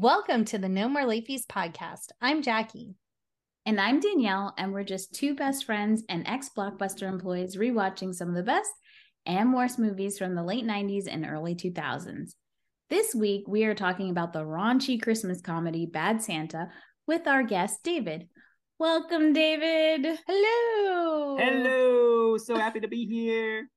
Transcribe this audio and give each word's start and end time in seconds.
Welcome 0.00 0.44
to 0.44 0.58
the 0.58 0.68
No 0.68 0.88
More 0.88 1.04
Late 1.04 1.26
Fees 1.26 1.44
podcast. 1.44 2.10
I'm 2.20 2.40
Jackie. 2.40 2.94
And 3.66 3.80
I'm 3.80 3.98
Danielle, 3.98 4.54
and 4.56 4.72
we're 4.72 4.84
just 4.84 5.12
two 5.12 5.34
best 5.34 5.64
friends 5.64 6.04
and 6.08 6.24
ex 6.24 6.50
Blockbuster 6.56 7.08
employees 7.08 7.56
rewatching 7.56 8.14
some 8.14 8.28
of 8.28 8.36
the 8.36 8.44
best 8.44 8.70
and 9.26 9.52
worst 9.52 9.76
movies 9.76 10.16
from 10.16 10.36
the 10.36 10.44
late 10.44 10.64
90s 10.64 11.08
and 11.12 11.26
early 11.26 11.56
2000s. 11.56 12.34
This 12.88 13.12
week, 13.12 13.48
we 13.48 13.64
are 13.64 13.74
talking 13.74 14.08
about 14.08 14.32
the 14.32 14.44
raunchy 14.44 15.02
Christmas 15.02 15.40
comedy 15.40 15.84
Bad 15.84 16.22
Santa 16.22 16.68
with 17.08 17.26
our 17.26 17.42
guest, 17.42 17.82
David. 17.82 18.28
Welcome, 18.78 19.32
David. 19.32 20.16
Hello. 20.28 21.38
Hello. 21.38 22.38
So 22.38 22.54
happy 22.54 22.78
to 22.78 22.88
be 22.88 23.04
here. 23.04 23.68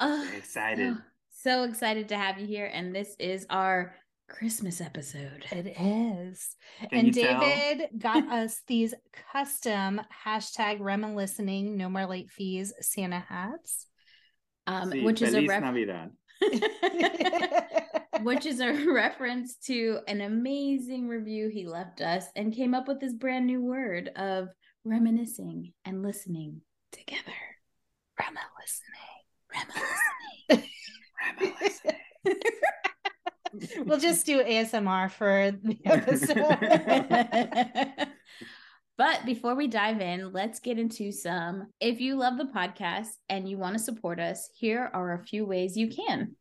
Oh, 0.00 0.28
Excited. 0.36 0.96
So, 0.96 1.02
so 1.30 1.62
excited 1.62 2.08
to 2.08 2.18
have 2.18 2.40
you 2.40 2.46
here. 2.48 2.66
And 2.66 2.92
this 2.92 3.14
is 3.20 3.46
our 3.50 3.94
Christmas 4.28 4.80
episode. 4.80 5.44
It 5.50 5.66
is. 5.78 6.56
Can 6.80 6.88
and 6.92 7.16
you 7.16 7.22
tell? 7.24 7.40
David 7.40 7.90
got 7.98 8.26
us 8.28 8.62
these 8.66 8.94
custom 9.32 10.00
hashtag 10.24 10.80
reminiscing 10.80 11.76
no 11.76 11.88
more 11.88 12.06
late 12.06 12.30
fees 12.30 12.72
Santa 12.80 13.20
hats. 13.20 13.86
Um, 14.66 14.90
Sí, 14.90 15.04
which 15.04 15.20
is 15.22 15.34
a 15.34 15.46
ref- 15.46 15.62
Navidad. 15.62 16.10
which 18.22 18.46
is 18.46 18.60
a 18.60 18.72
reference 18.92 19.56
to 19.66 19.98
an 20.08 20.20
amazing 20.22 21.06
review 21.08 21.48
he 21.48 21.66
left 21.66 22.00
us 22.00 22.24
and 22.34 22.54
came 22.54 22.74
up 22.74 22.88
with 22.88 23.00
this 23.00 23.12
brand 23.12 23.46
new 23.46 23.60
word 23.62 24.10
of 24.16 24.48
reminiscing 24.84 25.72
and 25.84 26.02
listening 26.02 26.60
together. 26.92 27.20
Reminiscing. 28.18 28.94
Reminiscing. 31.40 31.98
we'll 33.84 33.98
just 33.98 34.26
do 34.26 34.42
ASMR 34.42 35.10
for 35.10 35.50
the 35.50 35.78
episode. 35.84 38.08
but 38.98 39.24
before 39.24 39.54
we 39.54 39.68
dive 39.68 40.00
in, 40.00 40.32
let's 40.32 40.60
get 40.60 40.78
into 40.78 41.12
some. 41.12 41.68
If 41.80 42.00
you 42.00 42.16
love 42.16 42.38
the 42.38 42.44
podcast 42.44 43.08
and 43.28 43.48
you 43.48 43.58
want 43.58 43.76
to 43.76 43.82
support 43.82 44.20
us, 44.20 44.48
here 44.54 44.90
are 44.92 45.14
a 45.14 45.24
few 45.24 45.46
ways 45.46 45.76
you 45.76 45.90
can. 45.90 46.36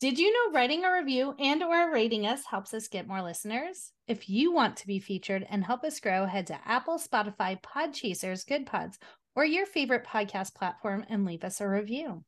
Did 0.00 0.18
you 0.18 0.32
know 0.32 0.52
writing 0.52 0.84
a 0.84 0.92
review 0.92 1.34
and 1.38 1.62
or 1.62 1.92
rating 1.92 2.26
us 2.26 2.44
helps 2.44 2.74
us 2.74 2.88
get 2.88 3.06
more 3.06 3.22
listeners? 3.22 3.92
If 4.08 4.28
you 4.28 4.52
want 4.52 4.78
to 4.78 4.86
be 4.88 4.98
featured 4.98 5.46
and 5.48 5.62
help 5.62 5.84
us 5.84 6.00
grow, 6.00 6.26
head 6.26 6.48
to 6.48 6.58
Apple, 6.66 6.98
Spotify, 6.98 7.62
Podchasers, 7.62 8.44
Good 8.44 8.66
Pods, 8.66 8.98
or 9.36 9.44
your 9.44 9.64
favorite 9.64 10.04
podcast 10.04 10.56
platform 10.56 11.04
and 11.08 11.24
leave 11.24 11.44
us 11.44 11.60
a 11.60 11.68
review. 11.68 12.24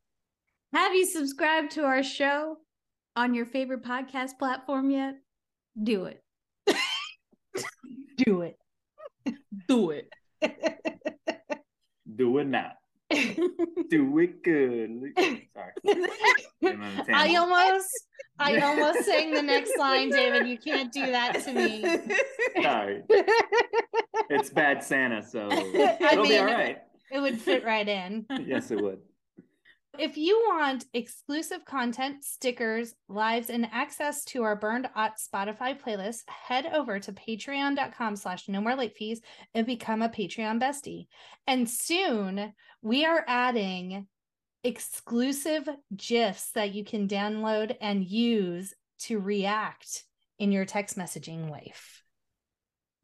Have 0.73 0.95
you 0.95 1.05
subscribed 1.05 1.73
to 1.73 1.85
our 1.85 2.03
show 2.03 2.59
on 3.17 3.35
your 3.35 3.47
favorite 3.47 3.83
podcast 3.85 4.39
platform 4.39 4.91
yet? 4.91 5.17
Do 5.83 6.05
it. 6.05 6.23
Do 8.17 8.43
it. 8.43 8.57
Do 9.69 9.91
it. 9.91 10.09
Do 12.17 12.39
it 12.39 12.47
now. 12.47 12.73
Do 13.11 14.19
it 14.19 14.43
good. 14.43 15.13
Sorry. 15.55 15.99
I 17.13 17.37
almost 17.37 17.89
I 18.39 18.59
almost 18.61 19.05
sang 19.05 19.33
the 19.33 19.43
next 19.43 19.73
line, 19.79 20.11
David. 20.11 20.49
You 20.49 20.59
can't 20.59 20.93
do 20.93 21.07
that 21.07 21.43
to 21.45 21.53
me. 21.53 21.83
Sorry. 22.63 23.03
It's 24.31 24.51
bad 24.51 24.83
Santa, 24.83 25.23
so 25.23 25.49
it'll 25.51 26.23
be 26.23 26.31
mean- 26.31 26.41
all 26.41 26.47
right. 26.47 26.79
It 27.13 27.21
would 27.21 27.39
fit 27.41 27.65
right 27.65 27.87
in. 27.87 28.27
Yes, 28.45 28.71
it 28.73 28.81
would. 28.81 28.99
If 29.97 30.17
you 30.17 30.43
want 30.49 30.87
exclusive 30.93 31.65
content, 31.65 32.25
stickers, 32.25 32.95
lives, 33.09 33.49
and 33.49 33.69
access 33.71 34.25
to 34.27 34.43
our 34.43 34.57
Burned 34.57 34.89
Out 34.97 35.13
Spotify 35.19 35.81
playlist, 35.81 36.29
head 36.29 36.67
over 36.67 36.99
to 36.99 37.13
patreon.com 37.13 38.17
slash 38.17 38.49
no 38.49 38.61
more 38.61 38.75
late 38.75 38.97
fees 38.97 39.21
and 39.55 39.65
become 39.65 40.03
a 40.03 40.09
Patreon 40.09 40.61
bestie. 40.61 41.07
And 41.47 41.71
soon 41.71 42.55
we 42.83 43.05
are 43.05 43.25
adding 43.29 44.09
exclusive 44.65 45.69
GIFs 45.95 46.51
that 46.53 46.75
you 46.75 46.85
can 46.85 47.07
download 47.07 47.77
and 47.81 48.05
use 48.05 48.75
to 49.01 49.21
react 49.21 50.05
in 50.41 50.51
your 50.51 50.65
text 50.65 50.99
messaging 50.99 51.49
life. 51.49 52.03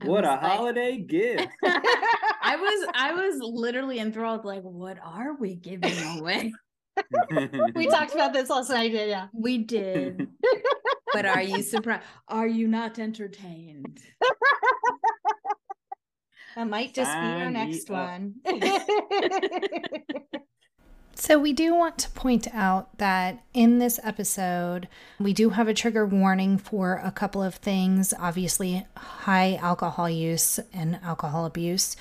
What 0.03 0.25
a 0.25 0.31
like- 0.31 0.41
holiday 0.41 0.97
gift. 0.99 1.47
I 1.62 2.57
was 2.57 2.89
I 2.95 3.12
was 3.12 3.37
literally 3.41 4.01
enthralled, 4.01 4.45
like, 4.45 4.62
what 4.62 4.99
are 5.05 5.37
we 5.39 5.55
giving 5.55 6.19
away? 6.19 6.53
we 7.75 7.87
talked 7.88 8.15
about 8.15 8.33
this 8.33 8.50
last 8.50 8.71
night, 8.71 8.93
yeah. 8.93 9.28
We 9.33 9.59
did. 9.59 10.28
but 11.12 11.27
are 11.27 11.43
you 11.43 11.62
surprised? 11.62 12.05
Are 12.28 12.49
you 12.49 12.69
not 12.69 12.99
entertained? 12.99 14.00
That 16.56 16.69
might 16.69 16.94
just 16.94 17.12
be 17.12 17.16
our 17.16 17.50
next 17.50 17.91
up. 17.91 17.97
one. 17.97 18.34
so, 21.15 21.39
we 21.39 21.53
do 21.53 21.75
want 21.75 21.99
to 21.99 22.10
point 22.10 22.49
out 22.53 22.99
that 22.99 23.44
in 23.55 23.78
this 23.78 24.00
episode, 24.03 24.89
we 25.21 25.33
do 25.33 25.50
have 25.50 25.69
a 25.69 25.75
trigger 25.75 26.05
warning 26.05 26.59
for 26.59 27.00
a 27.05 27.12
couple 27.12 27.43
of 27.43 27.55
things 27.55 28.12
obviously, 28.19 28.84
high 28.97 29.56
alcohol 29.56 30.10
use 30.10 30.59
and 30.72 30.99
alcohol 31.05 31.47
abuse, 31.47 31.97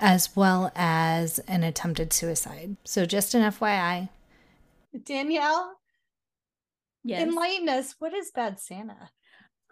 as 0.00 0.36
well 0.36 0.70
as 0.74 1.38
an 1.40 1.62
attempted 1.62 2.12
suicide. 2.12 2.76
So, 2.84 3.06
just 3.06 3.34
an 3.34 3.42
FYI. 3.42 4.10
Danielle, 5.02 5.72
Yes. 7.06 7.22
enlighten 7.28 7.68
us. 7.68 7.94
What 7.98 8.14
is 8.14 8.30
Bad 8.30 8.58
Santa? 8.60 9.10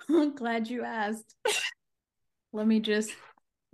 I'm 0.08 0.34
glad 0.34 0.68
you 0.68 0.84
asked. 0.84 1.34
Let 2.52 2.66
me 2.66 2.80
just 2.80 3.10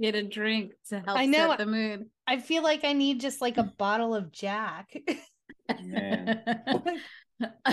get 0.01 0.15
a 0.15 0.23
drink 0.23 0.73
to 0.91 1.01
help 1.01 1.19
I 1.19 1.27
know. 1.27 1.49
set 1.49 1.59
the 1.59 1.67
mood. 1.67 2.05
I 2.27 2.39
feel 2.39 2.63
like 2.63 2.85
I 2.85 2.93
need 2.93 3.21
just 3.21 3.41
like 3.41 3.59
a 3.59 3.65
bottle 3.79 4.15
of 4.15 4.31
Jack. 4.31 4.95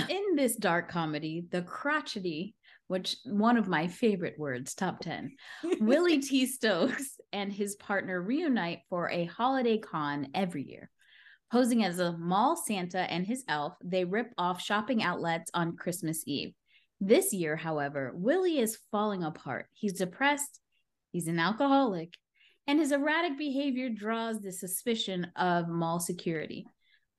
In 0.10 0.36
this 0.36 0.56
dark 0.56 0.90
comedy, 0.90 1.46
the 1.52 1.62
crotchety, 1.62 2.56
which 2.88 3.18
one 3.26 3.58
of 3.58 3.68
my 3.68 3.88
favorite 3.88 4.36
words, 4.40 4.74
top 4.76 5.00
10, 5.02 5.36
Willie 5.80 6.20
T. 6.20 6.46
Stokes 6.48 7.20
and 7.34 7.52
his 7.52 7.76
partner 7.76 8.22
reunite 8.22 8.80
for 8.90 9.10
a 9.10 9.26
holiday 9.26 9.78
con 9.78 10.28
every 10.34 10.64
year. 10.64 10.90
Posing 11.56 11.86
as 11.86 12.00
a 12.00 12.12
mall 12.18 12.58
Santa 12.58 13.10
and 13.10 13.26
his 13.26 13.46
elf, 13.48 13.78
they 13.82 14.04
rip 14.04 14.34
off 14.38 14.62
shopping 14.62 15.02
outlets 15.02 15.50
on 15.54 15.78
Christmas 15.78 16.22
Eve. 16.28 16.54
This 17.00 17.32
year, 17.32 17.56
however, 17.56 18.12
Willie 18.14 18.60
is 18.60 18.78
falling 18.92 19.24
apart. 19.24 19.68
He's 19.72 19.94
depressed, 19.94 20.60
he's 21.14 21.30
an 21.30 21.40
alcoholic, 21.40 22.14
and 22.68 22.78
his 22.78 22.92
erratic 22.92 23.38
behavior 23.38 23.88
draws 23.88 24.42
the 24.42 24.52
suspicion 24.52 25.32
of 25.38 25.70
mall 25.70 26.02
security. 26.02 26.68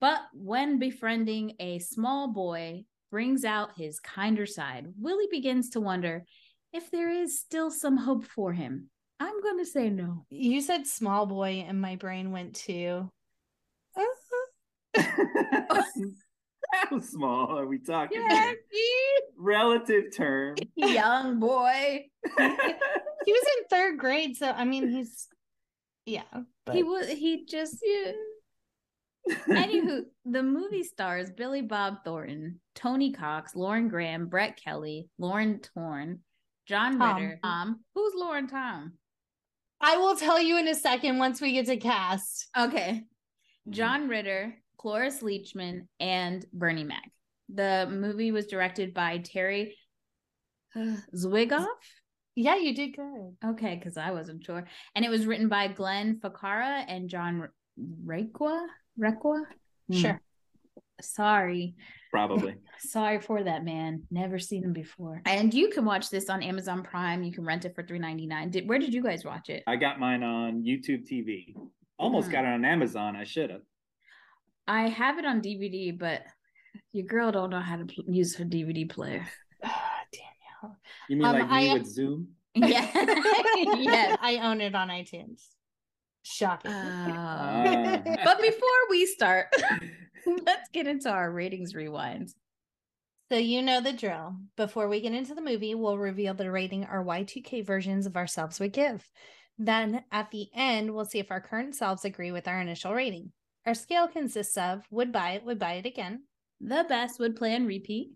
But 0.03 0.21
when 0.35 0.79
befriending 0.79 1.55
a 1.59 1.79
small 1.79 2.31
boy 2.31 2.85
brings 3.11 3.43
out 3.43 3.79
his 3.79 4.01
kinder 4.01 4.45
side, 4.45 4.85
Willie 5.01 5.29
begins 5.31 5.71
to 5.71 5.81
wonder 5.81 6.27
if 6.75 6.91
there 6.91 7.09
is 7.11 7.41
still 7.41 7.71
some 7.71 7.97
hope 7.97 8.27
for 8.27 8.53
him. 8.53 8.91
I'm 9.19 9.41
going 9.41 9.61
to 9.61 9.65
say 9.65 9.89
no. 9.89 10.27
You 10.29 10.61
said 10.61 10.87
small 10.87 11.25
boy, 11.25 11.65
and 11.67 11.81
my 11.81 11.97
brain 11.97 12.33
went 12.33 12.57
to. 12.67 13.11
Oh, 13.99 14.15
How 16.73 17.01
small 17.01 17.59
are 17.59 17.67
we 17.67 17.79
talking? 17.79 18.21
Yeah, 18.21 18.53
here? 18.71 19.21
Relative 19.39 20.05
term. 20.17 20.57
young 20.77 21.39
boy. 21.39 22.07
He 23.27 23.33
was 23.33 23.43
in 23.59 23.65
third 23.69 23.99
grade, 23.99 24.37
so 24.37 24.53
I 24.53 24.65
mean, 24.65 24.89
he's 24.89 25.27
yeah. 26.07 26.23
He 26.73 26.85
was 26.85 27.09
he 27.09 27.45
just 27.45 27.79
yeah. 27.83 28.13
Anywho, 29.49 30.03
the 30.25 30.45
movie 30.45 30.85
stars 30.85 31.33
Billy 31.33 31.61
Bob 31.61 32.05
Thornton, 32.05 32.61
Tony 32.77 33.11
Cox, 33.13 33.57
Lauren 33.57 33.89
Graham, 33.89 34.29
Brett 34.29 34.57
Kelly, 34.63 35.09
Lauren 35.19 35.61
Tom, 35.75 36.21
John 36.67 36.99
Tom. 36.99 37.17
Ritter. 37.17 37.41
Um, 37.43 37.81
who's 37.97 38.15
Lauren 38.15 38.47
Tom? 38.47 38.93
I 39.81 39.97
will 39.97 40.15
tell 40.15 40.41
you 40.41 40.57
in 40.59 40.69
a 40.69 40.75
second 40.77 41.19
once 41.19 41.41
we 41.41 41.53
get 41.53 41.67
to 41.67 41.77
cast. 41.77 42.49
Okay. 42.57 43.03
John 43.69 44.07
Ritter, 44.07 44.55
Cloris 44.79 45.23
Leachman, 45.23 45.87
and 46.01 46.45
Bernie 46.53 46.85
Mac. 46.85 47.11
The 47.53 47.89
movie 47.91 48.33
was 48.33 48.47
directed 48.47 48.93
by 48.93 49.19
Terry 49.19 49.77
uh, 50.75 50.97
Zwigoff. 51.15 51.67
Yeah, 52.35 52.57
you 52.57 52.75
did 52.75 52.97
good. 52.97 53.37
Okay, 53.45 53.77
because 53.77 53.97
I 53.97 54.11
wasn't 54.11 54.45
sure. 54.45 54.67
And 54.95 55.05
it 55.05 55.11
was 55.11 55.27
written 55.27 55.49
by 55.49 55.69
Glenn 55.69 56.21
Ficarra 56.21 56.85
and 56.87 57.09
John 57.09 57.49
Requa. 58.05 58.67
Requa? 59.01 59.45
Hmm. 59.91 59.97
Sure. 59.97 60.21
Sorry. 61.01 61.75
Probably. 62.11 62.57
Sorry 62.79 63.21
for 63.21 63.43
that, 63.43 63.65
man. 63.65 64.03
Never 64.11 64.39
seen 64.39 64.65
him 64.65 64.73
before. 64.73 65.23
And 65.25 65.53
you 65.55 65.71
can 65.71 65.85
watch 65.85 66.11
this 66.11 66.29
on 66.29 66.43
Amazon 66.43 66.83
Prime. 66.83 67.23
You 67.23 67.33
can 67.33 67.45
rent 67.45 67.65
it 67.65 67.75
for 67.75 67.83
three 67.83 67.99
ninety 67.99 68.27
nine. 68.27 68.51
Did 68.51 68.69
where 68.69 68.79
did 68.79 68.93
you 68.93 69.03
guys 69.03 69.25
watch 69.25 69.49
it? 69.49 69.63
I 69.67 69.77
got 69.77 69.99
mine 70.01 70.23
on 70.23 70.63
YouTube 70.63 71.07
TV. 71.11 71.55
Almost 71.99 72.29
Mhm. 72.29 72.33
got 72.33 72.45
it 72.45 72.49
on 72.49 72.65
Amazon. 72.65 73.17
I 73.17 73.25
should 73.25 73.51
have. 73.51 73.63
I 74.69 74.89
have 74.89 75.19
it 75.19 75.25
on 75.25 75.41
DVD, 75.41 75.97
but 75.97 76.23
your 76.93 77.07
girl 77.07 77.31
don't 77.33 77.51
know 77.51 77.61
how 77.61 77.77
to 77.77 77.85
pl- 77.85 78.05
use 78.09 78.35
her 78.37 78.45
DVD 78.45 78.89
player. 78.89 79.27
Ah, 79.65 80.01
Danielle. 80.13 80.79
You 81.09 81.17
mean 81.17 81.25
Um, 81.27 81.33
like 81.35 81.51
me 81.51 81.71
I- 81.71 81.75
with 81.75 81.87
Zoom? 81.87 82.29
Yeah. 82.55 82.91
yes. 83.77 84.17
I 84.23 84.39
own 84.43 84.63
it 84.63 84.75
on 84.75 84.89
iTunes. 84.89 85.43
Shocking. 86.23 86.73
Ah. 86.73 88.01
but 88.25 88.41
before 88.41 88.81
we 88.89 89.05
start, 89.05 89.49
let's 90.45 90.69
get 90.73 90.87
into 90.87 91.11
our 91.11 91.31
ratings 91.31 91.75
rewind. 91.75 92.33
So 93.31 93.37
you 93.37 93.61
know 93.61 93.81
the 93.83 93.93
drill. 93.93 94.37
Before 94.57 94.89
we 94.89 95.01
get 95.03 95.13
into 95.13 95.35
the 95.35 95.43
movie, 95.43 95.75
we'll 95.75 95.99
reveal 95.99 96.33
the 96.33 96.51
rating 96.51 96.85
our 96.87 97.05
Y2K 97.05 97.65
versions 97.67 98.07
of 98.07 98.17
ourselves 98.17 98.59
would 98.59 98.73
give. 98.73 99.07
Then 99.59 100.03
at 100.11 100.31
the 100.31 100.47
end, 100.55 100.95
we'll 100.95 101.05
see 101.05 101.19
if 101.19 101.31
our 101.31 101.41
current 101.43 101.75
selves 101.75 102.05
agree 102.07 102.33
with 102.33 102.49
our 102.49 102.61
initial 102.61 102.95
rating. 102.95 103.33
Our 103.67 103.75
scale 103.75 104.07
consists 104.09 104.57
of 104.57 104.83
would 104.91 105.13
buy 105.13 105.31
it, 105.33 105.45
would 105.45 105.59
buy 105.59 105.75
it 105.75 105.87
again, 105.87 106.23
The 106.61 106.87
best 106.89 107.19
would 107.19 107.37
plan 107.37 107.67
repeat, 107.67 108.13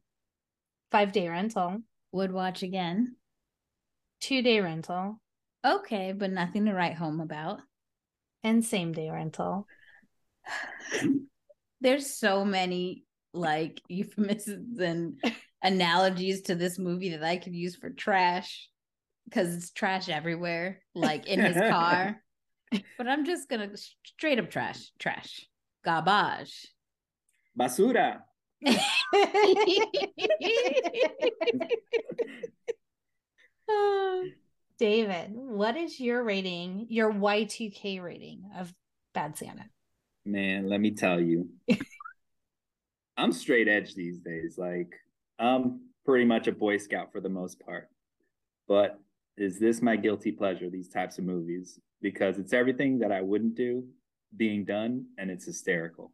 five 0.91 1.13
day 1.13 1.29
rental, 1.29 1.83
would 2.13 2.33
watch 2.33 2.63
again. 2.63 3.17
two 4.21 4.43
day 4.43 4.61
rental, 4.61 5.21
Okay, 5.65 6.13
but 6.13 6.31
nothing 6.31 6.65
to 6.67 6.73
write 6.73 6.95
home 6.95 7.21
about. 7.21 7.61
and 8.43 8.65
same 8.65 8.93
day 8.93 9.11
rental. 9.11 9.67
There's 11.81 12.07
so 12.17 12.45
many 12.45 13.05
like 13.33 13.81
euphemisms 13.89 14.79
and 14.81 15.21
analogies 15.63 16.43
to 16.43 16.55
this 16.55 16.79
movie 16.79 17.11
that 17.11 17.25
I 17.25 17.37
could 17.37 17.55
use 17.55 17.77
for 17.77 17.91
trash 17.91 18.69
because 19.25 19.55
it's 19.55 19.71
trash 19.71 20.09
everywhere, 20.09 20.81
like 20.95 21.27
in 21.27 21.41
his 21.41 21.57
car. 21.71 22.23
But 22.71 23.09
I'm 23.09 23.25
just 23.25 23.49
gonna 23.49 23.71
straight 24.05 24.39
up 24.39 24.51
trash, 24.51 24.91
trash, 24.99 25.47
garbage. 25.85 26.69
Basura. 27.59 28.21
David, 34.79 35.33
what 35.35 35.77
is 35.77 36.01
your 36.01 36.25
rating, 36.25 36.87
your 36.89 37.13
Y2K 37.13 38.03
rating 38.03 38.45
of 38.59 38.73
Bad 39.13 39.37
Santa? 39.37 39.67
Man, 40.25 40.69
let 40.69 40.81
me 40.81 40.93
tell 40.93 41.21
you. 41.21 41.49
I'm 43.17 43.33
straight 43.33 43.69
edge 43.69 43.95
these 43.95 44.19
days. 44.21 44.57
Like, 44.57 44.95
I'm 45.39 45.81
pretty 46.07 46.25
much 46.25 46.47
a 46.47 46.53
Boy 46.53 46.79
Scout 46.79 47.13
for 47.13 47.21
the 47.21 47.29
most 47.29 47.61
part. 47.61 47.89
But 48.69 48.99
is 49.37 49.59
this 49.59 49.83
my 49.83 49.97
guilty 49.97 50.33
pleasure, 50.33 50.71
these 50.71 50.89
types 50.89 51.19
of 51.19 51.25
movies? 51.25 51.79
Because 52.03 52.39
it's 52.39 52.53
everything 52.53 52.99
that 53.01 53.13
I 53.13 53.21
wouldn't 53.21 53.55
do 53.55 53.85
being 54.37 54.65
done, 54.65 55.07
and 55.19 55.31
it's 55.31 55.45
hysterical. 55.45 56.13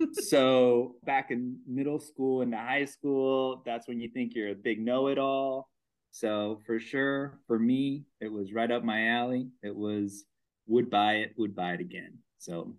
so, 0.12 0.96
back 1.04 1.30
in 1.30 1.58
middle 1.66 2.00
school 2.00 2.42
and 2.42 2.54
high 2.54 2.84
school, 2.84 3.62
that's 3.64 3.88
when 3.88 4.00
you 4.00 4.08
think 4.08 4.34
you're 4.34 4.50
a 4.50 4.54
big 4.54 4.80
know 4.80 5.08
it 5.08 5.18
all. 5.18 5.68
So, 6.10 6.60
for 6.66 6.78
sure, 6.78 7.38
for 7.46 7.58
me, 7.58 8.04
it 8.20 8.30
was 8.30 8.52
right 8.52 8.70
up 8.70 8.84
my 8.84 9.08
alley. 9.08 9.48
It 9.62 9.74
was 9.74 10.24
would 10.66 10.90
buy 10.90 11.14
it, 11.14 11.32
would 11.36 11.54
buy 11.54 11.72
it 11.72 11.80
again. 11.80 12.18
So, 12.38 12.74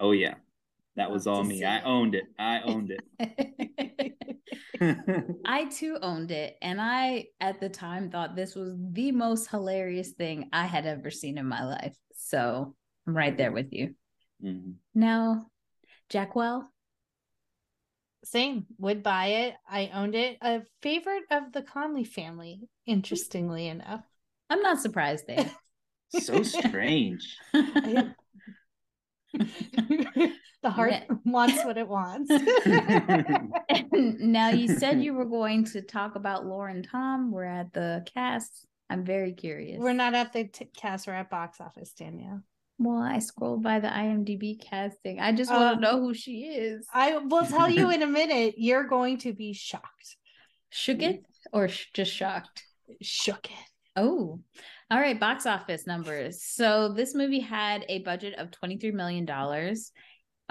oh 0.00 0.12
yeah, 0.12 0.34
that 0.96 1.10
was 1.10 1.26
all 1.26 1.44
me. 1.44 1.64
I 1.64 1.82
owned 1.82 2.14
it. 2.14 2.24
I 2.38 2.60
owned 2.62 2.90
it. 2.90 4.16
I 5.44 5.64
too 5.66 5.98
owned 6.00 6.30
it, 6.30 6.56
and 6.62 6.80
I 6.80 7.26
at 7.40 7.60
the 7.60 7.68
time 7.68 8.10
thought 8.10 8.36
this 8.36 8.54
was 8.54 8.74
the 8.92 9.12
most 9.12 9.48
hilarious 9.48 10.10
thing 10.10 10.48
I 10.52 10.66
had 10.66 10.86
ever 10.86 11.10
seen 11.10 11.38
in 11.38 11.46
my 11.46 11.64
life. 11.64 11.96
So 12.14 12.74
I'm 13.06 13.16
right 13.16 13.36
there 13.36 13.52
with 13.52 13.72
you. 13.72 13.94
Mhm. 14.42 14.74
Now, 14.94 15.46
Jackwell, 16.10 16.68
Same. 18.24 18.66
Would 18.78 19.02
buy 19.02 19.26
it. 19.26 19.54
I 19.68 19.90
owned 19.92 20.14
it. 20.14 20.38
A 20.40 20.62
favorite 20.80 21.24
of 21.30 21.52
the 21.52 21.62
Conley 21.62 22.04
family, 22.04 22.60
interestingly 22.86 23.66
enough. 23.66 24.04
I'm 24.48 24.62
not 24.62 24.80
surprised 24.80 25.26
there. 25.26 25.50
So 26.08 26.42
strange. 26.42 27.36
the 30.62 30.70
heart 30.70 30.92
Yeah. 30.92 31.04
wants 31.24 31.64
what 31.64 31.78
it 31.78 31.88
wants. 31.88 32.30
now 33.92 34.50
you 34.50 34.68
said 34.68 35.02
you 35.02 35.14
were 35.14 35.24
going 35.24 35.64
to 35.66 35.82
talk 35.82 36.14
about 36.16 36.46
Lauren 36.46 36.82
Tom. 36.82 37.30
We're 37.30 37.44
at 37.44 37.72
the 37.72 38.04
cast. 38.14 38.66
I'm 38.90 39.04
very 39.04 39.32
curious. 39.32 39.78
We're 39.80 39.92
not 39.94 40.14
at 40.14 40.32
the 40.32 40.44
t- 40.44 40.68
cast, 40.76 41.06
we're 41.06 41.14
at 41.14 41.30
box 41.30 41.60
office, 41.60 41.92
Danielle. 41.92 42.42
Well, 42.78 43.00
I 43.02 43.20
scrolled 43.20 43.62
by 43.62 43.80
the 43.80 43.88
IMDb 43.88 44.60
casting. 44.60 45.20
I 45.20 45.32
just 45.32 45.50
Uh, 45.50 45.54
want 45.54 45.76
to 45.76 45.80
know 45.80 46.00
who 46.00 46.14
she 46.14 46.42
is. 46.44 46.86
I 46.92 47.16
will 47.16 47.46
tell 47.46 47.70
you 47.70 47.90
in 47.94 48.02
a 48.02 48.06
minute. 48.06 48.54
You're 48.58 48.84
going 48.84 49.18
to 49.18 49.32
be 49.32 49.52
shocked. 49.52 50.16
Shook 50.70 51.02
it 51.02 51.22
or 51.52 51.68
sh- 51.68 51.86
just 51.94 52.12
shocked? 52.12 52.64
Shook 53.00 53.46
it. 53.46 53.56
Oh, 53.94 54.40
all 54.92 55.00
right. 55.00 55.18
Box 55.18 55.46
office 55.46 55.86
numbers. 55.86 56.44
So 56.44 56.92
this 56.92 57.14
movie 57.14 57.40
had 57.40 57.86
a 57.88 58.00
budget 58.00 58.34
of 58.38 58.50
$23 58.50 58.92
million. 58.92 59.26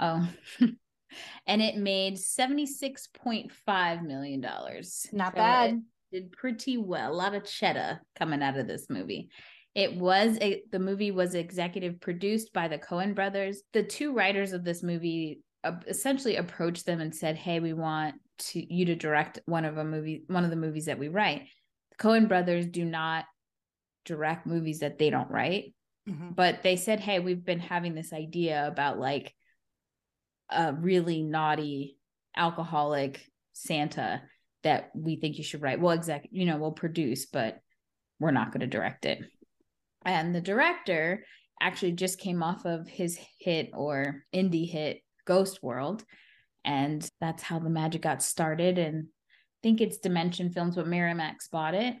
Oh, 0.00 0.28
and 1.46 1.62
it 1.62 1.76
made 1.76 2.16
$76.5 2.16 4.02
million. 4.02 4.40
Not 4.40 5.32
So 5.32 5.36
bad. 5.36 5.82
did 6.10 6.32
pretty 6.32 6.76
well. 6.76 7.12
A 7.12 7.14
lot 7.14 7.36
of 7.36 7.44
cheddar 7.44 8.00
coming 8.18 8.42
out 8.42 8.58
of 8.58 8.66
this 8.66 8.90
movie. 8.90 9.28
It 9.76 9.94
was 9.94 10.36
a 10.40 10.62
the 10.72 10.80
movie 10.80 11.12
was 11.12 11.36
executive 11.36 12.00
produced 12.00 12.52
by 12.52 12.66
the 12.66 12.78
Coen 12.78 13.14
brothers. 13.14 13.62
The 13.72 13.84
two 13.84 14.12
writers 14.12 14.52
of 14.52 14.64
this 14.64 14.82
movie 14.82 15.40
uh, 15.62 15.76
essentially 15.86 16.34
approached 16.36 16.84
them 16.84 17.00
and 17.00 17.14
said, 17.14 17.36
"Hey, 17.36 17.60
we 17.60 17.72
want 17.72 18.16
to 18.38 18.74
you 18.74 18.86
to 18.86 18.96
direct 18.96 19.38
one 19.46 19.64
of 19.64 19.78
a 19.78 19.84
movie 19.84 20.24
one 20.26 20.44
of 20.44 20.50
the 20.50 20.56
movies 20.56 20.86
that 20.86 20.98
we 20.98 21.08
write." 21.08 21.44
The 21.92 22.04
Coen 22.04 22.28
brothers 22.28 22.66
do 22.66 22.84
not 22.84 23.24
direct 24.04 24.46
movies 24.46 24.80
that 24.80 24.98
they 24.98 25.10
don't 25.10 25.30
write, 25.30 25.74
Mhm. 26.08 26.34
but 26.34 26.62
they 26.62 26.76
said, 26.76 27.00
"Hey, 27.00 27.20
we've 27.20 27.44
been 27.44 27.60
having 27.60 27.94
this 27.94 28.12
idea 28.12 28.66
about 28.66 28.98
like 28.98 29.34
a 30.50 30.74
really 30.74 31.22
naughty 31.22 31.98
alcoholic 32.36 33.24
Santa 33.52 34.22
that 34.62 34.90
we 34.94 35.16
think 35.16 35.38
you 35.38 35.44
should 35.44 35.62
write. 35.62 35.80
Well, 35.80 35.92
exact, 35.92 36.28
you 36.30 36.46
know, 36.46 36.56
we'll 36.58 36.72
produce, 36.72 37.26
but 37.26 37.60
we're 38.18 38.30
not 38.30 38.52
going 38.52 38.60
to 38.60 38.66
direct 38.66 39.04
it." 39.04 39.22
And 40.04 40.34
the 40.34 40.40
director 40.40 41.24
actually 41.60 41.92
just 41.92 42.18
came 42.18 42.42
off 42.42 42.64
of 42.64 42.88
his 42.88 43.18
hit 43.38 43.70
or 43.72 44.24
indie 44.32 44.68
hit 44.68 45.02
Ghost 45.24 45.62
World, 45.62 46.04
and 46.64 47.08
that's 47.20 47.42
how 47.42 47.60
the 47.60 47.70
magic 47.70 48.02
got 48.02 48.22
started. 48.22 48.78
And 48.78 49.04
I 49.04 49.58
think 49.62 49.80
it's 49.80 49.98
Dimension 49.98 50.50
Films, 50.50 50.74
but 50.74 50.86
Miramax 50.86 51.48
bought 51.50 51.74
it. 51.74 51.96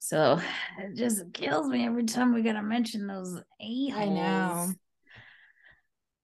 So 0.00 0.40
it 0.78 0.96
just 0.96 1.32
kills 1.34 1.68
me 1.68 1.84
every 1.84 2.04
time 2.04 2.32
we 2.34 2.42
gotta 2.42 2.62
mention 2.62 3.06
those 3.06 3.36
a 3.60 3.92
I 3.94 4.06
know. 4.06 4.72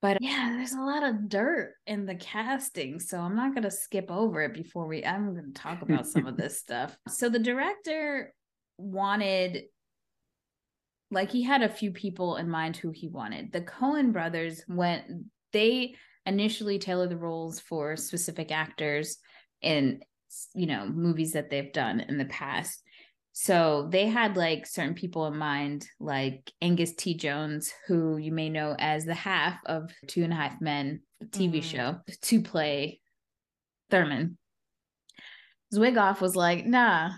But 0.01 0.19
yeah, 0.23 0.55
there's 0.57 0.73
a 0.73 0.81
lot 0.81 1.03
of 1.03 1.29
dirt 1.29 1.75
in 1.87 2.07
the 2.07 2.15
casting, 2.15 2.99
so 3.01 3.21
I'm 3.21 3.37
not 3.37 3.55
gonna 3.55 3.71
skip 3.71 4.11
over 4.11 4.41
it 4.43 4.55
before 4.55 4.87
we. 4.87 5.05
I'm 5.05 5.35
gonna 5.35 5.53
talk 5.55 5.83
about 5.83 6.07
some 6.07 6.27
of 6.27 6.37
this 6.39 6.59
stuff. 6.59 6.97
So 7.09 7.29
the 7.29 7.39
director 7.39 8.33
wanted, 8.79 9.65
like, 11.11 11.31
he 11.31 11.43
had 11.43 11.63
a 11.63 11.69
few 11.69 11.93
people 11.93 12.37
in 12.37 12.49
mind 12.49 12.77
who 12.79 12.91
he 12.91 13.09
wanted. 13.09 13.53
The 13.53 13.61
Coen 13.61 14.13
brothers 14.13 14.65
went. 14.69 15.05
They 15.53 15.97
initially 16.25 16.79
tailored 16.79 17.11
the 17.11 17.17
roles 17.17 17.61
for 17.61 17.97
specific 17.97 18.51
actors 18.51 19.19
in 19.61 20.01
you 20.55 20.67
know 20.67 20.87
movies 20.87 21.33
that 21.33 21.51
they've 21.51 21.73
done 21.73 22.01
in 22.01 22.19
the 22.19 22.25
past 22.27 22.83
so 23.39 23.87
they 23.91 24.07
had 24.07 24.35
like 24.35 24.67
certain 24.67 24.95
people 24.95 25.27
in 25.27 25.37
mind 25.37 25.87
like 26.01 26.51
angus 26.63 26.95
t 26.95 27.13
jones 27.13 27.71
who 27.87 28.17
you 28.17 28.33
may 28.33 28.49
know 28.49 28.75
as 28.79 29.05
the 29.05 29.13
half 29.13 29.59
of 29.67 29.93
two 30.07 30.25
and 30.25 30.33
a 30.33 30.37
half 30.37 30.59
men 30.63 31.03
tv 31.27 31.59
Mhm. 31.59 31.63
show 31.63 32.01
to 32.23 32.41
play 32.41 32.99
thurman 33.91 34.39
zwigoff 35.71 36.23
was 36.23 36.35
like 36.35 36.65
nah 36.65 37.11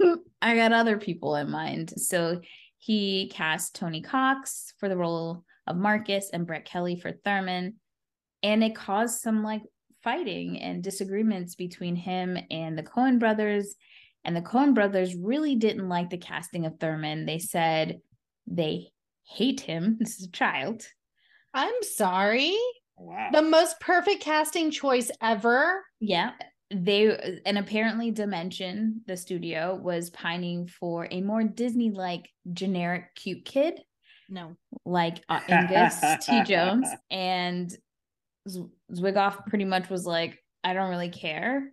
i 0.40 0.54
got 0.54 0.72
other 0.72 0.96
people 0.96 1.34
in 1.34 1.50
mind 1.50 1.92
so 2.00 2.40
he 2.78 3.28
cast 3.34 3.74
tony 3.74 4.00
cox 4.00 4.72
for 4.78 4.88
the 4.88 4.96
role 4.96 5.44
of 5.66 5.76
marcus 5.76 6.30
and 6.32 6.46
brett 6.46 6.64
kelly 6.64 6.94
for 6.94 7.10
thurman 7.24 7.74
and 8.44 8.62
it 8.62 8.76
caused 8.76 9.20
some 9.20 9.42
like 9.42 9.62
fighting 10.04 10.60
and 10.60 10.82
disagreements 10.84 11.54
between 11.54 11.96
him 11.96 12.36
and 12.50 12.76
the 12.76 12.82
Coen 12.82 13.20
brothers. 13.20 13.76
And 14.24 14.36
the 14.36 14.40
Coen 14.42 14.74
brothers 14.74 15.14
really 15.16 15.56
didn't 15.56 15.88
like 15.88 16.10
the 16.10 16.18
casting 16.18 16.64
of 16.66 16.78
Thurman. 16.78 17.26
They 17.26 17.38
said 17.38 18.00
they 18.46 18.88
hate 19.24 19.60
him. 19.60 19.96
This 20.00 20.18
is 20.20 20.26
a 20.26 20.30
child. 20.30 20.86
I'm 21.54 21.82
sorry. 21.82 22.56
Wow. 22.96 23.28
The 23.32 23.42
most 23.42 23.80
perfect 23.80 24.22
casting 24.22 24.70
choice 24.70 25.10
ever. 25.20 25.84
Yeah. 26.00 26.32
They 26.70 27.40
and 27.44 27.58
apparently 27.58 28.10
Dimension, 28.10 29.02
the 29.06 29.16
studio, 29.16 29.74
was 29.74 30.08
pining 30.10 30.68
for 30.68 31.06
a 31.10 31.20
more 31.20 31.42
Disney 31.44 31.90
like 31.90 32.30
generic 32.52 33.14
cute 33.14 33.44
kid 33.44 33.80
No. 34.30 34.56
like 34.86 35.22
uh, 35.28 35.40
Angus 35.48 36.00
T. 36.24 36.42
Jones, 36.44 36.88
and 37.10 37.70
Z- 38.48 38.64
Zwigoff 38.90 39.44
pretty 39.46 39.66
much 39.66 39.90
was 39.90 40.06
like, 40.06 40.38
I 40.64 40.72
don't 40.72 40.88
really 40.88 41.10
care. 41.10 41.68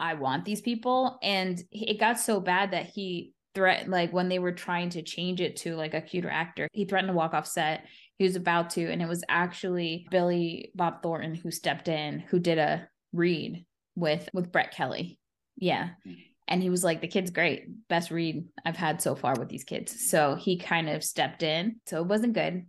I 0.00 0.14
want 0.14 0.44
these 0.44 0.60
people. 0.60 1.18
And 1.22 1.62
it 1.70 2.00
got 2.00 2.18
so 2.18 2.40
bad 2.40 2.72
that 2.72 2.86
he 2.86 3.32
threatened, 3.54 3.90
like 3.90 4.12
when 4.12 4.28
they 4.28 4.38
were 4.38 4.52
trying 4.52 4.90
to 4.90 5.02
change 5.02 5.40
it 5.40 5.56
to 5.58 5.76
like 5.76 5.94
a 5.94 6.00
cuter 6.00 6.30
actor, 6.30 6.68
he 6.72 6.84
threatened 6.84 7.10
to 7.10 7.16
walk 7.16 7.34
off 7.34 7.46
set. 7.46 7.84
He 8.18 8.24
was 8.24 8.36
about 8.36 8.70
to, 8.70 8.90
and 8.90 9.00
it 9.00 9.08
was 9.08 9.24
actually 9.28 10.06
Billy 10.10 10.72
Bob 10.74 11.02
Thornton 11.02 11.34
who 11.34 11.50
stepped 11.50 11.88
in, 11.88 12.20
who 12.20 12.38
did 12.38 12.58
a 12.58 12.88
read 13.12 13.64
with 13.94 14.28
with 14.32 14.52
Brett 14.52 14.72
Kelly. 14.72 15.18
Yeah. 15.56 15.90
Hmm. 16.04 16.12
And 16.48 16.62
he 16.62 16.70
was 16.70 16.82
like, 16.82 17.00
the 17.00 17.08
kid's 17.08 17.30
great. 17.30 17.66
Best 17.88 18.10
read 18.10 18.44
I've 18.64 18.76
had 18.76 19.00
so 19.00 19.14
far 19.14 19.34
with 19.38 19.48
these 19.48 19.62
kids. 19.62 20.10
So 20.10 20.34
he 20.34 20.58
kind 20.58 20.88
of 20.88 21.04
stepped 21.04 21.44
in. 21.44 21.76
So 21.86 22.00
it 22.00 22.06
wasn't 22.06 22.32
good. 22.32 22.66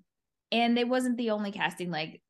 And 0.51 0.77
it 0.77 0.87
wasn't 0.87 1.17
the 1.17 1.31
only 1.31 1.51
casting. 1.51 1.89
Like 1.89 2.21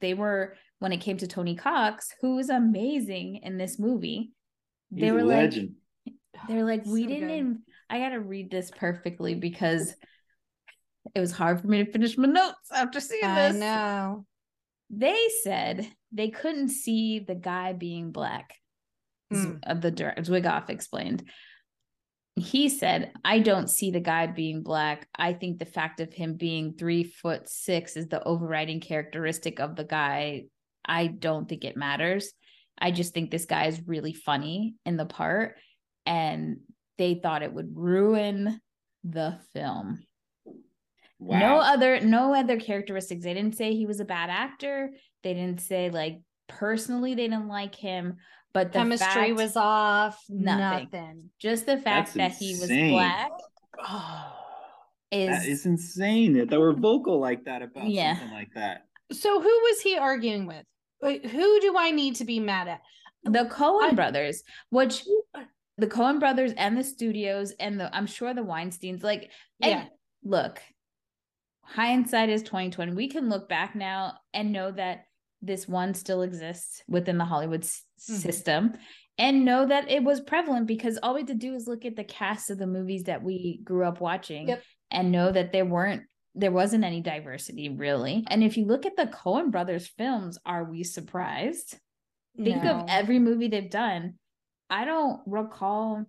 they 0.00 0.14
were 0.14 0.56
when 0.78 0.92
it 0.92 1.00
came 1.00 1.16
to 1.18 1.26
Tony 1.26 1.56
Cox, 1.56 2.08
who 2.20 2.36
was 2.36 2.48
amazing 2.48 3.40
in 3.42 3.58
this 3.58 3.78
movie. 3.78 4.32
They 4.94 5.12
were 5.12 5.20
a 5.20 5.24
like, 5.24 5.36
legend. 5.36 5.74
they're 6.48 6.64
like, 6.64 6.84
we 6.86 7.02
So 7.02 7.08
didn't. 7.08 7.52
good. 7.54 7.62
I 7.90 7.98
gotta 7.98 8.20
read 8.20 8.50
this 8.50 8.70
perfectly 8.70 9.34
because 9.34 9.94
it 11.14 11.20
was 11.20 11.32
hard 11.32 11.60
for 11.60 11.66
me 11.66 11.84
to 11.84 11.90
finish 11.92 12.16
my 12.16 12.26
notes 12.26 12.70
after 12.72 13.00
seeing 13.00 13.24
I 13.24 13.52
this. 13.52 13.56
I 13.56 13.58
know. 13.58 14.26
They 14.90 15.28
said 15.42 15.86
they 16.12 16.30
couldn't 16.30 16.68
see 16.70 17.18
the 17.20 17.34
guy 17.34 17.72
being 17.72 18.10
black. 18.12 18.54
Mm. 19.32 19.60
uh, 19.66 19.74
The 19.74 19.90
dir- 19.90 20.14
Zwigoff 20.18 20.70
explained. 20.70 21.24
He 22.36 22.68
said, 22.68 23.12
"I 23.24 23.38
don't 23.38 23.70
see 23.70 23.90
the 23.90 24.00
guy 24.00 24.26
being 24.26 24.62
black. 24.62 25.08
I 25.16 25.34
think 25.34 25.58
the 25.58 25.64
fact 25.66 26.00
of 26.00 26.12
him 26.12 26.34
being 26.34 26.74
three 26.74 27.04
foot 27.04 27.48
six 27.48 27.96
is 27.96 28.08
the 28.08 28.22
overriding 28.24 28.80
characteristic 28.80 29.60
of 29.60 29.76
the 29.76 29.84
guy. 29.84 30.44
I 30.84 31.06
don't 31.06 31.48
think 31.48 31.64
it 31.64 31.76
matters. 31.76 32.32
I 32.78 32.90
just 32.90 33.14
think 33.14 33.30
this 33.30 33.46
guy 33.46 33.66
is 33.66 33.80
really 33.86 34.12
funny 34.14 34.74
in 34.84 34.96
the 34.96 35.06
part, 35.06 35.56
and 36.06 36.58
they 36.98 37.14
thought 37.14 37.42
it 37.42 37.52
would 37.52 37.76
ruin 37.76 38.60
the 39.04 39.38
film." 39.52 40.02
Wow. 41.18 41.38
No 41.38 41.56
other 41.58 42.00
no 42.00 42.34
other 42.34 42.58
characteristics. 42.58 43.24
They 43.24 43.34
didn't 43.34 43.56
say 43.56 43.74
he 43.74 43.86
was 43.86 44.00
a 44.00 44.04
bad 44.04 44.30
actor. 44.30 44.90
They 45.22 45.32
didn't 45.34 45.60
say 45.60 45.88
like 45.90 46.20
personally 46.48 47.14
they 47.14 47.28
didn't 47.28 47.48
like 47.48 47.74
him, 47.74 48.16
but 48.52 48.72
the 48.72 48.80
Chemistry 48.80 49.06
fact- 49.28 49.34
was 49.36 49.56
off. 49.56 50.20
Nothing. 50.28 50.88
Nothing. 50.92 51.30
just 51.38 51.64
the 51.66 51.78
fact 51.78 52.12
That's 52.14 52.36
that 52.38 52.44
he 52.44 52.52
was 52.58 52.68
black 52.68 53.30
Oh. 53.88 54.32
is, 55.10 55.28
that 55.30 55.46
is 55.46 55.64
insane 55.66 56.34
that 56.34 56.50
they 56.50 56.58
were 56.58 56.74
vocal 56.74 57.20
like 57.20 57.44
that 57.44 57.62
about 57.62 57.88
Yeah. 57.88 58.16
something 58.18 58.34
like 58.34 58.52
that. 58.54 58.82
So 59.12 59.40
who 59.40 59.48
was 59.48 59.80
he 59.80 59.96
arguing 59.96 60.46
with? 60.46 60.64
Wait, 61.04 61.26
who 61.26 61.60
do 61.60 61.76
I 61.78 61.90
need 61.90 62.16
to 62.16 62.24
be 62.24 62.40
mad 62.40 62.66
at? 62.68 62.80
the 63.26 63.44
Coen 63.46 63.90
I- 63.90 63.94
brothers, 63.94 64.42
which 64.70 65.02
the 65.78 65.86
Coen 65.86 66.20
brothers 66.20 66.52
and 66.58 66.76
the 66.76 66.84
studios 66.84 67.52
and 67.52 67.80
the 67.80 67.94
I'm 67.96 68.06
sure 68.06 68.34
the 68.34 68.42
Weinsteins 68.42 69.02
like 69.02 69.30
Yeah. 69.60 69.86
look, 70.22 70.60
hindsight 71.62 72.28
is 72.28 72.42
2020. 72.42 72.92
We 72.94 73.08
can 73.08 73.28
look 73.28 73.48
back 73.48 73.74
now 73.74 74.18
and 74.34 74.52
know 74.52 74.70
that 74.72 75.06
this 75.42 75.66
one 75.68 75.94
still 75.94 76.22
exists 76.22 76.82
within 76.88 77.18
the 77.18 77.24
Hollywood 77.24 77.62
Mhm. 77.62 77.82
system 77.98 78.74
and 79.18 79.44
know 79.44 79.66
that 79.66 79.90
it 79.90 80.02
was 80.04 80.20
prevalent 80.20 80.66
because 80.66 80.98
all 81.02 81.14
we 81.14 81.20
had 81.20 81.28
to 81.28 81.34
do 81.34 81.54
is 81.54 81.66
look 81.66 81.84
at 81.84 81.96
the 81.96 82.04
cast 82.04 82.50
of 82.50 82.58
the 82.58 82.66
movies 82.66 83.04
that 83.04 83.22
we 83.22 83.60
grew 83.64 83.86
up 83.86 84.00
watching 84.00 84.48
Yep. 84.48 84.62
and 84.90 85.12
know 85.12 85.32
that 85.32 85.52
they 85.52 85.62
weren't 85.62 86.02
there 86.34 86.50
wasn't 86.52 86.84
any 86.84 87.00
diversity 87.00 87.68
really. 87.68 88.24
And 88.28 88.42
if 88.42 88.56
you 88.56 88.64
look 88.66 88.86
at 88.86 88.96
the 88.96 89.06
Coen 89.06 89.50
brothers 89.50 89.86
films, 89.86 90.38
are 90.44 90.64
we 90.64 90.82
surprised? 90.84 91.76
think 92.36 92.64
No. 92.64 92.80
of 92.80 92.86
every 92.88 93.20
movie 93.20 93.46
they've 93.46 93.70
done 93.70 94.14
i 94.68 94.84
don't 94.84 95.20
recall 95.24 96.04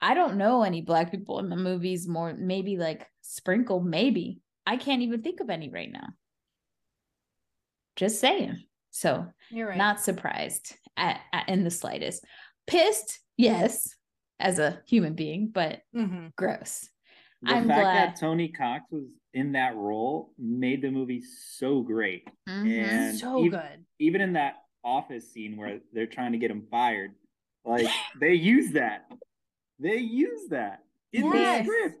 i 0.00 0.14
don't 0.14 0.36
know 0.36 0.62
any 0.62 0.82
black 0.82 1.10
people 1.10 1.40
in 1.40 1.48
the 1.48 1.56
movies 1.56 2.06
more 2.06 2.32
maybe 2.32 2.76
like 2.76 3.08
sprinkle 3.20 3.80
maybe 3.80 4.38
i 4.66 4.76
can't 4.76 5.02
even 5.02 5.20
think 5.20 5.40
of 5.40 5.50
any 5.50 5.68
right 5.68 5.90
now 5.90 6.06
just 7.96 8.20
saying 8.20 8.62
so 8.92 9.26
You're 9.50 9.66
right. 9.68 9.76
not 9.76 10.00
surprised 10.00 10.76
at, 10.96 11.20
at 11.32 11.48
in 11.48 11.64
the 11.64 11.70
slightest 11.72 12.24
pissed 12.68 13.18
yes 13.36 13.88
as 14.38 14.60
a 14.60 14.80
human 14.86 15.14
being 15.14 15.50
but 15.52 15.80
Mhm. 15.92 16.32
gross 16.36 16.88
The 17.42 17.52
I'm 17.52 17.66
fact 17.68 17.80
glad. 17.80 18.08
that 18.08 18.20
Tony 18.20 18.48
Cox 18.48 18.84
was 18.90 19.04
in 19.32 19.52
that 19.52 19.74
role 19.76 20.32
made 20.38 20.82
the 20.82 20.90
movie 20.90 21.22
so 21.22 21.80
great. 21.80 22.28
Mhm. 22.48 22.82
And 22.82 23.18
so 23.18 23.44
ev- 23.44 23.50
good. 23.52 23.84
Even 23.98 24.20
in 24.20 24.32
that 24.34 24.56
office 24.84 25.30
scene 25.32 25.56
where 25.56 25.80
they're 25.92 26.06
trying 26.06 26.32
to 26.32 26.38
get 26.38 26.50
him 26.50 26.66
fired, 26.70 27.12
like 27.64 27.86
they 28.20 28.34
use 28.34 28.72
that. 28.72 29.10
They 29.78 29.96
use 29.98 30.48
that 30.50 30.80
in 31.12 31.24
Yes. 31.32 31.66
the 31.66 31.72
script. 31.72 31.96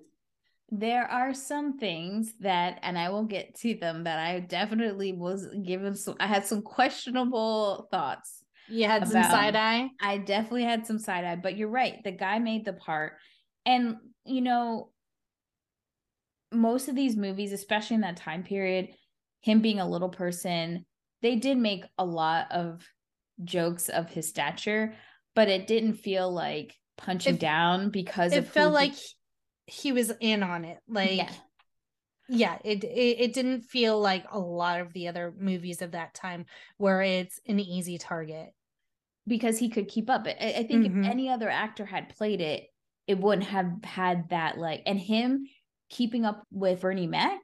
there 0.72 1.04
are 1.10 1.34
some 1.34 1.78
things 1.78 2.32
that 2.38 2.78
and 2.82 2.96
i 2.96 3.08
will 3.08 3.24
get 3.24 3.56
to 3.56 3.74
them 3.74 4.04
that 4.04 4.20
i 4.20 4.38
definitely 4.38 5.12
was 5.12 5.48
given 5.64 5.96
some 5.96 6.14
i 6.20 6.28
had 6.28 6.46
some 6.46 6.62
questionable 6.62 7.88
thoughts 7.90 8.44
You 8.68 8.84
had 8.86 9.08
some 9.08 9.24
side 9.24 9.56
eye. 9.56 9.90
i 10.00 10.18
definitely 10.18 10.62
had 10.62 10.86
some 10.86 11.00
side 11.00 11.24
eye 11.24 11.34
but 11.34 11.56
you're 11.56 11.68
right 11.68 11.96
the 12.04 12.12
guy 12.12 12.38
made 12.38 12.64
the 12.64 12.74
part 12.74 13.14
and 13.66 13.96
you 14.24 14.42
know 14.42 14.90
most 16.52 16.88
of 16.88 16.94
these 16.96 17.16
movies 17.16 17.52
especially 17.52 17.94
in 17.94 18.00
that 18.02 18.16
time 18.16 18.42
period 18.42 18.88
him 19.40 19.60
being 19.60 19.80
a 19.80 19.88
little 19.88 20.08
person 20.08 20.84
they 21.22 21.36
did 21.36 21.56
make 21.58 21.84
a 21.98 22.04
lot 22.04 22.50
of 22.50 22.86
jokes 23.44 23.88
of 23.88 24.10
his 24.10 24.28
stature 24.28 24.94
but 25.34 25.48
it 25.48 25.66
didn't 25.66 25.94
feel 25.94 26.30
like 26.32 26.74
punching 26.96 27.34
It- 27.34 27.40
down 27.40 27.90
because 27.90 28.32
It 28.32 28.46
felt 28.48 28.74
like 28.74 28.94
he- 28.94 29.14
he 29.66 29.92
was 29.92 30.12
in 30.20 30.42
on 30.42 30.64
it. 30.64 30.78
Like 30.88 31.16
yeah 31.16 31.30
yeah, 32.32 32.58
it, 32.64 32.84
it 32.84 32.88
it 33.20 33.32
didn't 33.32 33.62
feel 33.62 33.98
like 34.00 34.24
a 34.30 34.38
lot 34.38 34.80
of 34.80 34.92
the 34.92 35.08
other 35.08 35.34
movies 35.36 35.82
of 35.82 35.92
that 35.92 36.14
time 36.14 36.44
where 36.76 37.02
it's 37.02 37.40
an 37.48 37.58
easy 37.58 37.98
target. 37.98 38.50
because 39.26 39.58
he 39.58 39.68
could 39.68 39.88
keep 39.88 40.08
up. 40.10 40.26
I, 40.26 40.54
I 40.58 40.62
think 40.64 40.86
Mhm. 40.86 41.04
if 41.04 41.10
any 41.10 41.28
other 41.28 41.48
actor 41.48 41.84
had 41.84 42.08
played 42.16 42.40
it, 42.40 42.66
it 43.06 43.18
wouldn't 43.18 43.46
have 43.48 43.70
had 43.84 44.28
that 44.30 44.58
like 44.58 44.82
and 44.86 44.98
him 44.98 45.46
keeping 45.90 46.24
up 46.24 46.44
with 46.50 46.80
Bernie 46.80 47.06
Mac. 47.06 47.40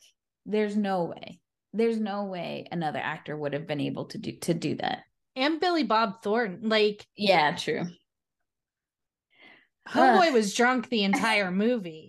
There's 0.47 0.76
no 0.76 1.05
way. 1.05 1.41
There's 1.73 1.99
no 2.00 2.25
way 2.25 2.67
another 2.73 3.00
actor 3.00 3.37
would 3.37 3.53
have 3.53 3.67
been 3.67 3.81
able 3.81 4.07
to 4.07 4.19
do 4.19 4.33
to 4.43 4.55
do 4.55 4.76
that. 4.76 5.03
And 5.35 5.61
Billy 5.61 5.83
Bob 5.83 6.23
Thornton, 6.23 6.69
like 6.69 7.05
Yeah, 7.17 7.55
true. 7.57 7.83
homeboy 9.88 10.33
was 10.33 10.55
drunk 10.55 10.88
the 10.88 11.05
entire 11.05 11.50
movie. 11.65 12.09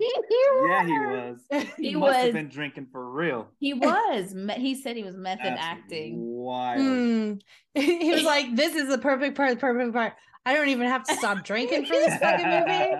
Yeah, 0.69 0.85
he 0.85 0.93
was. 0.99 1.39
He 1.77 1.95
must 1.95 2.15
have 2.15 2.25
was- 2.27 2.33
been 2.33 2.49
drinking 2.49 2.87
for 2.91 3.09
real. 3.11 3.49
He 3.59 3.73
was. 3.75 4.33
He 4.55 4.75
said 4.75 4.95
he 4.95 5.03
was 5.03 5.15
method 5.15 5.45
That's 5.45 5.61
acting. 5.61 6.13
Wild. 6.17 6.79
Hmm. 6.81 7.33
he 7.73 8.11
was 8.11 8.23
like, 8.23 8.55
"This 8.55 8.75
is 8.75 8.87
the 8.87 8.97
perfect 8.97 9.35
part, 9.35 9.51
the 9.51 9.57
perfect 9.57 9.93
part. 9.93 10.13
I 10.45 10.53
don't 10.53 10.69
even 10.69 10.87
have 10.87 11.03
to 11.03 11.15
stop 11.15 11.43
drinking 11.43 11.85
for 11.85 11.93
this 11.93 12.17
fucking 12.19 12.45
movie. 12.49 12.95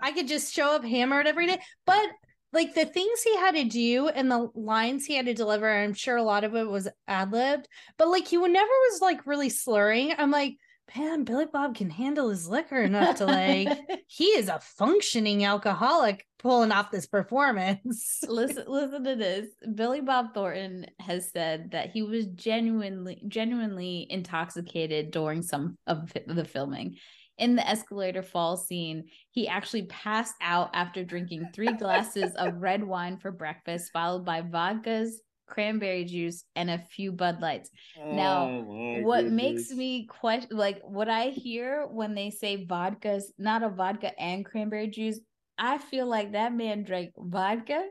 I 0.00 0.12
could 0.12 0.26
just 0.26 0.52
show 0.54 0.74
up 0.74 0.84
hammered 0.84 1.26
every 1.26 1.46
day." 1.46 1.60
But 1.84 2.06
like 2.56 2.74
the 2.74 2.86
things 2.86 3.22
he 3.22 3.36
had 3.36 3.54
to 3.54 3.64
do 3.64 4.08
and 4.08 4.30
the 4.30 4.50
lines 4.54 5.04
he 5.04 5.14
had 5.14 5.26
to 5.26 5.34
deliver, 5.34 5.70
I'm 5.70 5.92
sure 5.92 6.16
a 6.16 6.22
lot 6.22 6.42
of 6.42 6.54
it 6.56 6.66
was 6.66 6.88
ad 7.06 7.30
libbed. 7.30 7.68
But 7.98 8.08
like 8.08 8.26
he 8.26 8.38
would 8.38 8.50
never 8.50 8.66
was 8.66 9.00
like 9.02 9.26
really 9.26 9.50
slurring. 9.50 10.14
I'm 10.16 10.30
like, 10.30 10.56
man, 10.96 11.24
Billy 11.24 11.44
Bob 11.52 11.76
can 11.76 11.90
handle 11.90 12.30
his 12.30 12.48
liquor 12.48 12.80
enough 12.80 13.16
to 13.16 13.26
like. 13.26 13.78
he 14.06 14.24
is 14.24 14.48
a 14.48 14.58
functioning 14.58 15.44
alcoholic 15.44 16.26
pulling 16.38 16.72
off 16.72 16.90
this 16.90 17.06
performance. 17.06 18.22
listen 18.28 18.64
listen 18.66 19.04
to 19.04 19.16
this 19.16 19.48
billy 19.74 20.00
bob 20.00 20.32
thornton 20.32 20.86
has 21.00 21.30
said 21.30 21.72
that 21.72 21.90
he 21.90 22.02
was 22.02 22.26
genuinely 22.26 23.20
genuinely 23.28 24.06
intoxicated 24.08 25.10
during 25.10 25.42
some 25.42 25.76
of 25.86 26.12
the 26.26 26.44
filming 26.44 26.96
in 27.38 27.54
the 27.56 27.68
escalator 27.68 28.22
fall 28.22 28.56
scene 28.56 29.04
he 29.30 29.46
actually 29.48 29.84
passed 29.86 30.34
out 30.40 30.70
after 30.74 31.04
drinking 31.04 31.48
three 31.54 31.72
glasses 31.72 32.32
of 32.36 32.54
red 32.60 32.82
wine 32.82 33.16
for 33.18 33.30
breakfast 33.30 33.90
followed 33.92 34.24
by 34.24 34.40
vodkas 34.42 35.10
cranberry 35.46 36.04
juice 36.04 36.42
and 36.56 36.68
a 36.70 36.78
few 36.78 37.12
bud 37.12 37.40
lights 37.40 37.70
Now, 38.12 38.48
Oh, 38.48 38.62
my 38.62 39.00
what 39.02 39.26
makes 39.26 39.70
me 39.70 40.06
question 40.06 40.56
like 40.56 40.80
what 40.82 41.08
i 41.08 41.26
hear 41.26 41.86
when 41.86 42.14
they 42.14 42.30
say 42.30 42.66
vodkas 42.66 43.24
not 43.38 43.62
a 43.62 43.68
vodka 43.68 44.18
and 44.20 44.44
cranberry 44.44 44.88
juice 44.88 45.20
i 45.58 45.78
feel 45.78 46.06
like 46.06 46.32
that 46.32 46.52
man 46.52 46.82
drank 46.82 47.10
vodka 47.16 47.84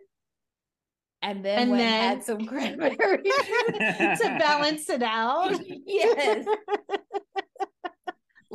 and 1.22 1.44
then 1.46 1.60
And 1.60 1.72
went 1.72 1.82
then- 1.82 2.02
had 2.18 2.24
some 2.24 2.46
cranberry 2.52 2.98
juice. 3.24 4.20
to 4.20 4.36
balance 4.40 4.90
it 4.90 5.02
out. 5.02 5.58
yes 5.86 6.46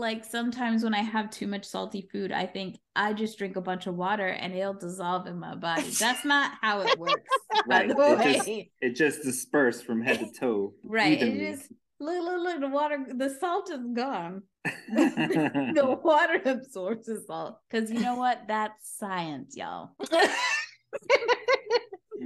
like 0.00 0.24
sometimes 0.24 0.82
when 0.82 0.94
i 0.94 1.02
have 1.02 1.30
too 1.30 1.46
much 1.46 1.64
salty 1.64 2.08
food 2.10 2.32
i 2.32 2.44
think 2.46 2.76
i 2.96 3.12
just 3.12 3.38
drink 3.38 3.56
a 3.56 3.60
bunch 3.60 3.86
of 3.86 3.94
water 3.94 4.26
and 4.26 4.54
it'll 4.54 4.74
dissolve 4.74 5.26
in 5.26 5.38
my 5.38 5.54
body 5.54 5.82
that's 6.00 6.24
not 6.24 6.52
how 6.60 6.80
it 6.80 6.98
works 6.98 7.22
by 7.68 7.80
Right, 7.84 7.88
the 7.88 7.94
it 7.94 8.18
way 8.18 8.32
just- 8.34 8.48
It 8.80 8.96
just 8.96 9.22
dispersed 9.22 9.84
from 9.84 10.02
head 10.02 10.18
to 10.20 10.30
toe. 10.40 10.74
right 10.84 11.20
it 11.22 11.38
just 11.38 11.70
look, 12.00 12.22
look, 12.24 12.42
look, 12.42 12.60
the 12.60 12.68
water, 12.68 13.06
the 13.14 13.28
salt 13.38 13.70
is 13.70 13.80
gone. 13.92 14.42
the 14.64 15.98
water 16.02 16.40
absorbs 16.46 17.04
the 17.04 17.22
salt. 17.26 17.58
Because 17.70 17.90
you 17.90 18.00
know 18.00 18.14
what? 18.14 18.40
That's 18.48 18.96
science, 18.98 19.54
y'all. 19.54 19.90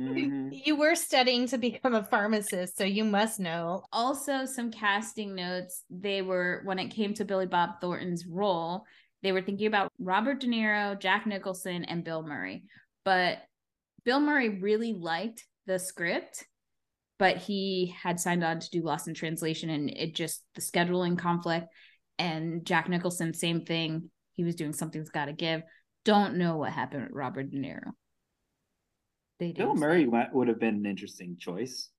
Mhm. 0.05 0.51
You 0.65 0.77
were 0.77 0.95
studying 0.95 1.47
to 1.49 1.59
become 1.59 1.95
a 1.95 2.05
pharmacist, 2.05 2.79
so 2.79 2.85
you 2.85 3.05
must 3.05 3.41
know. 3.41 3.85
Also, 3.93 4.47
some 4.47 4.71
casting 4.71 5.35
notes. 5.35 5.83
They 5.91 6.23
were, 6.23 6.63
when 6.65 6.79
it 6.79 6.89
came 6.89 7.13
to 7.15 7.25
Billy 7.25 7.47
Bob 7.47 7.81
Thornton's 7.81 8.25
role, 8.27 8.85
they 9.23 9.33
were 9.33 9.43
thinking 9.43 9.67
about 9.67 9.93
Robert 9.99 10.41
De 10.41 10.47
Niro, 10.47 10.99
Jack 10.99 11.27
Nicholson, 11.27 11.85
and 11.85 12.05
Bill 12.05 12.23
Murray. 12.23 12.65
But 13.05 13.39
Bill 14.05 14.21
Murray 14.21 14.61
really 14.61 14.93
liked 14.93 15.45
the 15.67 15.79
script, 15.79 16.47
but 17.19 17.39
he 17.39 17.95
had 18.03 18.21
signed 18.21 18.45
on 18.45 18.61
to 18.61 18.71
do 18.71 18.83
Lost 18.83 19.09
in 19.09 19.15
Translation 19.15 19.71
and 19.71 19.91
it 19.91 20.15
just, 20.15 20.45
the 20.55 20.61
scheduling 20.61 21.19
conflict. 21.19 21.67
And 22.19 22.65
Jack 22.65 22.89
Nicholson, 22.89 23.35
same 23.35 23.65
thing. 23.65 24.11
He 24.35 24.45
was 24.45 24.55
doing 24.55 24.73
Something's 24.73 25.11
Gotta 25.11 25.33
Give. 25.33 25.63
Don't 26.05 26.37
know 26.37 26.57
what 26.57 26.73
happened 26.73 27.05
with 27.05 27.13
Robert 27.13 27.51
De 27.51 27.57
Niro. 27.59 27.93
They 29.39 29.53
Bill 29.53 29.69
didn't. 29.69 29.81
Murray 29.81 30.07
wa- 30.07 30.29
would 30.33 30.49
have 30.49 30.61
been 30.61 30.77
an 30.77 30.87
interesting 30.87 31.37
choice. 31.39 31.91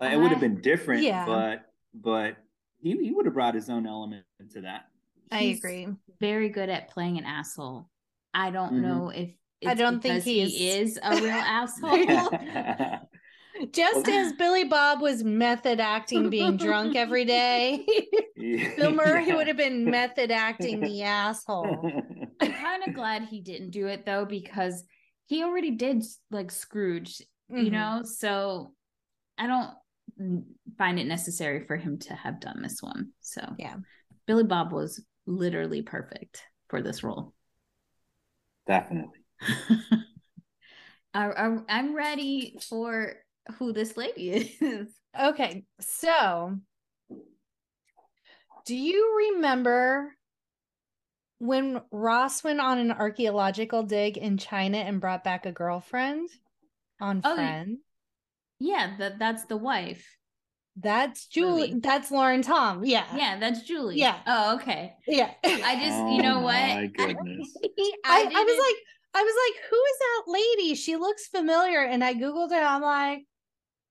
Like, 0.00 0.12
it 0.12 0.16
would 0.16 0.30
have 0.30 0.40
been 0.40 0.60
different, 0.60 1.02
Yeah. 1.02 1.26
but 1.26 1.64
but 1.94 2.36
he, 2.80 2.92
he 3.02 3.10
would 3.10 3.26
have 3.26 3.34
brought 3.34 3.54
his 3.54 3.68
own 3.68 3.86
element 3.86 4.24
into 4.40 4.60
that. 4.62 4.84
I 5.30 5.38
He's 5.40 5.58
agree. 5.58 5.88
Very 6.20 6.48
good 6.48 6.68
at 6.68 6.88
playing 6.90 7.18
an 7.18 7.24
asshole. 7.24 7.88
I 8.32 8.50
don't 8.50 8.74
Mhm. 8.74 8.80
know 8.82 9.08
if 9.10 9.30
I 9.66 9.74
don't 9.74 10.00
think 10.00 10.22
he 10.22 10.44
he 10.46 10.68
is- 10.70 10.92
is 10.92 11.00
a 11.02 11.16
real 11.16 11.30
asshole. 11.34 11.98
Just 13.72 14.06
as 14.08 14.32
Billy 14.34 14.62
Bob 14.64 15.00
was 15.00 15.24
method 15.24 15.80
acting 15.80 16.30
being 16.30 16.56
drunk 16.56 16.94
every 16.94 17.24
day, 17.24 17.84
Bill 18.76 18.92
Murray 18.92 19.26
Yeah. 19.26 19.34
would 19.34 19.48
have 19.48 19.56
been 19.56 19.84
method 19.84 20.30
acting 20.30 20.78
the 20.78 21.02
asshole. 21.02 21.90
I'm 22.40 22.52
kind 22.52 22.84
of 22.86 22.94
glad 22.94 23.24
he 23.24 23.40
didn't 23.40 23.70
do 23.70 23.88
it 23.88 24.06
though 24.06 24.24
because 24.24 24.84
he 25.28 25.44
already 25.44 25.70
did 25.72 26.04
like 26.30 26.50
Scrooge, 26.50 27.22
you 27.50 27.64
Mhm. 27.64 27.72
know. 27.72 28.02
So 28.02 28.72
I 29.36 29.46
don't 29.46 29.70
find 30.76 30.98
it 30.98 31.06
necessary 31.06 31.64
for 31.66 31.76
him 31.76 31.98
to 31.98 32.14
have 32.14 32.40
done 32.40 32.62
this 32.62 32.82
one. 32.82 33.10
So 33.20 33.54
Yeah. 33.58 33.76
Billy 34.26 34.44
Bob 34.44 34.72
was 34.72 35.04
literally 35.26 35.82
perfect 35.82 36.42
for 36.68 36.82
this 36.82 37.04
role. 37.04 37.34
Definitely. 38.66 39.20
I, 41.14 41.30
I, 41.30 41.58
I'm 41.68 41.94
ready 41.94 42.58
for 42.68 43.14
who 43.58 43.72
this 43.72 43.96
lady 43.96 44.30
is. 44.60 44.88
Okay, 45.18 45.64
so 45.80 46.58
do 48.66 48.76
you 48.76 49.32
remember 49.34 50.14
when 51.38 51.80
Ross 51.90 52.42
went 52.44 52.60
on 52.60 52.78
an 52.78 52.90
archaeological 52.92 53.82
dig 53.84 54.16
in 54.16 54.38
China 54.38 54.78
and 54.78 55.00
brought 55.00 55.24
back 55.24 55.46
a 55.46 55.52
girlfriend 55.52 56.28
on 57.00 57.20
Oh, 57.24 57.30
y- 57.30 57.36
Friend? 57.36 57.78
Yeah, 58.60 58.96
that 58.98 59.18
that's 59.18 59.44
the 59.44 59.56
wife. 59.56 60.04
That's 60.80 61.26
Julie. 61.26 61.68
Julie. 61.68 61.80
That's 61.80 62.10
Lauren 62.10 62.42
Tom. 62.42 62.84
Yeah. 62.84 63.04
Yeah, 63.16 63.38
that's 63.38 63.62
Julie. 63.62 63.96
Yeah. 63.98 64.16
Oh, 64.26 64.54
okay. 64.56 64.94
Yeah. 65.08 65.30
I 65.44 65.74
just, 65.76 65.98
Oh 65.98 66.14
you 66.16 66.22
know 66.22 66.38
oh 66.38 66.42
what? 66.42 66.52
my 66.54 66.82
I- 66.98 67.12
goodness. 67.12 67.56
I, 68.04 68.20
I, 68.22 68.44
was 68.44 68.58
like, 68.58 68.76
I 69.14 69.22
was 69.22 69.34
like, 69.46 69.62
who 69.70 69.76
is 69.76 69.98
that 69.98 70.22
lady? 70.28 70.74
She 70.76 70.96
looks 70.96 71.26
familiar. 71.28 71.82
And 71.82 72.04
I 72.04 72.14
Googled 72.14 72.50
her. 72.50 72.60
I'm 72.62 72.82
like, 72.82 73.24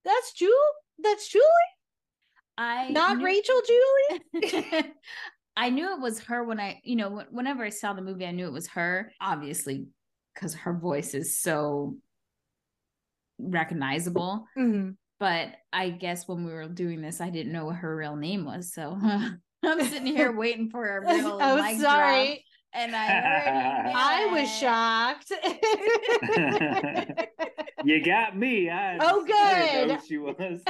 that's 0.06 0.32
Julie. 0.34 0.54
That's 1.00 1.28
Julie, 1.28 1.43
I 2.58 2.89
not 2.89 3.17
knew- 3.17 3.26
Rachel 3.26 3.62
Julie. 3.67 4.84
I 5.60 5.72
knew 5.72 5.91
it 5.96 6.00
was 6.00 6.20
her 6.26 6.43
when 6.43 6.60
I, 6.60 6.80
you 6.84 6.96
know, 6.96 7.24
whenever 7.32 7.63
I 7.63 7.70
saw 7.70 7.93
the 7.93 8.02
movie, 8.04 8.28
I 8.28 8.32
knew 8.32 8.46
it 8.46 8.54
was 8.54 8.67
her, 8.70 9.12
obviously, 9.20 9.88
because 10.36 10.54
her 10.54 10.74
voice 10.74 11.15
is 11.15 11.39
so 11.39 11.98
recognizable. 13.39 14.46
Mhm. 14.56 14.98
But 15.20 15.50
I 15.74 15.89
guess 15.89 16.28
when 16.28 16.46
we 16.46 16.54
were 16.54 16.67
doing 16.67 17.02
this, 17.02 17.20
I 17.22 17.32
didn't 17.32 17.52
know 17.54 17.65
what 17.65 17.78
her 17.78 17.96
real 17.96 18.15
name 18.15 18.46
was. 18.46 18.72
So 18.72 18.96
I'm 19.63 19.82
sitting 19.84 20.06
here 20.06 20.32
waiting 20.32 20.70
for 20.70 20.98
a 20.98 21.02
real 21.02 21.39
oh, 21.41 21.58
sorry. 21.80 22.26
drop, 22.28 22.38
and 22.74 22.96
I 22.96 23.08
already 23.10 23.93
I 23.96 24.26
was 24.32 24.48
shocked. 24.60 25.32
you 27.84 28.04
got 28.06 28.38
me. 28.38 28.70
I 28.70 28.98
Oh, 29.02 29.26
I 29.28 29.28
good. 29.28 29.88
know 29.88 29.96
who 29.96 30.06
she 30.06 30.17
was. 30.20 30.62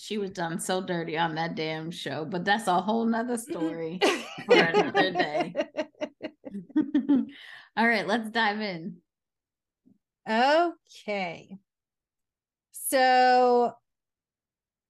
She 0.00 0.18
was 0.18 0.30
done 0.30 0.58
so 0.58 0.80
dirty 0.80 1.18
on 1.18 1.34
that 1.34 1.54
damn 1.54 1.90
show, 1.90 2.24
but 2.24 2.44
that's 2.44 2.66
a 2.66 2.80
whole 2.80 3.04
nother 3.04 3.36
story 3.36 4.00
for 4.46 4.56
another 4.56 5.12
day. 5.12 5.54
All 7.76 7.86
right, 7.86 8.06
let's 8.06 8.30
dive 8.30 8.60
in. 8.60 8.96
Okay. 10.28 11.56
So 12.72 13.72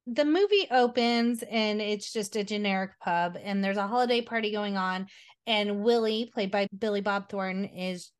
the 0.06 0.24
movie 0.24 0.66
opens 0.70 1.42
and 1.42 1.80
it's 1.80 2.12
just 2.12 2.36
a 2.36 2.44
generic 2.44 2.92
pub 3.00 3.36
and 3.42 3.62
there's 3.62 3.76
a 3.76 3.86
holiday 3.86 4.20
party 4.20 4.50
going 4.50 4.76
on 4.76 5.06
and 5.46 5.82
Willie 5.82 6.30
played 6.32 6.50
by 6.50 6.66
Billy 6.76 7.00
Bob 7.00 7.28
Thornton 7.28 7.64
is 7.64 8.10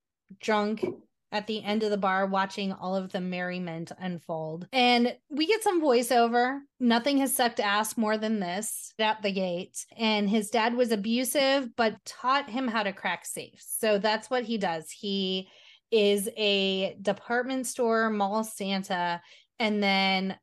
drunk 0.40 0.84
at 1.32 1.46
the 1.46 1.62
end 1.62 1.82
of 1.82 1.90
the 1.90 1.96
bar 1.96 2.26
watching 2.26 2.72
all 2.72 2.96
of 2.96 3.12
the 3.12 3.20
merriment 3.20 3.92
unfold. 3.98 4.66
And 4.72 5.16
we 5.28 5.46
get 5.46 5.62
some 5.62 5.82
voiceover. 5.82 6.58
Nothing 6.80 7.18
has 7.18 7.34
sucked 7.34 7.60
ass 7.60 7.96
more 7.96 8.18
than 8.18 8.40
this 8.40 8.92
at 8.98 9.22
the 9.22 9.32
gate. 9.32 9.84
And 9.96 10.28
his 10.28 10.50
dad 10.50 10.74
was 10.74 10.92
abusive, 10.92 11.74
but 11.76 12.04
taught 12.04 12.50
him 12.50 12.66
how 12.66 12.82
to 12.82 12.92
crack 12.92 13.24
safes. 13.24 13.76
So 13.78 13.98
that's 13.98 14.28
what 14.28 14.44
he 14.44 14.58
does. 14.58 14.90
He 14.90 15.48
is 15.90 16.28
a 16.36 16.96
department 17.00 17.66
store 17.66 18.10
mall 18.10 18.44
Santa. 18.44 19.20
And 19.58 19.82
then 19.82 20.36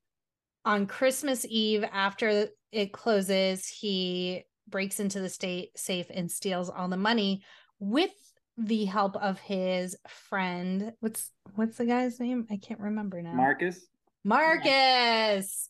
on 0.65 0.87
Christmas 0.87 1.45
Eve, 1.49 1.85
after 1.91 2.47
it 2.71 2.91
closes, 2.93 3.67
he 3.67 4.43
breaks 4.67 4.99
into 4.99 5.19
the 5.19 5.29
state 5.29 5.69
safe 5.77 6.07
and 6.13 6.29
steals 6.29 6.69
all 6.69 6.89
the 6.89 6.97
money 6.97 7.41
with 7.79 8.11
the 8.57 8.85
help 8.85 9.15
of 9.17 9.39
his 9.39 9.95
friend. 10.07 10.93
What's 10.99 11.31
what's 11.55 11.77
the 11.77 11.85
guy's 11.85 12.19
name? 12.19 12.47
I 12.49 12.57
can't 12.57 12.79
remember 12.79 13.21
now. 13.21 13.33
Marcus. 13.33 13.85
Marcus, 14.23 15.69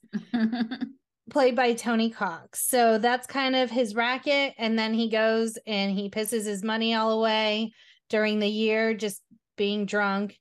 played 1.29 1.55
by 1.55 1.73
Tony 1.73 2.09
Cox. 2.09 2.67
So 2.67 2.97
that's 2.97 3.27
kind 3.27 3.55
of 3.55 3.69
his 3.69 3.93
racket. 3.93 4.55
And 4.57 4.79
then 4.79 4.95
he 4.95 5.09
goes 5.09 5.59
and 5.67 5.91
he 5.91 6.09
pisses 6.09 6.45
his 6.45 6.63
money 6.63 6.95
all 6.95 7.11
away 7.11 7.71
during 8.09 8.39
the 8.39 8.47
year, 8.47 8.95
just 8.95 9.21
being 9.57 9.85
drunk, 9.85 10.39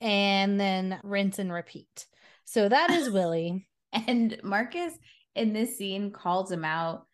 and 0.00 0.60
then 0.60 1.00
rinse 1.02 1.40
and 1.40 1.52
repeat. 1.52 2.06
So 2.44 2.68
that 2.68 2.90
is 2.90 3.10
Willie. 3.10 3.66
and 3.92 4.38
Marcus 4.44 4.92
in 5.34 5.52
this 5.52 5.76
scene 5.76 6.12
calls 6.12 6.50
him 6.50 6.64
out 6.64 7.05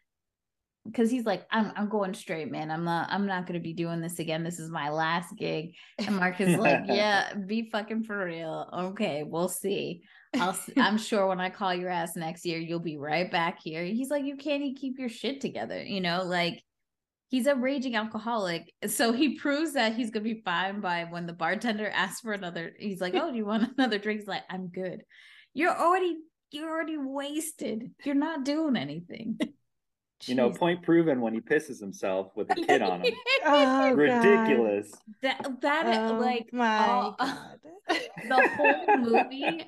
because 0.84 1.10
he's 1.10 1.24
like, 1.24 1.46
I'm 1.50 1.72
I'm 1.76 1.88
going 1.88 2.14
straight, 2.14 2.50
man. 2.50 2.70
I'm 2.70 2.84
not 2.84 3.08
I'm 3.10 3.26
not 3.26 3.46
gonna 3.46 3.60
be 3.60 3.72
doing 3.72 4.00
this 4.00 4.18
again. 4.18 4.42
This 4.42 4.58
is 4.58 4.70
my 4.70 4.90
last 4.90 5.36
gig. 5.36 5.74
And 5.98 6.16
Marcus 6.16 6.48
is 6.48 6.56
like, 6.56 6.82
Yeah, 6.86 7.34
be 7.34 7.68
fucking 7.70 8.04
for 8.04 8.24
real. 8.24 8.68
Okay, 8.90 9.22
we'll 9.22 9.48
see. 9.48 10.02
I'll 10.34 10.58
I'm 10.76 10.98
sure 10.98 11.26
when 11.26 11.40
I 11.40 11.50
call 11.50 11.74
your 11.74 11.90
ass 11.90 12.16
next 12.16 12.44
year, 12.44 12.58
you'll 12.58 12.80
be 12.80 12.96
right 12.96 13.30
back 13.30 13.58
here. 13.62 13.84
He's 13.84 14.10
like, 14.10 14.24
You 14.24 14.36
can't 14.36 14.62
even 14.62 14.74
keep 14.74 14.98
your 14.98 15.08
shit 15.08 15.40
together, 15.40 15.80
you 15.82 16.00
know, 16.00 16.24
like 16.24 16.62
he's 17.28 17.46
a 17.46 17.54
raging 17.54 17.94
alcoholic. 17.94 18.72
So 18.88 19.12
he 19.12 19.38
proves 19.38 19.74
that 19.74 19.94
he's 19.94 20.10
gonna 20.10 20.24
be 20.24 20.42
fine 20.44 20.80
by 20.80 21.04
when 21.04 21.26
the 21.26 21.32
bartender 21.32 21.88
asks 21.90 22.20
for 22.20 22.32
another, 22.32 22.72
he's 22.78 23.00
like, 23.00 23.14
Oh, 23.14 23.30
do 23.30 23.36
you 23.36 23.46
want 23.46 23.72
another 23.78 23.98
drink? 23.98 24.20
He's 24.20 24.28
like, 24.28 24.44
I'm 24.50 24.66
good. 24.68 25.02
You're 25.54 25.76
already 25.76 26.16
you're 26.50 26.68
already 26.68 26.98
wasted. 26.98 27.92
You're 28.04 28.14
not 28.14 28.44
doing 28.44 28.76
anything. 28.76 29.38
You 30.26 30.34
know, 30.34 30.50
point 30.50 30.82
proven 30.82 31.20
when 31.20 31.34
he 31.34 31.40
pisses 31.40 31.80
himself 31.80 32.30
with 32.36 32.50
a 32.50 32.54
kid 32.54 32.82
on 32.82 33.02
him. 33.02 33.12
Oh, 33.44 33.92
Ridiculous. 33.96 34.92
that 35.22 35.60
that 35.62 36.08
Oh, 36.10 36.14
like 36.14 36.52
my 36.52 36.78
all- 36.78 37.16
God. 37.18 37.58
the 38.28 38.42
whole 38.42 38.96
movie. 38.96 39.64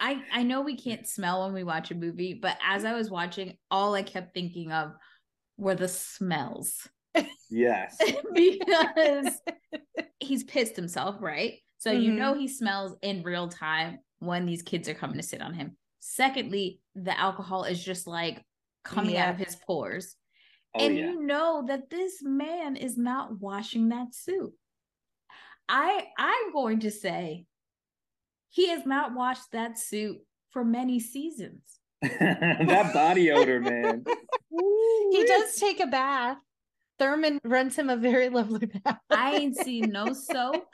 I 0.00 0.22
I 0.32 0.42
know 0.44 0.62
we 0.62 0.76
can't 0.76 1.06
smell 1.06 1.44
when 1.44 1.52
we 1.52 1.64
watch 1.64 1.90
a 1.90 1.94
movie, 1.94 2.32
but 2.34 2.56
as 2.66 2.84
I 2.84 2.94
was 2.94 3.10
watching, 3.10 3.58
all 3.70 3.94
I 3.94 4.02
kept 4.02 4.32
thinking 4.32 4.72
of 4.72 4.92
were 5.58 5.74
the 5.74 5.88
smells 5.88 6.88
Yes. 7.50 7.98
because 8.34 9.40
he's 10.20 10.44
pissed 10.44 10.76
himself, 10.76 11.16
right? 11.20 11.54
So 11.78 11.90
you 11.90 12.12
Mhm. 12.12 12.16
know 12.16 12.34
he 12.34 12.48
smells 12.48 12.96
in 13.02 13.22
real 13.22 13.48
time 13.48 13.98
when 14.20 14.46
these 14.46 14.62
kids 14.62 14.88
are 14.88 14.94
coming 14.94 15.16
to 15.16 15.22
sit 15.22 15.42
on 15.42 15.52
him. 15.54 15.76
Secondly, 16.00 16.80
the 16.94 17.18
alcohol 17.18 17.64
is 17.64 17.82
just 17.84 18.06
like 18.06 18.42
coming 18.88 19.16
out 19.16 19.34
of 19.34 19.38
his 19.38 19.56
pores. 19.56 20.16
Oh 20.74 20.84
and 20.84 20.96
yeah. 20.96 21.10
you 21.10 21.22
know 21.22 21.64
that 21.68 21.90
this 21.90 22.22
man 22.22 22.76
is 22.76 22.96
not 22.96 23.40
washing 23.40 23.88
that 23.88 24.14
suit. 24.14 24.52
I 25.68 26.06
I'm 26.18 26.52
going 26.52 26.80
to 26.80 26.90
say 26.90 27.46
he 28.50 28.68
has 28.68 28.86
not 28.86 29.14
washed 29.14 29.52
that 29.52 29.78
suit 29.78 30.18
for 30.50 30.64
many 30.64 31.00
seasons. 31.00 31.62
that 32.02 32.92
body 32.92 33.30
odor, 33.30 33.60
man. 33.60 34.04
he 35.10 35.24
does 35.24 35.56
take 35.56 35.80
a 35.80 35.86
bath. 35.86 36.38
Thurman 36.98 37.38
runs 37.44 37.76
him 37.76 37.90
a 37.90 37.96
very 37.96 38.28
lovely 38.30 38.66
bath. 38.66 38.98
I 39.10 39.36
ain't 39.36 39.56
seen 39.56 39.90
no 39.90 40.12
soap. 40.12 40.66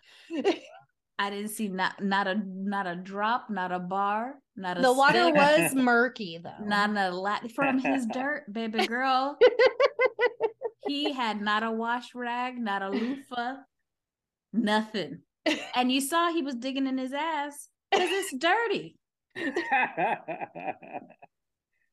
I 1.19 1.31
didn't 1.31 1.51
see 1.51 1.69
not 1.69 2.03
not 2.03 2.27
a 2.27 2.35
not 2.45 2.87
a 2.87 2.97
drop, 2.97 3.49
not 3.49 3.71
a 3.71 3.79
bar, 3.79 4.35
not 4.57 4.79
a 4.79 4.83
the 4.83 4.93
water 4.93 5.23
stick, 5.23 5.35
was 5.35 5.75
murky 5.75 6.39
though. 6.43 6.65
not 6.65 6.91
a 6.91 7.11
lot 7.11 7.51
from 7.53 7.79
his 7.79 8.07
dirt, 8.07 8.45
baby 8.53 8.87
girl. 8.87 9.39
he 10.89 11.13
had 11.13 11.41
not 11.41 11.63
a 11.63 11.71
wash 11.71 12.15
rag, 12.15 12.59
not 12.59 12.83
a 12.83 12.91
loofah, 12.91 13.55
nothing. 14.53 15.21
And 15.77 15.93
you 15.93 16.01
saw 16.01 16.33
he 16.33 16.41
was 16.41 16.55
digging 16.55 16.87
in 16.87 16.97
his 16.97 17.13
ass 17.13 17.69
because 17.91 18.09
it's 18.11 18.35
dirty. 18.39 18.97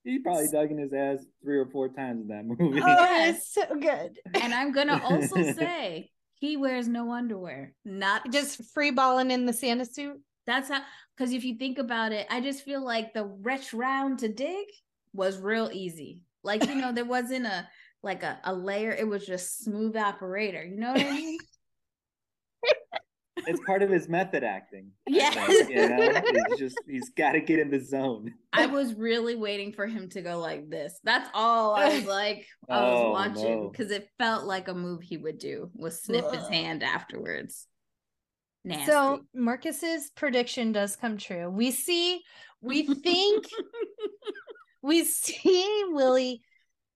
he 0.05 0.19
probably 0.19 0.47
dug 0.47 0.71
in 0.71 0.77
his 0.77 0.93
ass 0.93 1.25
three 1.43 1.57
or 1.57 1.65
four 1.65 1.89
times 1.89 2.21
in 2.21 2.27
that 2.29 2.45
movie. 2.45 2.81
oh, 2.81 3.29
it's 3.29 3.53
so 3.53 3.65
good. 3.77 4.17
And 4.41 4.53
I'm 4.53 4.71
gonna 4.71 5.01
also 5.03 5.51
say 5.51 6.11
he 6.41 6.57
wears 6.57 6.87
no 6.87 7.11
underwear. 7.11 7.73
Not 7.85 8.31
Just 8.31 8.63
free 8.73 8.89
balling 8.89 9.29
in 9.29 9.45
the 9.45 9.53
Santa 9.53 9.85
suit. 9.85 10.19
that's 10.47 10.69
how 10.69 10.81
because 11.15 11.33
if 11.33 11.43
you 11.43 11.55
think 11.55 11.77
about 11.77 12.11
it, 12.13 12.25
I 12.31 12.41
just 12.41 12.65
feel 12.65 12.83
like 12.83 13.13
the 13.13 13.25
wretch 13.25 13.73
round 13.75 14.19
to 14.19 14.27
dig 14.27 14.65
was 15.13 15.37
real 15.37 15.69
easy. 15.71 16.23
Like, 16.43 16.65
you 16.65 16.73
know, 16.73 16.91
there 16.91 17.05
wasn't 17.17 17.45
a 17.45 17.67
like 18.01 18.23
a, 18.23 18.39
a 18.43 18.53
layer, 18.55 18.91
it 18.91 19.07
was 19.07 19.23
just 19.25 19.63
smooth 19.63 19.95
operator. 19.95 20.65
You 20.65 20.77
know 20.77 20.93
what 20.93 21.01
I 21.01 21.11
mean? 21.11 21.37
it's 23.37 23.59
part 23.65 23.81
of 23.81 23.89
his 23.89 24.07
method 24.09 24.43
acting. 24.43 24.91
I 25.07 25.11
Yes. 25.11 25.35
think, 25.35 25.69
you 25.69 25.89
know, 25.89 26.21
he's 26.49 26.59
just 26.59 26.81
he's 26.87 27.09
got 27.11 27.31
to 27.33 27.41
get 27.41 27.59
in 27.59 27.71
the 27.71 27.79
zone. 27.79 28.33
I 28.53 28.65
was 28.67 28.93
really 28.93 29.35
waiting 29.35 29.71
for 29.73 29.87
him 29.87 30.09
to 30.09 30.21
go 30.21 30.39
like 30.39 30.69
this. 30.69 30.99
That's 31.03 31.29
all 31.33 31.73
I 31.75 31.95
was 31.95 32.05
like, 32.05 32.45
I 32.69 32.81
was 32.81 33.01
Oh, 33.01 33.11
watching 33.11 33.63
no. 33.63 33.69
because 33.69 33.91
it 33.91 34.09
felt 34.19 34.45
like 34.45 34.67
a 34.67 34.73
move 34.73 35.01
he 35.01 35.17
would 35.17 35.37
do 35.39 35.69
was 35.73 36.01
snip 36.01 36.31
his 36.31 36.47
hand 36.47 36.83
afterwards. 36.83 37.67
Nasty. 38.63 38.91
So 38.91 39.21
Marcus's 39.33 40.11
prediction 40.11 40.71
does 40.71 40.95
come 40.95 41.17
true. 41.17 41.49
We 41.49 41.71
see, 41.71 42.21
we 42.61 42.83
think 42.83 43.47
we 44.83 45.03
see 45.03 45.83
Willie 45.87 46.41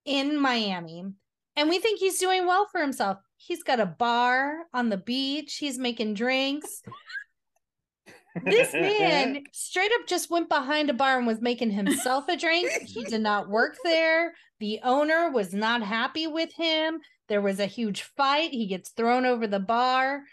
in 0.06 0.38
Miami 0.40 1.06
and 1.56 1.70
we 1.70 1.80
think 1.80 2.00
he's 2.00 2.20
doing 2.20 2.46
well 2.46 2.68
for 2.72 2.82
himself. 2.82 3.18
He's 3.38 3.64
got 3.64 3.80
a 3.80 3.86
bar 3.86 4.66
on 4.74 4.90
the 4.90 4.98
beach, 4.98 5.58
he's 5.58 5.78
making 5.78 6.14
drinks. 6.16 6.82
This 8.44 8.74
man 8.74 9.44
straight 9.52 9.92
up 10.00 10.08
just 10.08 10.30
went 10.30 10.50
behind 10.50 10.90
a 10.90 10.94
bar 10.94 11.18
and 11.18 11.28
was 11.28 11.42
making 11.42 11.72
himself 11.72 12.28
a 12.28 12.36
drink. 12.38 12.70
He 12.84 13.04
did 13.06 13.22
not 13.22 13.50
work 13.50 13.78
there. 13.84 14.34
The 14.60 14.80
owner 14.84 15.30
was 15.32 15.54
not 15.54 15.82
happy 15.84 16.28
with 16.28 16.54
him. 16.54 17.00
There 17.28 17.42
was 17.42 17.60
a 17.60 17.66
huge 17.66 18.04
fight. 18.04 18.52
He 18.52 18.68
gets 18.68 18.90
thrown 18.90 19.26
over 19.26 19.48
the 19.48 19.60
bar. 19.60 20.24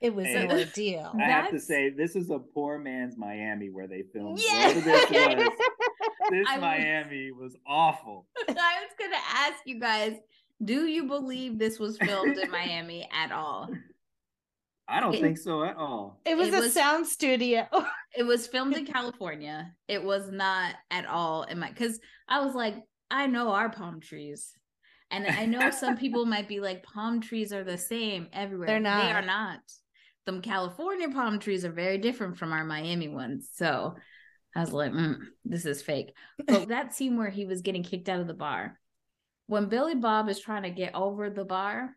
It 0.00 0.14
was 0.14 0.26
an 0.26 0.48
Hey. 0.48 0.60
ordeal. 0.60 1.12
I 1.20 1.24
have 1.24 1.50
to 1.50 1.60
say, 1.60 1.90
this 1.90 2.16
is 2.16 2.30
a 2.30 2.38
poor 2.38 2.78
man's 2.78 3.18
Miami 3.18 3.68
where 3.68 3.86
they 3.86 4.02
filmed. 4.14 4.40
Yeah. 4.42 4.68
Whatever 4.68 4.80
this 4.80 5.10
was, 5.10 5.52
this 6.30 6.46
Miami 6.58 7.30
was 7.32 7.54
awful. 7.66 8.26
I 8.48 8.52
was 8.52 8.90
gonna 8.98 9.16
ask 9.34 9.56
you 9.66 9.78
guys, 9.78 10.16
do 10.64 10.86
you 10.86 11.04
believe 11.04 11.58
this 11.58 11.78
was 11.78 11.96
filmed 11.98 12.36
in 12.38 12.50
Miami 12.50 13.08
at 13.12 13.32
all? 13.32 13.68
I 14.88 15.00
don't 15.00 15.14
It- 15.14 15.20
think 15.20 15.38
so 15.38 15.62
at 15.64 15.76
all. 15.76 16.20
It 16.24 16.36
was 16.36 16.48
It 16.48 16.54
a 16.54 16.60
was- 16.60 16.72
sound 16.74 17.06
studio. 17.06 17.66
It 18.16 18.24
was 18.24 18.48
filmed 18.48 18.76
in 18.76 18.86
California. 18.96 19.72
It 19.86 20.02
was 20.02 20.32
not 20.32 20.74
at 20.90 21.06
all 21.06 21.44
in 21.44 21.60
my 21.60 21.68
because 21.68 22.00
I 22.28 22.44
was 22.44 22.56
like, 22.56 22.74
I 23.08 23.28
know 23.28 23.50
our 23.52 23.70
palm 23.70 24.00
trees. 24.00 24.50
And 25.12 25.28
I 25.28 25.46
know 25.46 25.70
some 25.70 25.96
people 25.96 26.26
might 26.26 26.48
be 26.48 26.58
like, 26.58 26.82
palm 26.82 27.20
trees 27.20 27.52
are 27.52 27.62
the 27.62 27.78
same 27.78 28.26
everywhere. 28.32 28.66
They're 28.66 28.80
not. 28.80 29.04
They 29.04 29.12
are 29.12 29.22
not. 29.22 29.60
not. 30.26 30.34
The 30.34 30.40
California 30.40 31.08
palm 31.10 31.38
trees 31.38 31.64
are 31.64 31.70
very 31.70 31.98
different 31.98 32.36
from 32.36 32.52
our 32.52 32.64
Miami 32.64 33.06
ones. 33.06 33.48
So 33.52 33.94
I 34.56 34.60
was 34.60 34.72
like, 34.72 34.90
mm, 34.90 35.18
this 35.44 35.66
is 35.66 35.82
fake. 35.82 36.12
But 36.44 36.68
that 36.68 36.92
scene 36.92 37.16
where 37.16 37.30
he 37.30 37.44
was 37.46 37.62
getting 37.62 37.84
kicked 37.84 38.08
out 38.08 38.18
of 38.20 38.26
the 38.26 38.34
bar, 38.34 38.76
when 39.50 39.66
Billy 39.66 39.96
Bob 39.96 40.28
is 40.28 40.38
trying 40.38 40.62
to 40.62 40.70
get 40.70 40.94
over 40.94 41.28
the 41.28 41.44
bar, 41.44 41.96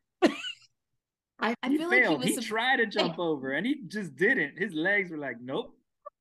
I, 1.40 1.54
I 1.62 1.70
feel 1.70 1.88
like 1.88 1.98
he 1.98 2.04
failed. 2.04 2.20
was 2.20 2.28
He, 2.30 2.36
sup- 2.36 2.44
tried 2.46 2.78
to 2.78 2.88
jump 2.88 3.20
over 3.20 3.52
and 3.52 3.64
he 3.64 3.84
just 3.88 4.16
didn't. 4.16 4.58
His 4.58 4.74
legs 4.74 5.12
were 5.12 5.18
like, 5.18 5.38
nope. 5.40 5.78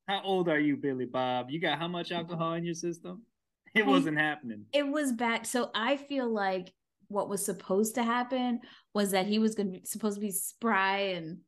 How 0.08 0.20
old 0.24 0.48
are 0.50 0.58
you, 0.58 0.76
Billy 0.76 1.06
Bob? 1.06 1.48
You 1.48 1.58
got 1.58 1.78
how 1.78 1.88
much 1.88 2.10
mm-hmm. 2.10 2.18
alcohol 2.18 2.54
in 2.54 2.64
your 2.64 2.74
system? 2.74 3.22
It 3.74 3.86
wasn't 3.86 4.18
happening. 4.18 4.66
it 4.74 4.86
was 4.86 5.12
bad. 5.12 5.46
So 5.46 5.70
I 5.74 5.96
feel 5.96 6.28
like 6.30 6.70
what 7.08 7.30
was 7.30 7.42
supposed 7.42 7.94
to 7.94 8.02
happen 8.02 8.60
was 8.92 9.12
that 9.12 9.26
he 9.26 9.38
was 9.38 9.54
going 9.54 9.72
to 9.72 9.78
be 9.78 9.86
supposed 9.86 10.16
to 10.16 10.20
be 10.20 10.32
spry 10.32 10.98
and 11.14 11.38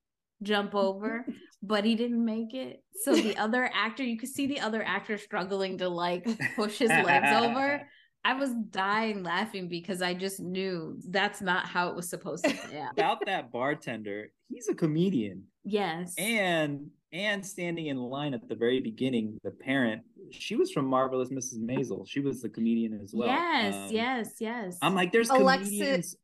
jump 0.43 0.75
over, 0.75 1.27
but 1.63 1.85
he 1.85 1.95
didn't 1.95 2.25
make 2.25 2.55
it. 2.55 2.83
So 3.03 3.15
the 3.15 3.37
other 3.37 3.71
actor, 3.75 4.03
you 4.03 4.19
could 4.19 4.31
see 4.31 4.47
the 4.47 4.61
other 4.61 4.83
actor 4.83 5.19
struggling 5.19 5.77
to 5.79 5.91
like 5.91 6.27
push 6.57 6.79
his 6.79 6.89
legs 6.89 7.29
over. 7.33 7.83
I 8.25 8.33
was 8.35 8.51
dying 8.71 9.23
laughing 9.23 9.69
because 9.69 10.01
I 10.01 10.15
just 10.15 10.41
knew 10.41 10.97
that's 11.09 11.41
not 11.43 11.67
how 11.67 11.89
it 11.91 11.95
was 11.97 12.09
supposed 12.09 12.45
to 12.45 12.55
play 12.55 12.81
out. 12.81 12.93
About 12.93 13.25
that 13.27 13.53
bartender, 13.53 14.31
he's 14.49 14.69
a 14.69 14.75
comedian. 14.75 15.45
Yes. 15.65 16.15
And 16.19 16.91
and 17.13 17.45
standing 17.47 17.87
in 17.87 17.99
line 17.99 18.35
at 18.35 18.49
the 18.49 18.55
very 18.57 18.81
beginning, 18.81 19.39
the 19.45 19.51
parent, 19.53 20.03
she 20.31 20.57
was 20.57 20.73
from 20.73 20.87
Marvelous 20.87 21.29
Mrs. 21.29 21.59
Maisel. 21.61 22.09
She 22.09 22.19
was 22.21 22.41
the 22.43 22.49
comedian 22.49 22.99
as 23.05 23.13
well. 23.15 23.29
yes, 23.29 23.75
Um, 23.75 23.89
yes, 23.95 24.31
yes. 24.41 24.79
I'm 24.83 24.95
like, 24.97 25.13
there's 25.13 25.31
Alexis- 25.31 25.69
comedians 25.69 26.17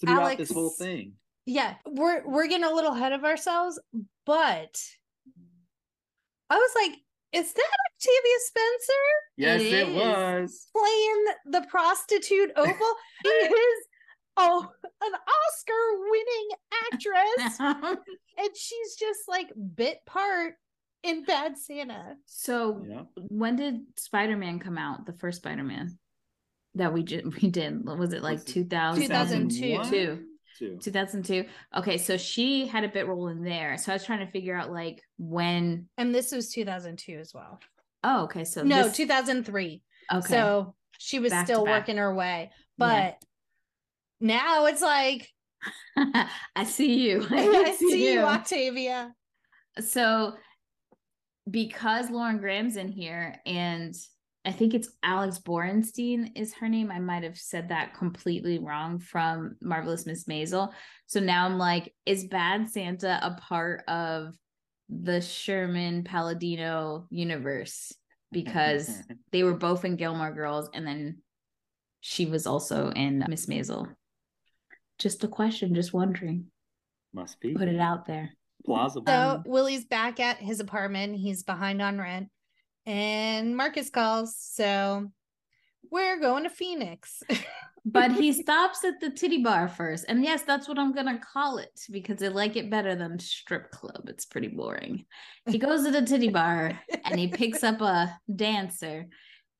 throughout 0.00 0.38
this 0.38 0.50
whole 0.52 0.70
thing. 0.70 1.12
yeah, 1.44 1.74
we're 1.86 2.26
we're 2.26 2.46
getting 2.46 2.64
a 2.64 2.72
little 2.72 2.92
ahead 2.94 3.12
of 3.12 3.24
ourselves, 3.24 3.78
but 4.24 4.80
I 6.50 6.56
was 6.56 6.70
like, 6.76 6.98
is 7.32 7.52
that 7.52 7.76
Octavia 7.94 8.38
Spencer 8.46 9.04
Yes, 9.36 9.60
It 9.60 9.72
it, 9.72 9.88
is. 9.88 9.94
was. 9.94 10.66
playing 10.76 11.24
the 11.46 11.66
prostitute 11.68 12.50
Opal? 12.56 12.94
She 13.24 13.28
is 13.30 13.84
oh 14.36 14.66
an 15.02 15.12
Oscar-winning 15.14 16.48
actress, 16.92 17.58
and 18.38 18.56
she's 18.56 18.96
just 18.96 19.20
like 19.28 19.48
bit 19.74 19.98
part 20.06 20.54
in 21.02 21.24
Bad 21.24 21.56
Santa. 21.58 22.16
so 22.26 22.82
Yeah. 22.88 23.02
when 23.14 23.56
did 23.56 23.80
Spider-Man 23.96 24.58
come 24.58 24.78
out? 24.78 25.06
The 25.06 25.12
first 25.12 25.38
Spider-Man 25.38 25.98
that 26.74 26.92
we 26.92 27.02
just 27.02 27.24
we 27.42 27.48
did 27.50 27.84
was 27.84 28.12
it 28.12 28.22
like 28.22 28.38
Was 28.38 28.50
it 28.50 28.54
2000 28.54 29.02
2002. 29.50 30.24
2001? 30.58 30.80
2002 30.82 31.44
okay 31.76 31.98
so 31.98 32.16
she 32.16 32.66
had 32.66 32.84
a 32.84 32.88
bit 32.88 33.06
role 33.06 33.28
in 33.28 33.42
there 33.42 33.76
so 33.78 33.92
i 33.92 33.94
was 33.94 34.04
trying 34.04 34.24
to 34.24 34.30
figure 34.32 34.54
out 34.56 34.70
like 34.72 35.02
when 35.18 35.88
And 35.96 36.14
this 36.14 36.32
was 36.32 36.50
2002 36.52 37.18
as 37.18 37.32
well. 37.34 37.60
oh 38.04 38.24
okay 38.24 38.44
so 38.44 38.62
no, 38.62 38.84
this- 38.84 38.96
2003. 38.96 39.82
okay 40.14 40.26
So 40.28 40.74
she 40.98 41.18
was 41.20 41.30
Back 41.30 41.46
still 41.46 41.64
working 41.64 41.96
her 41.98 42.12
way. 42.14 42.50
Yeah. 42.78 43.14
But 43.18 43.22
now 44.20 44.66
it's 44.66 44.82
like, 44.82 45.28
i 46.56 46.64
see 46.64 47.00
you 47.08 47.24
I 47.30 47.74
see 47.78 48.12
you, 48.14 48.20
Octavia. 48.20 49.12
so 49.80 50.34
because 51.50 52.10
lauren 52.10 52.38
graham's 52.38 52.76
in 52.76 52.88
here 52.88 53.40
and 53.46 53.94
i 54.48 54.52
think 54.52 54.74
it's 54.74 54.88
alex 55.02 55.38
borenstein 55.38 56.30
is 56.34 56.54
her 56.54 56.68
name. 56.68 56.90
I 56.90 56.98
might 56.98 57.22
have 57.22 57.36
said 57.36 57.68
that 57.68 57.94
completely 57.94 58.58
wrong 58.58 58.98
from 58.98 59.56
marvelous 59.60 60.06
miss 60.06 60.24
maisel. 60.24 60.72
So 61.06 61.20
now 61.20 61.44
i'm 61.46 61.58
like 61.58 61.94
is 62.06 62.24
bad 62.24 62.68
santa 62.68 63.20
a 63.22 63.40
part 63.40 63.84
of 63.88 64.34
the 64.88 65.20
sherman 65.20 66.04
palladino 66.04 67.06
universe? 67.10 67.92
Because 68.32 68.90
they 69.32 69.42
were 69.42 69.56
both 69.56 69.84
in 69.84 69.96
gilmore 69.96 70.32
girls 70.32 70.70
and 70.72 70.86
then 70.86 71.18
she 72.00 72.26
was 72.26 72.46
also 72.46 72.90
in 72.90 73.24
miss 73.28 73.46
maisel. 73.46 73.94
Just 74.98 75.22
a 75.24 75.28
question 75.28 75.74
just 75.74 75.92
wondering. 75.92 76.46
Must 77.12 77.40
be. 77.40 77.54
Put 77.54 77.68
it 77.68 77.80
out 77.80 78.06
there. 78.06 78.30
Plausible. 78.64 79.06
So 79.06 79.42
Willie's 79.46 79.84
back 79.84 80.20
at 80.20 80.38
his 80.38 80.60
apartment. 80.60 81.16
He's 81.16 81.42
behind 81.42 81.80
on 81.80 81.98
rent. 81.98 82.28
And 82.88 83.54
Marcus 83.54 83.90
calls. 83.90 84.34
So 84.38 85.10
we're 85.90 86.18
going 86.18 86.44
to 86.44 86.50
Phoenix. 86.50 87.22
but 87.84 88.12
he 88.12 88.32
stops 88.42 88.82
at 88.82 88.98
the 89.00 89.10
titty 89.10 89.42
bar 89.42 89.68
first 89.68 90.04
and 90.08 90.24
yes 90.24 90.42
that's 90.42 90.68
what 90.68 90.78
i'm 90.78 90.92
gonna 90.92 91.18
call 91.32 91.58
it 91.58 91.80
because 91.90 92.22
i 92.22 92.28
like 92.28 92.56
it 92.56 92.70
better 92.70 92.94
than 92.94 93.18
strip 93.18 93.70
club 93.70 94.08
it's 94.08 94.26
pretty 94.26 94.48
boring 94.48 95.04
he 95.48 95.58
goes 95.58 95.84
to 95.84 95.90
the 95.90 96.02
titty 96.02 96.28
bar 96.40 96.78
and 97.04 97.18
he 97.18 97.28
picks 97.28 97.62
up 97.62 97.80
a 97.80 98.12
dancer 98.34 99.06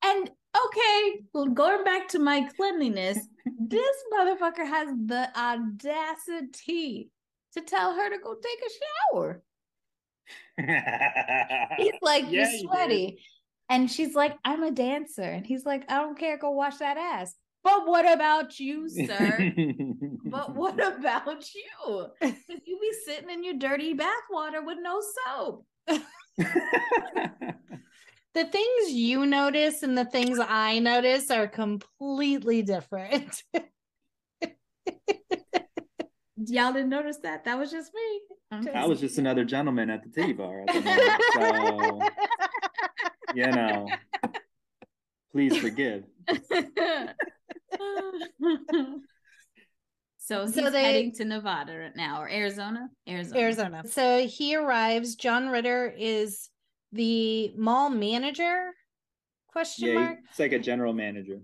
and 0.04 0.30
okay 0.56 1.20
well 1.32 1.46
going 1.46 1.84
back 1.84 2.08
to 2.08 2.18
my 2.18 2.46
cleanliness 2.56 3.18
this 3.60 3.96
motherfucker 4.12 4.66
has 4.66 4.88
the 5.06 5.28
audacity 5.38 7.10
to 7.52 7.60
tell 7.62 7.94
her 7.94 8.10
to 8.10 8.18
go 8.22 8.34
take 8.34 8.60
a 8.66 9.14
shower 9.14 9.42
he's 10.58 11.92
like 12.02 12.24
Yeah, 12.24 12.30
you're 12.30 12.60
sweaty 12.60 13.18
And 13.68 13.90
she's 13.90 14.14
like, 14.14 14.36
I'm 14.44 14.62
a 14.62 14.70
dancer. 14.70 15.22
And 15.22 15.46
he's 15.46 15.64
like, 15.66 15.84
I 15.90 16.00
don't 16.00 16.18
care. 16.18 16.38
Go 16.38 16.50
wash 16.50 16.78
that 16.78 16.96
ass. 16.96 17.34
But 17.64 17.86
what 17.86 18.10
about 18.10 18.58
you, 18.58 18.88
sir? 18.88 19.52
but 20.24 20.54
what 20.54 20.74
about 20.74 21.44
you? 21.54 22.06
You 22.22 22.78
be 22.80 22.92
sitting 23.04 23.30
in 23.30 23.44
your 23.44 23.54
dirty 23.54 23.94
bathwater 23.94 24.64
with 24.64 24.78
no 24.80 25.02
soap. 25.26 25.66
the 25.86 26.04
things 28.34 28.92
you 28.92 29.26
notice 29.26 29.82
and 29.82 29.98
the 29.98 30.04
things 30.06 30.38
I 30.40 30.78
notice 30.78 31.30
are 31.30 31.48
completely 31.48 32.62
different. 32.62 33.42
Y'all 36.46 36.72
didn't 36.72 36.88
notice 36.90 37.16
that? 37.24 37.44
That 37.44 37.58
was 37.58 37.70
just 37.70 37.90
me. 37.94 38.20
I 38.74 38.86
was 38.86 39.00
just 39.00 39.18
another 39.18 39.44
gentleman 39.44 39.90
at 39.90 40.02
the 40.04 40.08
titty 40.10 40.32
bar. 40.34 40.64
At 40.68 40.74
the 40.74 40.80
moment, 40.80 42.12
so, 42.14 43.34
you 43.34 43.46
know, 43.48 43.88
please 45.32 45.56
forgive. 45.56 46.04
so 50.18 50.44
he's 50.44 50.54
So 50.54 50.70
they- 50.70 50.82
heading 50.82 51.12
to 51.14 51.24
Nevada 51.24 51.76
right 51.76 51.96
now 51.96 52.20
or 52.22 52.28
Arizona? 52.28 52.88
Arizona. 53.08 53.40
Arizona. 53.40 53.82
So 53.88 54.26
he 54.26 54.54
arrives. 54.56 55.14
John 55.16 55.48
Ritter 55.48 55.92
is 55.96 56.50
the 56.92 57.52
mall 57.56 57.90
manager? 57.90 58.70
Question 59.48 59.88
Yeah, 59.88 59.94
mark. 59.94 60.18
it's 60.30 60.38
like 60.38 60.52
a 60.52 60.58
general 60.58 60.92
manager. 60.92 61.40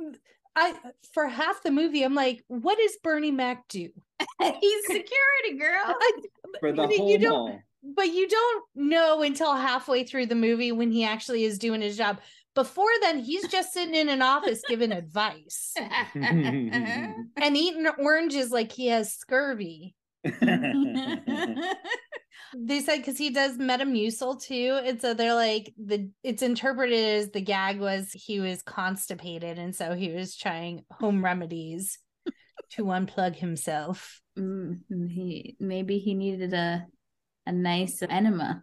Mm, 0.00 0.16
I 0.56 0.74
for 1.12 1.26
half 1.28 1.62
the 1.62 1.70
movie, 1.70 2.02
I'm 2.02 2.14
like, 2.14 2.42
what 2.48 2.78
does 2.78 2.96
Bernie 3.02 3.30
Mac 3.30 3.68
do? 3.68 3.90
he's 4.40 4.86
security 4.86 5.58
girl. 5.58 5.82
I, 5.86 6.12
For 6.60 6.72
the 6.72 6.76
but 6.86 6.90
you 6.92 6.98
whole 6.98 7.18
don't- 7.18 7.30
mall. 7.50 7.60
but 7.94 8.08
you 8.12 8.26
don't 8.26 8.64
know 8.74 9.22
until 9.22 9.54
halfway 9.54 10.04
through 10.04 10.26
the 10.26 10.34
movie 10.34 10.72
when 10.72 10.90
he 10.90 11.04
actually 11.04 11.44
is 11.44 11.58
doing 11.58 11.82
his 11.82 11.96
job. 11.96 12.18
Before 12.54 12.88
then, 13.02 13.18
he's 13.18 13.46
just 13.48 13.74
sitting 13.74 13.94
in 13.94 14.08
an 14.08 14.22
office 14.22 14.62
giving 14.66 14.90
advice 14.90 15.74
uh-huh. 15.78 16.18
and 16.18 17.54
eating 17.56 17.86
oranges 17.98 18.50
like 18.50 18.72
he 18.72 18.86
has 18.86 19.12
scurvy. 19.12 19.94
They 22.58 22.80
said 22.80 22.98
because 22.98 23.18
he 23.18 23.30
does 23.30 23.58
Metamucil 23.58 24.40
too, 24.42 24.80
and 24.82 25.00
so 25.00 25.14
they're 25.14 25.34
like 25.34 25.74
the 25.76 26.10
it's 26.22 26.42
interpreted 26.42 27.20
as 27.20 27.30
the 27.30 27.40
gag 27.40 27.80
was 27.80 28.10
he 28.12 28.40
was 28.40 28.62
constipated, 28.62 29.58
and 29.58 29.74
so 29.74 29.94
he 29.94 30.10
was 30.12 30.36
trying 30.36 30.84
home 30.90 31.24
remedies 31.24 31.98
to 32.70 32.84
unplug 32.84 33.36
himself. 33.36 34.20
Mm, 34.38 34.80
he 35.08 35.56
maybe 35.60 35.98
he 35.98 36.14
needed 36.14 36.54
a 36.54 36.86
a 37.46 37.52
nice 37.52 38.02
enema. 38.02 38.62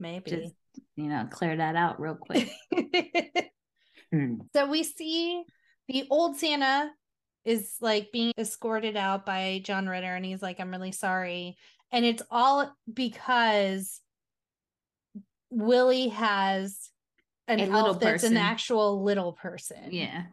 Maybe. 0.00 0.30
Just 0.30 0.54
you 0.96 1.08
know, 1.08 1.28
clear 1.30 1.56
that 1.56 1.76
out 1.76 2.00
real 2.00 2.16
quick. 2.16 2.50
so 4.54 4.66
we 4.68 4.82
see 4.82 5.44
the 5.86 6.06
old 6.10 6.36
Santa 6.36 6.90
is 7.44 7.76
like 7.80 8.10
being 8.12 8.32
escorted 8.36 8.96
out 8.96 9.24
by 9.24 9.60
John 9.64 9.88
Ritter, 9.88 10.14
and 10.14 10.24
he's 10.24 10.42
like, 10.42 10.60
I'm 10.60 10.70
really 10.70 10.92
sorry. 10.92 11.56
And 11.92 12.04
it's 12.04 12.22
all 12.30 12.74
because 12.92 14.00
Willie 15.50 16.08
has 16.08 16.90
an 17.46 17.60
A 17.60 17.62
elf 17.64 17.72
little 17.72 17.94
that's 17.94 18.24
an 18.24 18.36
actual 18.36 19.02
little 19.02 19.32
person. 19.32 19.88
yeah. 19.90 20.24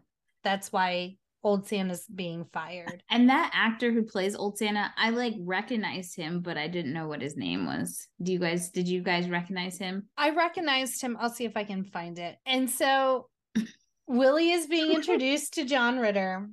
That's 0.43 0.71
why 0.71 1.17
old 1.43 1.67
Santa's 1.67 2.05
being 2.13 2.45
fired. 2.51 3.03
And 3.09 3.29
that 3.29 3.51
actor 3.53 3.91
who 3.91 4.03
plays 4.03 4.35
Old 4.35 4.57
Santa, 4.57 4.91
I 4.97 5.11
like 5.11 5.35
recognized 5.39 6.15
him, 6.15 6.41
but 6.41 6.57
I 6.57 6.67
didn't 6.67 6.93
know 6.93 7.07
what 7.07 7.21
his 7.21 7.37
name 7.37 7.65
was. 7.65 8.07
Do 8.21 8.31
you 8.33 8.39
guys 8.39 8.69
did 8.69 8.87
you 8.87 9.01
guys 9.01 9.29
recognize 9.29 9.77
him? 9.77 10.07
I 10.17 10.31
recognized 10.31 11.01
him. 11.01 11.17
I'll 11.19 11.29
see 11.29 11.45
if 11.45 11.55
I 11.55 11.63
can 11.63 11.83
find 11.83 12.19
it. 12.19 12.35
And 12.45 12.69
so 12.69 13.27
Willie 14.07 14.51
is 14.51 14.67
being 14.67 14.91
introduced 14.95 15.53
to 15.53 15.65
John 15.65 15.99
Ritter, 15.99 16.47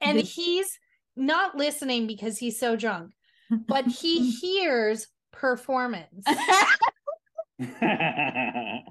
and 0.00 0.18
he's 0.20 0.78
not 1.16 1.56
listening 1.56 2.06
because 2.06 2.38
he's 2.38 2.58
so 2.58 2.76
drunk, 2.76 3.12
but 3.50 3.86
he 3.86 4.30
hears 4.40 5.06
performance. 5.32 6.24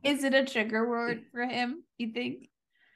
Is 0.04 0.24
it 0.24 0.34
a 0.34 0.46
trigger 0.46 0.88
word 0.88 1.24
for 1.32 1.46
him, 1.46 1.84
you 1.98 2.12
think? 2.13 2.50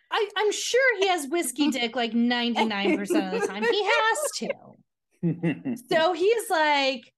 I, 0.10 0.30
I'm 0.38 0.52
sure 0.52 1.00
he 1.00 1.08
has 1.10 1.28
whiskey 1.28 1.70
dick 1.70 1.96
like 1.96 2.14
99% 2.14 3.00
of 3.02 3.42
the 3.42 3.48
time. 3.48 3.64
He 3.64 3.84
has 3.84 4.18
to. 4.38 4.50
So 5.92 6.14
he's 6.14 6.50
like, 6.50 7.12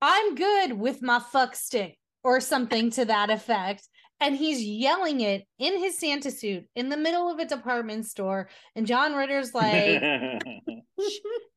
I'm 0.00 0.36
good 0.36 0.72
with 0.72 1.02
my 1.02 1.18
fuck 1.18 1.56
stick 1.56 1.98
or 2.22 2.40
something 2.40 2.90
to 2.92 3.04
that 3.06 3.28
effect. 3.28 3.88
And 4.20 4.36
he's 4.36 4.62
yelling 4.62 5.22
it 5.22 5.46
in 5.58 5.78
his 5.78 5.98
Santa 5.98 6.30
suit 6.30 6.66
in 6.74 6.90
the 6.90 6.96
middle 6.98 7.30
of 7.30 7.38
a 7.38 7.46
department 7.46 8.04
store. 8.06 8.48
And 8.76 8.86
John 8.86 9.14
Ritter's 9.14 9.54
like, 9.54 10.02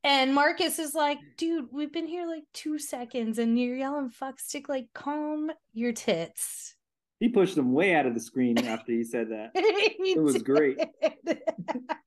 and 0.03 0.33
Marcus 0.33 0.79
is 0.79 0.93
like, 0.95 1.17
dude, 1.37 1.65
we've 1.73 1.91
been 1.91 2.07
here 2.07 2.25
like 2.25 2.43
two 2.53 2.79
seconds 2.79 3.37
and 3.37 3.59
you're 3.59 3.75
yelling 3.75 4.09
fuck 4.09 4.39
stick. 4.39 4.69
Like, 4.69 4.87
calm 4.93 5.51
your 5.73 5.91
tits. 5.91 6.75
he 7.19 7.27
pushed 7.29 7.55
them 7.55 7.73
way 7.73 7.95
out 7.95 8.05
of 8.05 8.13
the 8.13 8.21
screen 8.21 8.57
after 8.59 8.93
he 8.93 9.03
said 9.03 9.29
that. 9.31 9.51
it 9.55 10.21
was 10.21 10.41
great. 10.41 10.79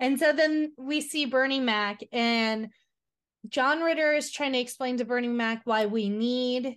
And 0.00 0.18
so 0.18 0.32
then 0.32 0.72
we 0.76 1.00
see 1.00 1.24
Bernie 1.24 1.60
Mac, 1.60 2.00
and 2.12 2.68
John 3.48 3.80
Ritter 3.80 4.12
is 4.12 4.30
trying 4.30 4.52
to 4.52 4.58
explain 4.58 4.98
to 4.98 5.04
Bernie 5.04 5.28
Mac 5.28 5.62
why 5.64 5.86
we 5.86 6.08
need 6.10 6.76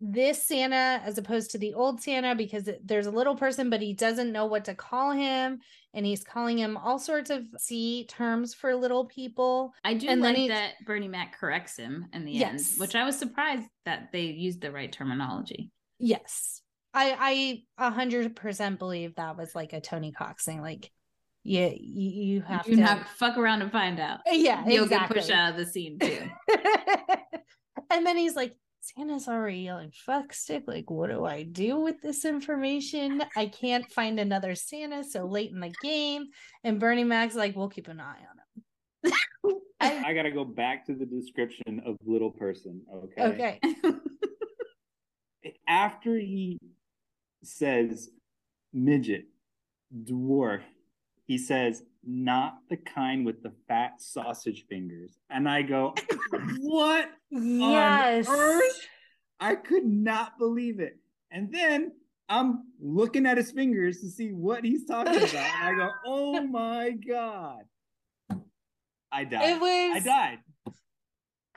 this 0.00 0.42
Santa 0.42 1.02
as 1.04 1.18
opposed 1.18 1.50
to 1.50 1.58
the 1.58 1.74
old 1.74 2.00
Santa 2.00 2.34
because 2.34 2.68
there's 2.84 3.06
a 3.06 3.10
little 3.10 3.36
person, 3.36 3.68
but 3.70 3.82
he 3.82 3.92
doesn't 3.92 4.32
know 4.32 4.46
what 4.46 4.64
to 4.64 4.74
call 4.74 5.10
him. 5.12 5.60
And 5.92 6.06
he's 6.06 6.22
calling 6.24 6.56
him 6.58 6.76
all 6.76 6.98
sorts 6.98 7.30
of 7.30 7.42
C 7.58 8.06
terms 8.06 8.54
for 8.54 8.74
little 8.76 9.06
people. 9.06 9.72
I 9.84 9.94
do 9.94 10.08
And 10.08 10.20
like 10.22 10.36
he- 10.36 10.48
that 10.48 10.74
Bernie 10.86 11.08
Mac 11.08 11.38
corrects 11.38 11.76
him 11.76 12.06
in 12.12 12.24
the 12.24 12.32
Yes. 12.32 12.72
end, 12.72 12.80
which 12.80 12.94
I 12.94 13.04
was 13.04 13.18
surprised 13.18 13.66
that 13.84 14.10
they 14.12 14.22
used 14.22 14.60
the 14.60 14.70
right 14.72 14.90
terminology. 14.90 15.70
Yes. 15.98 16.62
I 16.94 17.62
I 17.78 17.86
a 17.88 17.90
hundred 17.90 18.34
percent 18.36 18.78
believe 18.78 19.14
that 19.16 19.36
was 19.36 19.54
like 19.54 19.72
a 19.72 19.80
Tony 19.80 20.12
Cox 20.12 20.44
thing. 20.44 20.60
Like, 20.62 20.90
yeah, 21.44 21.68
you, 21.78 22.10
you 22.10 22.40
have 22.42 22.66
you 22.68 22.76
to 22.76 22.82
have 22.82 23.06
fuck 23.16 23.36
around 23.36 23.62
and 23.62 23.70
find 23.70 24.00
out. 24.00 24.20
Yeah, 24.26 24.64
You'll 24.66 24.84
exactly. 24.84 25.14
get 25.14 25.22
pushed 25.26 25.30
out 25.36 25.50
of 25.52 25.56
the 25.56 25.66
scene 25.66 25.98
too. 25.98 26.28
and 27.90 28.06
then 28.06 28.16
he's 28.16 28.36
like, 28.36 28.54
Santa's 28.80 29.28
already 29.28 29.58
yelling 29.58 29.92
fuck 29.92 30.32
stick. 30.32 30.64
Like, 30.66 30.90
what 30.90 31.10
do 31.10 31.24
I 31.24 31.42
do 31.42 31.78
with 31.78 32.00
this 32.02 32.24
information? 32.24 33.22
I 33.36 33.46
can't 33.46 33.90
find 33.92 34.18
another 34.18 34.54
Santa 34.54 35.04
so 35.04 35.26
late 35.26 35.50
in 35.50 35.60
the 35.60 35.72
game. 35.82 36.26
And 36.64 36.80
Bernie 36.80 37.04
Mac's 37.04 37.34
like, 37.34 37.54
we'll 37.54 37.68
keep 37.68 37.88
an 37.88 38.00
eye 38.00 38.16
on 38.18 39.12
him. 39.12 39.12
I 39.80 40.12
gotta 40.14 40.30
go 40.30 40.44
back 40.44 40.86
to 40.86 40.94
the 40.94 41.06
description 41.06 41.82
of 41.86 41.96
little 42.04 42.30
person. 42.30 42.82
Okay. 42.92 43.22
Okay. 43.22 43.60
After 45.68 46.16
he 46.18 46.58
says 47.42 48.10
midget, 48.72 49.26
dwarf, 50.04 50.62
he 51.26 51.38
says 51.38 51.82
not 52.04 52.58
the 52.70 52.76
kind 52.76 53.26
with 53.26 53.42
the 53.42 53.52
fat 53.68 54.00
sausage 54.00 54.64
fingers. 54.68 55.18
And 55.28 55.48
I 55.48 55.62
go, 55.62 55.94
what 56.60 57.10
Yes. 57.30 58.28
on 58.28 58.38
earth? 58.38 58.88
I 59.38 59.54
could 59.54 59.84
not 59.84 60.38
believe 60.38 60.80
it. 60.80 60.98
And 61.30 61.52
then 61.52 61.92
I'm 62.28 62.64
looking 62.80 63.26
at 63.26 63.36
his 63.36 63.50
fingers 63.52 64.00
to 64.00 64.08
see 64.10 64.32
what 64.32 64.64
he's 64.64 64.84
talking 64.84 65.16
about. 65.16 65.34
And 65.34 65.64
I 65.64 65.74
go, 65.74 65.90
oh 66.06 66.40
my 66.46 66.90
God. 66.90 67.62
I 69.12 69.24
died. 69.24 69.50
It 69.56 69.60
was 69.60 69.96
I 69.96 70.00
died. 70.04 70.38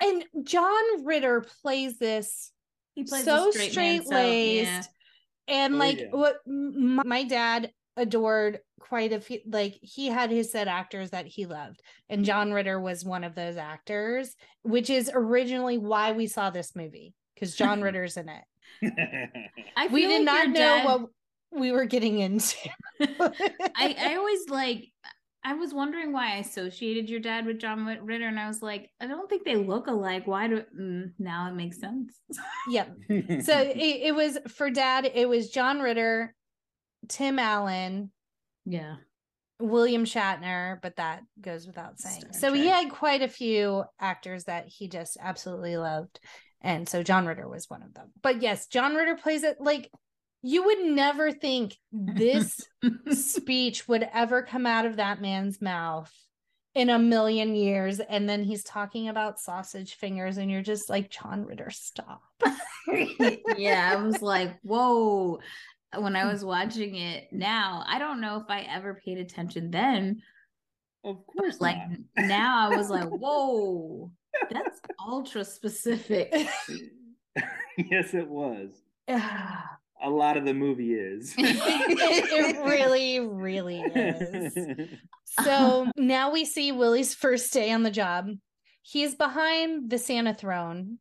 and 0.02 0.24
John 0.46 1.06
Ritter 1.06 1.46
plays 1.62 2.00
this 2.00 2.52
he 2.96 3.04
plays 3.04 3.26
so 3.26 3.50
a 3.50 3.52
straight, 3.52 3.76
man, 3.76 4.02
so, 4.02 4.06
straight-laced. 4.06 4.90
yeah. 5.48 5.56
and 5.56 5.76
Oh, 5.76 5.78
like 5.78 6.00
yeah. 6.00 6.08
what 6.12 6.38
m- 6.48 7.02
my 7.06 7.24
dad 7.24 7.72
adored 7.96 8.60
quite 8.80 9.14
a 9.14 9.20
few 9.20 9.40
like 9.48 9.78
he 9.82 10.08
had 10.08 10.32
his 10.32 10.52
set 10.52 10.68
actors 10.68 11.12
that 11.12 11.26
he 11.26 11.46
loved 11.46 11.82
and 12.10 12.26
john 12.26 12.52
ritter 12.52 12.80
was 12.80 13.06
one 13.06 13.24
of 13.24 13.36
those 13.36 13.56
actors 13.56 14.36
which 14.64 14.90
is 14.90 15.12
originally 15.14 15.78
why 15.78 16.12
we 16.12 16.28
saw 16.28 16.50
this 16.50 16.76
movie 16.76 17.14
because 17.34 17.56
john 17.56 17.82
ritter's 17.84 18.18
in 18.18 18.30
it. 18.30 18.44
We 19.92 20.08
did 20.08 20.26
like 20.26 20.26
not 20.26 20.48
know 20.50 20.54
dad- 20.54 20.86
what 20.86 21.10
we 21.52 21.72
were 21.72 21.86
getting 21.86 22.20
into. 22.20 22.58
I, 23.02 23.96
I 24.00 24.16
always 24.16 24.50
like 24.50 24.92
I 25.46 25.54
was 25.54 25.74
wondering 25.74 26.12
why 26.14 26.34
I 26.34 26.38
associated 26.38 27.10
your 27.10 27.20
dad 27.20 27.46
with 27.46 27.60
John 27.60 27.86
Ritter, 27.86 28.28
and 28.28 28.40
I 28.40 28.48
was 28.48 28.62
like, 28.62 28.90
I 29.02 29.08
don't 29.08 29.30
think 29.30 29.44
they 29.44 29.58
look 29.58 29.88
alike. 29.88 30.26
Why 30.26 30.48
do 30.48 30.64
mm, 30.80 31.12
now 31.20 31.50
it 31.50 31.54
makes 31.54 31.80
sense? 31.80 32.14
yeah 32.70 32.86
so 33.10 33.60
it, 33.60 33.78
it 33.78 34.16
was 34.16 34.38
for 34.48 34.70
dad 34.70 35.10
it 35.14 35.28
was 35.28 35.50
john 35.50 35.80
ritter 35.80 36.34
tim 37.08 37.40
allen 37.40 38.12
Yeah, 38.66 38.96
William 39.60 40.06
Shatner, 40.06 40.82
but 40.82 40.98
that 40.98 41.24
goes 41.40 41.66
without 41.66 42.00
saying. 42.00 42.22
Star 42.22 42.34
so 42.34 42.54
he 42.54 42.68
had 42.68 42.90
quite 42.92 43.22
a 43.22 43.28
few 43.28 43.84
actors 44.00 44.46
that 44.46 44.68
he 44.68 44.88
just 44.88 45.18
absolutely 45.20 45.78
loved. 45.78 46.20
And 46.62 46.88
so 46.88 47.04
John 47.04 47.26
Ritter 47.26 47.48
was 47.48 47.70
one 47.70 47.84
of 47.84 47.94
them. 47.94 48.12
But 48.22 48.42
yes, 48.42 48.68
John 48.68 48.96
Ritter 48.96 49.16
plays 49.16 49.44
it 49.44 49.58
like 49.60 49.90
you 50.42 50.66
would 50.66 50.84
never 50.84 51.32
think 51.32 51.78
this 51.92 52.58
speech 53.12 53.88
would 53.88 54.08
ever 54.14 54.44
come 54.44 54.66
out 54.66 54.86
of 54.86 54.98
that 54.98 55.22
man's 55.22 55.62
mouth 55.62 56.12
in 56.76 56.90
a 56.90 57.00
million 57.00 57.56
years. 57.56 58.00
And 58.00 58.28
then 58.28 58.44
he's 58.44 58.64
talking 58.64 59.08
about 59.08 59.40
sausage 59.40 59.96
fingers, 59.96 60.38
and 60.38 60.52
you're 60.52 60.62
just 60.62 60.90
like, 60.90 61.10
John 61.10 61.46
Ritter, 61.46 61.70
stop. 61.70 62.22
yeah, 63.58 63.94
I 63.94 63.96
was 63.98 64.22
like, 64.22 64.60
whoa. 64.64 65.40
When 66.00 66.16
I 66.16 66.24
hmm. 66.24 66.30
was 66.30 66.44
watching 66.44 66.96
it 66.96 67.28
now, 67.32 67.84
I 67.88 68.00
don't 68.00 68.22
know 68.22 68.38
if 68.38 68.50
I 68.50 68.62
ever 68.62 69.00
paid 69.06 69.18
attention 69.18 69.72
then. 69.72 70.22
Of 71.04 71.26
course, 71.28 71.60
Like 71.60 71.78
not. 71.78 72.28
now, 72.28 72.70
I 72.70 72.78
was 72.78 72.90
like, 72.90 73.08
whoa, 73.10 74.12
that's 74.50 74.80
ultra 75.06 75.44
specific. 75.44 76.32
yes, 77.78 78.14
it 78.14 78.28
was. 78.28 78.72
it 79.08 79.22
A 80.06 80.10
lot 80.10 80.36
of 80.36 80.44
the 80.44 80.54
movie 80.54 80.94
is. 80.94 81.34
it 81.38 82.58
really, 82.66 83.22
really 83.22 83.80
is. 83.80 84.90
So 85.42 85.90
now 85.96 86.30
we 86.30 86.44
see 86.44 86.74
Willie's 86.74 87.16
first 87.16 87.54
day 87.54 87.72
on 87.72 87.84
the 87.84 87.92
job. 87.92 88.28
He's 88.82 89.16
behind 89.16 89.90
the 89.90 89.98
Santa 89.98 90.34
throne, 90.34 90.98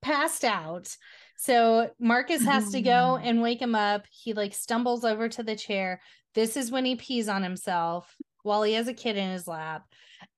passed 0.00 0.44
out. 0.44 0.96
So 1.40 1.88
Marcus 2.00 2.44
has 2.44 2.72
to 2.72 2.82
go 2.82 2.90
mm. 2.90 3.20
and 3.22 3.40
wake 3.40 3.62
him 3.62 3.76
up. 3.76 4.06
He 4.10 4.34
like 4.34 4.52
stumbles 4.52 5.04
over 5.04 5.28
to 5.28 5.44
the 5.44 5.54
chair. 5.54 6.02
This 6.34 6.56
is 6.56 6.72
when 6.72 6.84
he 6.84 6.96
pees 6.96 7.28
on 7.28 7.44
himself 7.44 8.12
while 8.42 8.64
he 8.64 8.72
has 8.74 8.88
a 8.88 8.92
kid 8.92 9.16
in 9.16 9.30
his 9.30 9.46
lap. 9.46 9.84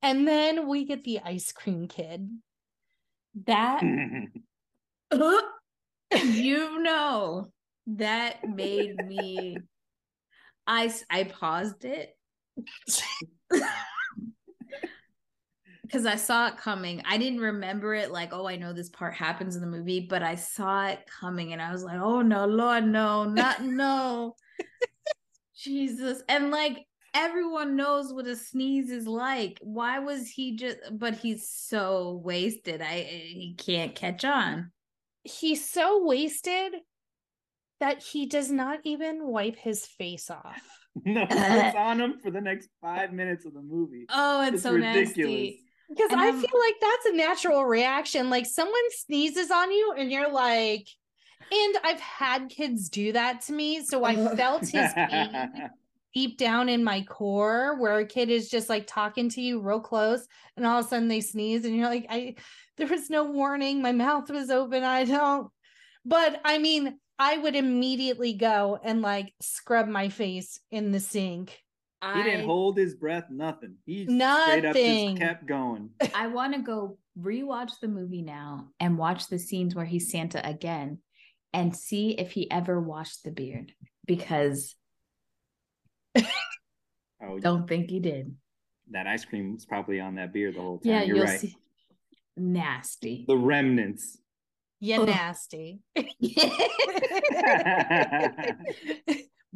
And 0.03 0.29
then 0.29 0.69
we 0.69 0.85
get 0.85 1.03
the 1.03 1.21
ice 1.25 1.53
cream 1.53 1.89
kid. 1.89 2.29
That 3.47 3.83
you 3.83 4.29
know 6.83 7.51
that 7.87 8.47
made 8.47 8.97
me 8.97 9.57
I 10.67 10.93
I 11.09 11.25
paused 11.25 11.87
it 11.87 12.15
because 15.90 16.07
I 16.07 16.14
saw 16.14 16.46
it 16.46 16.57
coming. 16.57 17.03
I 17.05 17.18
didn't 17.18 17.40
remember 17.40 17.94
it 17.94 18.12
like, 18.12 18.33
oh, 18.33 18.46
I 18.46 18.55
know 18.55 18.72
this 18.72 18.90
part 18.90 19.12
happens 19.12 19.57
in 19.57 19.61
the 19.61 19.66
movie, 19.66 20.07
but 20.09 20.22
I 20.22 20.37
saw 20.37 20.87
it 20.87 21.00
coming 21.20 21.53
and 21.53 21.61
I 21.61 21.72
was 21.72 21.83
like, 21.83 21.98
oh 22.00 22.22
no, 22.22 22.46
Lord, 22.46 22.87
no, 22.87 23.24
not 23.24 23.62
no. 23.64 24.37
Jesus. 25.57 26.22
And 26.29 26.53
like 26.53 26.87
everyone 27.12 27.74
knows 27.74 28.12
what 28.12 28.29
a 28.29 28.37
sneeze 28.37 28.90
is 28.90 29.09
like. 29.09 29.59
Why 29.62 29.98
was 29.98 30.29
he 30.29 30.57
just 30.57 30.79
but 30.92 31.16
he's 31.16 31.48
so 31.48 32.20
wasted. 32.24 32.81
I 32.81 33.00
he 33.00 33.57
can't 33.59 33.94
catch 33.94 34.24
on. 34.24 34.70
He's 35.24 35.68
so 35.68 36.05
wasted 36.05 36.74
that 37.81 38.00
he 38.00 38.26
does 38.26 38.50
not 38.50 38.79
even 38.85 39.26
wipe 39.26 39.57
his 39.57 39.87
face 39.87 40.31
off. 40.31 40.62
no, 41.05 41.26
it's 41.31 41.76
on 41.76 42.00
him 42.00 42.20
for 42.22 42.31
the 42.31 42.40
next 42.40 42.68
five 42.81 43.12
minutes 43.12 43.44
of 43.44 43.55
the 43.55 43.62
movie. 43.62 44.07
Oh, 44.09 44.42
it's, 44.42 44.55
It's 44.55 44.62
so 44.62 44.72
ridiculous. 44.72 45.16
nasty. 45.16 45.64
Because 45.90 46.12
I 46.12 46.26
I'm- 46.26 46.40
feel 46.40 46.61
like 46.61 46.76
that's 46.81 47.07
a 47.07 47.16
natural 47.16 47.64
reaction. 47.64 48.31
Like 48.31 48.46
someone 48.46 48.81
sneezes 48.90 49.50
on 49.50 49.70
you 49.70 49.94
and 49.98 50.11
you're 50.11 50.31
like, 50.31 50.88
and 51.53 51.79
I've 51.83 52.00
had 52.00 52.48
kids 52.48 52.88
do 52.88 53.12
that 53.12 53.42
to 53.42 53.53
me. 53.53 53.83
So 53.85 54.05
I 54.05 54.14
oh. 54.14 54.37
felt 54.37 54.62
his 54.68 54.92
pain 54.94 55.50
deep 56.14 56.38
down 56.38 56.68
in 56.68 56.85
my 56.85 57.03
core 57.03 57.76
where 57.79 57.98
a 57.98 58.07
kid 58.07 58.31
is 58.31 58.48
just 58.48 58.68
like 58.68 58.87
talking 58.87 59.29
to 59.31 59.40
you 59.40 59.61
real 59.61 59.81
close 59.81 60.26
and 60.57 60.66
all 60.66 60.81
of 60.81 60.87
a 60.87 60.88
sudden 60.88 61.09
they 61.09 61.20
sneeze 61.20 61.64
and 61.64 61.76
you're 61.76 61.88
like, 61.88 62.07
I 62.09 62.37
there 62.76 62.87
was 62.87 63.11
no 63.11 63.24
warning. 63.24 63.83
My 63.83 63.92
mouth 63.92 64.31
was 64.31 64.50
open. 64.50 64.85
I 64.85 65.05
don't. 65.05 65.48
But 66.05 66.40
I 66.44 66.59
mean, 66.59 66.98
I 67.18 67.37
would 67.37 67.55
immediately 67.55 68.33
go 68.33 68.79
and 68.83 69.03
like 69.03 69.35
scrub 69.40 69.87
my 69.87 70.09
face 70.09 70.59
in 70.70 70.90
the 70.90 71.00
sink. 71.00 71.59
He 72.03 72.23
didn't 72.23 72.47
hold 72.47 72.79
his 72.79 72.95
breath, 72.95 73.27
nothing. 73.31 73.77
He 73.85 74.05
straight 74.05 74.65
up 74.65 74.75
just 74.75 75.17
kept 75.19 75.45
going. 75.47 75.91
I 76.15 76.29
want 76.29 76.55
to 76.55 76.61
go 76.61 76.97
rewatch 77.21 77.73
the 77.81 77.89
movie 77.89 78.23
now 78.23 78.69
and 78.81 78.97
watch 78.97 79.29
the 79.29 79.39
scenes 79.39 79.75
where 79.75 79.85
he's 79.85 80.11
Santa 80.11 80.41
again 80.49 80.99
and 81.53 81.77
see 81.77 82.13
if 82.13 82.31
he 82.33 82.51
ever 82.51 82.81
washed 82.81 83.25
the 83.25 83.31
beard 83.31 83.73
because 84.07 84.75
Oh, 87.23 87.39
don't 87.41 87.69
think 87.69 87.91
he 87.91 88.01
did. 88.01 88.35
that 88.93 89.07
ice 89.07 89.25
cream 89.27 89.53
was 89.55 89.67
probably 89.67 90.01
on 90.01 90.15
that 90.15 90.33
beer 90.33 90.53
the 90.53 90.61
whole 90.61 90.79
time. 90.79 90.91
Yeah, 90.93 91.03
You're 91.03 91.17
you'll 91.17 91.27
right. 91.27 91.41
see. 91.41 91.55
Nasty. 92.37 93.25
The 93.29 93.37
remnants. 93.37 94.17
You 94.81 95.03
Ugh. 95.03 95.09
nasty. 95.09 95.81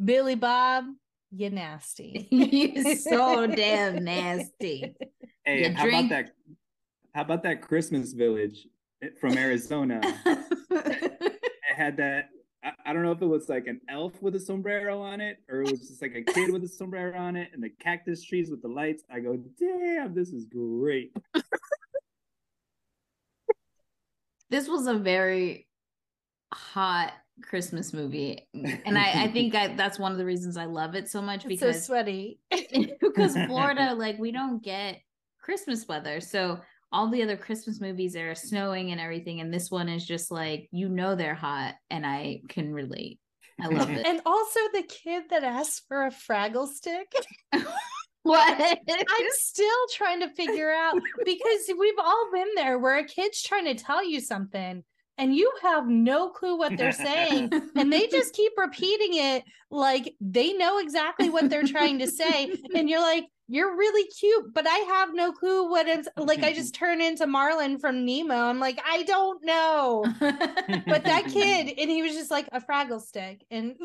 Billy 0.03 0.35
Bob, 0.35 0.85
you 1.31 1.49
nasty. 1.49 2.27
You're 2.31 2.95
so 2.95 3.47
damn 3.55 4.03
nasty. 4.03 4.95
Hey, 5.43 5.67
You 5.69 5.73
how 5.73 5.83
drink- 5.83 6.07
about 6.07 6.25
that? 6.25 6.31
How 7.13 7.21
about 7.21 7.43
that 7.43 7.61
Christmas 7.61 8.13
village 8.13 8.67
eh, 9.01 9.07
from 9.19 9.37
Arizona? 9.37 10.01
it 10.25 11.41
had 11.75 11.97
that. 11.97 12.29
I, 12.63 12.71
I 12.87 12.93
don't 12.93 13.03
know 13.03 13.11
if 13.11 13.21
it 13.21 13.25
was 13.27 13.47
like 13.47 13.67
an 13.67 13.79
elf 13.89 14.21
with 14.21 14.35
a 14.35 14.39
sombrero 14.39 15.01
on 15.01 15.21
it, 15.21 15.37
or 15.49 15.61
it 15.61 15.71
was 15.71 15.87
just 15.87 16.01
like 16.01 16.15
a 16.15 16.23
kid 16.23 16.51
with 16.51 16.63
a 16.63 16.67
sombrero 16.67 17.17
on 17.17 17.35
it, 17.35 17.51
and 17.53 17.63
the 17.63 17.69
cactus 17.69 18.23
trees 18.23 18.49
with 18.49 18.61
the 18.61 18.67
lights. 18.67 19.03
I 19.09 19.19
go, 19.19 19.37
damn, 19.59 20.13
this 20.13 20.29
is 20.29 20.45
great. 20.45 21.15
this 24.49 24.67
was 24.67 24.87
a 24.87 24.95
very 24.95 25.67
hot 26.53 27.13
Christmas 27.41 27.93
movie. 27.93 28.47
And 28.85 28.97
I, 28.97 29.23
I 29.23 29.27
think 29.27 29.55
I, 29.55 29.75
that's 29.75 29.99
one 29.99 30.11
of 30.11 30.17
the 30.17 30.25
reasons 30.25 30.57
I 30.57 30.65
love 30.65 30.95
it 30.95 31.09
so 31.09 31.21
much 31.21 31.45
It's 31.45 31.59
so 31.59 31.67
because 31.67 31.85
sweaty. 31.85 32.39
because 33.01 33.33
Florida, 33.47 33.93
like 33.93 34.17
we 34.17 34.31
don't 34.31 34.63
get 34.63 34.99
Christmas 35.41 35.87
weather. 35.87 36.19
So 36.19 36.59
all 36.91 37.09
the 37.09 37.23
other 37.23 37.37
Christmas 37.37 37.81
movies 37.81 38.15
are 38.15 38.35
snowing 38.35 38.91
and 38.91 39.01
everything, 39.01 39.41
and 39.41 39.53
this 39.53 39.69
one 39.69 39.89
is 39.89 40.05
just 40.05 40.31
like 40.31 40.67
you 40.71 40.87
know 40.87 41.15
they're 41.15 41.35
hot, 41.35 41.75
and 41.89 42.05
I 42.05 42.41
can 42.47 42.73
relate. 42.73 43.19
I 43.59 43.67
love 43.67 43.89
it. 43.89 44.05
And 44.05 44.21
also 44.25 44.59
the 44.73 44.83
kid 44.83 45.23
that 45.29 45.43
asked 45.43 45.83
for 45.87 46.05
a 46.05 46.11
Fraggle 46.11 46.67
stick. 46.67 47.11
what? 48.23 48.59
I'm 48.59 49.27
still 49.31 49.87
trying 49.93 50.19
to 50.21 50.29
figure 50.29 50.71
out 50.71 50.95
because 51.25 51.71
we've 51.77 51.99
all 51.99 52.29
been 52.33 52.49
there 52.55 52.77
where 52.77 52.97
a 52.97 53.05
kid's 53.05 53.41
trying 53.41 53.65
to 53.65 53.75
tell 53.75 54.03
you 54.07 54.19
something 54.19 54.83
and 55.17 55.35
you 55.35 55.51
have 55.61 55.87
no 55.87 56.29
clue 56.29 56.57
what 56.57 56.77
they're 56.77 56.91
saying. 56.91 57.51
And 57.75 57.91
they 57.91 58.07
just 58.07 58.33
keep 58.39 58.51
repeating 58.57 59.13
it 59.13 59.43
like 59.71 60.15
they 60.21 60.53
know 60.53 60.79
exactly 60.79 61.29
what 61.29 61.49
they're 61.49 61.63
trying 61.63 61.99
to 61.99 62.07
say. 62.07 62.51
And 62.75 62.89
you're 62.89 63.01
like, 63.01 63.25
you're 63.47 63.77
really 63.77 64.07
cute, 64.09 64.53
but 64.53 64.65
I 64.67 64.77
have 64.77 65.13
no 65.13 65.31
clue 65.31 65.69
what 65.69 65.87
it's 65.87 66.07
like. 66.17 66.43
I 66.43 66.51
just 66.53 66.73
turn 66.73 66.99
into 66.99 67.27
Marlin 67.27 67.77
from 67.77 68.03
Nemo. 68.05 68.33
I'm 68.35 68.59
like, 68.59 68.79
I 68.85 69.03
don't 69.03 69.43
know. 69.45 70.03
But 70.19 71.03
that 71.03 71.25
kid, 71.31 71.73
and 71.77 71.89
he 71.89 72.01
was 72.01 72.13
just 72.13 72.31
like 72.31 72.47
a 72.51 72.59
Fraggle 72.59 73.01
stick. 73.01 73.45
And 73.51 73.75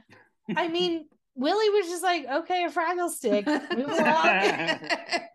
I 0.56 0.66
mean, 0.68 1.06
Willie 1.36 1.70
was 1.70 1.86
just 1.86 2.02
like, 2.02 2.26
okay, 2.26 2.64
a 2.64 2.70
Fraggle 2.70 3.08
stick. 3.08 3.46
Move 3.46 3.88
along. 3.88 4.26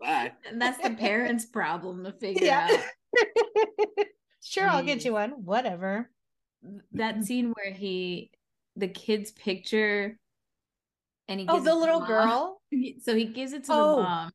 And 0.02 0.60
that's 0.60 0.82
the 0.82 0.90
parents' 0.90 1.46
problem 1.46 2.04
to 2.04 2.12
figure 2.12 2.46
Yeah. 2.46 2.68
out. 2.70 4.06
Sure, 4.42 4.68
I'll 4.68 4.82
get 4.84 5.04
you 5.04 5.12
one. 5.12 5.44
Whatever. 5.44 6.10
That 6.92 7.24
scene 7.24 7.52
where 7.54 7.72
he, 7.72 8.30
the 8.76 8.88
kid's 8.88 9.32
picture, 9.32 10.18
and 11.28 11.40
he 11.40 11.46
Oh, 11.48 11.60
the 11.60 11.74
little 11.74 12.00
mom. 12.00 12.08
girl. 12.08 12.56
So 13.02 13.14
he 13.16 13.24
gives 13.24 13.52
it 13.52 13.64
to 13.64 13.72
Oh. 13.72 13.96
the 13.96 14.02
mom, 14.02 14.30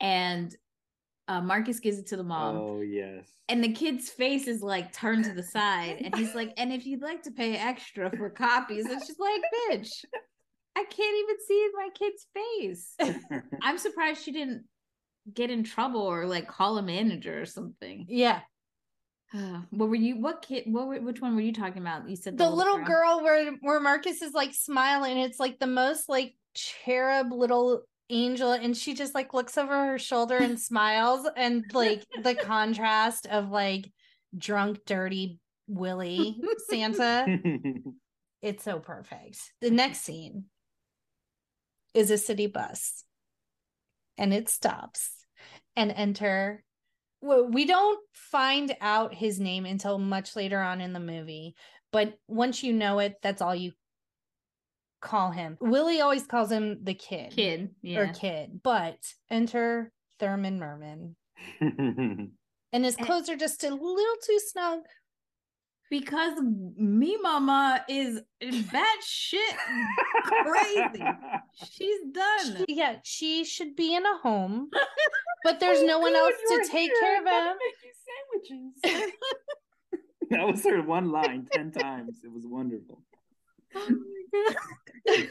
and 0.00 0.54
uh, 1.26 1.40
Marcus 1.40 1.80
gives 1.80 1.98
it 1.98 2.06
to 2.08 2.16
the 2.16 2.22
mom. 2.24 2.56
Oh 2.56 2.80
yes. 2.82 3.28
And 3.48 3.62
the 3.64 3.72
kid's 3.72 4.10
face 4.10 4.46
is 4.46 4.62
like 4.62 4.92
turned 4.92 5.24
to 5.24 5.32
the 5.32 5.42
side, 5.42 6.02
and 6.04 6.14
he's 6.14 6.34
like, 6.34 6.52
"And 6.56 6.72
if 6.72 6.86
you'd 6.86 7.02
like 7.02 7.22
to 7.24 7.30
pay 7.30 7.56
extra 7.56 8.10
for 8.16 8.30
copies," 8.30 8.86
it's 8.86 9.06
just 9.06 9.18
like, 9.20 9.40
"Bitch, 9.70 9.88
I 10.76 10.84
can't 10.84 11.16
even 11.24 11.36
see 11.46 11.68
my 11.74 11.88
kid's 11.94 12.26
face." 12.34 12.94
I'm 13.62 13.78
surprised 13.78 14.22
she 14.22 14.32
didn't 14.32 14.64
get 15.32 15.50
in 15.50 15.64
trouble 15.64 16.02
or 16.02 16.26
like 16.26 16.46
call 16.46 16.76
a 16.78 16.82
manager 16.82 17.40
or 17.40 17.46
something. 17.46 18.06
Yeah. 18.08 18.40
What 19.70 19.88
were 19.88 19.94
you? 19.96 20.20
What 20.20 20.42
kid? 20.42 20.64
What? 20.66 20.86
Were, 20.86 21.00
which 21.00 21.20
one 21.20 21.34
were 21.34 21.40
you 21.40 21.52
talking 21.52 21.82
about? 21.82 22.08
You 22.08 22.16
said 22.16 22.38
The 22.38 22.48
little 22.48 22.78
girl 22.78 23.20
where 23.22 23.52
where 23.60 23.80
Marcus 23.80 24.22
is 24.22 24.32
like 24.32 24.54
smiling. 24.54 25.18
It's 25.18 25.40
like 25.40 25.58
the 25.58 25.66
most 25.66 26.08
like 26.08 26.34
cherub 26.54 27.32
little 27.32 27.82
angel 28.10 28.52
and 28.52 28.76
she 28.76 28.94
just 28.94 29.14
like 29.14 29.34
looks 29.34 29.56
over 29.58 29.86
her 29.86 29.98
shoulder 29.98 30.36
and 30.36 30.60
smiles 30.60 31.26
and 31.36 31.64
like 31.72 32.04
the 32.22 32.34
contrast 32.42 33.26
of 33.26 33.50
like 33.50 33.90
drunk 34.36 34.78
dirty 34.86 35.38
Willie 35.66 36.38
Santa 36.68 37.26
it's 38.42 38.62
so 38.62 38.78
perfect. 38.78 39.38
The 39.62 39.70
next 39.70 40.02
scene 40.02 40.44
is 41.94 42.10
a 42.10 42.18
city 42.18 42.46
bus 42.46 43.04
and 44.18 44.34
it 44.34 44.48
stops 44.50 45.24
and 45.74 45.90
enter 45.90 46.62
we 47.24 47.64
don't 47.64 47.98
find 48.12 48.76
out 48.80 49.14
his 49.14 49.40
name 49.40 49.64
until 49.66 49.98
much 49.98 50.36
later 50.36 50.60
on 50.60 50.80
in 50.80 50.92
the 50.92 51.00
movie, 51.00 51.54
but 51.92 52.14
once 52.28 52.62
you 52.62 52.72
know 52.72 52.98
it, 52.98 53.16
that's 53.22 53.40
all 53.40 53.54
you 53.54 53.72
call 55.00 55.30
him. 55.30 55.56
Willie 55.60 56.00
always 56.00 56.26
calls 56.26 56.50
him 56.50 56.78
the 56.82 56.94
kid, 56.94 57.32
Kid. 57.32 57.70
Yeah. 57.82 58.00
or 58.00 58.12
kid, 58.12 58.60
but 58.62 58.98
enter 59.30 59.92
Thurman 60.18 60.58
Merman, 60.58 61.16
and 61.60 62.30
his 62.72 62.96
eh. 62.98 63.04
clothes 63.04 63.28
are 63.28 63.36
just 63.36 63.64
a 63.64 63.70
little 63.70 64.16
too 64.26 64.40
snug. 64.46 64.80
Because 65.90 66.40
me 66.40 67.16
mama 67.20 67.84
is 67.88 68.20
bad 68.72 68.98
shit 69.02 69.54
crazy. 70.24 71.04
She's 71.70 72.00
done. 72.12 72.64
Yeah, 72.68 72.96
she 73.02 73.44
should 73.44 73.76
be 73.76 73.94
in 73.94 74.04
a 74.04 74.18
home, 74.18 74.70
but 75.44 75.60
there's 75.60 75.82
no 75.82 75.98
one 75.98 76.14
else 76.14 76.34
to 76.48 76.68
take 76.70 76.90
care 77.00 77.20
of 77.20 77.26
him. 77.26 77.56
Sandwiches. 78.50 79.12
that 80.30 80.46
was 80.46 80.64
her 80.64 80.82
one 80.82 81.10
line 81.10 81.46
ten 81.52 81.70
times. 81.70 82.20
It 82.24 82.32
was 82.32 82.44
wonderful. 82.46 83.02
Oh 83.76 83.88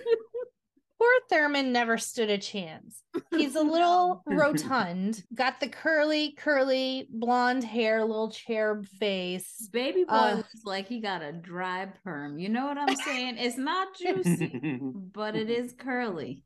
Poor 1.04 1.12
Thurman 1.30 1.74
never 1.74 1.98
stood 1.98 2.30
a 2.30 2.38
chance. 2.38 3.02
He's 3.32 3.56
a 3.56 3.62
little 3.62 4.24
rotund, 4.26 5.22
got 5.34 5.60
the 5.60 5.68
curly, 5.68 6.32
curly 6.38 7.08
blonde 7.10 7.66
hair, 7.66 8.06
little 8.06 8.32
cherub 8.32 8.88
face. 8.88 9.68
Baby 9.74 10.06
boy 10.06 10.14
Uh, 10.14 10.36
looks 10.38 10.64
like 10.64 10.88
he 10.88 11.02
got 11.02 11.22
a 11.22 11.34
dry 11.34 11.88
perm. 12.06 12.40
You 12.40 12.48
know 12.48 12.68
what 12.68 12.78
I'm 12.78 12.96
saying? 12.96 13.38
It's 13.38 13.58
not 13.58 13.90
juicy, 14.00 14.80
but 15.14 15.36
it 15.36 15.50
is 15.50 15.74
curly. 15.78 16.46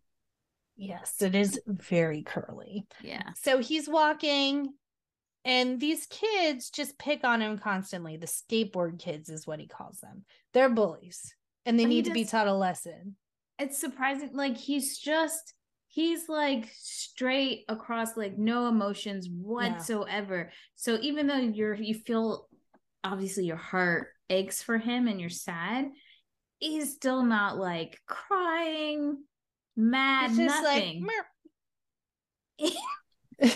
Yes, 0.75 1.21
it 1.21 1.35
is 1.35 1.59
very 1.67 2.23
curly. 2.23 2.87
Yeah. 3.03 3.33
So 3.35 3.59
he's 3.59 3.87
walking, 3.87 4.73
and 5.45 5.79
these 5.79 6.07
kids 6.07 6.71
just 6.71 6.97
pick 6.97 7.23
on 7.23 7.41
him 7.43 7.59
constantly. 7.59 8.17
The 8.17 8.25
skateboard 8.25 8.97
kids 8.97 9.29
is 9.29 9.45
what 9.45 9.59
he 9.59 9.67
calls 9.67 9.99
them. 9.99 10.25
They're 10.53 10.69
bullies, 10.69 11.35
and 11.63 11.77
they 11.79 11.83
But 11.83 11.89
he 11.91 11.95
need 11.97 12.05
to 12.05 12.11
be 12.11 12.25
taught 12.25 12.47
a 12.47 12.53
lesson. 12.53 13.17
It's 13.59 13.77
surprising. 13.77 14.31
Like 14.33 14.57
he's 14.57 14.97
just 14.97 15.53
he's 15.87 16.29
like 16.29 16.69
straight 16.77 17.65
across, 17.69 18.15
like 18.15 18.37
no 18.37 18.67
emotions 18.67 19.27
whatsoever. 19.29 20.51
So 20.75 20.97
even 21.01 21.27
though 21.27 21.37
you're 21.37 21.73
you 21.73 21.95
feel 21.95 22.47
obviously 23.03 23.45
your 23.45 23.57
heart 23.57 24.09
aches 24.29 24.61
for 24.61 24.77
him 24.77 25.07
and 25.07 25.19
you're 25.19 25.29
sad, 25.29 25.85
he's 26.59 26.93
still 26.93 27.23
not 27.23 27.57
like 27.57 27.99
crying, 28.07 29.23
mad, 29.75 30.31
It's 30.31 30.37
just 30.37 30.61
nothing. 30.61 31.07
like, 32.59 32.73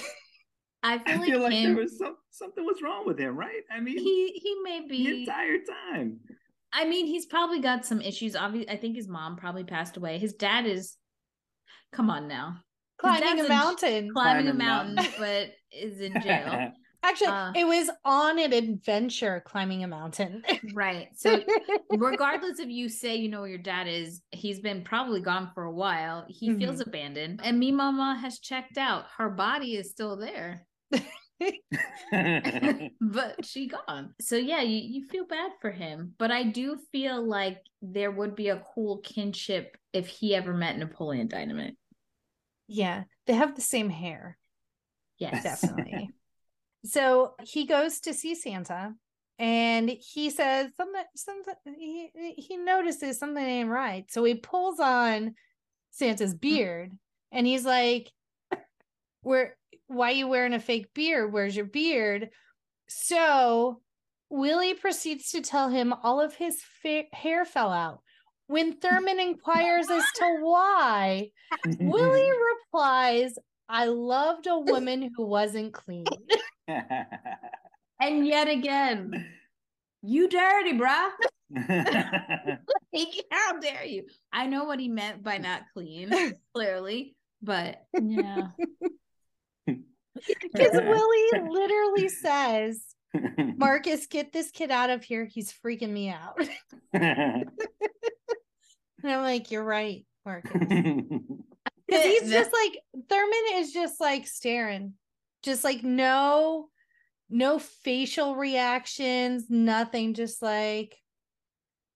I 0.83 0.97
feel 0.97 1.13
I 1.13 1.15
like, 1.17 1.25
feel 1.25 1.39
like 1.41 1.53
him, 1.53 1.73
there 1.75 1.83
was 1.83 1.97
some 1.97 2.15
something 2.31 2.65
was 2.65 2.81
wrong 2.81 3.05
with 3.05 3.19
him, 3.19 3.35
right? 3.35 3.61
I 3.71 3.79
mean, 3.79 3.97
he 3.97 4.31
he 4.33 4.55
may 4.63 4.81
be 4.87 5.03
the 5.05 5.19
entire 5.21 5.57
time. 5.93 6.19
I 6.73 6.85
mean, 6.85 7.05
he's 7.05 7.25
probably 7.25 7.59
got 7.59 7.85
some 7.85 8.01
issues. 8.01 8.35
Obviously, 8.35 8.69
I 8.73 8.77
think 8.77 8.95
his 8.95 9.07
mom 9.07 9.35
probably 9.35 9.63
passed 9.63 9.97
away. 9.97 10.17
His 10.19 10.33
dad 10.33 10.65
is, 10.65 10.95
come 11.91 12.09
on 12.09 12.27
now, 12.27 12.57
climbing 12.97 13.41
a 13.41 13.45
a- 13.45 13.49
mountain. 13.49 14.09
climbing 14.11 14.11
a 14.11 14.13
Climbing 14.13 14.47
a 14.49 14.53
mountain, 14.53 14.95
mountain. 14.95 15.13
but 15.19 15.49
is 15.71 15.99
in 16.01 16.21
jail. 16.21 16.71
Actually, 17.03 17.27
Uh, 17.29 17.51
it 17.55 17.65
was 17.65 17.89
on 18.05 18.37
an 18.37 18.53
adventure 18.53 19.41
climbing 19.43 19.83
a 19.83 19.87
mountain. 19.87 20.43
right. 20.75 21.07
So, 21.15 21.39
regardless 21.89 22.59
if 22.59 22.69
you 22.69 22.89
say 22.89 23.15
you 23.15 23.27
know 23.27 23.39
where 23.41 23.49
your 23.49 23.57
dad 23.57 23.87
is, 23.87 24.21
he's 24.29 24.59
been 24.59 24.83
probably 24.83 25.19
gone 25.19 25.49
for 25.55 25.63
a 25.63 25.71
while. 25.71 26.25
He 26.29 26.53
feels 26.55 26.79
abandoned. 26.79 27.41
And 27.43 27.57
me 27.57 27.71
mama 27.71 28.19
has 28.21 28.37
checked 28.39 28.77
out. 28.77 29.05
Her 29.17 29.29
body 29.31 29.75
is 29.77 29.89
still 29.89 30.15
there. 30.15 30.67
but 33.01 33.45
she 33.45 33.67
gone. 33.67 34.13
So 34.21 34.35
yeah, 34.35 34.61
you, 34.61 34.77
you 34.77 35.07
feel 35.07 35.25
bad 35.25 35.51
for 35.61 35.71
him. 35.71 36.13
But 36.17 36.31
I 36.31 36.43
do 36.43 36.77
feel 36.91 37.25
like 37.25 37.61
there 37.81 38.11
would 38.11 38.35
be 38.35 38.49
a 38.49 38.63
cool 38.73 38.99
kinship 38.99 39.77
if 39.93 40.07
he 40.07 40.35
ever 40.35 40.53
met 40.53 40.77
Napoleon 40.77 41.27
Dynamite. 41.27 41.75
yeah, 42.67 43.03
they 43.27 43.33
have 43.33 43.55
the 43.55 43.61
same 43.61 43.89
hair. 43.89 44.37
Yes. 45.17 45.43
definitely. 45.61 46.09
so 46.85 47.33
he 47.43 47.65
goes 47.65 47.99
to 48.01 48.13
see 48.13 48.35
Santa 48.35 48.93
and 49.37 49.89
he 49.89 50.29
says 50.29 50.71
something 50.75 51.03
something 51.15 51.53
he, 51.65 52.09
he 52.37 52.57
notices 52.57 53.17
something 53.17 53.43
ain't 53.43 53.69
right. 53.69 54.05
So 54.11 54.23
he 54.23 54.35
pulls 54.35 54.79
on 54.79 55.35
Santa's 55.91 56.33
beard 56.33 56.91
and 57.31 57.47
he's 57.47 57.65
like, 57.65 58.11
Where 59.21 59.55
why 59.91 60.11
you 60.11 60.27
wearing 60.27 60.53
a 60.53 60.59
fake 60.59 60.93
beard? 60.93 61.31
Where's 61.33 61.55
your 61.55 61.65
beard? 61.65 62.29
So 62.87 63.81
Willie 64.29 64.73
proceeds 64.73 65.31
to 65.31 65.41
tell 65.41 65.69
him 65.69 65.93
all 65.93 66.21
of 66.21 66.33
his 66.35 66.61
fa- 66.81 67.03
hair 67.11 67.45
fell 67.45 67.71
out. 67.71 68.01
When 68.47 68.73
Thurman 68.73 69.19
inquires 69.29 69.89
as 69.89 70.03
to 70.15 70.37
why, 70.41 71.29
Willie 71.79 72.31
replies, 72.73 73.35
I 73.69 73.85
loved 73.85 74.47
a 74.47 74.59
woman 74.59 75.11
who 75.15 75.25
wasn't 75.25 75.73
clean. 75.73 76.05
And 78.03 78.25
yet 78.25 78.47
again, 78.47 79.27
you 80.01 80.27
dirty, 80.27 80.73
bruh. 80.73 81.11
Like, 81.55 83.25
How 83.29 83.59
dare 83.59 83.85
you? 83.85 84.07
I 84.33 84.47
know 84.47 84.63
what 84.63 84.79
he 84.79 84.87
meant 84.87 85.21
by 85.21 85.37
not 85.37 85.61
clean, 85.75 86.11
clearly, 86.55 87.15
but 87.43 87.83
yeah. 87.93 88.47
Because 90.53 90.71
Willie 90.73 91.49
literally 91.49 92.09
says, 92.09 92.83
Marcus, 93.57 94.07
get 94.07 94.31
this 94.31 94.51
kid 94.51 94.71
out 94.71 94.89
of 94.89 95.03
here. 95.03 95.25
He's 95.25 95.53
freaking 95.53 95.91
me 95.91 96.09
out. 96.09 96.39
And 99.03 99.11
I'm 99.11 99.21
like, 99.21 99.49
You're 99.49 99.63
right, 99.63 100.05
Marcus. 100.25 100.51
Because 100.53 102.05
he's 102.05 102.29
just 102.29 102.51
like, 102.53 102.77
Thurman 103.09 103.45
is 103.55 103.73
just 103.73 103.99
like 103.99 104.27
staring, 104.27 104.93
just 105.41 105.63
like 105.63 105.83
no, 105.83 106.69
no 107.27 107.57
facial 107.57 108.35
reactions, 108.35 109.45
nothing, 109.49 110.13
just 110.13 110.41
like 110.43 110.95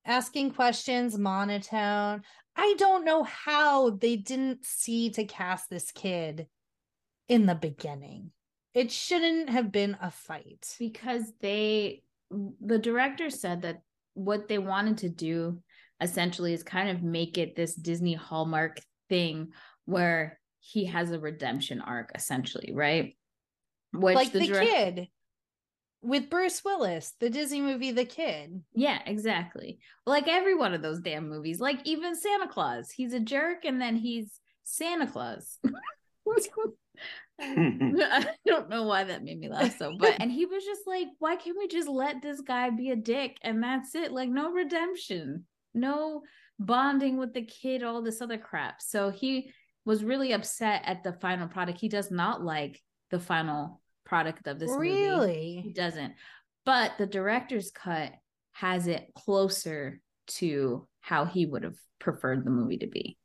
asking 0.05 0.51
questions, 0.51 1.17
monotone. 1.17 2.23
I 2.55 2.75
don't 2.77 3.05
know 3.05 3.23
how 3.23 3.91
they 3.91 4.15
didn't 4.15 4.65
see 4.65 5.09
to 5.11 5.25
cast 5.25 5.69
this 5.69 5.91
kid 5.91 6.47
in 7.27 7.45
the 7.45 7.55
beginning. 7.55 8.31
It 8.73 8.91
shouldn't 8.91 9.49
have 9.49 9.71
been 9.71 9.97
a 10.01 10.11
fight. 10.11 10.75
because 10.79 11.31
they 11.41 12.03
the 12.29 12.79
director 12.79 13.29
said 13.29 13.61
that 13.61 13.81
what 14.15 14.47
they 14.47 14.57
wanted 14.57 14.97
to 14.99 15.09
do 15.09 15.61
essentially 16.01 16.53
is 16.53 16.63
kind 16.63 16.89
of 16.89 17.03
make 17.03 17.37
it 17.37 17.55
this 17.55 17.75
Disney 17.75 18.13
Hallmark 18.13 18.81
thing 19.09 19.49
where 19.85 20.39
he 20.59 20.85
has 20.85 21.11
a 21.11 21.19
redemption 21.19 21.81
arc 21.81 22.11
essentially, 22.15 22.73
right? 22.73 23.15
Which 23.93 24.15
like 24.15 24.31
the, 24.31 24.47
direct- 24.47 24.69
kid 24.69 25.07
with 26.01 26.29
Bruce 26.29 26.63
Willis, 26.63 27.13
the 27.19 27.29
Disney 27.29 27.61
movie 27.61 27.91
The 27.91 28.05
Kid. 28.05 28.61
Yeah, 28.73 28.99
exactly. 29.05 29.79
Like 30.05 30.27
every 30.27 30.55
one 30.55 30.73
of 30.73 30.81
those 30.81 30.99
damn 30.99 31.29
movies, 31.29 31.59
like 31.59 31.79
even 31.83 32.15
Santa 32.15 32.47
Claus, 32.47 32.91
he's 32.91 33.13
a 33.13 33.19
jerk 33.19 33.65
and 33.65 33.81
then 33.81 33.95
he's 33.95 34.39
Santa 34.63 35.07
Claus. 35.07 35.57
I 37.41 38.27
don't 38.45 38.69
know 38.69 38.83
why 38.83 39.03
that 39.03 39.23
made 39.23 39.39
me 39.39 39.49
laugh 39.49 39.77
so, 39.77 39.93
but 39.99 40.15
and 40.19 40.31
he 40.31 40.45
was 40.45 40.63
just 40.63 40.81
like, 40.87 41.07
why 41.19 41.35
can't 41.35 41.57
we 41.57 41.67
just 41.67 41.89
let 41.89 42.21
this 42.21 42.41
guy 42.41 42.69
be 42.69 42.91
a 42.91 42.95
dick 42.95 43.37
and 43.41 43.61
that's 43.61 43.95
it? 43.95 44.11
Like 44.11 44.29
no 44.29 44.51
redemption, 44.51 45.45
no 45.73 46.21
bonding 46.59 47.17
with 47.17 47.33
the 47.33 47.43
kid, 47.43 47.83
all 47.83 48.01
this 48.01 48.21
other 48.21 48.37
crap. 48.37 48.81
So 48.81 49.09
he 49.09 49.51
was 49.83 50.03
really 50.03 50.31
upset 50.31 50.81
at 50.85 51.03
the 51.03 51.13
final 51.13 51.47
product. 51.47 51.79
He 51.79 51.89
does 51.89 52.09
not 52.09 52.43
like 52.43 52.81
the 53.11 53.19
final 53.19 53.81
product 54.05 54.47
of 54.47 54.59
this 54.59 54.71
movie. 54.71 54.89
Really? 54.89 55.61
He 55.63 55.73
doesn't. 55.73 56.13
But 56.65 56.93
the 56.97 57.05
director's 57.05 57.71
cut 57.71 58.11
has 58.53 58.87
it 58.87 59.11
closer 59.15 59.99
to 60.27 60.87
how 61.01 61.25
he 61.25 61.45
would 61.45 61.63
have 61.63 61.75
preferred 61.99 62.45
the 62.45 62.49
movie 62.49 62.77
to 62.77 62.87
be. 62.87 63.17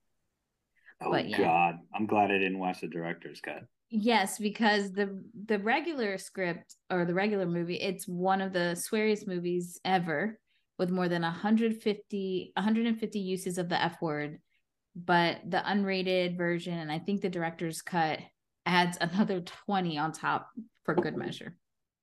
Oh 1.00 1.10
But 1.10 1.28
yeah. 1.28 1.38
God, 1.38 1.78
I'm 1.94 2.06
glad 2.06 2.30
I 2.30 2.38
didn't 2.38 2.58
watch 2.58 2.80
the 2.80 2.88
director's 2.88 3.40
cut. 3.40 3.64
Yes, 3.90 4.38
because 4.38 4.92
the 4.92 5.22
the 5.46 5.58
regular 5.58 6.16
script 6.16 6.76
or 6.90 7.04
the 7.04 7.14
regular 7.14 7.46
movie, 7.46 7.76
it's 7.76 8.06
one 8.06 8.40
of 8.40 8.52
the 8.52 8.76
sweariest 8.76 9.26
movies 9.26 9.80
ever 9.84 10.38
with 10.78 10.90
more 10.90 11.08
than 11.08 11.22
150 11.22 12.52
150 12.54 13.18
uses 13.18 13.58
of 13.58 13.68
the 13.68 13.82
F 13.82 14.00
word. 14.00 14.38
But 14.94 15.38
the 15.48 15.58
unrated 15.58 16.36
version 16.36 16.78
and 16.78 16.90
I 16.90 17.00
think 17.00 17.20
the 17.20 17.28
director's 17.28 17.82
cut 17.82 18.20
adds 18.64 18.96
another 19.00 19.40
20 19.40 19.98
on 19.98 20.12
top 20.12 20.48
for 20.84 20.94
good 20.94 21.16
measure. 21.16 21.56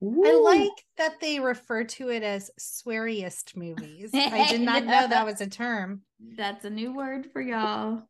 I 0.03 0.33
like 0.43 0.85
that 0.97 1.19
they 1.19 1.39
refer 1.39 1.83
to 1.83 2.09
it 2.09 2.21
as 2.21 2.51
sweariest 2.59 3.55
movies. 3.55 4.11
I 4.13 4.47
did 4.49 4.61
not 4.61 4.85
know 4.85 5.07
that 5.07 5.25
was 5.25 5.41
a 5.41 5.47
term. 5.47 6.01
That's 6.35 6.65
a 6.65 6.69
new 6.69 6.93
word 6.93 7.31
for 7.33 7.41
y'all. 7.41 8.03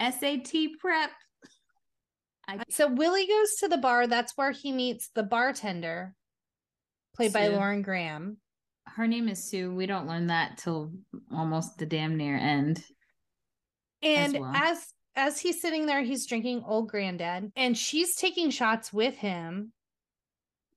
SAT 0.00 0.52
prep. 0.80 1.10
I 2.48 2.56
uh, 2.56 2.64
So 2.70 2.88
Willie 2.88 3.26
goes 3.26 3.54
to 3.56 3.68
the 3.68 3.78
bar. 3.78 4.06
That's 4.06 4.36
where 4.36 4.50
he 4.50 4.72
meets 4.72 5.10
the 5.14 5.22
bartender, 5.22 6.14
played 7.14 7.32
by 7.32 7.48
Lauren 7.48 7.82
Graham. 7.82 8.38
her 8.86 9.06
name 9.06 9.28
is 9.28 9.44
Sue. 9.44 9.74
We 9.74 9.86
don't 9.86 10.08
learn 10.08 10.26
that 10.28 10.58
till 10.58 10.92
almost 11.30 11.78
the 11.78 11.86
damn 11.86 12.16
near 12.16 12.36
end. 12.36 12.82
And 14.02 14.38
well. 14.38 14.52
as 14.54 14.92
as 15.14 15.38
he's 15.38 15.60
sitting 15.60 15.86
there, 15.86 16.02
he's 16.02 16.26
drinking 16.26 16.64
old 16.66 16.88
granddad, 16.88 17.52
and 17.54 17.76
she's 17.76 18.16
taking 18.16 18.50
shots 18.50 18.92
with 18.92 19.16
him, 19.16 19.72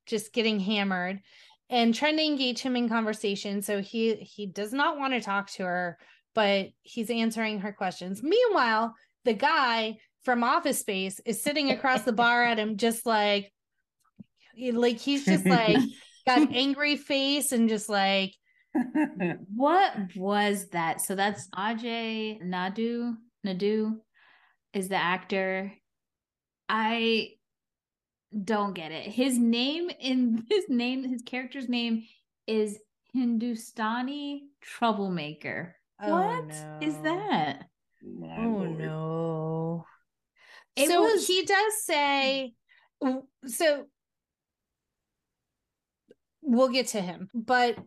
just 0.06 0.34
getting 0.34 0.60
hammered 0.60 1.22
and 1.70 1.96
trying 1.96 2.18
to 2.18 2.24
engage 2.24 2.60
him 2.60 2.76
in 2.76 2.90
conversation. 2.90 3.62
So 3.62 3.82
he 3.82 4.16
he 4.16 4.46
does 4.46 4.74
not 4.74 4.98
want 4.98 5.14
to 5.14 5.22
talk 5.22 5.50
to 5.52 5.64
her, 5.64 5.98
but 6.36 6.68
he's 6.84 7.10
answering 7.10 7.60
her 7.62 7.72
questions. 7.74 8.22
Meanwhile, 8.22 8.94
the 9.24 9.34
guy 9.34 9.98
from 10.24 10.44
Office 10.44 10.80
Space 10.80 11.20
is 11.26 11.42
sitting 11.42 11.72
across 11.72 12.04
the 12.04 12.14
bar 12.14 12.44
at 12.44 12.60
him, 12.60 12.78
just 12.78 13.06
like 13.06 13.52
like 14.74 15.00
he's 15.00 15.26
just 15.26 15.46
like 15.46 15.78
got 16.28 16.52
angry 16.52 16.96
face 16.96 17.52
and 17.52 17.68
just 17.70 17.90
like 17.90 18.34
What 19.56 19.94
was 20.16 20.68
that? 20.70 21.02
So 21.02 21.16
that's 21.16 21.48
Ajay 21.50 22.42
Naidu. 22.42 23.14
Naidu 23.44 24.02
is 24.74 24.90
the 24.90 24.96
actor. 24.96 25.72
I 26.68 27.30
don't 28.44 28.74
get 28.74 28.92
it. 28.92 29.06
His 29.06 29.38
name 29.38 29.90
in 30.00 30.44
his 30.50 30.66
name, 30.68 31.08
his 31.08 31.22
character's 31.22 31.70
name 31.70 32.04
is 32.48 32.78
Hindustani 33.14 34.44
troublemaker. 34.62 35.76
Oh, 36.02 36.12
What 36.12 36.52
is 36.84 36.96
no. 36.96 37.04
that? 37.04 37.66
My 38.04 38.36
Oh 38.38 38.50
lord. 38.50 38.78
no. 38.80 39.86
It 40.76 40.90
so 40.90 41.02
was- 41.04 41.26
he 41.28 41.46
does 41.46 41.84
say 41.84 42.54
so 43.48 43.86
we'll 46.42 46.70
get 46.70 46.88
to 46.88 47.02
him. 47.02 47.30
But 47.34 47.78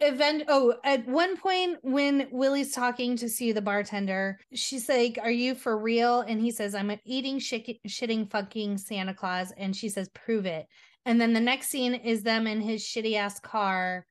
event 0.00 0.44
oh, 0.48 0.74
at 0.84 1.06
one 1.06 1.36
point 1.36 1.78
when 1.82 2.28
Willie's 2.30 2.72
talking 2.72 3.16
to 3.16 3.28
see 3.28 3.52
the 3.52 3.62
bartender, 3.62 4.38
she's 4.54 4.88
like, 4.88 5.18
Are 5.22 5.30
you 5.30 5.54
for 5.54 5.76
real? 5.78 6.20
And 6.20 6.40
he 6.40 6.50
says, 6.50 6.74
I'm 6.74 6.90
an 6.90 7.00
eating 7.04 7.38
shit- 7.38 7.82
shitting 7.86 8.30
fucking 8.30 8.78
Santa 8.78 9.14
Claus. 9.14 9.52
And 9.56 9.74
she 9.74 9.88
says, 9.88 10.08
Prove 10.10 10.46
it. 10.46 10.66
And 11.04 11.20
then 11.20 11.32
the 11.32 11.40
next 11.40 11.68
scene 11.68 11.94
is 11.94 12.22
them 12.22 12.46
in 12.46 12.60
his 12.60 12.82
shitty 12.82 13.14
ass 13.16 13.40
car 13.40 14.06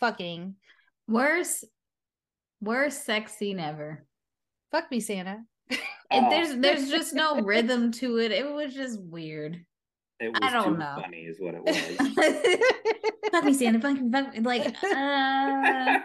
fucking. 0.00 0.56
Worst, 1.08 1.64
worst 2.64 3.04
sex 3.04 3.32
scene 3.36 3.60
ever. 3.60 4.04
Fuck 4.72 4.90
me, 4.90 5.00
Santa. 5.00 5.42
And 6.10 6.26
Oh. 6.26 6.30
there's 6.30 6.56
there's 6.56 6.90
just 6.90 7.14
no 7.14 7.40
rhythm 7.42 7.90
to 7.92 8.18
it. 8.18 8.30
It 8.32 8.50
was 8.52 8.74
just 8.74 9.00
weird. 9.02 9.64
It 10.20 10.28
was 10.28 10.38
I 10.42 10.50
don't 10.52 10.74
too 10.74 10.78
know. 10.78 10.96
funny, 11.00 11.22
is 11.22 11.38
what 11.40 11.54
it 11.54 11.64
was. 11.64 13.30
fuck 13.32 13.44
me, 13.44 13.52
Santa. 13.52 13.80
Fuck 13.80 14.00
me, 14.00 14.10
fuck 14.10 14.32
me. 14.34 14.40
Like, 14.40 14.66
uh, 14.66 15.98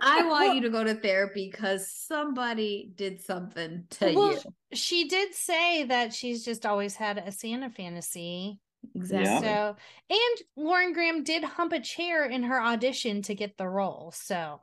I 0.00 0.24
want 0.28 0.54
you 0.54 0.60
to 0.62 0.70
go 0.70 0.84
to 0.84 0.94
therapy 0.94 1.48
because 1.50 1.90
somebody 1.90 2.92
did 2.94 3.22
something 3.22 3.84
to 3.90 4.12
Well, 4.14 4.32
you. 4.32 4.38
She 4.74 5.08
did 5.08 5.34
say 5.34 5.84
that 5.84 6.12
she's 6.12 6.44
just 6.44 6.66
always 6.66 6.94
had 6.94 7.18
a 7.18 7.32
Santa 7.32 7.70
fantasy. 7.70 8.60
Exactly. 8.94 9.24
Yeah. 9.28 9.40
So, 9.40 9.76
and 10.10 10.38
Lauren 10.66 10.92
Graham 10.92 11.24
did 11.24 11.42
hump 11.42 11.72
a 11.72 11.80
chair 11.80 12.26
in 12.26 12.42
her 12.44 12.60
audition 12.62 13.22
to 13.22 13.34
get 13.34 13.56
the 13.56 13.66
role. 13.68 14.12
So, 14.14 14.60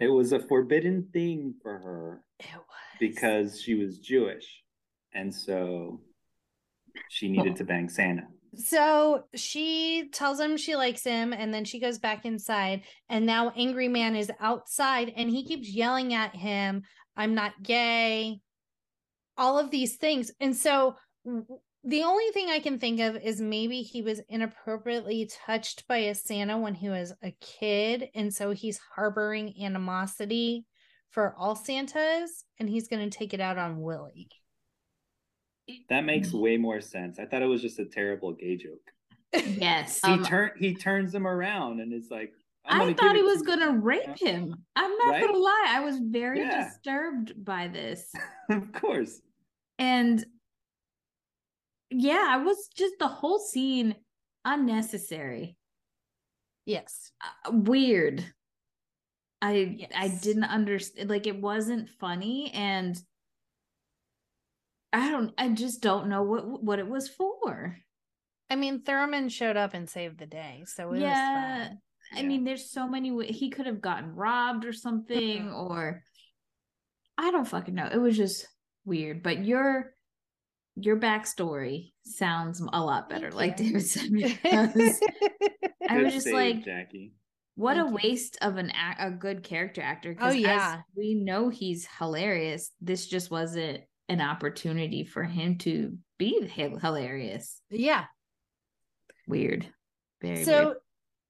it 0.00 0.08
was 0.08 0.32
a 0.32 0.40
forbidden 0.40 1.08
thing 1.12 1.54
for 1.62 1.78
her 1.78 2.22
it 2.40 2.54
was 2.54 2.98
because 3.00 3.60
she 3.60 3.74
was 3.74 3.98
Jewish, 3.98 4.62
and 5.12 5.34
so 5.34 6.00
she 7.08 7.28
needed 7.28 7.56
to 7.56 7.64
bang 7.64 7.88
Santa. 7.88 8.22
So 8.54 9.24
she 9.34 10.08
tells 10.12 10.40
him 10.40 10.56
she 10.56 10.74
likes 10.74 11.04
him, 11.04 11.32
and 11.32 11.52
then 11.52 11.64
she 11.64 11.80
goes 11.80 11.98
back 11.98 12.24
inside. 12.24 12.82
And 13.08 13.26
now 13.26 13.52
Angry 13.56 13.88
Man 13.88 14.16
is 14.16 14.32
outside 14.40 15.12
and 15.16 15.30
he 15.30 15.44
keeps 15.44 15.68
yelling 15.68 16.14
at 16.14 16.34
him, 16.34 16.82
I'm 17.16 17.34
not 17.34 17.62
gay, 17.62 18.40
all 19.36 19.58
of 19.58 19.70
these 19.70 19.96
things. 19.96 20.32
And 20.40 20.56
so 20.56 20.96
the 21.84 22.02
only 22.02 22.28
thing 22.32 22.48
I 22.50 22.58
can 22.58 22.78
think 22.78 23.00
of 23.00 23.16
is 23.16 23.40
maybe 23.40 23.82
he 23.82 24.02
was 24.02 24.20
inappropriately 24.28 25.30
touched 25.46 25.86
by 25.86 25.98
a 25.98 26.14
Santa 26.14 26.58
when 26.58 26.74
he 26.74 26.88
was 26.88 27.12
a 27.22 27.30
kid. 27.40 28.08
And 28.14 28.34
so 28.34 28.50
he's 28.50 28.80
harboring 28.94 29.54
animosity 29.62 30.66
for 31.10 31.34
all 31.38 31.54
Santas 31.56 32.44
and 32.58 32.68
he's 32.68 32.88
going 32.88 33.08
to 33.08 33.16
take 33.16 33.32
it 33.32 33.40
out 33.40 33.58
on 33.58 33.80
Willie. 33.80 34.28
That 35.88 36.04
makes 36.04 36.32
way 36.32 36.56
more 36.56 36.80
sense. 36.80 37.18
I 37.18 37.26
thought 37.26 37.42
it 37.42 37.46
was 37.46 37.62
just 37.62 37.78
a 37.78 37.84
terrible 37.84 38.32
gay 38.32 38.56
joke. 38.56 38.90
Yes. 39.32 40.00
He 40.04 40.12
Um, 40.12 40.24
turn 40.24 40.50
he 40.58 40.74
turns 40.74 41.14
him 41.14 41.26
around 41.26 41.80
and 41.80 41.92
is 41.92 42.10
like, 42.10 42.32
I'm 42.64 42.80
I 42.80 42.84
gonna 42.84 42.94
thought 42.94 43.14
he 43.14 43.20
it 43.20 43.24
was 43.24 43.42
gonna 43.42 43.72
you. 43.72 43.80
rape 43.80 44.18
him. 44.18 44.64
I'm 44.74 44.96
not 44.96 45.10
Right? 45.12 45.26
gonna 45.26 45.38
lie. 45.38 45.66
I 45.68 45.80
was 45.80 45.98
very 45.98 46.40
Yeah. 46.40 46.70
disturbed 46.70 47.44
by 47.44 47.68
this. 47.68 48.10
of 48.50 48.72
course. 48.72 49.20
And 49.78 50.24
yeah, 51.90 52.26
I 52.28 52.38
was 52.38 52.68
just 52.74 52.94
the 52.98 53.08
whole 53.08 53.38
scene 53.38 53.96
unnecessary. 54.44 55.56
Yes. 56.66 57.12
uh, 57.22 57.50
weird. 57.52 58.24
I 59.40 59.86
I 59.94 60.08
didn't 60.08 60.44
understand 60.44 61.08
like 61.08 61.26
it 61.26 61.40
wasn't 61.40 61.88
funny 62.00 62.50
and 62.52 63.00
I 64.92 65.10
don't 65.10 65.32
I 65.38 65.50
just 65.50 65.80
don't 65.80 66.08
know 66.08 66.22
what 66.22 66.62
what 66.62 66.78
it 66.78 66.88
was 66.88 67.08
for. 67.08 67.76
I 68.50 68.56
mean, 68.56 68.82
Thurman 68.82 69.28
showed 69.28 69.56
up 69.56 69.74
and 69.74 69.88
saved 69.88 70.18
the 70.18 70.26
day. 70.26 70.64
So 70.66 70.92
it 70.92 71.00
Yeah, 71.00 71.10
was 71.10 71.68
fine. 71.68 71.78
I 72.12 72.20
Yeah. 72.22 72.26
mean 72.28 72.44
there's 72.44 72.70
so 72.70 72.88
many 72.88 73.26
he 73.28 73.50
could 73.50 73.66
have 73.66 73.80
gotten 73.80 74.14
robbed 74.14 74.64
or 74.64 74.72
something 74.72 75.44
Mhm. 75.44 75.54
or 75.54 76.02
I 77.16 77.30
don't 77.30 77.46
fucking 77.48 77.74
know. 77.74 77.88
It 77.92 77.98
was 77.98 78.16
just 78.16 78.46
weird, 78.84 79.22
but 79.22 79.44
your 79.44 79.94
your 80.80 80.96
backstory 80.96 81.92
sounds 82.04 82.60
a 82.60 82.80
lot 82.82 83.08
better 83.08 83.30
like 83.30 83.56
Thank 83.58 83.72
you. 83.72 83.78
David 83.80 83.86
said 83.86 84.10
because 84.42 85.00
I 85.88 85.98
was 86.02 86.12
just 86.14 86.24
save, 86.26 86.34
like 86.34 86.64
Jackie. 86.64 87.14
What 87.54 87.76
a 87.76 87.80
Thank 87.84 87.88
you. 88.02 88.08
waste 88.10 88.38
of 88.40 88.56
an 88.56 88.70
ac- 88.70 88.96
a 89.00 89.10
good 89.10 89.42
character 89.42 89.82
actor. 89.82 90.14
Oh, 90.18 90.20
'cause 90.22 90.34
as 90.34 90.40
yeah. 90.40 90.80
we 90.96 91.14
know 91.14 91.48
he's 91.48 91.88
hilarious. 91.98 92.70
This 92.80 93.06
just 93.06 93.30
wasn't 93.30 93.80
an 94.08 94.20
opportunity 94.20 95.04
for 95.04 95.24
him 95.24 95.58
to 95.58 95.98
be 96.18 96.46
hi- 96.48 96.72
hilarious. 96.80 97.60
yeah. 97.70 98.04
Weird, 99.26 99.66
very 100.22 100.44
so 100.44 100.76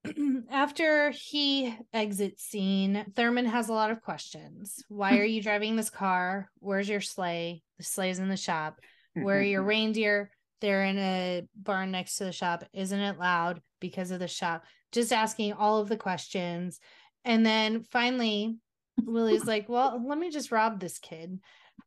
weird. 0.05 0.45
after 0.51 1.11
he 1.11 1.77
exits 1.93 2.45
scene, 2.45 3.05
Thurman 3.17 3.47
has 3.47 3.69
a 3.69 3.73
lot 3.73 3.91
of 3.91 4.03
questions. 4.03 4.85
Why 4.89 5.17
are 5.19 5.25
you 5.25 5.43
driving 5.43 5.75
this 5.77 5.91
car? 5.91 6.51
Where's 6.61 6.89
your 6.89 7.01
sleigh? 7.01 7.63
The 7.79 7.85
sleigh's 7.85 8.19
in 8.21 8.29
the 8.29 8.37
shop. 8.37 8.79
Where 9.15 9.41
mm-hmm. 9.41 9.51
your 9.51 9.63
reindeer? 9.63 10.31
They're 10.61 10.85
in 10.85 10.99
a 10.99 11.47
barn 11.57 11.91
next 11.91 12.17
to 12.17 12.25
the 12.25 12.33
shop. 12.33 12.65
Isn't 12.73 13.01
it 13.01 13.19
loud 13.19 13.61
because 13.81 14.11
of 14.11 14.19
the 14.19 14.29
shop? 14.29 14.65
Just 14.93 15.13
asking 15.13 15.53
all 15.53 15.79
of 15.81 15.89
the 15.89 15.97
questions. 15.97 16.81
And 17.25 17.45
then 17.45 17.83
finally, 17.83 18.57
Willie's 19.05 19.45
like, 19.45 19.69
Well, 19.69 20.03
let 20.05 20.19
me 20.19 20.31
just 20.31 20.51
rob 20.51 20.81
this 20.81 20.99
kid. 20.99 21.39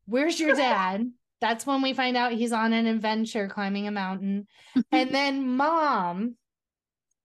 Where's 0.05 0.39
your 0.39 0.55
dad? 0.55 1.11
That's 1.41 1.65
when 1.65 1.81
we 1.81 1.93
find 1.93 2.15
out 2.15 2.33
he's 2.33 2.51
on 2.51 2.71
an 2.71 2.85
adventure 2.85 3.47
climbing 3.47 3.87
a 3.87 3.91
mountain. 3.91 4.47
And 4.91 5.09
then 5.13 5.47
mom, 5.57 6.35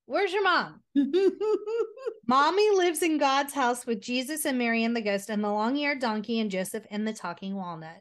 where's 0.06 0.32
your 0.32 0.42
mom? 0.42 0.80
Mommy 2.26 2.70
lives 2.70 3.02
in 3.02 3.18
God's 3.18 3.52
house 3.52 3.84
with 3.84 4.00
Jesus 4.00 4.46
and 4.46 4.56
Mary 4.56 4.84
and 4.84 4.96
the 4.96 5.02
ghost 5.02 5.28
and 5.28 5.44
the 5.44 5.50
long 5.50 5.76
eared 5.76 6.00
donkey 6.00 6.40
and 6.40 6.50
Joseph 6.50 6.86
and 6.90 7.06
the 7.06 7.12
talking 7.12 7.54
walnut. 7.54 8.00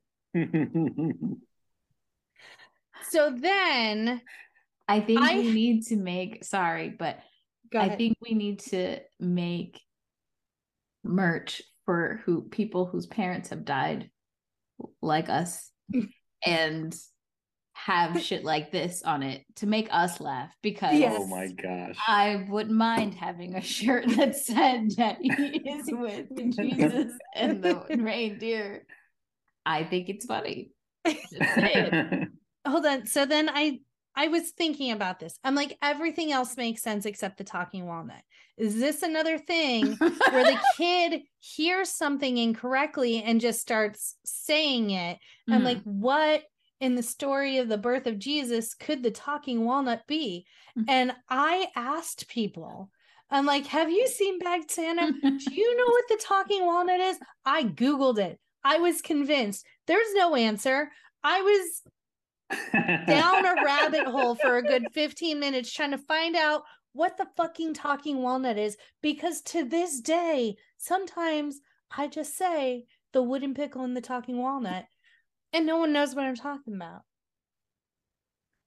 So 3.10 3.36
then 3.38 4.22
I 4.88 5.00
think 5.00 5.22
I- 5.22 5.38
we 5.38 5.52
need 5.52 5.84
to 5.88 5.96
make. 5.96 6.44
Sorry, 6.44 6.90
but 6.90 7.20
I 7.74 7.90
think 7.90 8.18
we 8.22 8.34
need 8.34 8.60
to 8.60 9.00
make 9.20 9.82
merch 11.04 11.62
for 11.86 12.22
who 12.26 12.44
people 12.44 12.86
whose 12.86 13.06
parents 13.06 13.50
have 13.50 13.66
died, 13.66 14.10
like 15.02 15.30
us, 15.30 15.72
and 16.46 16.96
have 17.74 18.22
shit 18.22 18.44
like 18.46 18.72
this 18.72 19.04
on 19.04 19.22
it 19.22 19.44
to 19.58 19.68
make 19.68 19.90
us 19.92 20.22
laugh 20.22 20.52
because 20.62 20.98
Yes. 20.98 21.18
Oh 21.20 21.28
my 21.28 21.48
gosh. 21.48 21.98
I 22.08 22.46
wouldn't 22.50 22.76
mind 22.76 23.14
having 23.14 23.56
a 23.56 23.62
shirt 23.62 24.08
that 24.16 24.36
said 24.38 24.92
that 24.98 25.18
he 25.22 25.62
is 25.66 25.88
with 25.92 26.28
Jesus 26.56 27.12
and 27.36 27.62
the 27.62 27.84
reindeer. 27.98 28.86
I 29.66 29.84
think 29.84 30.10
it's 30.10 30.26
funny. 30.26 30.72
Hold 32.66 32.86
on. 32.86 33.06
So 33.06 33.26
then 33.26 33.50
I 33.50 33.80
I 34.18 34.30
was 34.30 34.52
thinking 34.52 34.92
about 34.92 35.20
this. 35.20 35.38
I'm 35.44 35.56
like, 35.56 35.78
everything 35.82 36.32
else 36.32 36.56
makes 36.56 36.82
sense 36.82 37.06
except 37.06 37.38
the 37.38 37.44
talking 37.44 37.86
walnut. 37.86 38.22
Is 38.58 38.80
this 38.80 39.04
another 39.04 39.38
thing 39.38 39.98
where 40.32 40.46
the 40.46 40.58
kid 40.78 41.24
hears 41.40 41.90
something 41.90 42.38
incorrectly 42.38 43.22
and 43.22 43.42
just 43.42 43.60
starts 43.60 44.16
saying 44.24 44.92
it? 44.92 45.20
I'm 45.50 45.62
Mhm. 45.62 45.66
like, 45.66 45.84
what 45.84 46.44
in 46.80 46.96
the 46.96 47.04
story 47.04 47.58
of 47.58 47.68
the 47.68 47.78
birth 47.78 48.08
of 48.08 48.18
Jesus 48.18 48.74
could 48.74 49.04
the 49.04 49.12
talking 49.12 49.66
walnut 49.66 50.08
be? 50.08 50.46
Mhm. 50.78 50.86
And 50.88 51.16
I 51.30 51.68
asked 51.76 52.30
people, 52.30 52.90
I'm 53.30 53.46
like, 53.46 53.66
have 53.68 53.92
you 53.92 54.08
seen 54.08 54.40
Bad 54.40 54.72
Santa? 54.72 55.12
Do 55.22 55.54
you 55.54 55.76
know 55.76 55.88
what 55.88 56.06
the 56.08 56.24
talking 56.24 56.66
walnut 56.66 57.02
is? 57.02 57.20
I 57.44 57.64
Googled 57.64 58.20
it. 58.20 58.40
I 58.64 58.78
was 58.78 59.02
convinced. 59.02 59.66
There's 59.88 60.14
no 60.14 60.36
answer. 60.36 60.90
I 61.24 61.42
was 61.42 61.82
down 63.08 63.46
a 63.46 63.56
rabbit 63.64 64.06
hole 64.06 64.36
for 64.36 64.58
a 64.58 64.64
good 64.64 64.86
15 64.94 65.40
minutes 65.40 65.72
trying 65.72 65.92
to 65.92 65.98
find 65.98 66.36
out 66.36 66.64
what 66.94 67.18
the 67.18 67.28
fucking 67.36 67.74
talking 67.74 68.22
walnut 68.22 68.58
is 68.58 68.78
because 69.02 69.42
to 69.42 69.66
this 69.66 70.00
day 70.00 70.56
sometimes 70.78 71.60
i 71.98 72.08
just 72.08 72.38
say 72.38 72.84
the 73.14 73.22
wooden 73.22 73.54
pickle 73.54 73.84
and 73.84 73.98
the 73.98 74.02
talking 74.02 74.38
walnut 74.38 74.86
and 75.54 75.66
no 75.66 75.78
one 75.78 75.92
knows 75.92 76.14
what 76.16 76.26
i'm 76.26 76.36
talking 76.36 76.76
about 76.76 77.02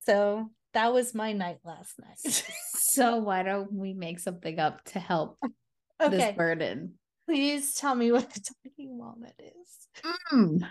so 0.00 0.50
that 0.74 0.92
was 0.92 1.14
my 1.14 1.32
night 1.32 1.58
last 1.64 1.94
night 2.00 2.44
so 2.74 3.16
why 3.18 3.42
don't 3.42 3.72
we 3.72 3.94
make 3.94 4.18
something 4.18 4.58
up 4.58 4.82
to 4.84 4.98
help 4.98 5.38
this 6.10 6.36
burden? 6.36 6.94
please 7.26 7.74
tell 7.74 7.94
me 7.94 8.10
what 8.12 8.28
the 8.32 8.40
talking 8.40 8.98
walnut 8.98 9.34
is 9.38 9.88
Mm. 10.32 10.68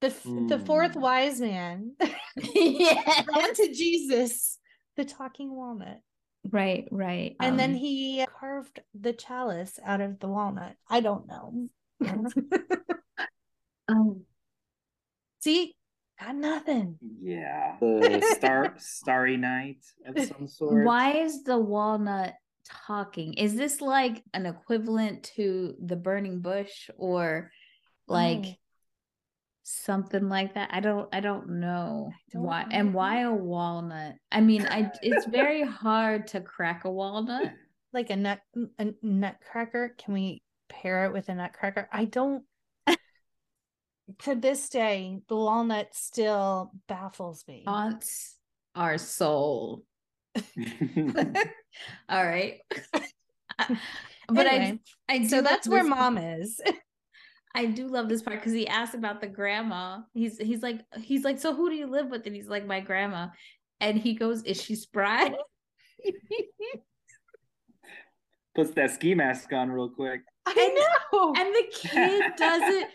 The 0.00 0.08
f- 0.08 0.22
the 0.48 0.58
fourth 0.64 0.92
Mm. 0.92 1.00
wise 1.00 1.40
man 1.40 1.92
yeah. 2.54 3.22
brought 3.22 3.54
to 3.54 3.72
jesus 3.72 4.58
the 4.96 5.04
talking 5.04 5.54
walnut 5.54 6.00
Right, 6.52 6.86
right. 6.92 7.34
and 7.40 7.58
then 7.58 7.70
Um, 7.72 7.76
he 7.76 8.24
carved 8.38 8.78
the 8.94 9.12
chalice 9.12 9.80
out 9.84 10.00
of 10.00 10.20
the 10.20 10.28
walnut. 10.28 10.76
I 10.88 11.00
don't 11.00 11.26
know. 11.26 11.68
um, 13.88 14.22
See, 15.40 15.74
got 16.20 16.36
nothing. 16.36 16.98
yeah. 17.20 17.76
The 17.80 18.34
star 18.36 18.74
starry 18.78 19.36
night 19.36 19.84
of 20.06 20.22
some 20.24 20.46
sort. 20.46 20.84
why 20.84 21.12
is 21.18 21.42
the 21.42 21.58
walnut 21.58 22.34
talking? 22.86 23.34
Is 23.34 23.56
this 23.56 23.80
like 23.80 24.22
an 24.32 24.46
equivalent 24.46 25.24
to 25.36 25.74
the 25.84 25.96
burning 25.96 26.40
bush 26.40 26.90
or 26.96 27.50
like 28.06 28.44
Oh. 28.46 28.54
Something 29.66 30.28
like 30.28 30.54
that? 30.54 30.70
I 30.72 30.80
don't 30.80 31.08
I 31.12 31.20
don't 31.20 31.60
know 31.60 32.12
don't 32.30 32.42
why 32.42 32.62
know 32.62 32.68
and 32.70 32.94
why 32.94 33.22
a 33.22 33.32
walnut? 33.32 34.14
I 34.30 34.40
mean, 34.40 34.66
I 34.66 34.90
it's 35.02 35.26
very 35.26 35.62
hard 35.62 36.28
to 36.28 36.40
crack 36.40 36.84
a 36.84 36.90
walnut. 36.90 37.52
Like 37.92 38.10
a 38.10 38.16
nut 38.16 38.40
a 38.78 38.92
nutcracker. 39.02 39.94
Can 39.98 40.14
we 40.14 40.42
pair 40.68 41.06
it 41.06 41.12
with 41.12 41.28
a 41.28 41.34
nutcracker? 41.34 41.88
I 41.92 42.04
don't 42.04 42.44
to 44.20 44.34
this 44.36 44.68
day, 44.68 45.18
the 45.28 45.36
walnut 45.36 45.88
still 45.94 46.70
baffles 46.86 47.44
me. 47.48 47.64
Haunts 47.66 48.36
our 48.76 48.98
soul. 48.98 49.82
All 52.08 52.24
right. 52.24 52.60
but 54.28 54.46
Anyway, 54.46 54.78
I 55.08 55.14
I 55.14 55.26
so 55.26 55.42
that's 55.42 55.66
where 55.66 55.82
mom 55.82 56.18
is. 56.18 56.60
I 57.56 57.64
do 57.64 57.88
love 57.88 58.10
this 58.10 58.22
part 58.22 58.38
because 58.38 58.52
he 58.52 58.68
asked 58.68 58.94
about 58.94 59.22
the 59.22 59.26
grandma. 59.26 60.00
He's 60.12 60.36
he's 60.38 60.62
like 60.62 60.82
he's 61.00 61.24
like, 61.24 61.38
so 61.38 61.54
who 61.54 61.70
do 61.70 61.74
you 61.74 61.86
live 61.86 62.08
with? 62.08 62.26
And 62.26 62.36
he's 62.36 62.48
like, 62.48 62.66
my 62.66 62.80
grandma. 62.80 63.28
And 63.80 63.98
he 63.98 64.14
goes, 64.14 64.42
is 64.42 64.60
she 64.62 64.74
spry? 64.74 65.34
Puts 68.54 68.72
that 68.72 68.90
ski 68.90 69.14
mask 69.14 69.52
on 69.54 69.70
real 69.70 69.88
quick. 69.88 70.20
I 70.44 70.86
know. 71.12 71.34
and 71.34 71.54
the 71.54 71.64
kid 71.72 72.32
doesn't. 72.36 72.88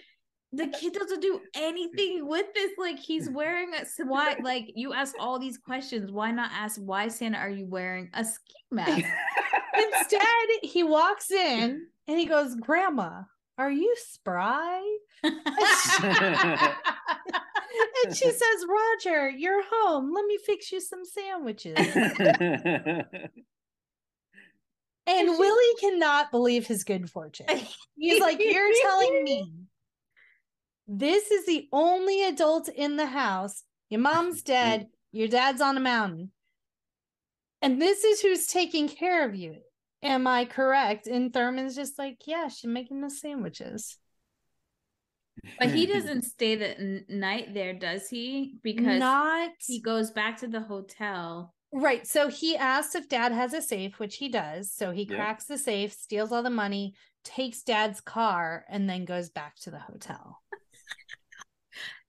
The 0.53 0.67
kid 0.67 0.93
doesn't 0.93 1.21
do 1.21 1.39
anything 1.55 2.27
with 2.27 2.45
this. 2.53 2.71
Like 2.77 2.99
he's 2.99 3.29
wearing 3.29 3.73
a 3.73 3.85
so 3.85 4.05
why? 4.05 4.35
Like 4.43 4.71
you 4.75 4.93
ask 4.93 5.15
all 5.19 5.39
these 5.39 5.57
questions. 5.57 6.11
Why 6.11 6.29
not 6.31 6.51
ask 6.53 6.79
why 6.79 7.07
Santa 7.07 7.37
are 7.37 7.49
you 7.49 7.65
wearing 7.65 8.11
a 8.13 8.23
ski 8.23 8.53
mask? 8.69 9.05
Instead, 9.73 10.21
he 10.61 10.83
walks 10.83 11.31
in 11.31 11.87
and 12.07 12.19
he 12.19 12.25
goes, 12.25 12.55
Grandma, 12.55 13.21
are 13.61 13.71
you 13.71 13.95
spry? 13.97 14.81
And 18.03 18.15
she 18.15 18.29
says, 18.29 18.65
Roger, 18.67 19.29
you're 19.29 19.63
home. 19.71 20.13
Let 20.13 20.25
me 20.25 20.37
fix 20.45 20.71
you 20.71 20.81
some 20.81 21.05
sandwiches. 21.05 21.77
And 25.07 25.27
Willie 25.29 25.75
cannot 25.79 26.29
believe 26.29 26.67
his 26.67 26.83
good 26.83 27.09
fortune. 27.09 27.47
He's 27.97 28.21
like, 28.21 28.37
You're 28.39 28.71
telling 28.83 29.23
me 29.23 29.51
this 30.87 31.31
is 31.31 31.47
the 31.47 31.67
only 31.73 32.23
adult 32.25 32.69
in 32.69 32.97
the 32.97 33.07
house. 33.07 33.63
Your 33.89 33.99
mom's 33.99 34.43
dead. 34.43 34.87
Your 35.11 35.27
dad's 35.27 35.59
on 35.59 35.75
a 35.75 35.81
mountain. 35.81 36.31
And 37.63 37.81
this 37.81 38.03
is 38.03 38.21
who's 38.21 38.45
taking 38.45 38.87
care 38.87 39.27
of 39.27 39.35
you. 39.35 39.57
Am 40.03 40.25
I 40.27 40.45
correct? 40.45 41.07
And 41.07 41.33
Thurman's 41.33 41.75
just 41.75 41.97
like, 41.99 42.19
Yeah, 42.25 42.47
she's 42.47 42.69
making 42.69 43.01
the 43.01 43.09
sandwiches. 43.09 43.97
But 45.59 45.71
he 45.71 45.85
doesn't 45.93 46.23
stay 46.23 46.55
the 46.55 47.03
night 47.07 47.53
there, 47.53 47.73
does 47.73 48.09
he? 48.09 48.55
Because 48.63 48.99
Not 48.99 49.51
he 49.65 49.79
goes 49.79 50.11
back 50.11 50.37
to 50.39 50.47
the 50.47 50.61
hotel. 50.61 51.53
right. 51.71 52.05
So 52.07 52.27
he 52.29 52.57
asks 52.57 52.95
if 52.95 53.07
dad 53.07 53.31
has 53.31 53.53
a 53.53 53.61
safe, 53.61 53.99
which 53.99 54.17
he 54.17 54.29
does. 54.29 54.71
So 54.73 54.91
he 54.91 55.07
Yeah. 55.09 55.15
cracks 55.15 55.45
the 55.45 55.57
safe, 55.57 55.93
steals 55.93 56.31
all 56.31 56.43
the 56.43 56.49
money, 56.49 56.93
takes 57.23 57.61
dad's 57.61 58.01
car, 58.01 58.65
and 58.69 58.89
then 58.89 59.05
goes 59.05 59.29
back 59.29 59.55
to 59.61 59.71
the 59.71 59.79
hotel. 59.79 60.41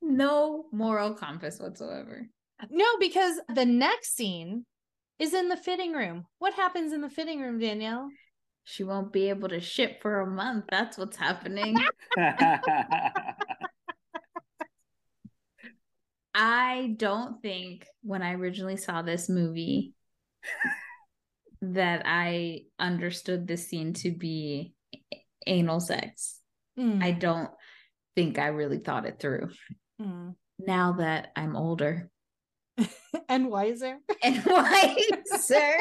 No 0.05 0.64
moral 0.72 1.14
compass 1.14 1.61
whatsoever. 1.61 2.28
No, 2.70 2.84
because 2.99 3.40
the 3.55 3.64
next 3.64 4.16
scene 4.16 4.66
is 5.23 5.33
in 5.35 5.49
the 5.49 5.57
fitting 5.57 5.93
room. 5.93 6.27
What 6.41 6.55
happens 6.55 6.93
in 6.93 7.01
the 7.01 7.09
fitting 7.09 7.41
room, 7.41 7.61
Danielle? 7.61 8.11
She 8.64 8.83
won't 8.83 9.12
be 9.12 9.29
able 9.29 9.49
to 9.51 9.61
ship 9.61 10.03
for 10.03 10.20
a 10.20 10.27
month. 10.27 10.64
That's 10.68 10.99
what's 10.99 11.16
happening. 11.16 11.77
I 16.35 16.95
don't 16.97 17.41
think 17.41 17.87
when 18.03 18.23
I 18.23 18.33
originally 18.33 18.77
saw 18.77 19.03
this 19.03 19.29
movie 19.29 19.95
that 21.61 22.03
I 22.05 22.62
understood 22.81 23.47
this 23.47 23.68
scene 23.68 23.93
to 23.95 24.11
be 24.11 24.75
anal 25.47 25.79
sex. 25.79 26.41
Mm, 26.77 27.01
I 27.01 27.12
don't 27.12 27.51
think 28.16 28.41
I 28.41 28.47
really 28.49 28.79
thought 28.79 29.07
it 29.07 29.20
through. 29.20 29.51
mm. 30.01 30.35
Now 30.59 30.95
that 30.99 31.29
I'm 31.37 31.55
older 31.55 32.11
and 33.29 33.51
wiser. 33.51 33.99
and 34.23 34.45
wiser. 34.45 35.77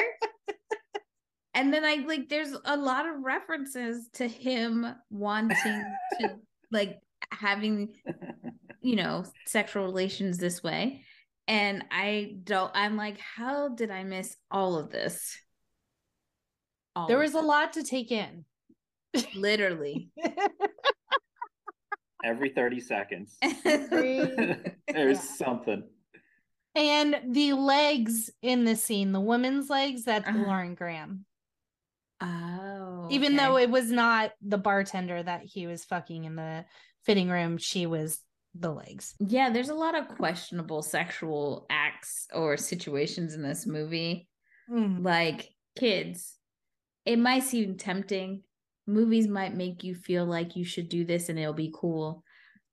and 1.53 1.73
then 1.73 1.83
I 1.85 2.03
like 2.07 2.29
there's 2.29 2.55
a 2.65 2.77
lot 2.77 3.05
of 3.05 3.21
references 3.23 4.09
to 4.13 4.27
him 4.27 4.85
wanting 5.09 5.83
to 6.19 6.35
like 6.71 6.99
having 7.31 7.93
you 8.81 8.95
know 8.95 9.25
sexual 9.45 9.83
relations 9.85 10.37
this 10.37 10.63
way 10.63 11.05
and 11.47 11.83
I 11.91 12.35
don't 12.43 12.71
I'm 12.73 12.97
like 12.97 13.17
how 13.19 13.69
did 13.69 13.91
I 13.91 14.03
miss 14.03 14.35
all 14.49 14.77
of 14.77 14.89
this? 14.91 15.37
All 16.95 17.07
There 17.07 17.17
of 17.17 17.23
was 17.23 17.35
a 17.35 17.41
lot 17.45 17.73
to 17.73 17.83
take 17.83 18.11
in. 18.11 18.43
literally. 19.35 20.09
Every 22.23 22.49
30 22.49 22.79
seconds. 22.81 23.35
Every- 23.65 24.35
There's 24.87 25.17
Yeah. 25.17 25.45
something. 25.45 25.83
And 26.75 27.19
the 27.29 27.53
legs 27.53 28.29
in 28.41 28.63
the 28.65 28.75
scene, 28.75 29.11
the 29.11 29.19
woman's 29.19 29.69
legs, 29.69 30.05
that's 30.05 30.27
Uh-huh. 30.27 30.37
Lauren 30.45 30.75
Graham. 30.75 31.25
oh. 32.21 33.07
Even 33.09 33.35
okay. 33.35 33.45
though 33.45 33.57
it 33.57 33.69
was 33.69 33.91
not 33.91 34.31
the 34.41 34.57
bartender 34.57 35.21
that 35.21 35.41
he 35.43 35.67
was 35.67 35.83
fucking 35.85 36.23
in 36.25 36.35
the 36.35 36.65
fitting 37.05 37.29
room, 37.29 37.57
she 37.57 37.85
was 37.85 38.19
the 38.53 38.71
legs. 38.71 39.15
Yeah, 39.19 39.49
there's 39.49 39.69
a 39.69 39.73
lot 39.75 39.97
of 39.97 40.07
questionable 40.09 40.81
sexual 40.81 41.65
acts 41.69 42.27
or 42.33 42.57
situations 42.57 43.33
in 43.33 43.41
this 43.41 43.65
movie. 43.65 44.27
Mm. 44.69 45.03
Like 45.03 45.49
kids, 45.77 46.37
it 47.05 47.17
might 47.17 47.43
seem 47.43 47.77
tempting. 47.77 48.43
Movies 48.87 49.27
might 49.27 49.55
make 49.55 49.83
you 49.83 49.95
feel 49.95 50.25
like 50.25 50.55
you 50.55 50.63
should 50.65 50.89
do 50.89 51.05
this 51.05 51.29
and 51.29 51.39
it'll 51.39 51.53
be 51.53 51.73
cool. 51.73 52.23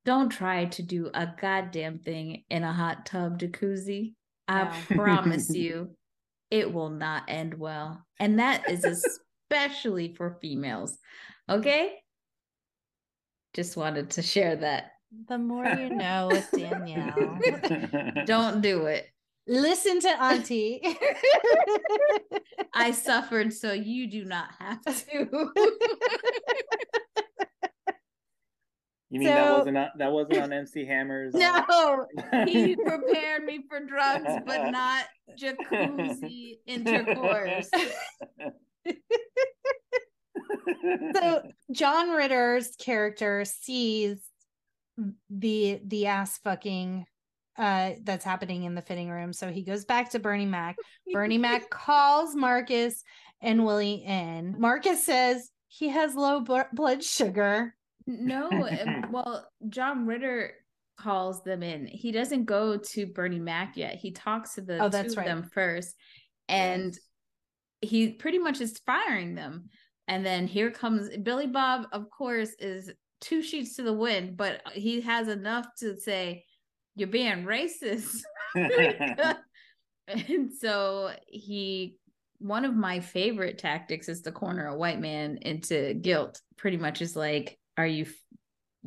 Don't 0.04 0.30
try 0.30 0.66
to 0.66 0.82
do 0.82 1.10
a 1.12 1.28
goddamn 1.40 1.98
thing 1.98 2.44
in 2.48 2.62
a 2.64 2.72
hot 2.72 3.04
tub 3.06 3.38
jacuzzi. 3.38 4.14
I 4.46 4.64
No. 4.64 4.96
promise 4.96 5.50
you, 5.54 5.94
it 6.50 6.72
will 6.72 6.90
not 6.90 7.24
end 7.28 7.54
well. 7.54 8.04
And 8.18 8.38
that 8.38 8.70
is 8.70 8.84
especially 8.84 10.14
for 10.14 10.38
females. 10.40 10.98
Okay? 11.48 11.94
Just 13.54 13.76
wanted 13.76 14.10
to 14.10 14.22
share 14.22 14.56
that. 14.56 14.92
The 15.28 15.38
more 15.38 15.64
you 15.66 15.90
know 15.90 16.28
with 16.30 16.48
Danielle. 16.52 17.38
Don't 18.26 18.60
do 18.60 18.86
it. 18.86 19.06
Listen 19.46 20.00
to 20.00 20.08
Auntie. 20.22 20.82
I 22.74 22.90
suffered, 22.90 23.54
so 23.54 23.72
you 23.72 24.10
do 24.10 24.26
not 24.26 24.48
have 24.58 24.82
to. 24.84 25.50
You 29.10 29.20
mean 29.20 29.28
that 29.28 29.46
So- 29.46 29.58
wasn't 29.58 29.78
on, 29.78 29.88
that 29.98 30.12
wasn't 30.12 30.38
on 30.42 30.52
MC 30.64 30.84
Hammer's? 30.86 31.34
uh, 31.34 31.38
No, 31.38 32.06
he 32.46 32.76
prepared 32.76 33.44
me 33.44 33.60
for 33.68 33.80
drugs, 33.80 34.28
but 34.46 34.70
not 34.70 35.04
jacuzzi 35.40 36.58
intercourse. 36.66 37.70
so 41.14 41.42
John 41.72 42.10
Ritter's 42.10 42.74
character 42.76 43.44
sees 43.44 44.20
the 45.30 45.80
the 45.84 46.06
ass 46.06 46.38
fucking 46.38 47.06
uh 47.56 47.92
that's 48.02 48.24
happening 48.24 48.64
in 48.64 48.74
the 48.74 48.82
fitting 48.82 49.08
room. 49.10 49.32
So 49.32 49.50
he 49.50 49.62
goes 49.62 49.84
back 49.84 50.10
to 50.10 50.18
Bernie 50.18 50.46
Mac. 50.46 50.76
Bernie 51.12 51.38
Mac 51.38 51.70
calls 51.70 52.34
Marcus 52.34 53.02
and 53.40 53.64
Willie 53.64 54.04
in. 54.04 54.56
Marcus 54.58 55.04
says 55.04 55.50
he 55.68 55.88
has 55.88 56.14
low 56.14 56.40
bl- 56.40 56.60
blood 56.72 57.02
sugar. 57.04 57.74
No, 58.08 58.48
well, 59.10 59.46
John 59.68 60.06
Ritter 60.06 60.52
calls 60.98 61.44
them 61.44 61.62
in. 61.62 61.86
He 61.86 62.10
doesn't 62.10 62.46
go 62.46 62.78
to 62.78 63.06
Bernie 63.06 63.38
Mac 63.38 63.76
yet. 63.76 63.96
He 63.96 64.10
talks 64.10 64.54
to 64.54 64.62
the 64.62 64.82
Oh, 64.82 64.88
two 64.88 64.98
of 64.98 65.16
right. 65.16 65.26
them 65.26 65.48
first, 65.52 65.94
and 66.48 66.98
he 67.82 68.12
pretty 68.12 68.38
much 68.38 68.60
is 68.60 68.80
firing 68.86 69.34
them. 69.34 69.68
And 70.08 70.24
then 70.24 70.46
here 70.46 70.70
comes 70.70 71.14
Billy 71.18 71.46
Bob. 71.46 71.86
Of 71.92 72.10
course, 72.10 72.52
is 72.58 72.90
two 73.20 73.42
sheets 73.42 73.76
to 73.76 73.82
the 73.82 73.92
wind, 73.92 74.38
but 74.38 74.62
he 74.72 75.02
has 75.02 75.28
enough 75.28 75.66
to 75.80 75.94
say, 76.00 76.46
"You're 76.96 77.08
being 77.08 77.44
racist." 77.44 78.22
and 80.08 80.50
so 80.58 81.10
he 81.26 81.98
one 82.38 82.64
of 82.64 82.74
my 82.74 83.00
favorite 83.00 83.58
tactics 83.58 84.08
is 84.08 84.22
to 84.22 84.32
corner 84.32 84.66
a 84.66 84.76
white 84.76 85.00
man 85.00 85.38
into 85.42 85.92
guilt 85.94 86.40
pretty 86.56 86.76
much 86.76 87.02
is 87.02 87.16
like 87.16 87.58
are 87.78 87.86
you 87.86 88.04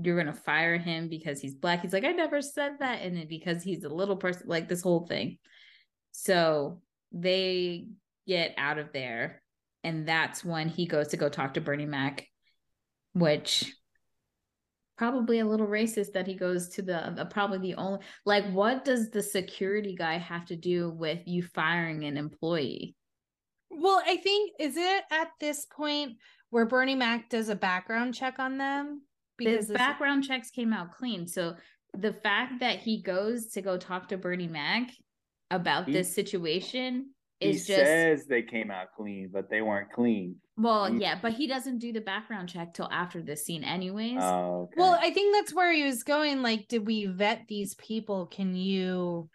you're 0.01 0.17
gonna 0.17 0.33
fire 0.33 0.77
him 0.77 1.09
because 1.09 1.41
he's 1.41 1.55
black? 1.55 1.81
He's 1.81 1.93
like 1.93 2.05
i 2.05 2.11
never 2.11 2.41
said 2.41 2.73
that 2.79 3.01
and 3.01 3.17
then 3.17 3.27
because 3.27 3.63
he's 3.63 3.83
a 3.83 3.89
little 3.89 4.17
person 4.17 4.43
like 4.45 4.69
this 4.69 4.83
whole 4.83 5.07
thing. 5.07 5.39
So 6.11 6.81
they 7.11 7.87
get 8.27 8.53
out 8.57 8.77
of 8.77 8.93
there 8.93 9.41
and 9.83 10.07
that's 10.07 10.45
when 10.45 10.69
he 10.69 10.85
goes 10.85 11.09
to 11.09 11.17
go 11.17 11.27
talk 11.27 11.55
to 11.55 11.61
bernie 11.61 11.87
mac 11.87 12.27
which 13.13 13.73
probably 15.01 15.39
a 15.39 15.45
little 15.45 15.65
racist 15.65 16.13
that 16.13 16.27
he 16.27 16.35
goes 16.35 16.69
to 16.69 16.83
the, 16.83 17.27
probably 17.31 17.57
the 17.57 17.73
only 17.73 17.99
like 18.23 18.45
what 18.51 18.85
does 18.85 19.09
the 19.09 19.23
security 19.23 19.95
guy 19.95 20.17
have 20.17 20.45
to 20.45 20.55
do 20.55 20.91
with 20.91 21.19
you 21.25 21.41
firing 21.41 22.03
an 22.03 22.17
employee? 22.17 22.95
Well, 23.71 24.01
I 24.05 24.17
think 24.17 24.51
is 24.59 24.77
it 24.77 25.03
at 25.09 25.29
this 25.39 25.65
point 25.65 26.17
where 26.51 26.65
Bernie 26.65 26.95
Mac 26.95 27.29
does 27.29 27.49
a 27.49 27.55
background 27.55 28.13
check 28.13 28.37
on 28.37 28.57
them 28.57 29.01
because 29.37 29.67
this- 29.67 29.77
background 29.77 30.23
checks 30.23 30.51
came 30.51 30.71
out 30.71 30.91
clean 30.91 31.25
so 31.27 31.55
the 31.97 32.13
fact 32.13 32.59
that 32.59 32.77
he 32.79 33.01
goes 33.01 33.47
to 33.47 33.61
go 33.61 33.77
talk 33.77 34.07
to 34.07 34.17
bernie 34.17 34.47
mac 34.47 34.89
about 35.49 35.85
He- 35.87 35.93
this 35.93 36.13
situation 36.13 37.09
he 37.39 37.49
is 37.49 37.65
just 37.65 37.81
says 37.81 38.25
they 38.27 38.43
came 38.43 38.69
out 38.69 38.87
clean, 38.95 39.29
but 39.33 39.49
they 39.49 39.61
weren't 39.63 39.91
clean. 39.91 40.35
well 40.57 40.85
he- 40.85 40.99
yeah 40.99 41.17
but 41.19 41.33
he 41.33 41.47
doesn't 41.47 41.79
do 41.79 41.91
the 41.91 41.99
background 42.01 42.47
check 42.49 42.73
till 42.73 42.87
after 42.91 43.21
this 43.21 43.43
scene 43.45 43.63
anyways 43.63 44.19
Oh, 44.21 44.63
okay. 44.65 44.73
Well, 44.77 44.97
I 45.01 45.11
think 45.11 45.33
that's 45.35 45.53
where 45.53 45.73
he 45.73 45.83
was 45.83 46.03
going. 46.03 46.43
Like, 46.43 46.67
did 46.67 46.85
we 46.85 47.07
vet 47.07 47.45
these 47.47 47.73
people? 47.75 48.27
Can 48.27 48.55
you? 48.55 49.27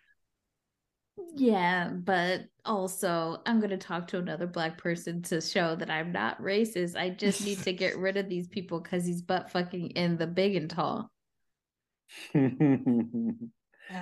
Yeah, 1.34 1.90
but 1.90 2.42
also 2.64 3.42
I'm 3.46 3.58
going 3.60 3.70
to 3.70 3.76
talk 3.76 4.08
to 4.08 4.18
another 4.18 4.46
black 4.46 4.78
person 4.78 5.22
to 5.22 5.40
show 5.40 5.76
that 5.76 5.90
I'm 5.90 6.12
not 6.12 6.40
racist. 6.40 6.96
I 6.96 7.10
just 7.10 7.44
need 7.44 7.58
to 7.62 7.72
get 7.72 7.96
rid 7.98 8.16
of 8.16 8.28
these 8.28 8.48
people 8.48 8.80
because 8.80 9.04
he's 9.04 9.22
butt 9.22 9.50
fucking 9.50 9.90
in 9.90 10.16
the 10.16 10.26
big 10.26 10.56
and 10.56 10.70
tall. 10.70 11.10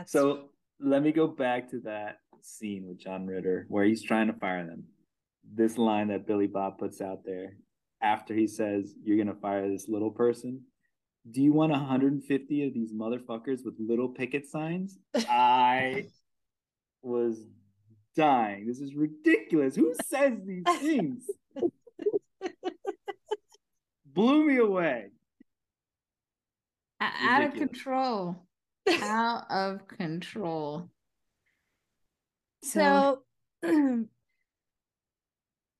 So 0.07 0.51
let 0.81 1.03
me 1.03 1.12
go 1.12 1.27
back 1.27 1.70
to 1.70 1.81
that 1.81 2.18
scene 2.43 2.87
with 2.87 2.99
John 2.99 3.27
Ritter 3.27 3.66
where 3.68 3.85
he's 3.85 4.03
trying 4.03 4.29
to 4.29 4.33
fire 4.33 4.66
them. 4.66 4.85
This 5.55 5.77
line 5.79 6.09
that 6.09 6.27
Billy 6.27 6.47
Bob 6.47 6.79
puts 6.79 7.01
out 7.01 7.25
there 7.25 7.57
after 8.03 8.35
he 8.35 8.47
says, 8.47 8.95
You're 9.03 9.16
going 9.16 9.35
to 9.35 9.41
fire 9.41 9.68
this 9.68 9.89
little 9.89 10.11
person. 10.11 10.62
Do 11.31 11.43
you 11.43 11.53
want 11.53 11.72
150 11.72 12.66
of 12.66 12.75
these 12.75 12.93
motherfuckers 12.93 13.64
with 13.64 13.75
little 13.79 14.09
picket 14.09 14.47
signs? 14.47 14.99
I 15.14 16.07
was 17.05 17.38
dying. 18.16 18.66
This 18.66 18.80
is 18.80 18.94
ridiculous. 18.94 19.76
Who 19.76 19.94
says 20.07 20.34
these 20.44 20.64
things? 20.80 21.24
Blew 24.07 24.44
me 24.46 24.59
away. 24.59 25.07
O- 27.00 27.07
Out 27.20 27.44
of 27.44 27.55
control. 27.55 28.36
Out 29.02 29.44
of 29.50 29.88
control. 29.88 30.88
so 32.62 33.22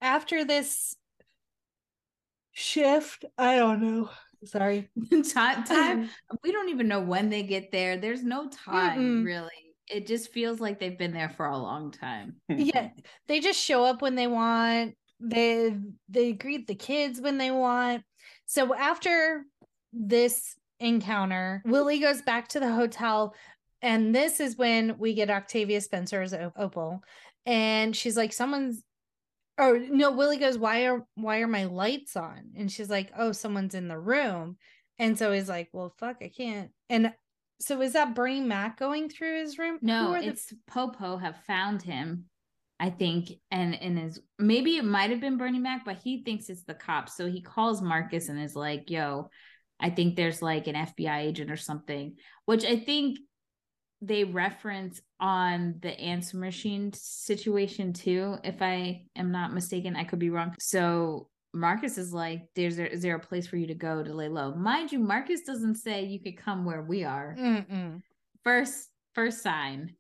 after 0.01 0.45
this 0.45 0.97
shift, 2.53 3.25
I 3.39 3.57
don't 3.57 3.81
know. 3.83 4.11
Sorry. 4.45 4.91
time, 5.33 5.65
time 5.65 6.11
we 6.43 6.53
don't 6.53 6.69
even 6.69 6.89
know 6.89 7.01
when 7.01 7.31
they 7.31 7.43
get 7.43 7.73
there. 7.73 7.97
There's 7.97 8.23
no 8.23 8.49
time 8.49 8.99
Mm-mm. 8.99 9.25
really. 9.25 9.64
It 9.89 10.07
just 10.07 10.33
feels 10.33 10.61
like 10.61 10.79
they've 10.79 10.99
been 10.99 11.13
there 11.13 11.29
for 11.29 11.47
a 11.47 11.59
long 11.59 11.91
time. 11.91 12.37
yeah, 12.49 12.89
they 13.29 13.41
just 13.41 13.61
show 13.61 13.85
up 13.85 14.03
when 14.03 14.15
they 14.15 14.27
want. 14.27 14.95
They 15.21 15.77
they 16.09 16.33
greet 16.33 16.67
the 16.67 16.75
kids 16.75 17.21
when 17.21 17.39
they 17.39 17.51
want. 17.51 18.03
So 18.47 18.75
after 18.75 19.45
this 19.93 20.55
encounter, 20.81 21.63
Willie 21.65 21.99
goes 21.99 22.23
back 22.23 22.49
to 22.49 22.61
the 22.61 22.73
hotel, 22.73 23.35
and 23.83 24.15
this 24.15 24.41
is 24.41 24.57
when 24.57 24.99
we 24.99 25.15
get 25.15 25.31
Octavia 25.31 25.81
Spencer 25.81 26.23
as 26.23 26.35
Opal, 26.57 27.03
and 27.47 27.95
she's 27.95 28.17
like, 28.17 28.33
"Someone's." 28.33 28.83
Or 29.57 29.79
no, 29.79 30.11
Willie 30.11 30.39
goes, 30.39 30.59
"Why 30.59 30.87
are 30.87 31.07
why 31.15 31.39
are 31.39 31.47
my 31.47 31.65
lights 31.65 32.17
on?" 32.17 32.53
And 32.57 32.71
she's 32.73 32.91
like, 32.91 33.13
"Oh, 33.17 33.33
someone's 33.33 33.75
in 33.75 33.89
the 33.89 33.99
room." 33.99 34.57
And 34.99 35.19
so 35.19 35.33
he's 35.33 35.49
like, 35.49 35.69
"Well, 35.73 35.95
fuck, 35.99 36.17
I 36.23 36.29
can't." 36.29 36.71
And 36.89 37.13
so 37.61 37.81
is 37.81 37.93
that 37.95 38.15
Bernie 38.15 38.41
Mac 38.41 38.79
going 38.79 39.09
through 39.09 39.41
his 39.41 39.59
room? 39.59 39.79
No, 39.83 40.13
are 40.13 40.21
the- 40.21 40.29
it's 40.29 40.53
Popo 40.67 41.17
have 41.17 41.45
found 41.45 41.83
him, 41.83 42.25
I 42.81 42.91
think, 42.91 43.31
and 43.51 43.75
and 43.75 43.99
is 43.99 44.21
maybe 44.39 44.77
it 44.77 44.85
might 44.85 45.11
have 45.11 45.21
been 45.21 45.39
Bernie 45.39 45.59
Mac, 45.59 45.85
but 45.85 45.99
he 46.03 46.23
thinks 46.25 46.49
it's 46.49 46.65
the 46.65 46.75
cops. 46.75 47.17
So 47.17 47.27
he 47.31 47.41
calls 47.41 47.81
Marcus 47.83 48.29
and 48.29 48.41
is 48.41 48.57
like, 48.57 48.91
"Yo, 48.91 49.31
I 49.81 49.91
think 49.91 50.17
there's 50.17 50.43
like 50.43 50.67
an 50.67 50.75
FBI 50.75 51.21
agent 51.21 51.51
or 51.51 51.57
something," 51.57 52.17
which 52.45 52.65
I 52.65 52.77
think 52.77 53.19
they 54.03 54.25
reference 54.25 55.01
on 55.19 55.77
the 55.81 55.99
answer 55.99 56.37
machine 56.37 56.93
situation 56.93 57.93
too. 57.95 58.37
If 58.45 58.61
I 58.61 59.07
am 59.17 59.33
not 59.33 59.55
mistaken, 59.55 59.97
I 59.97 60.05
could 60.05 60.19
be 60.19 60.29
wrong. 60.29 60.55
So 60.59 61.31
Marcus 61.55 61.97
is 61.99 62.13
like, 62.13 62.43
"There's 62.57 62.77
there, 62.77 62.87
is 62.87 63.01
there 63.03 63.17
a 63.17 63.21
place 63.21 63.47
for 63.47 63.57
you 63.57 63.67
to 63.69 63.75
go 63.75 64.03
to 64.03 64.13
lay 64.13 64.29
low?" 64.29 64.55
Mind 64.55 64.93
you, 64.93 64.99
Marcus 64.99 65.43
doesn't 65.43 65.77
say 65.77 66.05
you 66.05 66.21
could 66.21 66.37
come 66.37 66.65
where 66.65 66.83
we 66.83 67.05
are 67.05 67.37
Mm-mm. 67.39 68.03
first 68.43 68.91
first 69.15 69.43
sign 69.43 69.95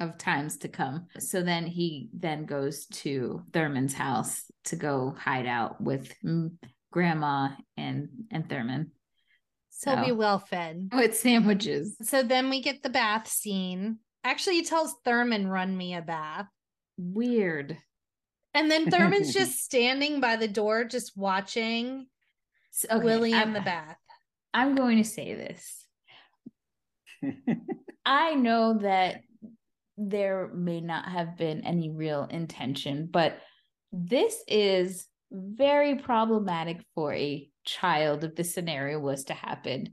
of 0.00 0.16
times 0.18 0.58
to 0.58 0.68
come 0.68 1.06
so 1.18 1.42
then 1.42 1.66
he 1.66 2.08
then 2.12 2.44
goes 2.44 2.86
to 2.86 3.42
thurman's 3.52 3.94
house 3.94 4.44
to 4.62 4.76
go 4.76 5.16
hide 5.18 5.46
out 5.46 5.80
with 5.80 6.14
grandma 6.92 7.48
and 7.76 8.08
and 8.30 8.48
thurman 8.48 8.92
so 9.70 9.96
He'll 9.96 10.04
be 10.04 10.12
well 10.12 10.38
fed. 10.38 10.90
with 10.94 11.16
sandwiches 11.16 11.96
So 12.02 12.22
then 12.22 12.50
we 12.50 12.60
get 12.62 12.82
the 12.82 12.90
bath 12.90 13.26
scene. 13.28 13.98
Actually, 14.24 14.56
he 14.56 14.64
tells 14.64 14.94
Thurman, 15.04 15.46
run 15.48 15.76
me 15.76 15.94
a 15.94 16.02
bath. 16.02 16.46
weird 16.96 17.78
And 18.54 18.70
then 18.70 18.90
Thurman's 18.90 19.32
just 19.40 19.58
standing 19.64 20.20
by 20.20 20.36
the 20.36 20.48
door, 20.48 20.84
just 20.84 21.16
watching 21.16 22.06
So, 22.70 22.88
okay, 22.96 23.04
Willie 23.04 23.32
in 23.32 23.38
I'm- 23.38 23.52
the 23.52 23.60
bath. 23.60 23.96
i'm 24.54 24.74
going 24.74 24.96
to 24.98 25.04
say 25.04 25.34
this 25.34 25.86
I 28.06 28.34
know 28.34 28.78
that 28.78 29.22
there 29.96 30.48
may 30.54 30.80
not 30.80 31.06
have 31.08 31.36
been 31.36 31.62
any 31.64 31.90
real 31.90 32.24
intention, 32.30 33.08
but 33.10 33.38
this 33.92 34.42
is 34.46 35.06
very 35.30 35.96
problematic 35.96 36.80
for 36.94 37.12
a 37.12 37.50
child 37.64 38.24
if 38.24 38.34
the 38.36 38.44
scenario 38.44 38.98
was 39.00 39.24
to 39.24 39.34
happen. 39.34 39.92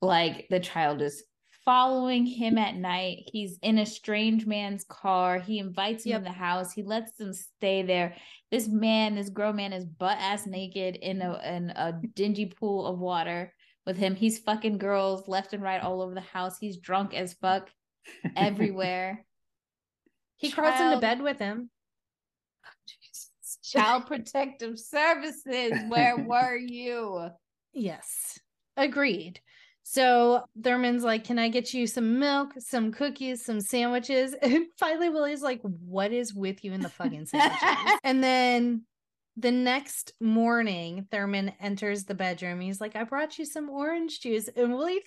Like 0.00 0.46
the 0.50 0.58
child 0.60 1.02
is 1.02 1.22
following 1.64 2.26
him 2.26 2.58
at 2.58 2.76
night. 2.76 3.28
He's 3.32 3.58
in 3.62 3.78
a 3.78 3.86
strange 3.86 4.46
man's 4.46 4.84
car. 4.84 5.38
He 5.38 5.58
invites 5.58 6.04
him 6.04 6.10
Yep. 6.10 6.18
in 6.18 6.24
the 6.24 6.30
house. 6.32 6.72
He 6.72 6.82
lets 6.82 7.12
them 7.16 7.32
stay 7.32 7.82
there. 7.82 8.16
This 8.50 8.68
man, 8.68 9.14
this 9.14 9.30
grown 9.30 9.56
man, 9.56 9.72
is 9.72 9.84
butt 9.84 10.18
ass 10.18 10.46
naked 10.46 10.96
in 10.96 11.22
a 11.22 11.40
in 11.44 11.70
a 11.70 12.00
dingy 12.14 12.46
pool 12.46 12.86
of 12.86 12.98
water 12.98 13.52
with 13.86 13.96
him. 13.96 14.14
He's 14.14 14.38
fucking 14.38 14.78
girls 14.78 15.26
left 15.28 15.52
and 15.52 15.62
right 15.62 15.82
all 15.82 16.02
over 16.02 16.14
the 16.14 16.20
house. 16.20 16.58
He's 16.58 16.76
drunk 16.78 17.14
as 17.14 17.34
fuck 17.34 17.70
everywhere. 18.36 19.24
He 20.36 20.50
crawls 20.50 20.78
into 20.78 20.98
bed 20.98 21.22
with 21.22 21.38
him. 21.38 21.70
Child 23.62 24.06
Protective 24.06 24.78
Services, 24.78 25.72
where 25.88 26.18
were 26.18 26.56
you? 26.56 27.28
Yes, 27.72 28.38
agreed. 28.76 29.40
So 29.84 30.42
Thurman's 30.60 31.04
like, 31.04 31.24
Can 31.24 31.38
I 31.38 31.48
get 31.48 31.72
you 31.72 31.86
some 31.86 32.18
milk, 32.18 32.54
some 32.58 32.90
cookies, 32.90 33.44
some 33.44 33.60
sandwiches? 33.60 34.34
And 34.42 34.66
finally, 34.78 35.10
Willie's 35.10 35.42
like, 35.42 35.60
What 35.62 36.10
is 36.10 36.34
with 36.34 36.64
you 36.64 36.72
in 36.72 36.80
the 36.80 36.88
fucking 36.88 37.26
sandwiches? 37.26 37.98
and 38.04 38.24
then 38.24 38.82
the 39.36 39.52
next 39.52 40.12
morning, 40.20 41.06
Thurman 41.10 41.52
enters 41.60 42.04
the 42.04 42.14
bedroom. 42.14 42.60
He's 42.60 42.80
like, 42.80 42.96
I 42.96 43.04
brought 43.04 43.38
you 43.38 43.44
some 43.44 43.68
orange 43.68 44.20
juice. 44.20 44.48
And 44.56 44.74
Willie 44.74 45.02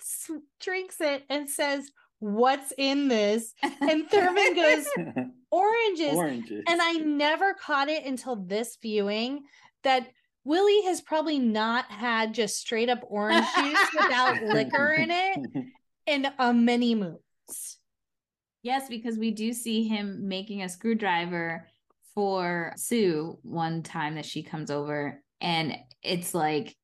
drinks 0.60 1.00
it 1.00 1.24
and 1.28 1.50
says, 1.50 1.90
What's 2.20 2.72
in 2.78 3.08
this? 3.08 3.54
And 3.62 4.08
Thurman 4.08 4.54
goes, 4.54 4.86
Oranges. 5.50 6.14
Oranges. 6.14 6.64
And 6.68 6.80
I 6.80 6.92
never 6.92 7.54
caught 7.54 7.88
it 7.88 8.04
until 8.04 8.36
this 8.36 8.76
viewing 8.80 9.42
that 9.82 10.08
Willie 10.44 10.82
has 10.84 11.00
probably 11.00 11.38
not 11.38 11.90
had 11.90 12.32
just 12.32 12.56
straight 12.56 12.88
up 12.88 13.00
orange 13.08 13.46
juice 13.56 13.88
without 13.92 14.42
liquor 14.42 14.92
in 14.92 15.10
it 15.10 15.66
in 16.06 16.26
a 16.38 16.54
many 16.54 16.94
movies. 16.94 17.78
Yes, 18.62 18.88
because 18.88 19.18
we 19.18 19.30
do 19.30 19.52
see 19.52 19.86
him 19.86 20.28
making 20.28 20.62
a 20.62 20.68
screwdriver 20.68 21.66
for 22.14 22.72
Sue 22.76 23.38
one 23.42 23.82
time 23.82 24.16
that 24.16 24.26
she 24.26 24.42
comes 24.42 24.70
over, 24.70 25.22
and 25.40 25.76
it's 26.02 26.34
like 26.34 26.74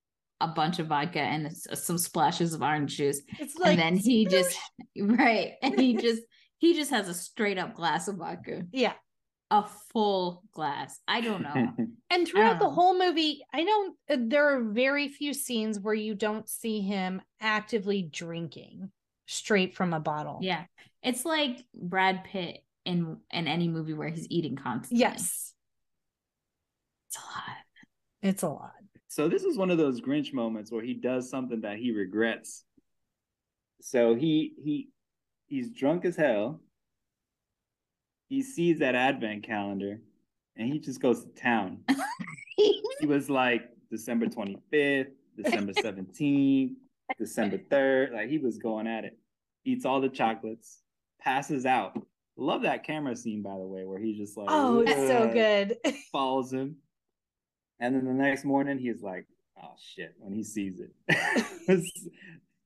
a 0.41 0.49
bunch 0.49 0.79
of 0.79 0.89
vodka 0.89 1.21
and 1.21 1.51
some 1.57 1.99
splashes 1.99 2.55
of 2.55 2.63
orange 2.63 2.97
juice. 2.97 3.21
It's 3.41 3.57
like, 3.57 3.79
and 3.79 3.81
then 3.81 3.97
he 3.97 4.27
just 4.31 4.59
right, 5.01 5.55
and 5.63 5.79
he 5.79 5.97
just 5.97 6.23
he 6.59 6.75
just 6.75 6.91
has 6.91 7.09
a 7.09 7.15
straight 7.15 7.59
up 7.59 7.75
glass 7.75 8.09
of 8.09 8.17
vodka, 8.17 8.63
yeah. 8.73 8.93
A 9.59 9.69
full 9.93 10.43
glass. 10.53 10.99
I 11.07 11.21
don't 11.21 11.43
know. 11.43 11.73
And 12.11 12.29
throughout 12.29 12.59
the 12.61 12.67
Um, 12.67 12.75
whole 12.75 12.99
movie, 12.99 13.43
I 13.53 13.65
don't, 13.65 13.97
uh, 14.09 14.17
there 14.21 14.55
are 14.57 14.63
very 14.63 15.09
few 15.09 15.35
scenes 15.35 15.81
where 15.81 15.95
you 15.95 16.15
don't 16.15 16.49
see 16.49 16.81
him 16.81 17.21
actively 17.41 18.03
drinking 18.03 18.91
straight 19.27 19.75
from 19.75 19.93
a 19.93 19.99
bottle. 20.01 20.39
yeah, 20.43 20.65
it's 21.03 21.25
like 21.25 21.65
Brad 21.75 22.23
Pitt 22.25 22.63
in 22.85 23.19
in 23.33 23.49
any 23.49 23.67
movie 23.69 23.95
where 23.95 24.09
he's 24.09 24.27
eating 24.31 24.55
constantly. 24.57 25.01
Yes. 25.01 25.55
it's 27.09 27.17
a 27.17 27.21
lot. 27.21 27.57
It's 28.23 28.43
a 28.43 28.49
lot. 28.49 28.73
So 29.09 29.29
this 29.29 29.43
is 29.45 29.57
one 29.59 29.71
of 29.71 29.79
those 29.79 30.01
Grinch 30.01 30.33
moments 30.33 30.71
where 30.71 30.83
he 30.85 30.95
does 30.95 31.31
something 31.31 31.63
that 31.63 31.79
he 31.79 31.91
regrets. 31.93 32.65
So 33.81 34.15
he 34.15 34.53
he 34.63 34.89
he's 35.47 35.71
drunk 35.71 36.05
as 36.05 36.17
hell. 36.17 36.61
He 38.29 38.43
sees 38.43 38.79
that 38.79 38.95
advent 38.95 39.43
calendar 39.45 40.01
and 40.57 40.73
he 40.73 40.79
just 40.79 41.01
goes 41.01 41.25
to 41.25 41.31
town. 41.31 41.79
he 42.57 43.07
was 43.07 43.29
like 43.29 43.71
December 43.91 44.27
25th, 44.27 45.11
December 45.37 45.73
17th, 45.73 46.75
December 47.19 47.59
3rd. 47.59 48.13
Like 48.13 48.29
he 48.29 48.39
was 48.39 48.59
going 48.59 48.87
at 48.87 49.05
it. 49.05 49.19
Eats 49.65 49.85
all 49.85 50.01
the 50.01 50.09
chocolates, 50.09 50.81
passes 51.21 51.67
out. 51.67 51.97
Love 52.37 52.63
that 52.63 52.85
camera 52.85 53.15
scene, 53.15 53.43
by 53.43 53.57
the 53.57 53.67
way, 53.67 53.85
where 53.85 53.99
he's 53.99 54.17
just 54.17 54.37
like, 54.37 54.49
Oh, 54.51 54.81
it's 54.81 54.93
so 54.93 55.31
good. 55.33 55.77
follows 56.13 56.53
him. 56.53 56.77
And 57.81 57.95
then 57.95 58.05
the 58.05 58.13
next 58.13 58.45
morning, 58.45 58.79
he's 58.79 59.03
like, 59.03 59.27
oh 59.63 59.75
shit, 59.79 60.15
when 60.19 60.33
he 60.33 60.43
sees 60.45 60.81
it. 60.81 60.93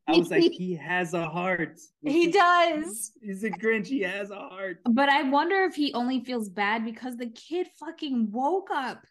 I 0.09 0.17
was 0.17 0.31
like, 0.31 0.43
he 0.53 0.75
has 0.75 1.15
a 1.15 1.29
heart. 1.29 1.79
he 2.05 2.33
does. 2.33 3.13
He's 3.21 3.45
a 3.45 3.51
Grinch. 3.51 3.87
He 3.87 4.01
has 4.01 4.31
a 4.31 4.37
heart. 4.37 4.79
But 4.85 5.09
I 5.09 5.23
wonder 5.23 5.65
if 5.65 5.75
he 5.75 5.93
only 5.93 6.25
feels 6.25 6.49
bad 6.49 6.85
because 6.85 7.17
the 7.17 7.31
kid 7.31 7.69
fucking 7.79 8.31
woke 8.33 8.71
up 8.73 9.05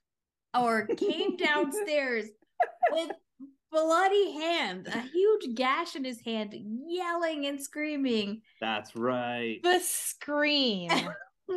or 0.58 0.88
came 0.88 1.38
downstairs 1.38 2.26
with 2.92 3.12
bloody 3.72 4.32
hands, 4.32 4.88
a 4.88 5.02
huge 5.02 5.56
gash 5.56 5.96
in 5.96 6.04
his 6.04 6.20
hand, 6.22 6.56
yelling 6.88 7.46
and 7.46 7.62
screaming. 7.62 8.42
That's 8.60 8.96
right. 8.96 9.60
The 9.64 9.80
scream. 9.80 10.90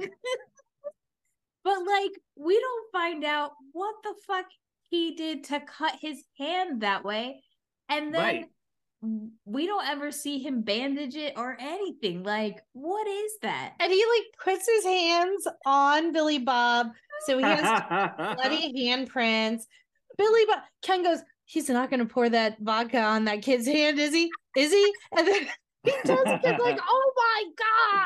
But 1.62 1.76
like, 1.86 2.12
we 2.36 2.58
don't 2.58 2.92
find 2.92 3.22
out 3.22 3.52
what 3.72 3.94
the 4.02 4.14
fuck 4.26 4.46
he 4.88 5.14
did 5.14 5.44
to 5.44 5.60
cut 5.60 5.94
his 6.00 6.24
hand 6.38 6.80
that 6.80 7.04
way. 7.04 7.42
And 7.88 8.14
then 8.14 8.20
Right. 8.20 8.46
We 9.02 9.66
don't 9.66 9.86
ever 9.86 10.12
see 10.12 10.38
him 10.38 10.62
bandage 10.62 11.16
it 11.16 11.34
or 11.36 11.56
anything. 11.58 12.22
Like, 12.22 12.62
what 12.72 13.06
is 13.06 13.32
that? 13.42 13.74
and 13.80 13.92
he 13.92 14.04
like 14.16 14.24
puts 14.44 14.68
his 14.68 14.84
hands 14.84 15.46
on 15.64 16.12
Billy 16.12 16.38
Bob. 16.38 16.88
So 17.26 17.38
he 17.38 17.44
has 17.44 17.62
bloody 18.36 18.72
handprints. 18.88 19.62
Billy 20.18 20.44
Bob 20.46 20.60
Ken 20.82 21.02
goes, 21.02 21.20
he's 21.46 21.68
not 21.68 21.90
gonna 21.90 22.06
pour 22.06 22.28
that 22.28 22.58
vodka 22.60 23.00
on 23.00 23.24
that 23.24 23.42
kid's 23.42 23.66
hand, 23.66 23.98
is 23.98 24.12
he? 24.12 24.30
Is 24.56 24.72
he? 24.72 24.92
And 25.16 25.26
then 25.26 25.46
he 25.84 25.92
does 26.04 26.26
it. 26.26 26.60
Like, 26.60 26.78
oh 26.88 27.12
my 27.16 27.44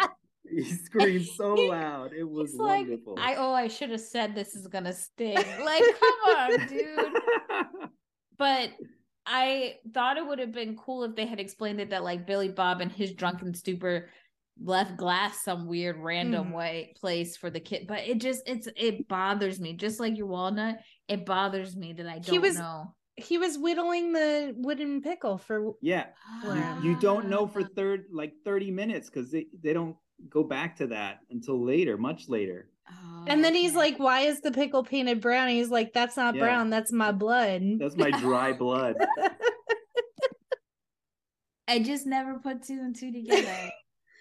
god. 0.01 0.11
he 0.49 0.63
screamed 0.65 1.27
so 1.27 1.55
loud. 1.55 2.13
It 2.13 2.29
was 2.29 2.55
like 2.55 2.87
wonderful. 2.87 3.17
I 3.19 3.35
oh 3.35 3.53
I 3.53 3.69
should 3.69 3.91
have 3.91 4.01
said 4.01 4.35
this 4.35 4.55
is 4.55 4.69
gonna 4.69 4.93
sting. 4.93 5.35
Like, 5.35 5.83
come 6.01 6.37
on, 6.37 6.67
dude. 6.69 7.13
But 8.37 8.71
I 9.27 9.77
thought 9.93 10.17
it 10.19 10.27
would 10.27 10.39
have 10.39 10.53
been 10.53 10.77
cool 10.77 11.05
if 11.05 11.15
they 11.15 11.27
had 11.27 11.41
explained 11.41 11.81
it 11.81 11.91
that 11.91 12.05
like 12.05 12.27
Billy 12.27 12.49
Bob 12.49 12.81
and 12.81 12.93
his 12.93 13.13
drunken 13.13 13.55
stupor 13.55 14.11
left 14.63 14.97
glass 14.97 15.43
some 15.43 15.67
weird 15.67 15.97
random 15.99 16.49
Mhm. 16.51 16.55
way 16.55 16.95
place 17.01 17.37
for 17.37 17.51
the 17.51 17.59
kid. 17.61 17.87
But 17.89 18.01
it 18.07 18.19
just 18.19 18.43
it's 18.49 18.69
it 18.77 19.09
bothers 19.09 19.59
me. 19.61 19.73
Just 19.73 19.99
like 19.99 20.17
your 20.17 20.27
walnut, 20.27 20.79
it 21.09 21.25
bothers 21.27 21.75
me 21.77 21.93
that 21.95 22.07
I 22.07 22.19
don't 22.19 22.31
He 22.31 22.39
was- 22.39 22.59
know. 22.59 22.95
He 23.17 23.39
was 23.39 23.57
whittling 23.59 24.13
the 24.13 24.55
wooden 24.57 25.01
pickle 25.01 25.39
for 25.39 25.75
yeah. 25.81 26.07
Wow. 26.45 26.81
You 26.83 26.99
don't 27.01 27.29
know 27.29 27.47
for 27.47 27.61
Ah. 27.63 27.69
third 27.77 28.07
like 28.13 28.35
30 28.45 28.71
minutes 28.73 29.09
because 29.09 29.31
they, 29.31 29.47
they 29.63 29.73
don't 29.73 29.97
go 30.29 30.43
back 30.43 30.77
to 30.77 30.89
that 30.89 31.21
until 31.31 31.65
later, 31.65 31.97
much 31.97 32.29
later. 32.29 32.71
Oh, 33.03 33.25
and 33.27 33.45
then 33.45 33.55
he's 33.55 33.73
okay. 33.73 33.79
like, 33.79 33.99
Why 33.99 34.21
is 34.21 34.41
the 34.41 34.53
pickle 34.53 34.85
painted 34.85 35.21
brown? 35.21 35.49
And 35.49 35.57
he's 35.57 35.71
like, 35.71 35.93
That's 35.93 36.17
not 36.17 36.35
Yeah. 36.35 36.41
brown, 36.41 36.71
that's 36.71 36.93
my 36.93 37.13
blood. 37.13 37.63
That's 37.79 37.97
my 37.97 38.11
dry 38.11 38.53
blood. 38.53 38.97
I 41.69 41.79
just 41.79 42.07
never 42.07 42.39
put 42.39 42.63
two 42.63 42.75
and 42.75 42.95
two 42.95 43.11
together. 43.13 43.71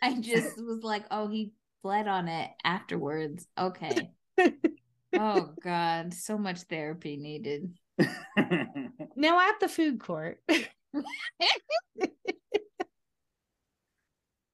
I 0.01 0.19
just 0.19 0.57
was 0.57 0.81
like, 0.83 1.05
oh, 1.11 1.27
he 1.27 1.53
bled 1.83 2.07
on 2.07 2.27
it 2.27 2.49
afterwards. 2.63 3.47
Okay. 3.57 4.11
oh 5.13 5.53
God, 5.61 6.13
so 6.13 6.37
much 6.37 6.61
therapy 6.61 7.17
needed. 7.17 7.73
now 8.37 9.39
at 9.39 9.59
the 9.59 9.67
food 9.69 9.99
court. 9.99 10.39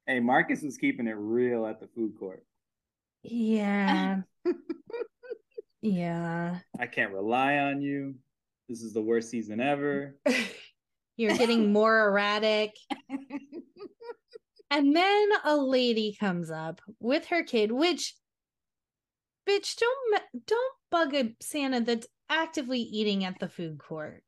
hey, 0.06 0.20
Marcus 0.20 0.62
was 0.62 0.78
keeping 0.78 1.08
it 1.08 1.16
real 1.18 1.66
at 1.66 1.80
the 1.80 1.88
food 1.88 2.14
court. 2.20 2.44
Yeah. 3.24 4.22
yeah. 5.82 6.60
I 6.80 6.88
can't 6.88 7.14
rely 7.14 7.58
on 7.58 7.82
you. 7.82 8.16
This 8.68 8.82
is 8.82 8.94
the 8.94 9.02
worst 9.02 9.30
season 9.30 9.60
ever. 9.60 10.18
You're 11.18 11.38
getting 11.38 11.74
more 11.74 12.08
erratic. 12.08 12.72
And 14.72 14.96
then 14.96 15.30
a 15.44 15.58
lady 15.58 16.16
comes 16.20 16.52
up 16.52 16.80
with 17.00 17.26
her 17.28 17.44
kid, 17.44 17.72
which 17.72 18.16
bitch, 19.48 19.76
don't 19.78 20.22
don't 20.46 20.74
bug 20.92 21.16
a 21.16 21.36
Santa 21.42 21.82
that's 21.82 22.08
actively 22.30 22.80
eating 22.80 23.26
at 23.26 23.40
the 23.40 23.50
food 23.50 23.80
court. 23.80 24.24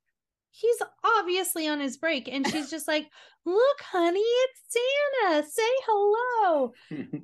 He's 0.50 0.82
obviously 1.04 1.68
on 1.68 1.80
his 1.80 1.98
break, 1.98 2.28
and 2.28 2.46
she's 2.48 2.70
just 2.70 2.88
like, 2.88 3.08
"Look, 3.46 3.82
honey, 3.82 4.20
it's 4.20 4.62
Santa. 4.68 5.48
Say 5.48 5.72
hello." 5.88 6.74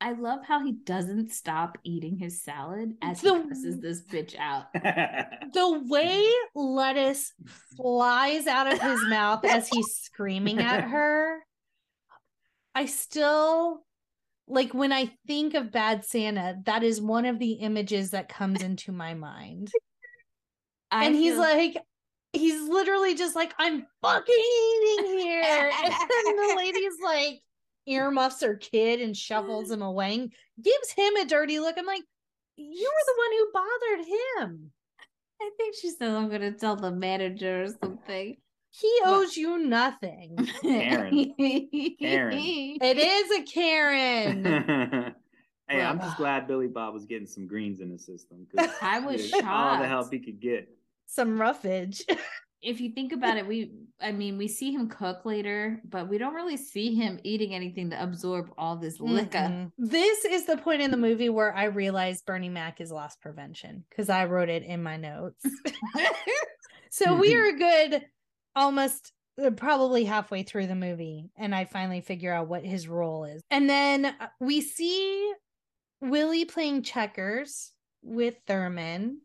I 0.00 0.12
love 0.12 0.44
how 0.46 0.64
he 0.64 0.72
doesn't 0.72 1.32
stop 1.32 1.76
eating 1.82 2.16
his 2.18 2.40
salad 2.42 2.94
as 3.02 3.20
he 3.20 3.28
The- 3.28 3.42
cusses 3.48 3.80
this 3.80 4.02
bitch 4.02 4.36
out. 4.38 4.66
The 5.52 5.82
way 5.88 6.30
lettuce 6.54 7.32
flies 7.76 8.46
out 8.46 8.70
of 8.72 8.80
his 8.80 9.02
mouth 9.06 9.44
as 9.44 9.66
he's 9.68 9.92
screaming 9.96 10.60
at 10.60 10.84
her, 10.90 11.38
I 12.74 12.86
still 12.86 13.84
like 14.46 14.72
when 14.74 14.92
I 14.92 15.10
think 15.26 15.54
of 15.54 15.72
Bad 15.72 16.04
Santa, 16.04 16.56
that 16.66 16.82
is 16.82 17.00
one 17.00 17.24
of 17.26 17.38
the 17.38 17.52
images 17.52 18.10
that 18.12 18.28
comes 18.28 18.62
into 18.62 18.92
my 18.92 19.14
mind. 19.14 19.70
I 20.90 21.06
and 21.06 21.14
he's 21.14 21.32
feel- 21.34 21.40
like, 21.40 21.76
he's 22.32 22.60
literally 22.68 23.14
just 23.14 23.34
like, 23.34 23.52
I'm 23.58 23.84
fucking 24.02 24.34
eating 24.34 25.18
here. 25.18 25.42
and 25.42 25.92
then 25.92 26.36
the 26.36 26.54
lady's 26.56 26.94
like, 27.02 27.40
earmuffs 27.88 28.42
her 28.42 28.54
kid 28.56 29.00
and 29.00 29.16
shovels 29.16 29.70
mm. 29.70 29.74
him 29.74 29.82
away, 29.82 30.28
gives 30.62 30.90
him 30.96 31.16
a 31.16 31.24
dirty 31.24 31.58
look. 31.58 31.76
I'm 31.78 31.86
like, 31.86 32.04
you 32.56 32.90
were 32.92 33.06
the 33.06 33.18
one 33.18 33.32
who 33.32 33.52
bothered 33.54 34.06
him. 34.50 34.72
I 35.40 35.50
think 35.56 35.76
she 35.80 35.90
said 35.90 36.10
I'm 36.10 36.28
gonna 36.28 36.52
tell 36.52 36.76
the 36.76 36.90
manager 36.90 37.64
or 37.64 37.68
something. 37.82 38.36
He 38.70 39.00
But- 39.02 39.10
owes 39.12 39.36
you 39.36 39.58
nothing. 39.58 40.36
Karen. 40.62 41.34
Karen. 41.98 42.38
It 42.80 42.98
is 42.98 43.38
a 43.38 43.42
Karen. 43.42 44.44
hey, 45.68 45.82
I'm 45.82 46.00
just 46.00 46.16
glad 46.16 46.46
Billy 46.46 46.66
Bob 46.66 46.94
was 46.94 47.06
getting 47.06 47.26
some 47.26 47.46
greens 47.46 47.80
in 47.80 47.90
the 47.90 47.98
system. 47.98 48.46
'cause 48.46 48.68
I 48.82 49.00
was 49.00 49.24
he 49.24 49.30
did 49.30 49.44
All 49.44 49.78
the 49.78 49.86
help 49.86 50.12
he 50.12 50.18
could 50.18 50.40
get. 50.40 50.68
Some 51.06 51.40
roughage. 51.40 52.04
if 52.60 52.80
you 52.80 52.90
think 52.90 53.12
about 53.12 53.36
it, 53.36 53.46
we 53.46 53.72
I 54.00 54.12
mean, 54.12 54.38
we 54.38 54.46
see 54.46 54.72
him 54.72 54.88
cook 54.88 55.24
later, 55.24 55.80
but 55.84 56.08
we 56.08 56.18
don't 56.18 56.34
really 56.34 56.56
see 56.56 56.94
him 56.94 57.18
eating 57.24 57.52
anything 57.52 57.90
to 57.90 58.00
absorb 58.00 58.50
all 58.56 58.76
this 58.76 59.00
liquor. 59.00 59.38
Mhm. 59.38 59.72
This 59.76 60.24
is 60.24 60.46
the 60.46 60.56
point 60.56 60.82
in 60.82 60.90
the 60.90 60.96
movie 60.96 61.28
where 61.28 61.54
I 61.54 61.64
realized 61.64 62.24
Bernie 62.26 62.48
Mac 62.48 62.80
is 62.80 62.92
loss 62.92 63.16
prevention 63.16 63.84
because 63.88 64.08
I 64.08 64.26
wrote 64.26 64.48
it 64.48 64.62
in 64.62 64.82
my 64.82 64.96
notes. 64.96 65.44
so 66.90 67.16
we 67.16 67.34
are 67.34 67.52
good 67.52 68.06
almost 68.54 69.12
uh, 69.42 69.50
probably 69.50 70.04
halfway 70.04 70.42
through 70.42 70.66
the 70.66 70.74
movie 70.74 71.30
and 71.36 71.54
I 71.54 71.64
finally 71.64 72.00
figure 72.00 72.32
out 72.32 72.48
what 72.48 72.64
his 72.64 72.88
role 72.88 73.24
is. 73.24 73.42
And 73.50 73.68
then 73.68 74.06
uh, 74.06 74.28
we 74.40 74.60
see 74.60 75.32
Willie 76.00 76.44
playing 76.44 76.82
checkers 76.82 77.72
with 78.02 78.36
Thurman. 78.46 79.20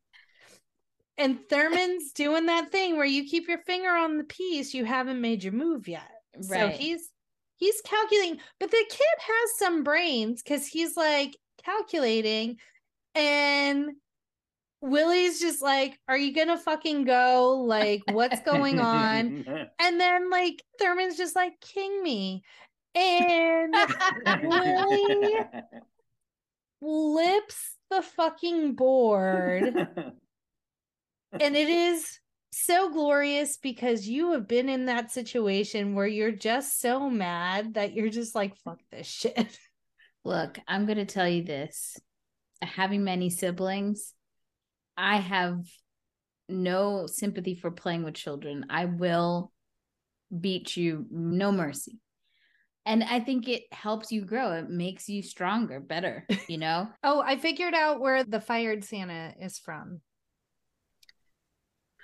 And 1.17 1.39
Thurman's 1.47 2.11
doing 2.11 2.47
that 2.47 2.71
thing 2.71 2.97
where 2.97 3.05
you 3.05 3.25
keep 3.25 3.47
your 3.47 3.59
finger 3.59 3.89
on 3.89 4.17
the 4.17 4.23
piece, 4.23 4.73
you 4.73 4.85
haven't 4.85 5.21
made 5.21 5.43
your 5.43 5.53
move 5.53 5.87
yet. 5.87 6.09
Right. 6.35 6.59
So 6.59 6.67
he's 6.69 7.09
he's 7.57 7.79
calculating, 7.81 8.39
but 8.59 8.71
the 8.71 8.85
kid 8.89 9.17
has 9.19 9.57
some 9.57 9.83
brains 9.83 10.41
because 10.41 10.65
he's 10.65 10.97
like 10.97 11.37
calculating, 11.63 12.57
and 13.13 13.91
Willie's 14.81 15.39
just 15.39 15.61
like, 15.61 15.99
"Are 16.07 16.17
you 16.17 16.33
gonna 16.33 16.57
fucking 16.57 17.05
go? 17.05 17.63
Like, 17.65 18.01
what's 18.11 18.41
going 18.41 18.79
on?" 18.79 19.45
And 19.79 19.99
then 19.99 20.29
like 20.31 20.63
Thurman's 20.79 21.17
just 21.17 21.35
like, 21.35 21.53
"King 21.61 22.01
me," 22.01 22.43
and 22.95 23.75
Willie 24.43 25.35
flips 26.81 27.77
the 27.91 28.01
fucking 28.01 28.73
board. 28.75 29.87
and 31.39 31.55
it 31.55 31.69
is 31.69 32.19
so 32.51 32.91
glorious 32.91 33.57
because 33.57 34.07
you 34.07 34.33
have 34.33 34.47
been 34.47 34.69
in 34.69 34.85
that 34.85 35.11
situation 35.11 35.95
where 35.95 36.07
you're 36.07 36.31
just 36.31 36.79
so 36.79 37.09
mad 37.09 37.73
that 37.73 37.93
you're 37.93 38.09
just 38.09 38.35
like 38.35 38.55
fuck 38.57 38.79
this 38.91 39.07
shit 39.07 39.57
Look, 40.25 40.57
I'm 40.67 40.85
going 40.85 40.97
to 40.97 41.05
tell 41.05 41.27
you 41.27 41.43
this. 41.43 41.99
Having 42.61 43.03
many 43.03 43.29
siblings, 43.29 44.13
I 44.95 45.17
have 45.17 45.59
no 46.47 47.07
sympathy 47.07 47.55
for 47.55 47.71
playing 47.71 48.03
with 48.03 48.13
children. 48.13 48.65
I 48.69 48.85
will 48.85 49.51
beat 50.39 50.77
you 50.77 51.05
no 51.11 51.51
mercy. 51.51 51.99
And 52.85 53.03
I 53.03 53.19
think 53.19 53.47
it 53.47 53.63
helps 53.71 54.11
you 54.11 54.25
grow. 54.25 54.51
It 54.53 54.69
makes 54.69 55.07
you 55.09 55.21
stronger, 55.21 55.79
better, 55.79 56.25
you 56.47 56.57
know? 56.57 56.87
oh 57.03 57.21
i 57.21 57.37
figured 57.37 57.73
out 57.73 57.99
where 57.99 58.23
the 58.23 58.41
fired 58.41 58.83
santa 58.83 59.33
is 59.41 59.57
from 59.59 60.01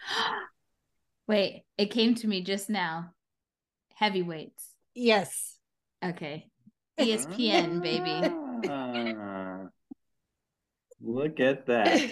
Wait, 1.28 1.64
it 1.78 1.92
came 1.92 2.16
to 2.16 2.28
me 2.28 2.42
just 2.42 2.70
now. 2.70 3.12
Heavyweights. 3.96 4.66
yes 4.96 5.58
Okay. 6.04 6.48
ESPN, 7.00 7.82
baby. 7.82 8.36
Ah, 8.70 9.68
Look 11.02 11.40
at 11.40 11.66
that. 11.68 12.12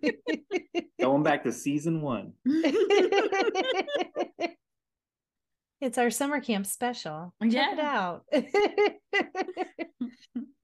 Going 1.00 1.22
back 1.22 1.44
to 1.44 1.52
season 1.52 2.00
one. 2.00 2.32
it's 5.82 5.98
our 5.98 6.10
summer 6.10 6.40
camp 6.40 6.66
special 6.66 7.32
check 7.50 7.74
it 7.74 7.78
out 7.78 8.24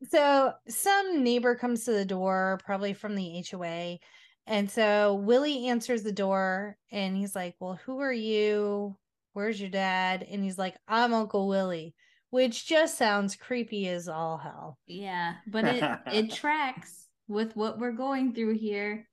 so 0.09 0.53
some 0.67 1.23
neighbor 1.23 1.55
comes 1.55 1.85
to 1.85 1.93
the 1.93 2.05
door 2.05 2.59
probably 2.65 2.93
from 2.95 3.15
the 3.15 3.45
hoa 3.49 3.99
and 4.47 4.71
so 4.71 5.15
willie 5.15 5.69
answers 5.69 6.03
the 6.03 6.13
door 6.13 6.77
and 6.93 7.17
he's 7.17 7.35
like 7.35 7.55
well 7.61 7.79
who 7.87 8.01
are 8.01 8.13
you? 8.13 8.97
Where's 9.33 9.61
your 9.61 9.71
dad? 9.71 10.27
And 10.31 10.43
he's 10.45 10.59
like 10.59 10.77
i'm 10.89 11.13
uncle 11.13 11.49
willie 11.49 11.95
which 12.35 12.67
just 12.67 12.99
sounds 12.99 13.37
creepy 13.37 13.89
as 13.89 14.09
all 14.09 14.39
hell. 14.39 14.77
Yeah, 14.89 15.35
but 15.47 15.65
it 15.67 15.85
it 16.07 16.33
tracks 16.35 17.07
with 17.29 17.55
what 17.55 17.79
we're 17.79 17.93
going 17.93 18.35
through 18.35 18.59
here. 18.59 19.09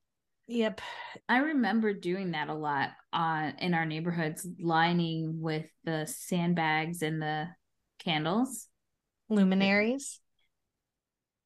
yep. 0.47 0.81
I 1.29 1.37
remember 1.37 1.93
doing 1.93 2.31
that 2.31 2.49
a 2.49 2.55
lot 2.55 2.89
on 3.13 3.53
in 3.59 3.75
our 3.75 3.85
neighborhoods, 3.85 4.47
lining 4.59 5.39
with 5.39 5.67
the 5.83 6.07
sandbags 6.07 7.03
and 7.03 7.21
the 7.21 7.49
candles. 7.99 8.67
luminaries? 9.29 10.19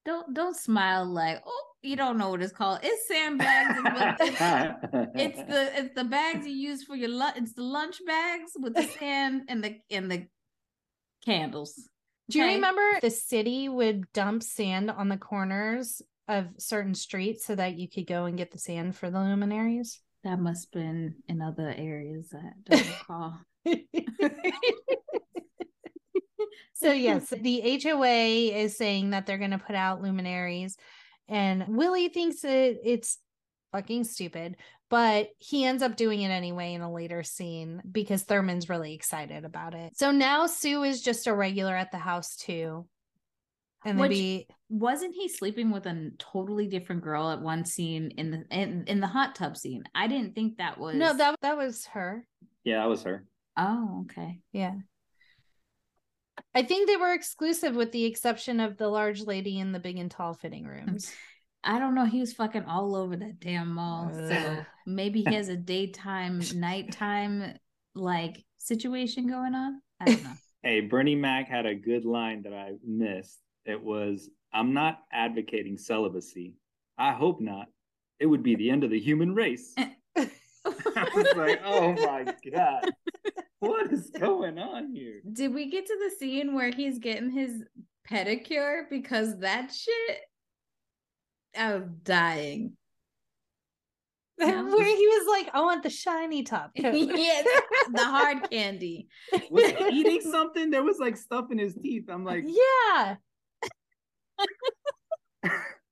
Don't 0.05 0.33
don't 0.33 0.55
smile 0.55 1.05
like 1.05 1.41
oh 1.45 1.65
you 1.85 1.95
don't 1.95 2.17
know 2.17 2.29
what 2.29 2.41
it's 2.41 2.51
called. 2.53 2.79
It's 2.83 3.07
sandbags. 3.07 3.79
it's, 5.15 5.37
the 5.37 5.79
it's 5.79 5.95
the 5.95 6.03
bags 6.03 6.45
you 6.45 6.53
use 6.53 6.83
for 6.83 6.95
your 6.95 7.09
lunch. 7.09 7.37
It's 7.37 7.53
the 7.53 7.63
lunch 7.63 7.99
bags 8.05 8.51
with 8.59 8.73
the 8.75 8.83
sand 8.83 9.43
and 9.47 9.63
the 9.63 9.77
and 9.89 10.11
the 10.11 10.27
candles. 11.25 11.89
Do 12.29 12.39
you 12.39 12.45
Okay? 12.45 12.55
remember 12.55 12.81
the 13.01 13.09
city 13.11 13.69
would 13.69 14.11
dump 14.13 14.41
sand 14.43 14.89
on 14.89 15.09
the 15.09 15.17
corners 15.17 16.01
of 16.27 16.47
certain 16.57 16.95
streets 16.95 17.45
so 17.45 17.53
that 17.55 17.75
you 17.77 17.87
could 17.87 18.07
go 18.07 18.25
and 18.25 18.37
get 18.37 18.51
the 18.51 18.57
sand 18.57 18.95
for 18.95 19.09
the 19.11 19.19
luminaries? 19.19 20.01
That 20.23 20.39
must 20.39 20.69
have 20.73 20.81
been 20.81 21.15
in 21.27 21.41
other 21.41 21.71
areas. 21.77 22.33
I 22.33 22.49
don't 22.75 22.87
recall. 22.87 23.37
so 26.73 26.91
yes, 26.91 27.29
the 27.29 27.79
HOA 27.83 28.57
is 28.57 28.75
saying 28.75 29.11
that 29.11 29.25
they're 29.25 29.37
going 29.37 29.51
to 29.51 29.57
put 29.59 29.75
out 29.75 30.01
luminaries 30.01 30.77
and 31.27 31.65
Willie 31.69 32.09
thinks 32.09 32.41
that 32.41 32.77
it's 32.83 33.17
fucking 33.71 34.03
stupid, 34.05 34.57
but 34.89 35.29
he 35.39 35.65
ends 35.65 35.81
up 35.83 35.95
doing 35.95 36.21
it 36.21 36.29
anyway 36.29 36.73
in 36.73 36.81
a 36.81 36.91
later 36.91 37.23
scene 37.23 37.81
because 37.91 38.23
Thurman's 38.23 38.69
really 38.69 38.93
excited 38.93 39.43
about 39.45 39.73
it. 39.73 39.97
So 39.97 40.11
now 40.11 40.45
Sue 40.47 40.83
is 40.83 41.01
just 41.01 41.27
a 41.27 41.33
regular 41.33 41.75
at 41.75 41.91
the 41.91 41.97
house 41.97 42.35
too. 42.35 42.87
And 43.83 43.97
they 43.99 44.01
Which- 44.01 44.09
be 44.11 44.47
wasn't 44.67 45.13
he 45.13 45.27
sleeping 45.29 45.69
with 45.69 45.85
a 45.85 46.11
totally 46.17 46.67
different 46.67 47.03
girl 47.03 47.29
at 47.29 47.39
one 47.41 47.65
scene 47.65 48.09
in 48.17 48.31
the 48.31 48.45
in, 48.49 48.83
in 48.87 48.99
the 48.99 49.07
hot 49.07 49.35
tub 49.35 49.55
scene? 49.57 49.83
I 49.93 50.07
didn't 50.07 50.33
think 50.33 50.57
that 50.57 50.79
was 50.79 50.95
No, 50.95 51.13
that 51.15 51.35
that 51.41 51.55
was 51.57 51.85
her. 51.87 52.25
yeah, 52.63 52.79
that 52.79 52.89
was 52.89 53.03
her. 53.03 53.25
Oh, 53.57 54.05
okay. 54.05 54.39
Yeah. 54.51 54.73
I 56.53 56.63
think 56.63 56.87
they 56.87 56.97
were 56.97 57.13
exclusive 57.13 57.75
with 57.75 57.91
the 57.91 58.05
exception 58.05 58.59
of 58.59 58.77
the 58.77 58.87
large 58.87 59.21
lady 59.21 59.59
in 59.59 59.71
the 59.71 59.79
big 59.79 59.97
and 59.97 60.09
tall 60.09 60.33
fitting 60.33 60.65
mm. 60.65 60.87
rooms. 60.87 61.11
I 61.63 61.79
don't 61.79 61.95
know. 61.95 62.05
He 62.05 62.19
was 62.19 62.33
fucking 62.33 62.65
all 62.65 62.95
over 62.95 63.15
that 63.15 63.39
damn 63.39 63.73
mall. 63.73 64.11
So 64.13 64.65
maybe 64.85 65.23
he 65.23 65.33
has 65.33 65.49
a 65.49 65.57
daytime, 65.57 66.41
nighttime 66.55 67.55
like 67.95 68.43
situation 68.59 69.27
going 69.27 69.55
on. 69.55 69.81
I 69.99 70.05
don't 70.05 70.23
know. 70.23 70.33
Hey, 70.63 70.81
Bernie 70.81 71.13
Mac 71.13 71.47
had 71.47 71.67
a 71.67 71.75
good 71.75 72.05
line 72.05 72.41
that 72.41 72.53
I 72.53 72.71
missed. 72.83 73.37
It 73.65 73.79
was, 73.79 74.31
I'm 74.51 74.73
not 74.73 74.97
advocating 75.13 75.77
celibacy. 75.77 76.55
I 76.97 77.11
hope 77.11 77.39
not. 77.39 77.67
It 78.19 78.25
would 78.25 78.41
be 78.41 78.55
the 78.55 78.71
end 78.71 78.83
of 78.83 78.89
the 78.89 78.99
human 78.99 79.35
race. 79.35 79.75
I 79.77 80.27
was 80.65 81.27
like, 81.35 81.61
oh 81.63 81.93
my 81.93 82.33
God. 82.51 82.89
What 83.67 83.91
is 83.91 84.09
going 84.09 84.57
on 84.59 84.93
here? 84.93 85.21
Did 85.31 85.53
we 85.53 85.69
get 85.69 85.85
to 85.87 85.97
the 86.03 86.15
scene 86.17 86.53
where 86.53 86.71
he's 86.71 86.99
getting 86.99 87.31
his 87.31 87.63
pedicure? 88.09 88.83
Because 88.89 89.39
that 89.39 89.71
shit, 89.73 90.19
I'm 91.57 91.97
dying. 92.03 92.77
No. 94.37 94.47
Where 94.75 94.85
he 94.85 95.07
was 95.07 95.27
like, 95.29 95.55
I 95.55 95.61
want 95.61 95.83
the 95.83 95.89
shiny 95.89 96.43
top 96.43 96.71
coat. 96.81 96.93
yes, 96.93 97.47
the 97.93 98.03
hard 98.03 98.49
candy. 98.49 99.07
Was 99.49 99.71
he 99.71 99.85
eating 99.91 100.21
something? 100.21 100.69
There 100.69 100.83
was 100.83 100.99
like 100.99 101.15
stuff 101.15 101.45
in 101.51 101.57
his 101.57 101.73
teeth. 101.75 102.09
I'm 102.09 102.25
like, 102.25 102.43
yeah. 102.45 103.15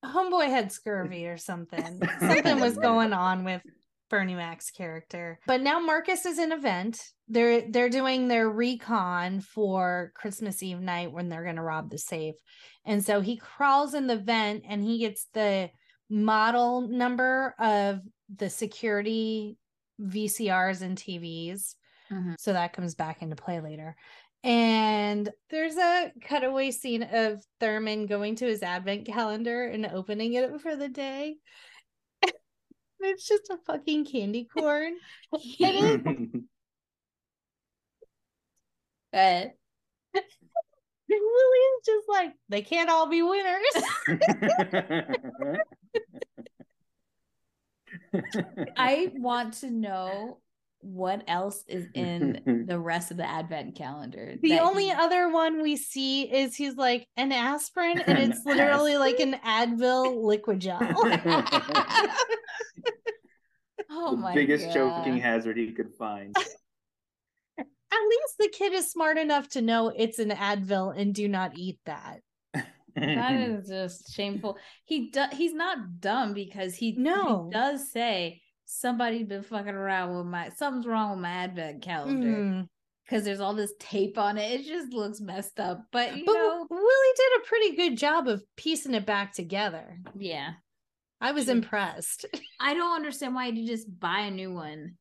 Homeboy 0.03 0.47
had 0.47 0.71
scurvy 0.74 1.28
or 1.28 1.38
something. 1.38 2.01
Something 2.19 2.59
was 2.59 2.78
going 2.78 3.13
on 3.13 3.45
with 3.45 3.61
Bernie 4.14 4.36
Mac's 4.36 4.70
character. 4.70 5.39
But 5.47 5.61
now 5.61 5.80
Marcus 5.80 6.24
is 6.28 6.38
in 6.38 6.51
event. 6.51 7.01
They're 7.28 7.68
they're 7.68 7.89
doing 7.89 8.28
their 8.28 8.47
recon 8.47 9.41
for 9.41 10.11
Christmas 10.14 10.61
Eve 10.61 10.80
night 10.80 11.11
when 11.11 11.30
they're 11.30 11.43
gonna 11.43 11.64
rob 11.64 11.89
the 11.89 11.97
safe. 11.97 12.36
And 12.86 13.03
so 13.03 13.22
he 13.22 13.38
crawls 13.38 13.95
in 13.95 14.05
the 14.05 14.18
vent 14.18 14.66
and 14.68 14.84
he 14.84 14.99
gets 14.99 15.26
the 15.34 15.72
model 16.11 16.88
number 16.88 17.55
of 17.57 18.01
the 18.30 18.51
security 18.51 19.57
VCRs 19.99 20.84
and 20.84 20.95
TVs. 20.95 21.76
Mhm. 22.11 22.36
So 22.38 22.53
that 22.53 22.74
comes 22.74 22.93
back 22.93 23.24
into 23.24 23.36
play 23.36 23.61
later. 23.61 23.95
And 24.43 25.28
there's 25.49 25.78
a 25.78 26.11
cutaway 26.22 26.70
scene 26.70 27.01
of 27.01 27.43
Thurman 27.59 28.05
going 28.05 28.36
to 28.36 28.45
his 28.45 28.61
advent 28.61 29.07
calendar 29.07 29.64
and 29.66 29.88
opening 29.88 30.34
it 30.34 30.61
for 30.61 30.76
the 30.76 30.89
day. 30.89 31.38
It's 33.04 33.28
just 33.28 33.49
a 33.49 33.58
fucking 33.66 34.06
candy 34.06 34.47
corn. 34.58 34.95
But 39.12 39.51
Lillian's 41.08 41.86
just 41.86 42.10
like, 42.10 42.34
they 42.49 42.64
can't 42.64 42.89
all 42.89 43.08
be 43.08 43.22
winners. 43.22 43.62
I 48.76 49.12
want 49.16 49.54
to 49.60 49.70
know 49.70 50.39
what 50.80 51.24
else 51.28 51.64
is 51.68 51.86
in 51.93 52.66
the 52.68 52.80
rest 52.80 53.12
of 53.12 53.18
the 53.18 53.30
advent 53.30 53.76
calendar. 53.76 54.34
The 54.41 54.60
only 54.60 54.86
he- 54.86 54.91
other 54.91 55.30
one 55.30 55.62
we 55.62 55.76
see 55.78 56.24
is 56.24 56.56
he's 56.56 56.76
like 56.76 57.08
an 57.16 57.32
aspirin, 57.32 57.99
and 57.99 58.18
An 58.18 58.32
it's 58.32 58.43
literally 58.45 58.97
like 58.97 59.20
an 59.20 59.36
Advil 59.45 60.24
liquid 60.24 60.60
gel. 60.60 60.80
Oh 64.08 64.12
the 64.12 64.18
my 64.18 64.34
biggest 64.34 64.66
God. 64.68 64.74
choking 64.74 65.18
hazard 65.18 65.58
he 65.58 65.72
could 65.72 65.91
find. 65.97 66.36
At 67.58 67.66
least 68.10 68.36
the 68.39 68.49
kid 68.49 68.74
is 68.74 68.89
smart 68.91 69.18
enough 69.20 69.49
to 69.49 69.62
know 69.62 69.93
it's 69.95 70.18
an 70.20 70.32
Advil 70.32 70.99
and 70.99 71.14
do 71.14 71.28
not 71.28 71.51
eat 71.56 71.78
that. 71.86 72.22
That 72.95 73.34
is 73.39 73.68
just 73.68 74.14
shameful. 74.14 74.58
He 74.86 75.12
do- 75.12 75.26
he's 75.32 75.54
not 75.54 75.99
dumb 75.99 76.34
because 76.34 76.74
he, 76.76 76.91
he 76.91 76.97
No. 77.01 77.49
does 77.51 77.91
say 77.91 78.41
somebody's 78.66 79.28
been 79.28 79.43
fucking 79.43 79.74
around 79.76 80.16
with 80.18 80.26
my 80.26 80.49
something's 80.49 80.88
wrong 80.88 81.12
with 81.12 81.20
my 81.20 81.30
advent 81.30 81.84
calendar 81.84 82.28
Mm. 82.28 82.68
because 83.06 83.24
there's 83.24 83.39
all 83.39 83.54
this 83.54 83.74
tape 83.80 84.18
on 84.18 84.39
it. 84.39 84.62
It 84.62 84.66
just 84.66 84.91
looks 84.93 85.22
messed 85.22 85.60
up. 85.60 85.84
But 85.91 86.18
you 86.18 86.24
But 86.26 86.34
know, 86.34 86.66
Willie 86.70 87.14
did 87.16 87.41
a 87.41 87.45
pretty 87.47 87.76
good 87.76 87.95
job 87.97 88.28
of 88.28 88.43
piecing 88.58 88.95
it 88.95 89.06
back 89.06 89.34
together. 89.34 89.97
yeah. 90.18 90.54
I 91.24 91.32
was 91.32 91.45
mm-hmm. 91.45 91.57
impressed. 91.57 92.26
I 92.59 92.74
don't 92.74 92.95
understand 92.95 93.34
why 93.34 93.47
you 93.47 93.65
just 93.65 93.88
buy 93.99 94.19
a 94.19 94.32
new 94.32 94.53
one. 94.53 94.95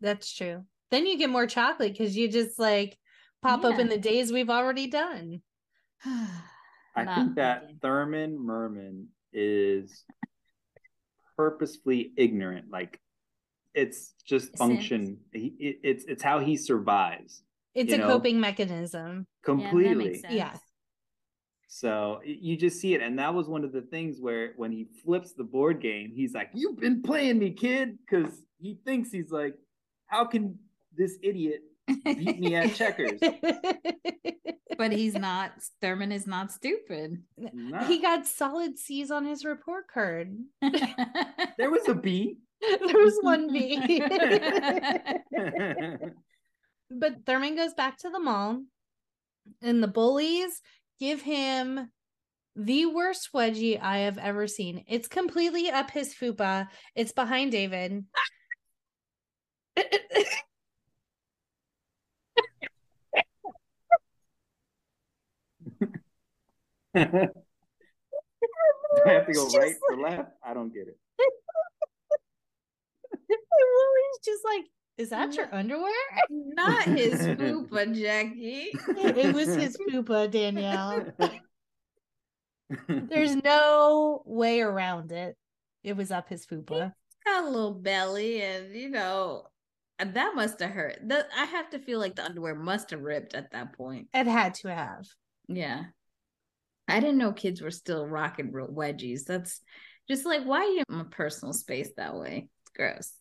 That's 0.00 0.34
true. 0.34 0.64
Then 0.90 1.06
you 1.06 1.18
get 1.18 1.30
more 1.30 1.46
chocolate 1.46 1.92
because 1.92 2.16
you 2.16 2.28
just 2.28 2.58
like 2.58 2.96
pop 3.42 3.64
open 3.64 3.86
Yeah. 3.88 3.94
the 3.94 4.00
days 4.00 4.32
we've 4.32 4.50
already 4.50 4.86
done. 4.86 5.42
I 6.04 7.04
Not 7.04 7.14
think 7.14 7.34
that 7.36 7.60
thinking. 7.60 7.78
Thurman 7.82 8.44
Merman 8.44 9.08
is 9.32 10.04
purposefully 11.36 12.12
ignorant. 12.16 12.66
Like 12.72 12.98
it's 13.74 14.14
just 14.26 14.48
Sense. 14.48 14.58
function. 14.58 15.18
He, 15.32 15.54
it, 15.58 15.76
it's 15.84 16.04
it's 16.06 16.22
how 16.22 16.38
he 16.40 16.56
survives 16.56 17.42
It's 17.74 17.92
a 17.92 17.98
know, 17.98 18.08
coping 18.08 18.40
mechanism. 18.40 19.26
completely. 19.44 19.82
Yeah, 19.82 19.88
that 19.88 19.98
makes 19.98 20.20
sense. 20.22 20.34
Yeah. 20.34 20.56
So 21.72 22.20
you 22.24 22.56
just 22.56 22.80
see 22.80 22.94
it, 22.94 23.00
and 23.00 23.16
that 23.20 23.32
was 23.32 23.48
one 23.48 23.62
of 23.62 23.70
the 23.70 23.82
things 23.82 24.20
where 24.20 24.54
when 24.56 24.72
he 24.72 24.88
flips 25.04 25.34
the 25.34 25.44
board 25.44 25.80
game, 25.80 26.10
he's 26.12 26.34
like, 26.34 26.50
"You've 26.52 26.80
been 26.80 27.00
playing 27.00 27.38
me, 27.38 27.52
kid," 27.52 27.96
because 28.00 28.42
he 28.58 28.80
thinks 28.84 29.12
he's 29.12 29.30
like, 29.30 29.54
"How 30.06 30.24
can 30.24 30.58
this 30.96 31.16
idiot 31.22 31.60
beat 32.04 32.40
me 32.40 32.56
at 32.56 32.74
checkers?" 32.74 33.20
but 34.78 34.90
he's 34.90 35.14
not. 35.14 35.52
Thurman 35.80 36.10
is 36.10 36.26
not 36.26 36.50
stupid. 36.50 37.22
He 37.86 38.02
got 38.02 38.26
solid 38.26 38.76
C's 38.76 39.12
on 39.12 39.24
his 39.24 39.44
report 39.44 39.86
card. 39.86 40.36
there 41.56 41.70
was 41.70 41.86
a 41.86 41.94
B. 41.94 42.38
there 42.60 42.98
was 42.98 43.16
one 43.20 43.52
B. 43.52 44.00
but 46.90 47.24
Thurman 47.24 47.54
goes 47.54 47.74
back 47.74 47.96
to 47.98 48.10
the 48.10 48.18
mall, 48.18 48.60
and 49.62 49.80
the 49.80 49.88
bullies 49.88 50.60
give 51.00 51.22
him 51.22 51.90
the 52.54 52.86
worst 52.86 53.30
wedgie 53.34 53.80
I 53.80 54.00
have 54.00 54.18
ever 54.18 54.46
seen. 54.46 54.84
It's 54.86 55.08
completely 55.08 55.70
up 55.70 55.90
his 55.90 56.14
fupa. 56.14 56.68
It's 56.94 57.12
behind 57.12 57.52
David. 57.52 58.04
Do 66.94 67.02
I 69.06 69.12
have 69.12 69.26
to 69.26 69.32
go 69.32 69.46
right 69.46 69.70
just 69.70 69.80
or 69.88 69.96
left? 69.96 70.32
I 70.44 70.52
don't 70.54 70.74
get 70.74 70.88
it. 70.88 70.98
Willie's 73.28 74.18
just 74.24 74.44
like, 74.44 74.64
is 74.98 75.10
that 75.10 75.34
your 75.34 75.52
underwear? 75.54 75.92
not 76.28 76.84
his 76.84 77.14
fupa, 77.20 77.98
Jackie. 77.98 78.70
it 78.72 79.34
was 79.34 79.48
his 79.54 79.76
fupa, 79.76 80.30
Danielle. 80.30 81.06
There's 82.88 83.36
no 83.44 84.22
way 84.26 84.60
around 84.60 85.12
it. 85.12 85.36
It 85.82 85.96
was 85.96 86.10
up 86.10 86.28
his 86.28 86.46
fupa. 86.46 86.92
got 87.24 87.44
a 87.44 87.48
little 87.48 87.74
belly, 87.74 88.42
and 88.42 88.74
you 88.74 88.90
know, 88.90 89.46
and 89.98 90.14
that 90.14 90.34
must 90.34 90.60
have 90.60 90.70
hurt. 90.70 90.98
The, 91.06 91.26
I 91.36 91.44
have 91.46 91.70
to 91.70 91.78
feel 91.78 91.98
like 91.98 92.16
the 92.16 92.24
underwear 92.24 92.54
must 92.54 92.90
have 92.90 93.00
ripped 93.00 93.34
at 93.34 93.52
that 93.52 93.72
point. 93.74 94.08
It 94.12 94.26
had 94.26 94.54
to 94.56 94.74
have. 94.74 95.06
Yeah. 95.48 95.84
I 96.88 97.00
didn't 97.00 97.18
know 97.18 97.32
kids 97.32 97.60
were 97.62 97.70
still 97.70 98.06
rocking 98.06 98.50
real 98.52 98.68
wedgies. 98.68 99.24
That's 99.24 99.60
just 100.08 100.26
like 100.26 100.44
why 100.44 100.60
are 100.60 100.64
you 100.64 100.82
in 100.88 100.96
my 100.96 101.04
personal 101.10 101.52
space 101.52 101.90
that 101.96 102.16
way? 102.16 102.48
It's 102.62 102.70
gross. 102.76 103.12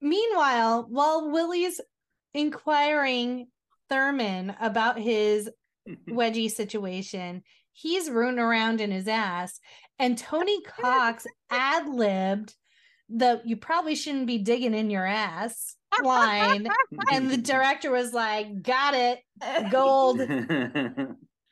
Meanwhile, 0.00 0.86
while 0.88 1.30
Willie's 1.30 1.80
inquiring 2.34 3.48
Thurman 3.88 4.54
about 4.60 4.98
his 4.98 5.50
wedgie 6.08 6.50
situation, 6.50 7.42
he's 7.72 8.10
rooting 8.10 8.38
around 8.38 8.80
in 8.80 8.90
his 8.90 9.08
ass, 9.08 9.58
and 9.98 10.16
Tony 10.16 10.60
Cox 10.80 11.26
ad 11.50 11.88
libbed 11.88 12.54
the 13.08 13.40
"you 13.44 13.56
probably 13.56 13.94
shouldn't 13.94 14.26
be 14.26 14.38
digging 14.38 14.74
in 14.74 14.90
your 14.90 15.06
ass" 15.06 15.76
line, 16.02 16.68
and 17.10 17.30
the 17.30 17.36
director 17.52 17.90
was 17.90 18.12
like, 18.12 18.62
"Got 18.62 18.94
it, 18.94 19.70
gold. 19.70 20.20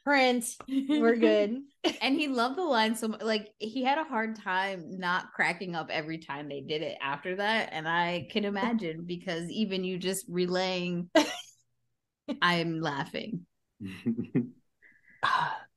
Print, 0.05 0.45
we're 0.69 1.17
good." 1.17 1.63
And 2.01 2.17
he 2.17 2.29
loved 2.29 2.57
the 2.57 2.63
line 2.63 2.95
so 2.95 3.09
much. 3.09 3.23
Like 3.23 3.51
he 3.59 3.83
had 3.83 3.99
a 3.99 4.05
hard 4.05 4.37
time 4.37 4.99
not 4.99 5.33
cracking 5.33 5.75
up 5.75 5.89
every 5.91 6.19
time 6.19 6.49
they 6.49 6.61
did 6.61 6.83
it 6.83 6.99
after 7.01 7.37
that. 7.37 7.71
And 7.73 7.89
I 7.89 8.29
can 8.31 8.45
imagine 8.45 9.05
because 9.05 9.51
even 9.51 9.85
you 9.85 9.99
just 9.99 10.27
relaying, 10.29 11.11
I'm 12.43 12.81
laughing. 12.81 13.47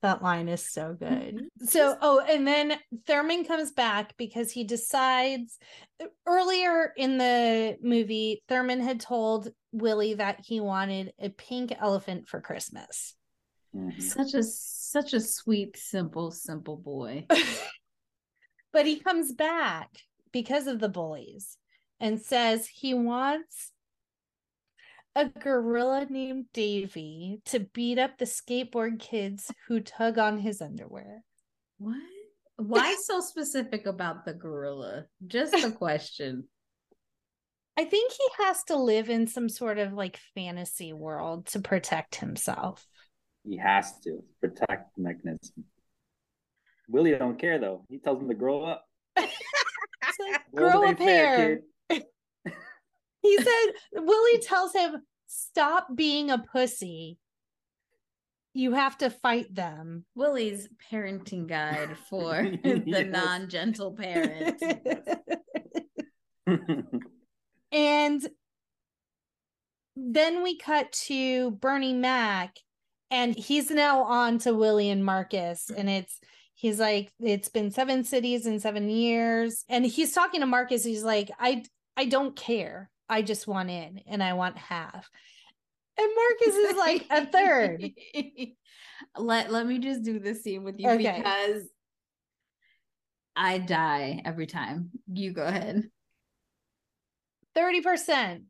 that 0.01 0.23
line 0.23 0.47
is 0.47 0.67
so 0.67 0.95
good. 0.97 1.41
So, 1.61 1.97
oh, 2.01 2.21
and 2.21 2.47
then 2.47 2.75
Thurman 3.05 3.43
comes 3.43 3.73
back 3.73 4.15
because 4.15 4.49
he 4.49 4.63
decides 4.63 5.59
earlier 6.25 6.93
in 6.95 7.17
the 7.17 7.77
movie, 7.83 8.41
Thurman 8.47 8.79
had 8.79 9.01
told 9.01 9.49
Willie 9.73 10.13
that 10.13 10.39
he 10.39 10.61
wanted 10.61 11.11
a 11.19 11.27
pink 11.27 11.73
elephant 11.77 12.29
for 12.29 12.39
Christmas. 12.39 13.13
Mhm. 13.75 14.01
Such 14.01 14.35
a 14.35 14.43
such 14.89 15.13
a 15.13 15.19
sweet, 15.19 15.77
simple, 15.77 16.31
simple 16.31 16.77
boy. 16.77 17.25
but 18.73 18.85
he 18.85 18.99
comes 18.99 19.33
back 19.33 19.89
because 20.31 20.67
of 20.67 20.79
the 20.79 20.89
bullies 20.89 21.57
and 21.99 22.21
says 22.21 22.67
he 22.67 22.93
wants 22.93 23.71
a 25.15 25.25
gorilla 25.25 26.05
named 26.09 26.45
Davy 26.53 27.41
to 27.45 27.59
beat 27.59 27.99
up 27.99 28.17
the 28.17 28.25
skateboard 28.25 28.99
kids 28.99 29.51
who 29.67 29.79
tug 29.79 30.17
on 30.17 30.39
his 30.39 30.61
underwear. 30.61 31.23
What? 31.77 31.97
Why 32.57 32.95
so 33.03 33.21
specific 33.21 33.85
about 33.85 34.25
the 34.25 34.33
gorilla? 34.33 35.05
Just 35.25 35.53
a 35.53 35.71
question. 35.71 36.45
I 37.77 37.85
think 37.85 38.11
he 38.11 38.43
has 38.43 38.63
to 38.65 38.75
live 38.75 39.09
in 39.09 39.27
some 39.27 39.47
sort 39.47 39.77
of 39.77 39.93
like 39.93 40.19
fantasy 40.35 40.91
world 40.91 41.47
to 41.47 41.59
protect 41.59 42.15
himself. 42.15 42.85
He 43.49 43.57
has 43.57 43.99
to 44.01 44.23
protect 44.39 44.95
the 44.95 45.01
mechanism. 45.01 45.65
Willie 46.87 47.17
don't 47.17 47.39
care 47.39 47.57
though. 47.57 47.83
He 47.89 47.97
tells 47.97 48.21
him 48.21 48.27
to 48.29 48.35
grow 48.35 48.63
up. 48.63 48.85
Like, 50.19 50.41
grow 50.53 50.83
a 50.83 50.87
ain't 50.87 50.97
fair, 50.97 51.61
pair. 51.89 52.01
He 53.21 53.37
said, 53.37 53.65
Willie 53.93 54.41
tells 54.41 54.73
him, 54.73 55.03
stop 55.27 55.87
being 55.95 56.29
a 56.29 56.39
pussy. 56.39 57.17
You 58.53 58.73
have 58.73 58.97
to 58.97 59.09
fight 59.09 59.53
them. 59.55 60.03
Willie's 60.15 60.67
parenting 60.91 61.47
guide 61.47 61.95
for 62.09 62.33
the 62.63 63.07
non-gentle 63.09 63.93
parent. 63.93 64.61
and 67.71 68.27
then 69.95 70.43
we 70.43 70.57
cut 70.57 70.91
to 71.07 71.51
Bernie 71.51 71.93
Mac, 71.93 72.57
and 73.11 73.35
he's 73.35 73.71
now 73.71 74.03
on 74.03 74.37
to 74.39 74.53
Willie 74.53 74.89
and 74.89 75.03
Marcus, 75.03 75.69
and 75.69 75.89
it's 75.89 76.19
he's 76.55 76.79
like, 76.79 77.11
it's 77.19 77.49
been 77.49 77.71
seven 77.71 78.03
cities 78.03 78.45
in 78.45 78.59
seven 78.59 78.89
years, 78.89 79.63
and 79.69 79.85
he's 79.85 80.13
talking 80.13 80.41
to 80.41 80.45
Marcus. 80.45 80.83
He's 80.83 81.03
like, 81.03 81.31
I 81.39 81.63
I 81.97 82.05
don't 82.05 82.35
care. 82.35 82.89
I 83.07 83.21
just 83.21 83.47
want 83.47 83.69
in, 83.69 84.01
and 84.07 84.21
I 84.21 84.33
want 84.33 84.57
half. 84.57 85.09
And 85.97 86.09
Marcus 86.15 86.55
is 86.55 86.77
like 86.77 87.05
a 87.09 87.25
third. 87.25 87.91
let 89.17 89.51
let 89.51 89.65
me 89.65 89.79
just 89.79 90.03
do 90.03 90.19
this 90.19 90.43
scene 90.43 90.63
with 90.63 90.79
you 90.79 90.89
Okay. 90.89 91.17
because 91.17 91.63
I 93.35 93.57
die 93.57 94.21
every 94.25 94.47
time. 94.47 94.91
You 95.11 95.33
go 95.33 95.43
ahead. 95.43 95.89
30%. 97.57 98.43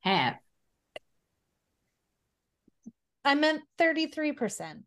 Half. 0.00 0.36
I 3.24 3.34
meant 3.34 3.62
33%. 3.78 4.82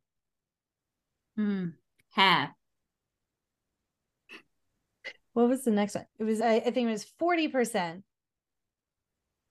Hmm. 1.36 1.68
Half. 2.12 2.52
What 5.34 5.50
was 5.50 5.64
the 5.64 5.72
next 5.72 5.96
one? 5.96 6.06
It 6.18 6.24
was, 6.24 6.40
I, 6.42 6.56
I 6.56 6.72
think 6.72 6.88
it 6.88 6.92
was 6.92 7.06
40%. 7.22 8.04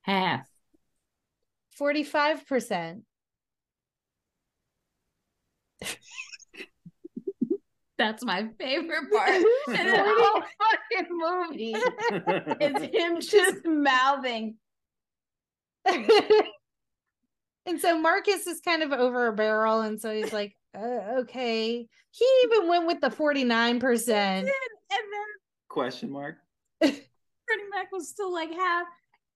Half. 0.03 0.49
45%. 1.79 3.03
That's 7.99 8.25
my 8.25 8.49
favorite 8.59 9.13
part 9.13 9.29
in 9.29 9.45
the 9.69 10.05
whole 10.05 10.43
fucking 10.61 11.09
movie. 11.11 11.77
It's 12.61 12.83
him 12.95 13.21
just 13.21 13.65
mouthing. 13.65 14.57
and 17.67 17.81
so 17.81 17.99
Marcus 17.99 18.47
is 18.47 18.61
kind 18.61 18.83
of 18.83 18.93
over 18.93 19.29
a 19.29 19.33
barrel. 19.33 19.81
And 19.81 20.01
so 20.01 20.15
he's 20.15 20.33
like, 20.33 20.57
uh, 20.77 21.21
okay. 21.21 21.87
He 22.11 22.27
even 22.45 22.69
went 22.69 22.87
with 22.87 23.01
the 23.01 23.11
49%. 23.11 24.11
And 24.11 24.47
then 24.47 24.53
Question 25.69 26.11
mark. 26.11 26.37
Freddie 26.81 27.69
Mac 27.71 27.91
was 27.91 28.09
still 28.09 28.33
like 28.33 28.53
half, 28.53 28.87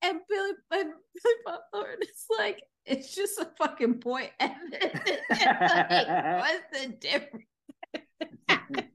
and 0.03 0.21
Billy 0.29 0.51
and 0.71 0.91
Billy 1.23 1.35
Bob 1.45 1.61
Thornton 1.73 2.03
is 2.03 2.27
like, 2.39 2.63
it's 2.85 3.15
just 3.15 3.41
a 3.41 3.49
fucking 3.59 3.95
point. 3.95 4.31
And 4.41 4.53
like, 4.71 6.41
what's 6.41 6.63
the 6.73 6.89
difference? 7.01 7.45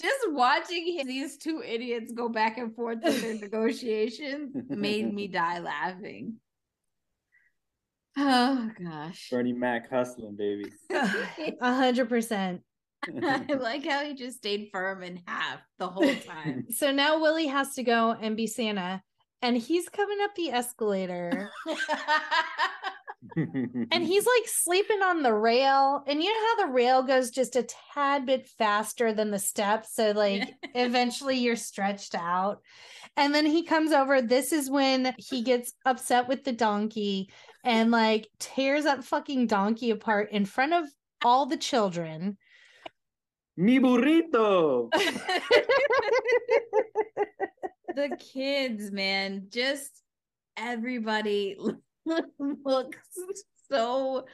just 0.00 0.30
watching 0.30 0.98
him, 0.98 1.06
these 1.06 1.36
two 1.36 1.62
idiots 1.66 2.12
go 2.12 2.28
back 2.28 2.58
and 2.58 2.74
forth 2.74 3.04
in 3.04 3.20
their 3.20 3.34
negotiations 3.34 4.54
made 4.68 5.12
me 5.12 5.28
die 5.28 5.58
laughing. 5.58 6.36
Oh 8.16 8.70
gosh. 8.82 9.28
Bernie 9.30 9.52
Mac 9.52 9.90
hustling, 9.90 10.36
baby. 10.36 10.70
A 10.90 11.74
hundred 11.74 12.08
percent. 12.08 12.62
I 13.22 13.44
like 13.54 13.84
how 13.86 14.04
he 14.04 14.14
just 14.14 14.38
stayed 14.38 14.68
firm 14.72 15.02
in 15.02 15.20
half 15.26 15.60
the 15.78 15.88
whole 15.88 16.14
time. 16.14 16.66
So 16.70 16.92
now 16.92 17.20
Willie 17.20 17.48
has 17.48 17.74
to 17.74 17.82
go 17.82 18.12
and 18.12 18.36
be 18.36 18.46
Santa, 18.46 19.02
and 19.40 19.56
he's 19.56 19.88
coming 19.88 20.18
up 20.22 20.34
the 20.36 20.50
escalator, 20.50 21.50
and 23.36 24.04
he's 24.04 24.24
like 24.24 24.46
sleeping 24.46 25.02
on 25.02 25.24
the 25.24 25.34
rail. 25.34 26.04
And 26.06 26.22
you 26.22 26.32
know 26.32 26.46
how 26.46 26.66
the 26.66 26.72
rail 26.72 27.02
goes 27.02 27.30
just 27.30 27.56
a 27.56 27.66
tad 27.94 28.24
bit 28.24 28.48
faster 28.48 29.12
than 29.12 29.32
the 29.32 29.38
steps, 29.40 29.96
so 29.96 30.12
like 30.12 30.54
eventually 30.74 31.38
you're 31.38 31.56
stretched 31.56 32.14
out. 32.14 32.60
And 33.16 33.34
then 33.34 33.46
he 33.46 33.64
comes 33.64 33.90
over. 33.92 34.22
This 34.22 34.52
is 34.52 34.70
when 34.70 35.12
he 35.18 35.42
gets 35.42 35.72
upset 35.84 36.28
with 36.28 36.44
the 36.44 36.52
donkey 36.52 37.30
and 37.64 37.90
like 37.90 38.28
tears 38.38 38.84
that 38.84 39.04
fucking 39.04 39.46
donkey 39.46 39.90
apart 39.90 40.30
in 40.32 40.44
front 40.44 40.72
of 40.72 40.84
all 41.24 41.46
the 41.46 41.56
children. 41.56 42.36
Mi 43.56 43.78
burrito. 43.78 44.90
the 47.94 48.16
kids, 48.18 48.90
man, 48.90 49.46
just 49.50 50.02
everybody 50.56 51.56
looks 52.38 52.98
so 53.70 54.24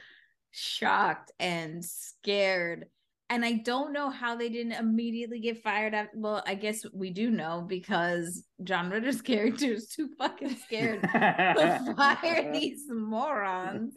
shocked 0.51 1.31
and 1.39 1.83
scared. 1.83 2.85
And 3.31 3.45
I 3.45 3.53
don't 3.53 3.93
know 3.93 4.09
how 4.09 4.35
they 4.35 4.49
didn't 4.49 4.71
immediately 4.71 5.39
get 5.39 5.61
fired 5.61 5.93
up. 5.93 6.07
Well, 6.15 6.41
I 6.47 6.55
guess 6.55 6.83
we 6.91 7.11
do 7.11 7.29
know 7.29 7.63
because 7.67 8.43
John 8.63 8.89
Ritter's 8.89 9.21
character 9.23 9.73
is 9.73 9.87
too 9.87 10.09
fucking 10.17 10.55
scared 10.57 11.03
to 11.03 11.93
fire 11.97 12.51
these 12.51 12.85
morons. 12.89 13.95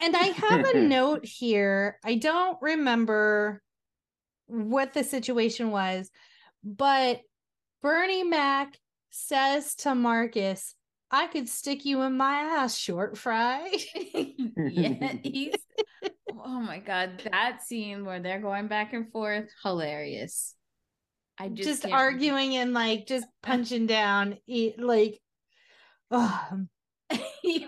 And 0.00 0.16
I 0.16 0.26
have 0.26 0.66
a 0.66 0.80
note 0.80 1.24
here. 1.24 1.98
I 2.04 2.16
don't 2.16 2.58
remember 2.60 3.62
what 4.46 4.92
the 4.92 5.04
situation 5.04 5.70
was, 5.70 6.10
but 6.64 7.20
Bernie 7.82 8.24
Mac 8.24 8.76
says 9.10 9.76
to 9.76 9.94
Marcus, 9.94 10.74
I 11.10 11.28
could 11.28 11.48
stick 11.48 11.84
you 11.84 12.02
in 12.02 12.16
my 12.16 12.40
ass, 12.40 12.76
short 12.76 13.16
fry. 13.16 13.70
yeah, 14.56 15.14
he's 15.22 15.54
oh 16.46 16.60
my 16.60 16.78
god, 16.78 17.22
that 17.30 17.62
scene 17.62 18.04
where 18.04 18.20
they're 18.20 18.40
going 18.40 18.68
back 18.68 18.92
and 18.92 19.10
forth, 19.10 19.48
hilarious. 19.62 20.54
I 21.38 21.48
just, 21.48 21.82
just 21.82 21.92
arguing 21.92 22.56
and 22.56 22.72
like 22.72 23.06
just 23.06 23.26
punching 23.42 23.86
down, 23.86 24.38
eat 24.46 24.80
like 24.80 25.20
oh. 26.10 26.48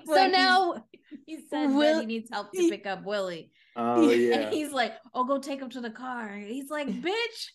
So 0.06 0.26
now 0.26 0.84
he 1.26 1.40
said 1.50 1.70
Will- 1.70 2.00
he 2.00 2.06
needs 2.06 2.30
help 2.30 2.52
to 2.52 2.68
pick 2.68 2.86
up 2.86 3.04
Willie. 3.04 3.50
Oh 3.76 4.10
yeah. 4.10 4.36
And 4.36 4.54
he's 4.54 4.72
like, 4.72 4.94
"Oh, 5.14 5.24
go 5.24 5.38
take 5.38 5.60
him 5.60 5.70
to 5.70 5.80
the 5.80 5.90
car." 5.90 6.36
He's 6.36 6.70
like, 6.70 6.88
"Bitch. 7.02 7.50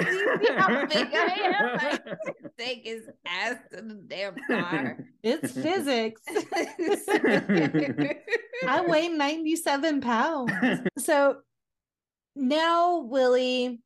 You 0.00 0.38
see 0.42 0.52
how 0.54 0.86
big 0.86 1.08
I 1.14 1.38
am? 1.42 1.78
I 1.78 1.98
can 1.98 2.50
take 2.58 2.84
his 2.84 3.08
ass 3.26 3.56
to 3.72 3.82
the 3.82 4.02
damn 4.06 4.34
car." 4.48 4.98
it's 5.22 5.52
physics. 5.52 6.22
I 8.66 8.80
weigh 8.86 9.08
97 9.08 10.00
pounds. 10.00 10.52
So 10.98 11.38
now 12.34 12.98
Willie 12.98 13.80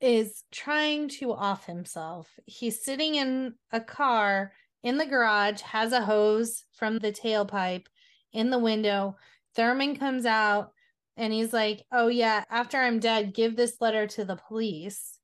is 0.00 0.44
trying 0.52 1.08
to 1.08 1.32
off 1.32 1.66
himself. 1.66 2.28
He's 2.46 2.84
sitting 2.84 3.14
in 3.14 3.54
a 3.72 3.80
car 3.80 4.52
in 4.82 4.98
the 4.98 5.06
garage, 5.06 5.62
has 5.62 5.92
a 5.92 6.02
hose 6.02 6.64
from 6.74 6.98
the 6.98 7.10
tailpipe 7.10 7.86
in 8.32 8.50
the 8.50 8.58
window. 8.58 9.16
Thurman 9.54 9.96
comes 9.96 10.26
out 10.26 10.72
and 11.16 11.32
he's 11.32 11.52
like, 11.52 11.84
Oh, 11.92 12.08
yeah, 12.08 12.44
after 12.50 12.76
I'm 12.78 12.98
dead, 12.98 13.34
give 13.34 13.56
this 13.56 13.76
letter 13.80 14.06
to 14.08 14.24
the 14.24 14.36
police. 14.36 15.18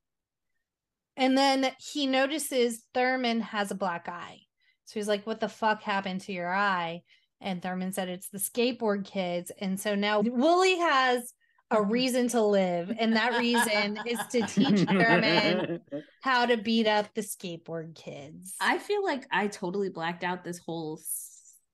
And 1.16 1.36
then 1.36 1.72
he 1.92 2.06
notices 2.06 2.84
Thurman 2.94 3.40
has 3.40 3.70
a 3.70 3.74
black 3.74 4.08
eye. 4.08 4.40
So 4.84 4.98
he's 4.98 5.08
like, 5.08 5.26
What 5.26 5.40
the 5.40 5.48
fuck 5.48 5.82
happened 5.82 6.22
to 6.22 6.32
your 6.32 6.52
eye? 6.52 7.02
And 7.40 7.62
Thurman 7.62 7.92
said, 7.92 8.08
It's 8.08 8.28
the 8.28 8.38
skateboard 8.38 9.04
kids. 9.04 9.50
And 9.60 9.78
so 9.78 9.94
now 9.94 10.20
Willie 10.20 10.78
has 10.78 11.32
a 11.70 11.82
reason 11.82 12.28
to 12.28 12.42
live. 12.42 12.92
And 12.98 13.14
that 13.16 13.38
reason 13.38 13.98
is 14.06 14.18
to 14.30 14.42
teach 14.42 14.80
Thurman 14.88 15.80
how 16.22 16.46
to 16.46 16.56
beat 16.56 16.86
up 16.86 17.14
the 17.14 17.20
skateboard 17.20 17.94
kids. 17.94 18.54
I 18.60 18.78
feel 18.78 19.04
like 19.04 19.26
I 19.30 19.46
totally 19.46 19.88
blacked 19.88 20.24
out 20.24 20.44
this 20.44 20.58
whole 20.58 20.98
s- 21.00 21.29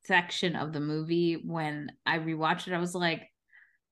section 0.07 0.57
of 0.57 0.73
the 0.73 0.81
movie 0.81 1.35
when 1.35 1.91
I 2.05 2.19
rewatched 2.19 2.69
it. 2.69 2.73
I 2.74 2.78
was 2.78 2.95
like, 2.95 3.28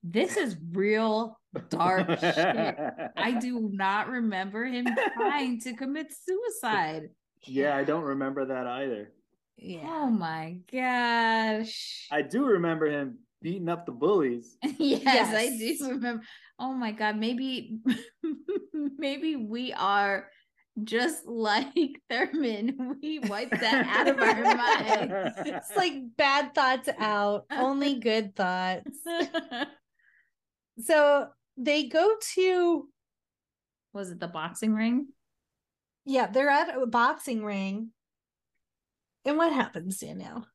"This 0.02 0.36
is 0.36 0.56
real 0.72 1.38
dark 1.70 2.08
shit." 2.20 2.76
I 3.16 3.38
do 3.40 3.68
not 3.72 4.08
remember 4.08 4.64
him 4.64 4.86
trying 5.14 5.60
to 5.62 5.74
commit 5.74 6.12
suicide. 6.12 7.10
Yeah, 7.46 7.76
I 7.76 7.84
don't 7.84 8.04
remember 8.04 8.46
that 8.46 8.66
either. 8.66 9.12
yeah. 9.56 9.80
Oh 9.84 10.08
my 10.10 10.58
gosh. 10.72 12.06
I 12.10 12.22
do 12.22 12.44
remember 12.46 12.86
him 12.86 13.18
beating 13.42 13.68
up 13.68 13.84
the 13.86 13.92
bullies. 13.92 14.56
yes, 14.78 15.34
I 15.34 15.56
do 15.56 15.88
remember. 15.88 16.22
Oh 16.58 16.72
my 16.72 16.92
god, 16.92 17.16
maybe 17.16 17.78
maybe 18.72 19.36
we 19.36 19.72
are 19.74 20.28
just 20.82 21.24
like 21.26 22.00
Thurman. 22.10 22.96
We 23.00 23.20
wipe 23.20 23.50
that 23.50 23.86
out 23.86 24.08
of 24.08 24.18
our 24.18 24.42
minds. 24.56 25.34
It's 25.46 25.70
like 25.76 25.94
bad 26.16 26.54
thoughts 26.54 26.88
out, 26.98 27.44
only 27.50 27.94
good 28.00 28.34
thoughts. 28.34 28.98
So 30.80 31.28
they 31.56 31.84
go 31.88 32.16
to, 32.34 32.88
Was 33.92 34.10
it 34.10 34.18
the 34.20 34.26
boxing 34.28 34.74
ring? 34.74 35.06
yeah, 36.04 36.26
they're 36.26 36.50
at 36.50 36.76
a 36.76 36.86
boxing 36.86 37.44
ring. 37.44 37.90
And 39.24 39.38
what 39.38 39.52
happens, 39.52 39.98
Danielle? 39.98 40.46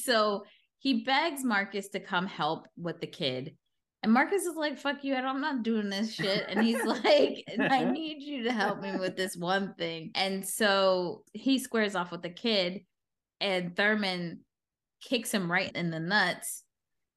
so 0.00 0.44
he 0.78 1.04
begs 1.04 1.44
Marcus 1.44 1.88
to 1.90 2.00
come 2.00 2.26
help 2.26 2.66
with 2.76 3.00
the 3.00 3.06
kid. 3.06 3.56
And 4.06 4.12
Marcus 4.12 4.44
is 4.44 4.54
like, 4.54 4.78
fuck 4.78 5.02
you, 5.02 5.16
I'm 5.16 5.40
not 5.40 5.64
doing 5.64 5.90
this 5.90 6.14
shit. 6.14 6.46
And 6.48 6.64
he's 6.64 6.80
like, 6.84 7.42
I 7.58 7.82
need 7.90 8.22
you 8.22 8.44
to 8.44 8.52
help 8.52 8.80
me 8.80 8.96
with 8.96 9.16
this 9.16 9.36
one 9.36 9.74
thing. 9.76 10.12
And 10.14 10.46
so 10.46 11.24
he 11.32 11.58
squares 11.58 11.96
off 11.96 12.12
with 12.12 12.22
the 12.22 12.30
kid, 12.30 12.82
and 13.40 13.74
Thurman 13.74 14.44
kicks 15.02 15.34
him 15.34 15.50
right 15.50 15.74
in 15.74 15.90
the 15.90 15.98
nuts, 15.98 16.62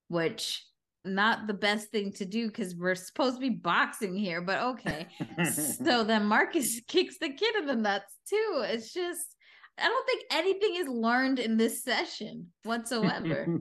which 0.08 0.66
not 1.06 1.46
the 1.46 1.54
best 1.54 1.92
thing 1.92 2.12
to 2.14 2.26
do 2.26 2.48
because 2.48 2.76
we're 2.76 2.96
supposed 2.96 3.36
to 3.36 3.40
be 3.40 3.52
boxing 3.52 4.16
here, 4.16 4.42
but 4.42 4.60
okay. 4.60 5.06
so 5.86 6.04
then 6.04 6.26
Marcus 6.26 6.82
kicks 6.88 7.20
the 7.20 7.30
kid 7.30 7.56
in 7.58 7.68
the 7.68 7.76
nuts 7.76 8.16
too. 8.28 8.64
It's 8.66 8.92
just 8.92 9.36
I 9.78 9.84
don't 9.84 10.08
think 10.08 10.24
anything 10.32 10.76
is 10.78 10.88
learned 10.88 11.38
in 11.38 11.56
this 11.56 11.84
session 11.84 12.48
whatsoever. 12.64 13.60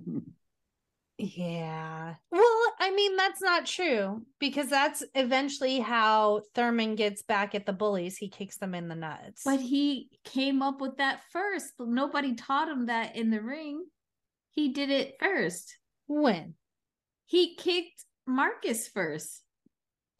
Yeah. 1.18 2.14
Well, 2.30 2.62
I 2.78 2.92
mean, 2.94 3.16
that's 3.16 3.42
not 3.42 3.66
true 3.66 4.22
because 4.38 4.68
that's 4.68 5.02
eventually 5.16 5.80
how 5.80 6.42
Thurman 6.54 6.94
gets 6.94 7.22
back 7.22 7.56
at 7.56 7.66
the 7.66 7.72
bullies. 7.72 8.16
He 8.16 8.28
kicks 8.28 8.56
them 8.58 8.72
in 8.74 8.86
the 8.88 8.94
nuts. 8.94 9.42
but 9.44 9.60
he 9.60 10.10
came 10.24 10.62
up 10.62 10.80
with 10.80 10.98
that 10.98 11.22
first. 11.32 11.72
Nobody 11.80 12.34
taught 12.34 12.68
him 12.68 12.86
that 12.86 13.16
in 13.16 13.30
the 13.30 13.40
ring. 13.42 13.84
He 14.52 14.68
did 14.72 14.90
it 14.90 15.16
first. 15.20 15.76
when? 16.06 16.54
He 17.26 17.56
kicked 17.56 18.04
Marcus 18.26 18.86
first. 18.88 19.42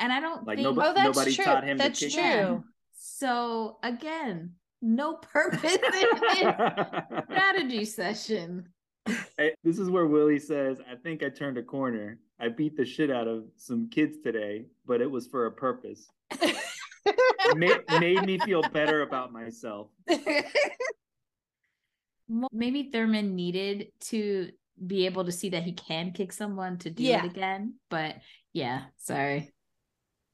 And 0.01 0.13
I 0.13 0.21
don't 0.21 0.47
Like 0.47 0.59
think 0.59 0.65
nobody- 0.69 0.89
Oh, 0.89 0.95
that's 0.95 1.17
nobody 1.17 1.35
true. 1.35 1.45
taught 1.45 1.65
him 1.65 1.79
to 1.79 1.83
that's 1.85 2.01
kick 2.01 2.13
true. 2.13 2.21
Yeah. 2.23 2.59
so 2.99 3.79
again, 3.83 4.55
no 4.83 5.15
purpose 5.15 5.75
in 6.01 6.09
strategy 7.31 7.85
session. 7.85 8.69
Hey, 9.39 9.55
this 9.65 9.79
is 9.79 9.89
where 9.91 10.07
Willie 10.07 10.39
says, 10.41 10.81
I 10.91 10.95
think 10.97 11.23
I 11.23 11.29
turned 11.29 11.59
a 11.59 11.63
corner. 11.63 12.19
I 12.41 12.49
beat 12.49 12.77
the 12.77 12.85
shit 12.85 13.11
out 13.11 13.27
of 13.29 13.45
some 13.57 13.89
kids 13.89 14.19
today, 14.23 14.67
but 14.87 15.01
it 15.01 15.11
was 15.11 15.27
for 15.27 15.47
a 15.47 15.53
purpose. 15.53 16.09
made, 17.55 17.81
made 18.01 18.25
me 18.25 18.39
feel 18.41 18.63
better 18.73 19.03
about 19.03 19.33
myself. 19.33 19.89
Maybe 22.53 22.91
Thurman 22.91 23.35
needed 23.37 23.89
to 24.11 24.51
be 24.87 25.07
able 25.07 25.25
to 25.25 25.33
see 25.33 25.49
that 25.51 25.63
he 25.63 25.73
can 25.73 26.13
kick 26.13 26.33
someone 26.33 26.79
to 26.79 26.91
do 26.91 27.03
Yeah. 27.03 27.25
it 27.25 27.31
again. 27.31 27.75
But 27.91 28.17
yeah, 28.53 28.85
sorry. 28.99 29.51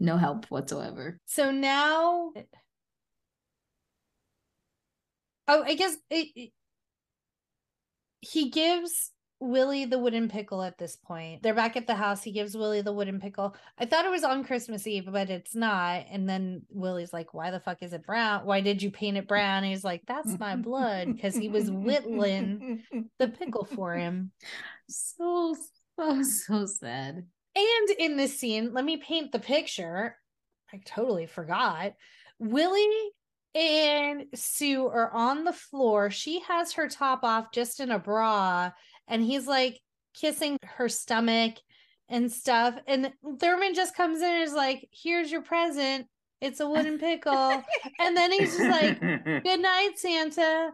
No 0.01 0.17
help 0.17 0.47
whatsoever. 0.47 1.19
So 1.27 1.51
now, 1.53 2.33
oh, 5.49 5.63
I 5.63 5.75
guess 5.75 5.97
it, 6.11 6.29
it- 6.35 6.53
he 8.25 8.51
gives 8.51 9.13
Willie 9.41 9.85
the 9.85 9.99
wooden 9.99 10.29
pickle 10.29 10.63
at 10.63 10.79
this 10.79 10.97
point. 10.97 11.43
They're 11.43 11.55
back 11.55 11.77
at 11.77 11.87
the 11.87 11.95
house. 11.95 12.23
He 12.23 12.33
gives 12.33 12.57
Willie 12.57 12.81
the 12.81 12.93
wooden 12.93 13.21
pickle. 13.21 13.55
I 13.79 13.85
thought 13.85 14.07
it 14.07 14.11
was 14.11 14.25
on 14.25 14.45
Christmas 14.45 14.87
Eve, 14.87 15.09
but 15.11 15.29
it's 15.29 15.55
not. 15.55 16.07
And 16.11 16.29
then 16.29 16.63
Willie's 16.71 17.13
like, 17.13 17.35
Why 17.35 17.51
the 17.51 17.61
fuck 17.61 17.83
is 17.83 17.93
it 17.93 18.07
brown? 18.07 18.47
Why 18.47 18.61
did 18.61 18.83
you 18.83 18.91
paint 18.91 19.17
it 19.17 19.29
brown? 19.29 19.65
And 19.65 19.73
he's 19.73 19.85
like, 19.85 20.03
That's 20.07 20.39
my 20.39 20.57
blood 20.57 21.09
because 21.13 21.37
he 21.37 21.49
was 21.49 21.71
whittling 21.71 22.85
the 23.19 23.29
pickle 23.29 23.65
for 23.65 23.95
him. 23.95 24.31
So, 24.89 25.57
so, 25.99 26.23
so 26.23 26.67
sad. 26.67 27.27
And 27.57 27.91
in 27.99 28.17
this 28.17 28.39
scene, 28.39 28.73
let 28.73 28.85
me 28.85 28.97
paint 28.97 29.33
the 29.33 29.39
picture. 29.39 30.17
I 30.73 30.81
totally 30.85 31.27
forgot. 31.27 31.95
Willie 32.39 33.11
and 33.55 34.25
Sue 34.35 34.87
are 34.87 35.11
on 35.13 35.45
the 35.45 35.53
floor. 35.53 36.11
She 36.11 36.41
has 36.41 36.73
her 36.73 36.89
top 36.89 37.21
off 37.23 37.53
just 37.53 37.81
in 37.81 37.91
a 37.91 37.99
bra, 37.99 38.71
and 39.09 39.23
he's 39.23 39.47
like 39.47 39.81
kissing 40.15 40.59
her 40.63 40.89
stomach 40.89 41.55
and 42.09 42.31
stuff. 42.31 42.75
And 42.87 43.13
Thurman 43.41 43.75
just 43.75 43.97
comes 43.97 44.21
in 44.21 44.29
and 44.31 44.43
is 44.43 44.53
like, 44.55 44.89
Here's 44.93 45.31
your 45.31 45.43
present. 45.43 46.07
It's 46.41 46.61
a 46.61 46.69
wooden 46.69 46.99
pickle. 46.99 47.63
and 47.99 48.17
then 48.17 48.31
he's 48.33 48.57
just 48.57 48.71
like, 48.71 49.01
Good 49.45 49.61
night, 49.61 49.93
Santa. 49.97 50.73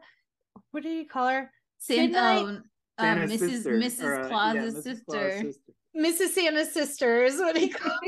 What 0.73 0.82
do 0.82 0.89
you 0.89 1.07
call 1.07 1.28
her? 1.28 1.51
Same, 1.78 2.12
night. 2.12 2.43
um, 2.43 2.65
Mrs. 2.98 3.39
sister, 3.39 3.73
Mrs. 3.78 4.02
or, 4.05 4.15
uh, 4.20 4.23
yeah, 4.23 4.28
Claus's 4.28 4.74
Mrs. 4.74 4.82
sister. 4.82 5.05
Claus's 5.07 5.44
sister. 5.44 5.52
Mrs. 5.97 6.28
Santa's 6.35 6.73
sister 6.73 7.24
is 7.24 7.39
what 7.39 7.57
he 7.57 7.69
calls 7.70 7.98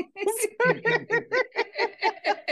her. 0.65 0.81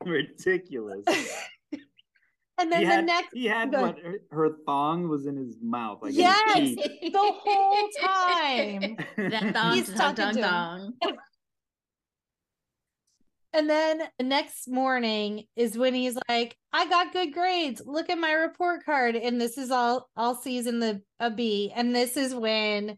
Ridiculous. 0.04 1.04
and 2.58 2.72
then 2.72 2.80
he 2.80 2.84
the 2.84 2.90
had, 2.90 3.06
next 3.06 3.28
he 3.32 3.46
had 3.46 3.70
go 3.70 3.82
what 3.82 3.98
her, 3.98 4.20
her 4.30 4.50
thong 4.66 5.08
was 5.08 5.26
in 5.26 5.36
his 5.36 5.56
mouth, 5.62 5.98
like 6.02 6.14
in 6.14 6.18
his 6.18 6.76
Yes! 6.76 7.12
the 7.12 7.18
whole 7.18 7.88
time. 8.02 8.96
that 9.16 9.54
dong, 9.54 9.74
He's 9.74 9.88
dong, 9.88 10.14
talking 10.14 10.42
dong, 10.42 10.94
to 11.02 11.08
him. 11.08 11.16
And 13.52 13.68
then 13.68 14.02
the 14.18 14.24
next 14.24 14.68
morning 14.68 15.44
is 15.56 15.76
when 15.76 15.92
he's 15.92 16.16
like, 16.28 16.56
I 16.72 16.88
got 16.88 17.12
good 17.12 17.32
grades. 17.32 17.82
Look 17.84 18.08
at 18.08 18.18
my 18.18 18.32
report 18.32 18.84
card. 18.84 19.16
And 19.16 19.40
this 19.40 19.58
is 19.58 19.72
all 19.72 20.08
all 20.16 20.36
C's 20.36 20.66
in 20.66 20.78
the 20.78 21.02
a 21.18 21.30
B. 21.30 21.72
And 21.74 21.94
this 21.94 22.16
is 22.16 22.34
when 22.34 22.96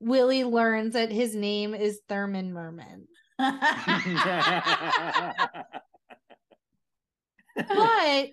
Willie 0.00 0.44
learns 0.44 0.92
that 0.92 1.10
his 1.10 1.34
name 1.34 1.74
is 1.74 2.00
Thurman 2.08 2.52
Merman. 2.52 3.08
But 7.56 8.30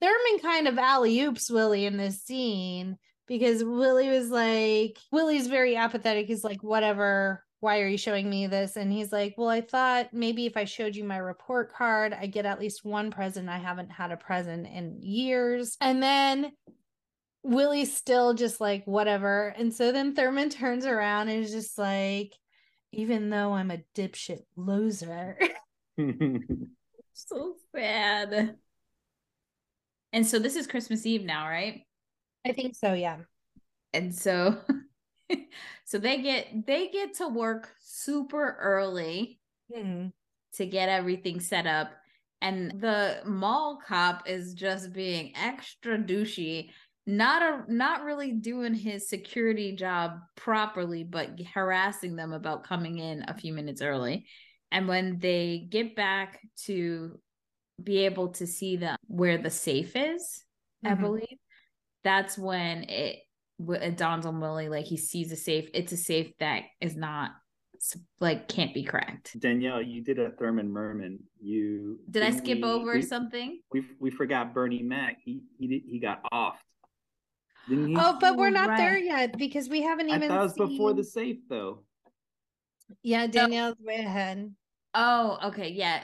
Thurman 0.00 0.38
kind 0.42 0.68
of 0.68 0.78
alley 0.78 1.20
oops 1.20 1.50
Willie 1.50 1.86
in 1.86 1.96
this 1.96 2.22
scene 2.22 2.98
because 3.26 3.64
Willie 3.64 4.10
was 4.10 4.30
like, 4.30 4.98
Willie's 5.10 5.46
very 5.46 5.76
apathetic. 5.76 6.26
He's 6.26 6.44
like, 6.44 6.62
whatever. 6.62 7.42
Why 7.60 7.80
are 7.80 7.88
you 7.88 7.96
showing 7.96 8.28
me 8.28 8.46
this? 8.46 8.76
And 8.76 8.92
he's 8.92 9.10
like, 9.10 9.34
well, 9.38 9.48
I 9.48 9.62
thought 9.62 10.12
maybe 10.12 10.44
if 10.44 10.56
I 10.56 10.64
showed 10.64 10.94
you 10.94 11.04
my 11.04 11.16
report 11.16 11.72
card, 11.72 12.12
I 12.12 12.26
get 12.26 12.44
at 12.44 12.60
least 12.60 12.84
one 12.84 13.10
present. 13.10 13.48
I 13.48 13.56
haven't 13.56 13.90
had 13.90 14.12
a 14.12 14.18
present 14.18 14.66
in 14.66 14.98
years. 15.00 15.78
And 15.80 16.02
then 16.02 16.52
Willie's 17.42 17.96
still 17.96 18.34
just 18.34 18.60
like, 18.60 18.84
whatever. 18.86 19.54
And 19.56 19.72
so 19.72 19.92
then 19.92 20.14
Thurman 20.14 20.50
turns 20.50 20.84
around 20.84 21.30
and 21.30 21.42
is 21.42 21.52
just 21.52 21.78
like, 21.78 22.34
even 22.92 23.30
though 23.30 23.54
I'm 23.54 23.70
a 23.70 23.82
dipshit 23.94 24.42
loser. 24.56 25.38
so 27.14 27.54
sad. 27.74 28.56
And 30.12 30.26
so 30.26 30.38
this 30.38 30.56
is 30.56 30.66
Christmas 30.66 31.06
Eve 31.06 31.24
now, 31.24 31.48
right? 31.48 31.82
I 32.46 32.52
think 32.52 32.74
so, 32.76 32.92
yeah. 32.92 33.18
And 33.92 34.14
so 34.14 34.58
so 35.84 35.98
they 35.98 36.20
get 36.20 36.66
they 36.66 36.88
get 36.88 37.14
to 37.14 37.28
work 37.28 37.70
super 37.80 38.56
early 38.60 39.40
Mhm. 39.74 40.12
to 40.54 40.66
get 40.66 40.88
everything 40.88 41.40
set 41.40 41.66
up 41.66 41.92
and 42.42 42.82
the 42.82 43.22
mall 43.24 43.78
cop 43.86 44.28
is 44.28 44.52
just 44.52 44.92
being 44.92 45.32
extra 45.34 45.96
douchey 45.96 46.68
not 47.06 47.42
a 47.42 47.72
not 47.72 48.04
really 48.04 48.32
doing 48.32 48.74
his 48.74 49.08
security 49.08 49.74
job 49.74 50.18
properly 50.36 51.02
but 51.02 51.30
harassing 51.54 52.14
them 52.14 52.32
about 52.34 52.64
coming 52.64 52.98
in 52.98 53.24
a 53.26 53.34
few 53.34 53.54
minutes 53.54 53.80
early 53.80 54.26
and 54.74 54.88
when 54.88 55.18
they 55.20 55.66
get 55.70 55.94
back 55.96 56.40
to 56.66 57.18
be 57.82 58.04
able 58.04 58.28
to 58.28 58.46
see 58.46 58.76
the 58.76 58.96
where 59.06 59.38
the 59.38 59.50
safe 59.50 59.96
is 59.96 60.44
i 60.84 60.90
Mhm. 60.90 61.00
believe 61.00 61.38
that's 62.02 62.36
when 62.36 62.84
it, 62.90 63.20
it 63.68 63.96
dawns 63.96 64.26
on 64.26 64.40
willie 64.40 64.68
like 64.68 64.84
he 64.84 64.96
sees 64.96 65.32
a 65.32 65.36
safe 65.36 65.70
it's 65.72 65.92
a 65.92 65.96
safe 65.96 66.32
that 66.40 66.64
is 66.80 66.94
not 66.96 67.30
like 68.20 68.48
can't 68.48 68.72
be 68.74 68.82
cracked 68.84 69.38
Danielle, 69.38 69.82
you 69.82 70.02
did 70.02 70.18
a 70.18 70.30
Thurman 70.30 70.70
Merman. 70.72 71.18
You 71.40 71.98
did 72.10 72.22
i 72.22 72.30
skip 72.30 72.58
we- 72.58 72.64
over 72.64 72.94
we, 72.94 73.02
something 73.02 73.60
We 73.72 73.84
we 74.00 74.10
forgot 74.10 74.54
Bernie 74.54 74.82
Mac. 74.82 75.18
He 75.22 75.42
he 75.58 75.66
did, 75.68 75.82
he 75.86 75.98
got 75.98 76.20
off. 76.32 76.62
He? 77.68 77.94
Oh, 77.98 78.16
but 78.20 78.36
we're 78.36 78.50
not 78.50 78.68
right. 78.70 78.78
there 78.78 78.98
yet 78.98 79.36
because 79.36 79.68
we 79.68 79.82
haven't 79.82 80.10
I 80.10 80.16
even. 80.16 80.28
thought 80.28 80.40
it 80.40 80.58
was 80.58 80.68
before 80.70 80.92
the 80.94 81.04
safe 81.04 81.38
though. 81.48 81.84
Yeah, 83.02 83.26
Danielle's 83.26 83.76
way 83.80 83.96
ahead. 83.96 84.54
Oh, 84.94 85.38
okay, 85.46 85.70
yeah. 85.70 86.02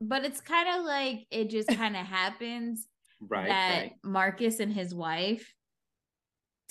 But 0.00 0.24
it's 0.24 0.40
kind 0.40 0.68
of 0.80 0.84
like 0.84 1.26
it 1.30 1.50
just 1.50 1.68
kind 1.76 1.96
of 1.96 2.06
happens 2.06 2.86
Right, 3.20 3.48
that 3.48 3.80
right. 3.82 3.92
Marcus 4.02 4.58
and 4.58 4.72
his 4.72 4.92
wife 4.94 5.52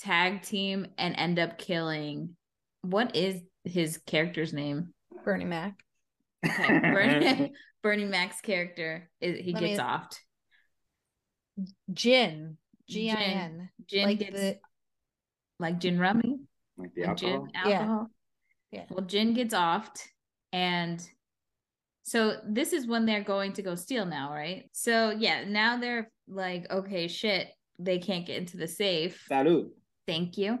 tag 0.00 0.42
team 0.42 0.86
and 0.98 1.14
end 1.16 1.38
up 1.38 1.56
killing 1.58 2.36
what 2.82 3.14
is 3.16 3.40
his 3.64 3.98
character's 4.06 4.52
name? 4.52 4.92
Bernie 5.24 5.44
Mac. 5.44 5.74
Okay, 6.44 6.78
Bernie, 6.80 7.52
Bernie 7.82 8.04
Mac's 8.04 8.40
character 8.40 9.08
is 9.20 9.38
he 9.38 9.52
Let 9.52 9.60
gets 9.60 9.78
me- 9.78 9.84
offed. 9.84 10.16
Gin. 11.92 12.56
G 12.88 13.10
I 13.10 13.14
Gin. 13.14 13.68
Gin 13.88 14.04
Like 14.04 14.18
gets 14.18 14.40
the 14.40 14.58
like 15.58 15.78
gin 15.78 15.98
rummy, 15.98 16.40
like 16.76 16.90
the 16.94 17.04
like 17.06 17.16
gin 17.16 17.48
alcohol. 17.54 18.10
Yeah. 18.72 18.80
Yeah. 18.80 18.84
Well, 18.90 19.04
Gin 19.06 19.34
gets 19.34 19.54
offed, 19.54 20.00
and 20.52 21.00
so 22.02 22.36
this 22.46 22.72
is 22.72 22.86
when 22.86 23.06
they're 23.06 23.24
going 23.24 23.52
to 23.54 23.62
go 23.62 23.74
steal 23.74 24.04
now, 24.06 24.32
right? 24.32 24.64
So 24.72 25.10
yeah, 25.10 25.44
now 25.46 25.78
they're 25.78 26.10
like, 26.28 26.70
okay, 26.70 27.08
shit, 27.08 27.48
they 27.78 27.98
can't 27.98 28.26
get 28.26 28.38
into 28.38 28.56
the 28.56 28.68
safe. 28.68 29.24
Salud. 29.30 29.70
Thank 30.06 30.36
you. 30.36 30.58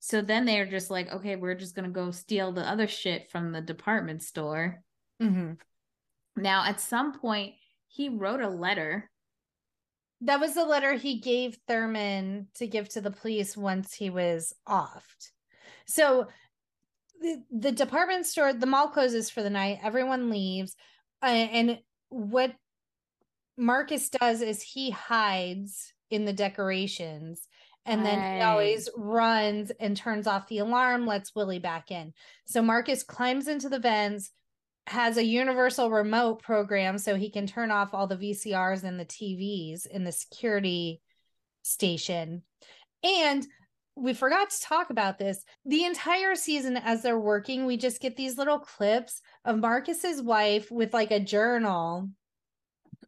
So 0.00 0.22
then 0.22 0.46
they're 0.46 0.66
just 0.66 0.90
like, 0.90 1.12
okay, 1.12 1.36
we're 1.36 1.54
just 1.54 1.74
gonna 1.74 1.90
go 1.90 2.10
steal 2.10 2.52
the 2.52 2.68
other 2.68 2.86
shit 2.86 3.30
from 3.30 3.52
the 3.52 3.60
department 3.60 4.22
store. 4.22 4.82
Mhm. 5.20 5.58
Now, 6.36 6.64
at 6.64 6.80
some 6.80 7.18
point, 7.18 7.54
he 7.88 8.08
wrote 8.08 8.40
a 8.40 8.48
letter. 8.48 9.10
That 10.22 10.40
was 10.40 10.54
the 10.54 10.64
letter 10.64 10.94
he 10.94 11.20
gave 11.20 11.58
Thurman 11.66 12.48
to 12.54 12.66
give 12.66 12.88
to 12.90 13.00
the 13.00 13.10
police 13.10 13.56
once 13.56 13.94
he 13.94 14.10
was 14.10 14.54
offed. 14.66 15.30
So 15.86 16.28
the, 17.20 17.42
the 17.50 17.72
department 17.72 18.26
store, 18.26 18.52
the 18.52 18.66
mall 18.66 18.88
closes 18.88 19.30
for 19.30 19.42
the 19.42 19.50
night. 19.50 19.78
Everyone 19.82 20.30
leaves. 20.30 20.74
Uh, 21.22 21.26
and 21.26 21.78
what 22.08 22.54
Marcus 23.56 24.08
does 24.08 24.40
is 24.40 24.62
he 24.62 24.90
hides 24.90 25.92
in 26.10 26.24
the 26.24 26.32
decorations. 26.32 27.46
And 27.86 28.04
then 28.04 28.36
he 28.36 28.42
always 28.42 28.88
runs 28.96 29.72
and 29.80 29.96
turns 29.96 30.26
off 30.26 30.48
the 30.48 30.58
alarm, 30.58 31.06
lets 31.06 31.34
Willie 31.34 31.58
back 31.58 31.90
in. 31.90 32.12
So 32.44 32.62
Marcus 32.62 33.02
climbs 33.02 33.48
into 33.48 33.68
the 33.68 33.78
vents, 33.78 34.30
has 34.86 35.16
a 35.16 35.24
universal 35.24 35.90
remote 35.90 36.42
program 36.42 36.98
so 36.98 37.16
he 37.16 37.30
can 37.30 37.46
turn 37.46 37.70
off 37.70 37.94
all 37.94 38.06
the 38.06 38.16
VCRs 38.16 38.84
and 38.84 39.00
the 39.00 39.06
TVs 39.06 39.86
in 39.86 40.04
the 40.04 40.12
security 40.12 41.00
station. 41.62 42.42
And 43.02 43.46
we 44.00 44.14
forgot 44.14 44.50
to 44.50 44.60
talk 44.62 44.90
about 44.90 45.18
this. 45.18 45.44
The 45.66 45.84
entire 45.84 46.34
season, 46.34 46.76
as 46.76 47.02
they're 47.02 47.18
working, 47.18 47.66
we 47.66 47.76
just 47.76 48.00
get 48.00 48.16
these 48.16 48.38
little 48.38 48.58
clips 48.58 49.20
of 49.44 49.58
Marcus's 49.58 50.22
wife 50.22 50.70
with 50.70 50.94
like 50.94 51.10
a 51.10 51.20
journal 51.20 52.08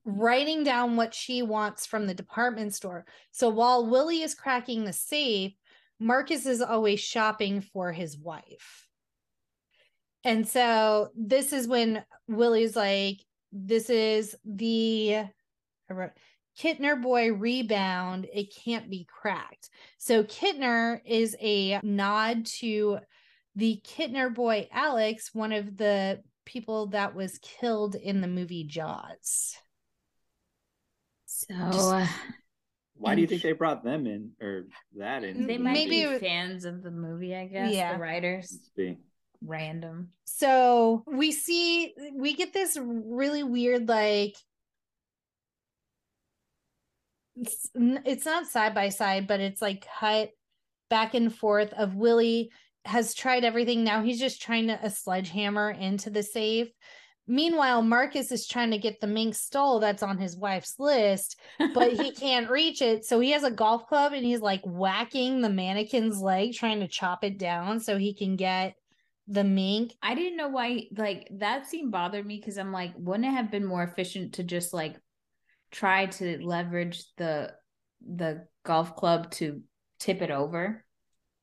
writing 0.05 0.65
down 0.65 0.97
what 0.97 1.15
she 1.15 1.43
wants 1.43 1.87
from 1.87 2.07
the 2.07 2.15
department 2.15 2.75
store. 2.75 3.07
So 3.31 3.49
while 3.49 3.89
Willie 3.89 4.23
is 4.23 4.35
cracking 4.35 4.85
the 4.85 4.93
safe, 4.93 5.53
Marcus 5.99 6.45
is 6.47 6.61
always 6.61 7.01
shopping 7.01 7.61
for 7.61 7.93
his 7.93 8.19
wife. 8.19 8.89
And 10.25 10.47
so 10.47 11.11
this 11.17 11.53
is 11.53 11.67
when 11.67 12.05
Willie's 12.29 12.77
like, 12.77 13.21
this 13.53 13.91
is 13.91 14.37
the 14.45 15.25
Kintner 16.59 17.01
boy 17.01 17.33
rebound. 17.33 18.27
It 18.33 18.55
can't 18.65 18.91
be 18.91 19.07
cracked. 19.11 19.71
So 19.99 20.23
Kintner 20.25 21.01
is 21.05 21.37
a 21.41 21.81
nod 21.83 22.47
to 22.61 22.99
the 23.57 23.81
Kintner 23.85 24.35
boy 24.35 24.69
Alex, 24.73 25.31
one 25.35 25.53
of 25.53 25.77
the 25.77 26.23
people 26.45 26.87
that 26.89 27.15
was 27.15 27.39
killed 27.39 27.95
in 27.95 28.21
the 28.21 28.29
movie 28.29 28.65
Jaws. 28.65 29.57
So 31.27 31.55
uh, 31.55 32.07
why 32.95 33.15
do 33.15 33.21
you 33.21 33.27
think 33.27 33.43
they 33.43 33.53
brought 33.53 33.83
them 33.83 34.07
in 34.07 34.33
or 34.41 34.67
that 34.97 35.25
in? 35.25 35.47
they 35.47 35.59
might 35.59 35.73
Maybe 35.73 36.03
be 36.03 36.07
was- 36.07 36.21
fans 36.21 36.65
of 36.65 36.83
the 36.83 36.91
movie, 36.91 37.35
I 37.35 37.47
guess. 37.47 37.75
Yeah. 37.75 37.95
The 37.95 37.99
writers. 37.99 38.59
Be. 38.77 38.99
Random. 39.45 40.11
So 40.25 41.03
we 41.07 41.33
see, 41.33 41.95
we 42.15 42.35
get 42.35 42.53
this 42.53 42.79
really 42.81 43.43
weird, 43.43 43.89
like, 43.89 44.37
it's, 47.37 47.71
it's 47.75 48.27
not 48.27 48.47
side 48.47 48.75
by 48.75 48.89
side, 48.89 49.27
but 49.27 49.41
it's 49.41 49.63
like 49.63 49.87
cut 49.99 50.31
back 50.91 51.15
and 51.15 51.35
forth 51.35 51.73
of 51.73 51.95
Willie 51.95 52.51
has 52.85 53.15
tried 53.15 53.45
everything. 53.45 53.85
Now 53.85 54.03
he's 54.03 54.19
just 54.19 54.43
trying 54.43 54.67
to 54.69 54.79
a 54.83 54.91
sledgehammer 54.91 55.71
into 55.71 56.11
the 56.11 56.23
safe. 56.23 56.69
Meanwhile, 57.29 57.83
Marcus 57.83 58.33
is 58.33 58.49
trying 58.49 58.73
to 58.73 58.79
get 58.79 59.01
the 59.01 59.07
mink 59.07 59.37
stole 59.37 59.79
that's 59.79 60.03
on 60.03 60.19
his 60.19 60.37
wife's 60.37 60.75
list, 60.79 61.39
but 61.73 61.93
he 61.93 62.11
can't 62.17 62.51
reach 62.51 62.83
it. 62.83 63.05
So 63.05 63.21
he 63.21 63.31
has 63.31 63.45
a 63.45 63.51
golf 63.51 63.87
club 63.87 64.13
and 64.13 64.25
he's 64.25 64.41
like 64.41 64.63
whacking 64.65 65.41
the 65.41 65.49
mannequin's 65.49 66.19
leg, 66.19 66.53
trying 66.53 66.81
to 66.81 66.89
chop 66.89 67.23
it 67.23 67.39
down 67.39 67.79
so 67.79 67.97
he 67.97 68.13
can 68.13 68.35
get 68.35 68.75
the 69.29 69.45
mink. 69.45 69.95
I 70.03 70.17
didn't 70.17 70.37
know 70.37 70.49
why 70.49 70.89
like 70.97 71.29
that 71.39 71.69
scene 71.69 71.91
bothered 71.91 72.27
me 72.27 72.39
because 72.39 72.59
I'm 72.59 72.73
like, 72.73 72.93
wouldn't 72.97 73.25
it 73.25 73.31
have 73.31 73.53
been 73.53 73.65
more 73.65 73.85
efficient 73.85 74.35
to 74.35 74.43
just 74.43 74.75
like 74.75 74.97
try 75.73 76.07
to 76.07 76.39
leverage 76.45 77.05
the 77.17 77.53
the 78.07 78.47
golf 78.65 78.95
club 78.97 79.31
to 79.33 79.63
tip 79.99 80.23
it 80.23 80.31
over 80.31 80.85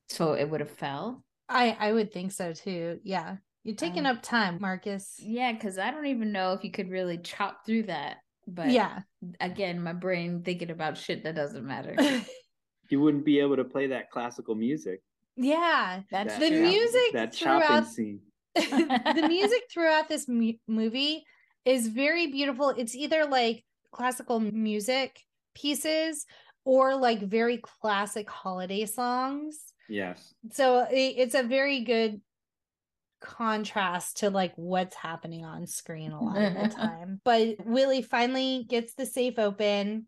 so 0.07 0.33
it 0.33 0.49
would 0.49 0.61
have 0.61 0.71
fell? 0.71 1.23
I 1.49 1.75
I 1.79 1.91
would 1.91 2.13
think 2.13 2.31
so 2.31 2.53
too. 2.53 2.99
Yeah. 3.03 3.37
You're 3.63 3.75
taking 3.75 4.05
Um, 4.05 4.15
up 4.15 4.21
time, 4.23 4.57
Marcus. 4.61 5.15
Yeah, 5.19 5.51
because 5.51 5.77
I 5.77 5.91
don't 5.91 6.05
even 6.07 6.31
know 6.31 6.53
if 6.53 6.63
you 6.63 6.71
could 6.71 6.89
really 6.89 7.17
chop 7.17 7.65
through 7.65 7.83
that. 7.83 8.17
But 8.47 8.69
yeah. 8.71 8.99
again, 9.41 9.83
my 9.83 9.93
brain 9.93 10.41
thinking 10.43 10.71
about 10.71 10.97
shit 10.97 11.23
that 11.23 11.35
doesn't 11.35 11.65
matter. 11.65 11.95
You 12.91 12.99
wouldn't 13.01 13.23
be 13.23 13.39
able 13.39 13.55
to 13.57 13.63
play 13.65 13.85
that 13.87 14.09
classical 14.09 14.55
music. 14.55 15.03
yeah. 15.35 16.01
That's 16.09 16.33
that 16.33 16.39
The 16.39 16.49
true. 16.49 16.61
music 16.61 17.13
that 17.13 17.35
throughout- 17.35 17.61
chopping 17.61 17.85
scene. 17.85 18.19
the 18.55 19.25
music 19.27 19.61
throughout 19.71 20.09
this 20.09 20.27
mu- 20.27 20.53
movie 20.67 21.23
is 21.65 21.87
very 21.87 22.27
beautiful. 22.31 22.69
It's 22.69 22.95
either 22.95 23.25
like 23.25 23.63
classical 23.91 24.39
music 24.39 25.21
pieces 25.55 26.25
or 26.65 26.95
like 26.95 27.21
very 27.21 27.57
classic 27.57 28.29
holiday 28.29 28.85
songs. 28.85 29.57
Yes. 29.87 30.33
So 30.51 30.85
it's 30.89 31.35
a 31.35 31.43
very 31.43 31.83
good 31.83 32.21
contrast 33.21 34.17
to 34.17 34.29
like 34.29 34.53
what's 34.55 34.95
happening 34.95 35.43
on 35.43 35.67
screen 35.67 36.11
a 36.11 36.21
lot 36.21 36.37
of 36.37 36.53
the 36.53 36.69
time. 36.75 37.21
But 37.23 37.55
Willie 37.65 38.01
finally 38.01 38.65
gets 38.67 38.93
the 38.93 39.05
safe 39.05 39.39
open. 39.39 40.07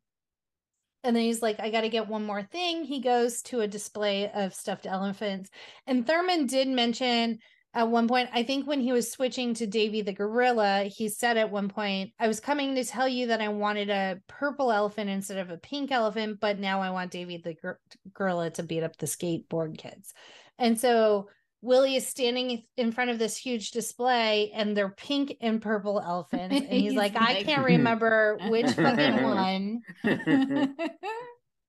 And 1.04 1.16
then 1.16 1.24
he's 1.24 1.42
like, 1.42 1.60
I 1.60 1.72
got 1.72 1.82
to 1.82 1.90
get 1.90 2.08
one 2.08 2.26
more 2.26 2.44
thing. 2.44 2.84
He 2.84 3.00
goes 3.00 3.42
to 3.44 3.62
a 3.62 3.68
display 3.68 4.30
of 4.32 4.54
stuffed 4.54 4.86
elephants. 4.86 5.50
And 5.88 6.06
Thurman 6.06 6.46
did 6.46 6.68
mention 6.68 7.40
at 7.74 7.88
one 7.88 8.08
point, 8.08 8.30
I 8.34 8.44
think 8.44 8.68
when 8.68 8.82
he 8.82 8.92
was 8.92 9.12
switching 9.12 9.54
to 9.56 9.68
Davy 9.68 10.02
the 10.02 10.12
gorilla, 10.12 10.84
he 10.84 11.08
said 11.08 11.38
at 11.38 11.52
one 11.52 11.70
point, 11.70 12.12
I 12.20 12.28
was 12.28 12.40
coming 12.40 12.76
to 12.76 12.84
tell 12.84 13.08
you 13.08 13.28
that 13.28 13.42
I 13.42 13.48
wanted 13.48 13.90
a 13.90 14.20
purple 14.28 14.72
elephant 14.72 15.10
instead 15.10 15.38
of 15.38 15.50
a 15.50 15.58
pink 15.58 15.92
elephant, 15.92 16.40
but 16.42 16.60
now 16.60 16.82
I 16.82 16.90
want 16.90 17.12
Davy 17.12 17.38
the 17.38 17.54
gor- 17.54 17.80
gorilla 18.14 18.50
to 18.52 18.64
beat 18.64 18.84
up 18.84 18.98
the 18.98 19.06
skateboard 19.06 19.78
kids. 19.78 20.14
And 20.58 20.80
so 20.80 21.30
Willie 21.62 21.96
is 21.96 22.06
standing 22.06 22.64
in 22.76 22.92
front 22.92 23.12
of 23.12 23.20
this 23.20 23.38
huge 23.38 23.72
display 23.72 24.52
and 24.54 24.76
they're 24.76 24.90
pink 24.90 25.38
and 25.40 25.62
purple 25.62 26.02
elephants. 26.02 26.56
And 26.56 26.66
he's, 26.66 26.92
He's 26.92 26.94
like, 26.96 27.16
I 27.16 27.44
can't 27.44 27.66
remember 27.66 28.38
which 28.50 28.72
fucking 28.72 29.24
one. 29.24 29.82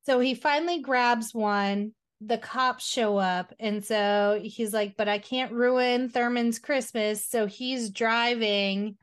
So 0.04 0.18
he 0.18 0.34
finally 0.34 0.80
grabs 0.80 1.32
one. 1.32 1.92
The 2.24 2.38
cops 2.38 2.86
show 2.88 3.16
up. 3.16 3.52
And 3.58 3.84
so 3.84 4.40
he's 4.42 4.72
like, 4.72 4.96
but 4.96 5.08
I 5.08 5.18
can't 5.18 5.52
ruin 5.52 6.08
Thurman's 6.08 6.58
Christmas. 6.58 7.24
So 7.24 7.46
he's 7.46 7.90
driving 7.90 8.96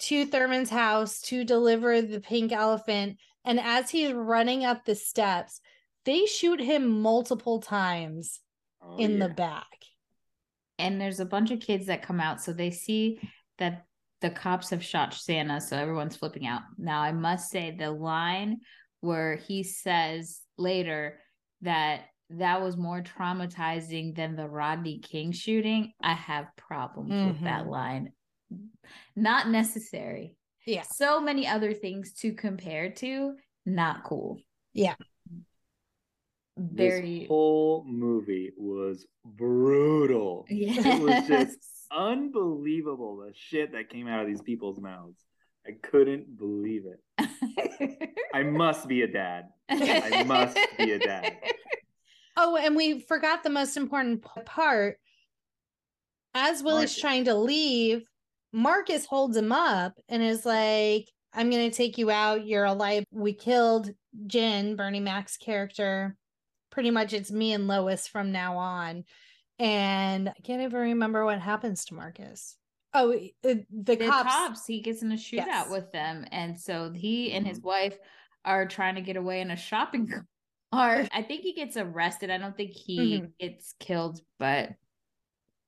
to 0.00 0.26
Thurman's 0.26 0.70
house 0.70 1.20
to 1.22 1.44
deliver 1.44 2.02
the 2.02 2.20
pink 2.20 2.52
elephant. 2.52 3.18
And 3.44 3.60
as 3.60 3.88
he's 3.90 4.12
running 4.12 4.64
up 4.64 4.84
the 4.84 4.94
steps, 4.94 5.60
they 6.04 6.26
shoot 6.26 6.60
him 6.60 7.00
multiple 7.02 7.60
times 7.60 8.40
Oh, 8.82 8.98
in 8.98 9.18
the 9.18 9.28
back. 9.30 9.66
and 10.78 11.00
there's 11.00 11.18
a 11.18 11.24
bunch 11.24 11.50
of 11.50 11.60
kids 11.60 11.86
that 11.86 12.02
come 12.02 12.20
out 12.20 12.40
so 12.40 12.52
they 12.52 12.70
see 12.70 13.18
that 13.58 13.86
the 14.20 14.30
cops 14.30 14.70
have 14.70 14.84
shot 14.84 15.12
santa 15.14 15.60
so 15.60 15.76
everyone's 15.76 16.14
flipping 16.14 16.46
out 16.46 16.60
now 16.78 17.00
i 17.00 17.10
must 17.10 17.50
say 17.50 17.74
the 17.76 17.90
line 17.90 18.58
where 19.00 19.36
he 19.36 19.62
says 19.64 20.40
later 20.58 21.18
that 21.62 22.02
that 22.30 22.60
was 22.60 22.76
more 22.76 23.02
traumatizing 23.02 24.14
than 24.14 24.34
the 24.36 24.48
rodney 24.48 24.98
king 24.98 25.30
shooting 25.32 25.92
i 26.00 26.12
have 26.12 26.46
problems 26.56 27.12
with 27.26 27.40
that 27.42 27.64
Mhm. 27.64 27.70
line 27.70 28.12
not 29.14 29.48
necessary 29.48 30.36
Yeah. 30.64 30.82
so 30.82 31.20
many 31.20 31.46
other 31.46 31.72
things 31.72 32.12
to 32.14 32.32
compare 32.32 32.90
to 32.94 33.36
not 33.64 34.02
cool 34.04 34.40
Yeah. 34.72 34.94
very 36.56 37.20
This 37.20 37.28
whole 37.28 37.84
movie 37.86 38.52
was 38.56 39.06
brutal. 39.24 40.46
yes. 40.48 40.84
It 40.84 41.02
was 41.02 41.26
just 41.28 41.58
Unbelievable 41.92 43.18
the 43.18 43.32
shit 43.34 43.70
that 43.72 43.88
came 43.90 44.08
out 44.08 44.20
of 44.20 44.26
these 44.26 44.42
people's 44.42 44.80
mouths. 44.80 45.24
I 45.64 45.70
couldn't 45.82 46.36
believe 46.36 46.82
it. 46.84 47.00
I 48.34 48.42
must 48.42 48.88
be 48.88 49.02
a 49.02 49.06
dad. 49.06 49.44
I 49.68 50.24
must 50.24 50.58
be 50.78 50.90
a 50.92 50.98
dad. 50.98 51.36
Oh, 52.36 52.56
and 52.56 52.76
we 52.76 53.00
forgot 53.00 53.42
the 53.42 53.50
most 53.50 53.76
important 53.76 54.24
part. 54.44 54.98
As 56.34 56.62
Willie's 56.62 56.90
Marcus. 56.90 57.00
trying 57.00 57.24
to 57.24 57.34
leave, 57.34 58.04
Marcus 58.52 59.06
holds 59.06 59.36
him 59.36 59.52
up 59.52 59.94
and 60.08 60.22
is 60.22 60.44
like, 60.44 61.10
I'm 61.32 61.50
going 61.50 61.70
to 61.70 61.76
take 61.76 61.98
you 61.98 62.10
out. 62.10 62.46
You're 62.46 62.64
alive. 62.64 63.04
We 63.10 63.32
killed 63.32 63.90
Jen, 64.26 64.76
Bernie 64.76 65.00
Mac's 65.00 65.36
character. 65.36 66.16
Pretty 66.70 66.90
much 66.90 67.12
it's 67.14 67.30
me 67.32 67.52
and 67.54 67.66
Lois 67.68 68.06
from 68.06 68.32
now 68.32 68.56
on. 68.58 69.04
And 69.58 70.28
I 70.28 70.34
can't 70.44 70.60
even 70.62 70.78
remember 70.78 71.24
what 71.24 71.40
happens 71.40 71.86
to 71.86 71.94
Marcus. 71.94 72.56
Oh, 72.92 73.18
the, 73.42 73.64
the 73.70 73.96
cops. 73.96 74.30
cops. 74.34 74.66
he 74.66 74.80
gets 74.80 75.02
in 75.02 75.12
a 75.12 75.16
shootout 75.16 75.46
Yes. 75.46 75.70
with 75.70 75.90
them 75.92 76.26
and 76.32 76.58
so 76.58 76.90
he 76.94 77.32
and 77.32 77.44
Mm-hmm. 77.44 77.50
his 77.54 77.60
wife 77.62 77.98
are 78.44 78.66
trying 78.66 78.94
to 78.94 79.00
get 79.02 79.16
away 79.16 79.40
in 79.40 79.50
a 79.50 79.56
shopping 79.56 80.10
cart 80.72 81.08
i 81.12 81.22
think 81.22 81.42
he 81.42 81.52
gets 81.54 81.76
arrested 81.76 82.30
i 82.30 82.38
don't 82.38 82.56
think 82.56 82.72
he 82.72 83.18
Mhm. 83.20 83.32
gets 83.38 83.74
killed 83.78 84.20
but 84.38 84.70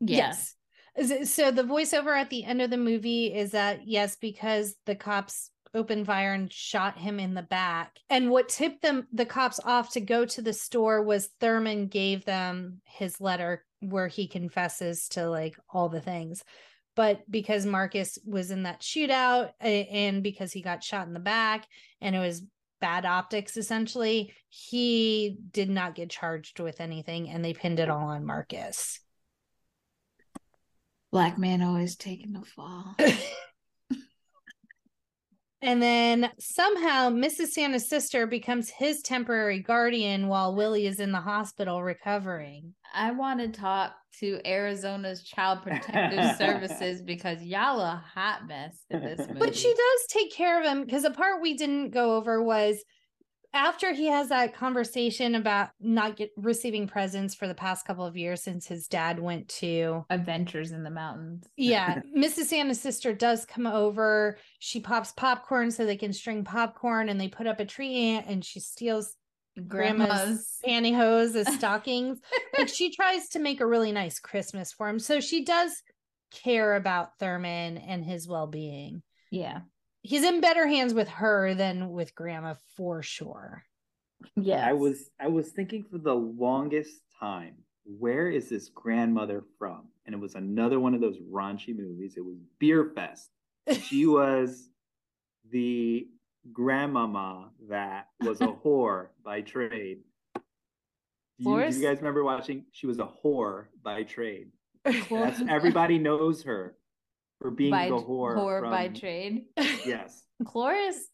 yes 0.01 0.55
it- 0.97 1.29
So 1.29 1.53
the 1.53 1.62
voiceover 1.62 2.19
at 2.19 2.29
the 2.29 2.43
end 2.45 2.61
of 2.61 2.70
the 2.70 2.77
movie 2.77 3.33
is 3.33 3.53
that 3.53 3.87
yes, 3.87 4.16
because 4.16 4.75
the 4.85 4.97
cops 4.97 5.49
opened 5.73 6.07
fire 6.07 6.33
and 6.33 6.53
shot 6.53 6.99
him 6.99 7.20
in 7.20 7.35
the 7.35 7.43
back. 7.43 7.97
And 8.11 8.31
what 8.33 8.49
tipped 8.49 8.83
them 8.83 9.07
the 9.12 9.25
cops 9.27 9.61
off 9.65 9.93
to 9.93 10.01
go 10.01 10.25
to 10.25 10.43
the 10.43 10.53
store 10.53 11.01
was 11.05 11.29
Thurman 11.39 11.87
gave 11.87 12.25
them 12.25 12.81
his 12.85 13.20
letter 13.20 13.65
where 13.79 14.09
he 14.09 14.27
confesses 14.27 15.07
to 15.11 15.31
like 15.31 15.55
all 15.70 15.89
the 15.89 16.01
things. 16.01 16.43
But 16.97 17.20
because 17.31 17.65
Marcus 17.65 18.19
was 18.25 18.51
in 18.51 18.65
that 18.65 18.81
shootout 18.81 19.53
and 19.61 20.20
because 20.20 20.53
he 20.53 20.62
got 20.62 20.83
shot 20.83 21.07
in 21.07 21.12
the 21.12 21.20
back 21.20 21.69
and 22.01 22.16
it 22.16 22.19
was 22.19 22.43
bad 22.81 23.05
optics 23.05 23.57
essentially, 23.57 24.33
he 24.49 25.37
did 25.53 25.69
not 25.71 25.95
get 25.95 26.11
charged 26.11 26.61
with 26.61 26.81
anything 26.81 27.29
and 27.29 27.45
they 27.45 27.53
pinned 27.53 27.81
it 27.81 27.91
all 27.91 28.09
on 28.09 28.25
Marcus. 28.25 29.01
black 31.11 31.39
man 31.39 31.63
always 31.63 31.97
taking 31.97 32.33
the 32.33 32.43
fall 32.43 32.95
And 35.60 35.82
then 35.82 36.30
somehow 36.39 37.10
Mrs. 37.10 37.48
Santa's 37.48 37.89
sister 37.89 38.26
becomes 38.26 38.70
his 38.70 39.02
temporary 39.02 39.60
guardian 39.60 40.28
while 40.28 40.55
Willie 40.55 40.86
is 40.86 41.01
in 41.01 41.10
the 41.10 41.20
hospital 41.20 41.82
recovering. 41.82 42.74
I 42.94 43.10
want 43.10 43.40
to 43.40 43.48
talk 43.48 43.94
to 44.20 44.40
Arizona's 44.44 45.22
Child 45.22 45.62
Protective 45.62 46.36
Services 46.39 47.02
because 47.02 47.43
y'all 47.43 47.80
a 47.80 48.02
hot 48.14 48.47
mess 48.47 48.85
in 48.90 49.01
this 49.01 49.18
movie. 49.18 49.32
But 49.39 49.56
she 49.56 49.68
does 49.68 50.06
take 50.09 50.32
care 50.32 50.60
of 50.60 50.66
him 50.66 50.85
because 50.85 51.02
the 51.02 51.10
part 51.10 51.43
we 51.43 51.55
didn't 51.55 51.90
go 51.90 52.16
over 52.16 52.43
was 52.43 52.76
after 53.53 53.93
he 53.93 54.07
has 54.07 54.29
that 54.29 54.55
conversation 54.55 55.35
about 55.35 55.70
not 55.81 56.16
get 56.16 56.31
receiving 56.37 56.87
presents 56.87 57.35
for 57.35 57.49
the 57.49 57.55
past 57.55 57.87
couple 57.87 58.05
of 58.05 58.16
years 58.16 58.43
since 58.43 58.66
his 58.66 58.89
dad 58.89 59.19
went 59.19 59.49
to 59.49 60.05
Adventures 60.11 60.73
in 60.73 60.83
the 60.83 60.91
Mountains. 60.91 61.47
yeah 61.57 62.01
mrs 62.16 62.45
santa's 62.47 62.81
sister 62.81 63.12
does 63.12 63.45
come 63.45 63.66
over 63.66 64.39
she 64.59 64.81
pops 64.81 65.12
popcorn 65.12 65.70
so 65.70 65.85
they 65.85 65.97
can 65.97 66.12
string 66.12 66.45
popcorn 66.45 67.09
and 67.09 67.20
they 67.20 67.29
put 67.29 67.47
up 67.47 67.61
a 67.61 67.65
tree 67.65 67.95
ant 68.11 68.27
and 68.27 68.45
she 68.45 68.61
steals 68.61 69.16
grandma's, 69.66 70.09
Grandma's. 70.09 70.59
pantyhose 70.66 71.35
as 71.35 71.53
stockings 71.55 72.19
like 72.57 72.69
she 72.69 72.93
tries 72.95 73.29
to 73.31 73.39
make 73.39 73.61
a 73.61 73.66
really 73.66 73.93
nice 73.93 74.19
christmas 74.20 74.73
for 74.73 74.89
him 74.89 74.99
so 74.99 75.20
she 75.20 75.45
does 75.45 75.83
care 76.31 76.77
about 76.77 77.19
thurman 77.19 77.79
and 77.79 78.05
his 78.05 78.29
well-being 78.29 79.03
Yeah. 79.31 79.61
He's 80.09 80.24
in 80.24 80.40
better 80.40 80.66
hands 80.66 80.94
with 80.94 81.09
her 81.09 81.55
than 81.55 81.90
with 81.90 82.14
grandma 82.14 82.55
for 82.76 83.02
sure 83.02 83.62
Yeah. 84.36 84.66
I 84.66 84.72
was 84.72 85.10
I 85.20 85.28
was 85.28 85.51
thinking 85.51 85.85
for 85.90 85.98
the 85.98 86.14
longest 86.14 87.02
time, 87.20 87.55
where 87.85 88.28
is 88.28 88.48
this 88.48 88.68
grandmother 88.68 89.44
from? 89.59 89.89
And 90.06 90.14
it 90.14 90.20
was 90.20 90.35
another 90.35 90.80
one 90.80 90.94
of 90.94 91.01
those 91.01 91.18
raunchy 91.30 91.76
movies. 91.76 92.14
It 92.16 92.24
was 92.24 92.39
Beer 92.59 92.93
Fest. 92.94 93.30
She 93.89 94.06
was 94.06 94.70
the 95.51 96.09
grandmama 96.52 97.51
that 97.68 98.06
was 98.20 98.40
a 98.40 98.47
whore 98.48 99.09
by 99.24 99.43
trade. 99.43 99.98
Do 100.35 101.51
you, 101.51 101.70
do 101.70 101.76
you 101.76 101.82
guys 101.86 101.98
remember 101.98 102.24
watching? 102.24 102.64
She 102.72 102.86
was 102.86 102.98
a 102.98 103.09
whore 103.22 103.66
by 103.82 104.05
trade. 104.05 104.48
That's 104.85 105.43
everybody 105.48 105.98
knows 105.98 106.43
her 106.44 106.78
for 107.40 107.51
being 107.51 107.70
by, 107.70 107.89
the 107.89 107.94
whore. 107.97 108.36
whore 108.36 108.70
by 108.70 108.89
trade. 108.89 109.44
Yes. 109.86 110.24
Cloris 110.44 111.09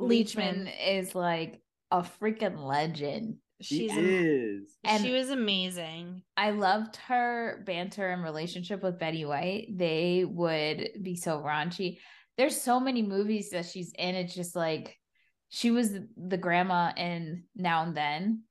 Leachman. 0.00 0.08
Leachman 0.08 0.72
is 0.86 1.14
like 1.14 1.60
a 1.90 2.02
freaking 2.02 2.64
legend. 2.64 3.36
She 3.60 3.88
she's 3.88 3.96
is. 3.96 4.76
And- 4.84 5.02
she 5.02 5.12
was 5.12 5.30
amazing 5.30 6.22
I 6.36 6.50
loved 6.50 6.96
her 7.08 7.62
banter 7.66 8.08
and 8.08 8.22
relationship 8.22 8.82
with 8.82 8.98
Betty 8.98 9.24
White. 9.24 9.68
They 9.76 10.24
would 10.26 10.90
be 11.02 11.16
so 11.16 11.38
raunchy. 11.40 11.98
There's 12.38 12.60
so 12.60 12.80
many 12.80 13.02
movies 13.02 13.50
that 13.50 13.66
she's 13.66 13.92
in. 13.98 14.14
It's 14.14 14.34
just 14.34 14.56
like 14.56 14.96
she 15.50 15.70
was 15.70 15.92
the 16.16 16.38
grandma 16.38 16.92
in 16.96 17.44
Now 17.54 17.82
and 17.82 17.94
Then, 17.94 18.44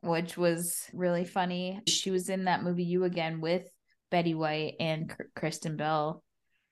which 0.00 0.38
was 0.38 0.88
really 0.94 1.26
funny. 1.26 1.80
She 1.86 2.10
was 2.10 2.30
in 2.30 2.44
that 2.44 2.62
movie 2.62 2.84
You 2.84 3.04
Again 3.04 3.40
with 3.42 3.68
Betty 4.14 4.32
White 4.34 4.76
and 4.78 5.08
K- 5.08 5.24
Kristen 5.34 5.76
Bell. 5.76 6.22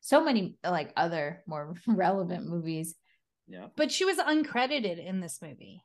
So 0.00 0.22
many 0.24 0.54
like 0.62 0.92
other 0.96 1.42
more 1.48 1.74
relevant 1.88 2.46
movies. 2.48 2.94
Yeah. 3.48 3.66
but 3.76 3.90
she 3.90 4.04
was 4.04 4.18
uncredited 4.18 5.04
in 5.04 5.18
this 5.20 5.40
movie 5.42 5.82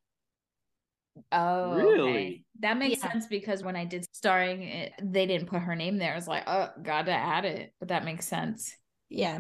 Oh, 1.31 1.73
Really? 1.73 2.09
okay. 2.11 2.43
That 2.59 2.77
makes 2.77 3.01
Yeah. 3.03 3.11
sense 3.11 3.25
because 3.25 3.63
when 3.63 3.75
I 3.75 3.85
did 3.85 4.05
starring, 4.13 4.61
it, 4.61 4.93
they 5.01 5.25
didn't 5.25 5.47
put 5.47 5.61
her 5.63 5.75
name 5.75 5.97
there. 5.97 6.11
I 6.13 6.15
was 6.15 6.27
like, 6.27 6.43
oh, 6.45 6.69
gotta 6.83 7.11
add 7.11 7.45
it. 7.45 7.73
But 7.79 7.87
that 7.89 8.05
makes 8.05 8.27
sense. 8.27 8.71
yeah 9.09 9.39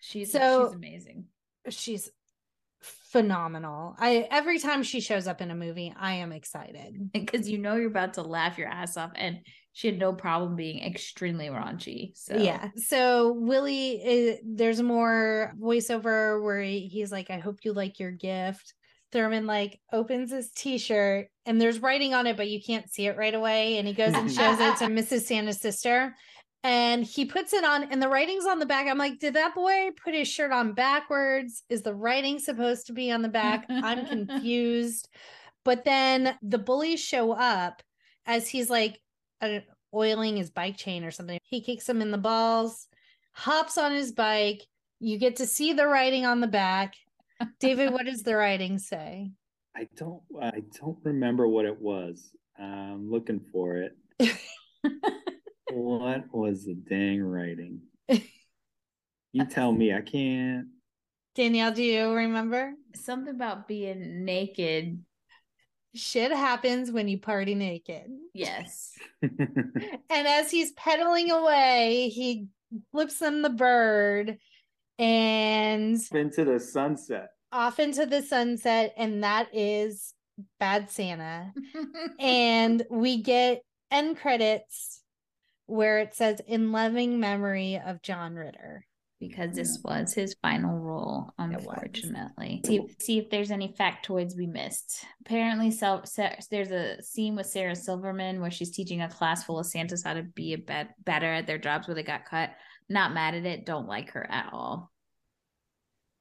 She's 0.00 0.32
So- 0.32 0.68
she's 0.68 0.74
amazing. 0.76 1.24
she's 1.68 2.10
phenomenal. 2.80 3.94
I 3.98 4.26
every 4.30 4.58
time 4.58 4.82
she 4.82 5.00
shows 5.00 5.26
up 5.26 5.40
in 5.40 5.50
a 5.50 5.54
movie 5.54 5.92
i 5.98 6.14
am 6.14 6.32
excited. 6.32 7.10
Because 7.12 7.48
you 7.48 7.58
know 7.58 7.76
you're 7.76 7.88
about 7.88 8.14
to 8.14 8.22
laugh 8.22 8.58
your 8.58 8.68
ass 8.68 8.96
off, 8.96 9.12
and 9.14 9.38
she 9.72 9.88
had 9.88 9.98
no 9.98 10.12
problem 10.12 10.56
being 10.56 10.82
extremely 10.82 11.48
raunchy. 11.48 12.16
So. 12.16 12.36
Yeah. 12.36 12.70
So 12.76 13.32
willie 13.32 13.92
is, 14.02 14.38
there's 14.44 14.82
more 14.82 15.54
voiceover 15.60 16.42
where 16.42 16.60
he- 16.62 16.88
he's 16.88 17.12
like 17.12 17.30
i 17.30 17.38
hope 17.38 17.58
you 17.64 17.72
like 17.72 17.98
your 17.98 18.10
gift. 18.12 18.74
Thurman 19.12 19.46
like 19.46 19.80
opens 19.92 20.30
his 20.30 20.50
t-shirt 20.52 21.28
and 21.44 21.60
there's 21.60 21.80
writing 21.80 22.14
on 22.14 22.28
it 22.28 22.36
but 22.36 22.48
you 22.48 22.60
can't 22.62 22.88
see 22.88 23.06
it 23.06 23.16
right 23.16 23.34
away 23.34 23.78
and 23.78 23.88
he 23.88 23.92
goes 23.92 24.14
and 24.14 24.30
shows 24.32 24.60
it 24.60 24.76
to 24.76 24.84
mrs 24.86 25.22
santa's 25.22 25.60
sister 25.60 26.14
and 26.62 27.04
he 27.04 27.24
puts 27.24 27.52
it 27.52 27.64
on 27.64 27.84
and 27.84 28.02
the 28.02 28.08
writing's 28.08 28.46
on 28.46 28.58
the 28.58 28.66
back. 28.66 28.86
I'm 28.86 28.98
like 28.98 29.18
did 29.18 29.34
that 29.34 29.54
boy 29.54 29.90
put 30.02 30.14
his 30.14 30.28
shirt 30.28 30.52
on 30.52 30.72
backwards? 30.72 31.62
Is 31.68 31.82
the 31.82 31.94
writing 31.94 32.38
supposed 32.38 32.86
to 32.86 32.92
be 32.92 33.10
on 33.10 33.22
the 33.22 33.28
back? 33.28 33.66
I'm 33.68 34.06
confused. 34.28 35.08
But 35.64 35.84
then 35.84 36.36
the 36.42 36.58
bullies 36.58 37.00
show 37.00 37.32
up 37.32 37.82
as 38.26 38.48
he's 38.48 38.70
like 38.70 39.00
uh, 39.40 39.60
oiling 39.94 40.36
his 40.36 40.50
bike 40.50 40.76
chain 40.76 41.04
or 41.04 41.10
something. 41.10 41.38
He 41.42 41.60
kicks 41.60 41.88
him 41.88 42.00
in 42.02 42.10
the 42.10 42.18
balls 42.18 42.88
hops 43.32 43.78
on 43.78 43.92
his 43.92 44.12
bike. 44.12 44.62
You 45.00 45.18
get 45.18 45.36
to 45.36 45.46
see 45.46 45.72
the 45.72 45.86
writing 45.86 46.26
on 46.26 46.40
the 46.40 46.46
back. 46.46 46.94
David 47.58 47.92
what 47.92 48.04
does 48.04 48.22
the 48.22 48.36
writing 48.36 48.78
say? 48.78 49.30
I 49.74 49.88
don't 49.96 50.20
I 50.40 50.62
don't 50.78 50.98
remember 51.04 51.48
what 51.48 51.64
it 51.64 51.80
was. 51.80 52.32
I'm 52.58 53.10
looking 53.10 53.40
for 53.50 53.76
it. 53.76 53.96
what 55.72 56.32
was 56.32 56.64
the 56.66 56.74
dang 56.74 57.22
writing? 57.22 57.80
You 59.32 59.44
tell 59.46 59.70
me. 59.70 59.94
I 59.94 60.00
can't. 60.00 60.66
danielle 61.36 61.70
do 61.72 61.84
you 61.84 62.12
remember 62.12 62.72
something 62.96 63.32
about 63.32 63.68
being 63.68 64.24
naked. 64.24 64.98
shit 65.94 66.32
happens 66.32 66.90
when 66.90 67.06
you 67.06 67.16
party 67.18 67.54
naked 67.54 68.06
Yes, 68.34 68.92
and 69.22 70.02
as 70.10 70.50
he's 70.50 70.72
pedaling 70.72 71.30
away 71.30 72.08
he 72.12 72.48
flips 72.90 73.20
them 73.20 73.42
the 73.42 73.50
bird 73.50 74.38
and 74.98 75.96
Into 76.12 76.44
the 76.44 76.58
sunset. 76.58 77.28
off 77.52 77.78
into 77.78 78.06
the 78.06 78.22
sunset 78.22 78.92
and 78.96 79.22
that 79.22 79.48
is 79.54 80.12
bad 80.58 80.90
santa 80.90 81.52
and 82.18 82.82
we 82.90 83.22
get 83.22 83.62
end 83.92 84.16
credits 84.18 84.99
where 85.70 85.98
it 85.98 86.14
says 86.14 86.40
in 86.46 86.72
loving 86.72 87.20
memory 87.20 87.80
of 87.84 88.02
john 88.02 88.34
ritter 88.34 88.84
because 89.20 89.54
this 89.54 89.78
was 89.84 90.14
his 90.14 90.34
final 90.40 90.78
role, 90.78 91.32
unfortunately. 91.38 92.62
See 92.64 92.76
if, 92.76 93.02
see 93.02 93.18
if 93.18 93.28
there's 93.28 93.50
any 93.50 93.74
factoids 93.78 94.34
we 94.34 94.46
missed. 94.46 95.04
Apparently, 95.20 95.70
Sel- 95.70 96.06
Sa- 96.06 96.30
there's 96.50 96.70
a 96.70 97.02
scene 97.02 97.36
with 97.36 97.46
Sarah 97.46 97.76
Silverman 97.76 98.40
where 98.40 98.50
she's 98.50 98.70
teaching 98.70 99.02
a 99.02 99.10
class 99.10 99.44
full 99.44 99.58
of 99.58 99.66
Santas 99.66 100.02
how 100.02 100.14
to 100.14 100.22
be 100.22 100.54
a 100.54 100.58
bet- 100.58 100.94
better 101.04 101.26
at 101.26 101.46
their 101.46 101.58
jobs 101.58 101.86
where 101.86 101.94
they 101.94 102.02
got 102.02 102.24
cut. 102.24 102.50
Not 102.88 103.12
mad 103.12 103.34
at 103.34 103.44
it. 103.44 103.66
Don't 103.66 103.86
like 103.86 104.10
her 104.12 104.26
at 104.28 104.48
all. 104.52 104.90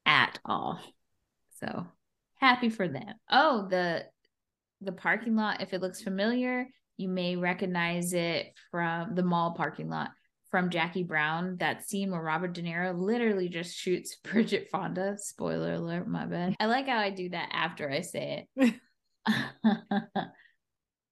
At 0.06 0.38
all. 0.44 0.82
So 1.62 1.88
happy 2.36 2.70
for 2.70 2.88
them. 2.88 3.14
Oh, 3.32 3.68
the 3.70 4.06
the 4.82 4.92
parking 4.92 5.36
lot. 5.36 5.62
If 5.62 5.74
it 5.74 5.82
looks 5.82 6.02
familiar, 6.02 6.68
you 7.00 7.10
may 7.10 7.36
recognize 7.36 8.14
it 8.14 8.54
from 8.72 9.16
the 9.16 9.24
mall 9.24 9.54
parking 9.54 9.90
lot 9.90 10.12
from 10.52 10.70
Jackie 10.70 11.04
Brown, 11.04 11.58
that 11.58 11.88
scene 11.88 12.12
where 12.12 12.22
Robert 12.22 12.54
De 12.54 12.62
Niro 12.62 13.00
literally 13.00 13.50
just 13.50 13.76
shoots 13.76 14.16
Bridget 14.24 14.68
Fonda. 14.72 15.18
Spoiler 15.18 15.74
alert, 15.74 16.08
my 16.08 16.26
bad. 16.26 16.56
I 16.60 16.66
like 16.66 16.88
how 16.88 16.98
I 16.98 17.12
do 17.12 17.30
that 17.30 17.50
after 17.52 17.90
I 17.90 18.02
say 18.02 18.48
it. 18.56 18.74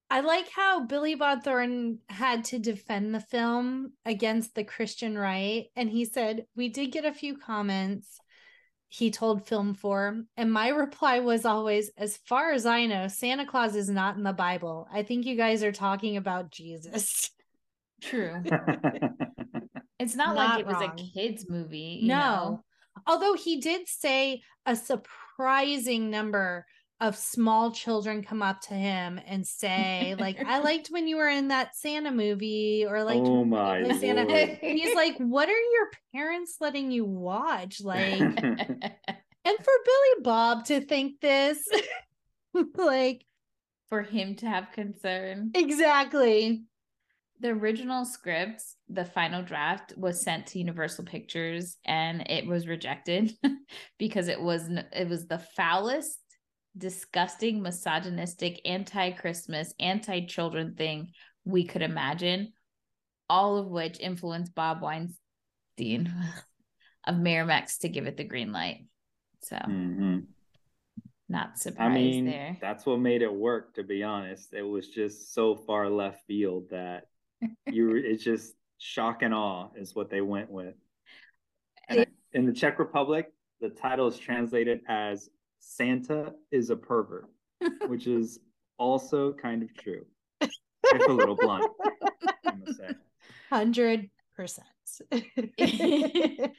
i 0.09 0.21
like 0.21 0.49
how 0.55 0.85
billy 0.85 1.13
bob 1.13 1.43
thornton 1.43 1.99
had 2.07 2.43
to 2.45 2.57
defend 2.57 3.13
the 3.13 3.19
film 3.19 3.91
against 4.05 4.55
the 4.55 4.63
christian 4.63 5.17
right 5.17 5.65
and 5.75 5.89
he 5.89 6.05
said 6.05 6.45
we 6.55 6.69
did 6.69 6.91
get 6.91 7.05
a 7.05 7.13
few 7.13 7.37
comments 7.37 8.17
he 8.89 9.11
told 9.11 9.45
film 9.47 9.73
4 9.73 10.23
and 10.37 10.51
my 10.51 10.69
reply 10.83 11.19
was 11.19 11.45
always 11.45 11.89
as 11.97 12.17
far 12.17 12.51
as 12.51 12.65
i 12.65 12.85
know 12.85 13.07
santa 13.07 13.45
claus 13.45 13.75
is 13.75 13.89
not 13.89 14.15
in 14.17 14.23
the 14.23 14.33
bible 14.33 14.87
i 14.91 15.03
think 15.03 15.25
you 15.25 15.35
guys 15.35 15.63
are 15.63 15.71
talking 15.71 16.17
about 16.17 16.51
jesus 16.51 17.31
True. 18.01 18.43
It's 19.99 20.15
not, 20.15 20.35
Not 20.35 20.35
like 20.35 20.59
it 20.59 20.67
was 20.67 20.79
a 20.79 20.93
kids 21.11 21.49
movie. 21.49 21.99
you 22.01 22.09
no 22.09 22.15
know? 22.15 22.63
although 23.07 23.33
he 23.33 23.59
did 23.59 23.87
say 23.87 24.43
a 24.65 24.75
surprising 24.75 26.11
number 26.11 26.67
of 26.99 27.15
small 27.15 27.71
children 27.71 28.23
come 28.23 28.41
up 28.41 28.59
to 28.61 28.73
him 28.73 29.19
and 29.27 29.45
say 29.45 30.15
like 30.17 30.43
i 30.45 30.59
liked 30.63 30.87
when 30.87 31.07
you 31.07 31.15
were 31.17 31.27
in 31.27 31.49
that 31.49 31.75
santa 31.75 32.11
movie 32.11 32.85
or 32.87 33.03
like 33.03 33.19
oh 33.19 33.45
my 33.45 33.83
Santa. 33.99 34.23
lord. 34.23 34.57
he's 34.61 34.95
like 34.95 35.15
what 35.17 35.47
are 35.47 35.51
your 35.51 35.89
parents 36.13 36.57
letting 36.59 36.91
you 36.91 37.05
watch 37.05 37.81
like 37.83 38.19
and 38.19 38.37
for 38.39 39.73
billy 39.85 40.23
bob 40.23 40.65
to 40.65 40.81
think 40.81 41.19
this 41.21 41.59
like 42.75 43.23
For 43.89 44.01
him 44.01 44.35
to 44.37 44.47
have 44.47 44.71
concern. 44.71 45.51
exactly 45.53 46.63
the 47.39 47.49
original 47.49 48.03
script, 48.03 48.63
the 48.89 49.05
final 49.05 49.43
draft 49.43 49.93
was 49.95 50.21
sent 50.21 50.47
to 50.47 50.57
Universal 50.59 51.05
Pictures 51.05 51.77
and 51.85 52.23
it 52.29 52.47
was 52.47 52.65
rejected 52.67 53.31
because 53.99 54.27
it 54.27 54.41
was 54.41 54.67
it 54.91 55.07
was 55.07 55.27
the 55.27 55.37
foulest, 55.55 56.17
disgusting, 56.77 57.61
misogynistic, 57.61 58.61
anti-Christmas, 58.65 59.73
anti-children 59.79 60.75
thing 60.75 61.11
we 61.45 61.65
could 61.65 61.81
imagine, 61.81 62.53
all 63.29 63.57
of 63.57 63.67
which 63.67 63.99
influenced 63.99 64.53
Bob 64.53 64.81
Weinstein 64.81 66.13
of 67.05 67.15
Miramax 67.15 67.79
to 67.79 67.89
give 67.89 68.05
it 68.05 68.17
the 68.17 68.23
green 68.23 68.51
light. 68.51 68.85
So 69.43 69.55
Mhm. 69.57 70.27
not 71.29 71.57
surprised 71.57 71.91
I 71.91 71.93
mean, 71.93 72.25
there. 72.25 72.57
that's 72.61 72.85
what 72.85 72.99
made 72.99 73.21
it 73.21 73.33
work. 73.33 73.73
To 73.75 73.83
be 73.83 74.03
honest, 74.03 74.53
it 74.53 74.61
was 74.63 74.89
just 74.89 75.33
so 75.33 75.55
far 75.55 75.89
left 75.89 76.25
field 76.25 76.69
that 76.71 77.07
you 77.67 77.95
it's 77.95 78.23
just 78.23 78.55
shock 78.77 79.21
and 79.23 79.33
awe 79.33 79.69
is 79.75 79.95
what 79.95 80.09
they 80.09 80.21
went 80.21 80.49
with. 80.51 80.75
And 81.89 82.01
I- 82.01 82.05
in 82.33 82.45
the 82.45 82.53
Czech 82.53 82.77
Republic, 82.79 83.31
the 83.61 83.69
title 83.69 84.07
is 84.07 84.19
translated 84.19 84.81
as 84.87 85.29
"Santa 85.67 86.33
is 86.51 86.69
a 86.69 86.75
pervert," 86.75 87.29
which 87.87 88.07
is 88.07 88.39
also 88.77 89.33
kind 89.33 89.63
of 89.63 89.73
true, 89.75 90.05
if 90.41 91.07
a 91.07 91.11
little 91.11 91.35
blunt. 91.35 91.69
I 92.45 92.53
must 92.55 92.77
say. 92.77 92.91
Hundred 93.49 94.09
percent. 94.35 94.67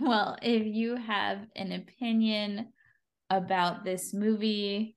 Well, 0.00 0.36
if 0.42 0.66
you 0.66 0.96
have 0.96 1.46
an 1.56 1.72
opinion 1.72 2.68
about 3.30 3.84
this 3.84 4.12
movie, 4.12 4.96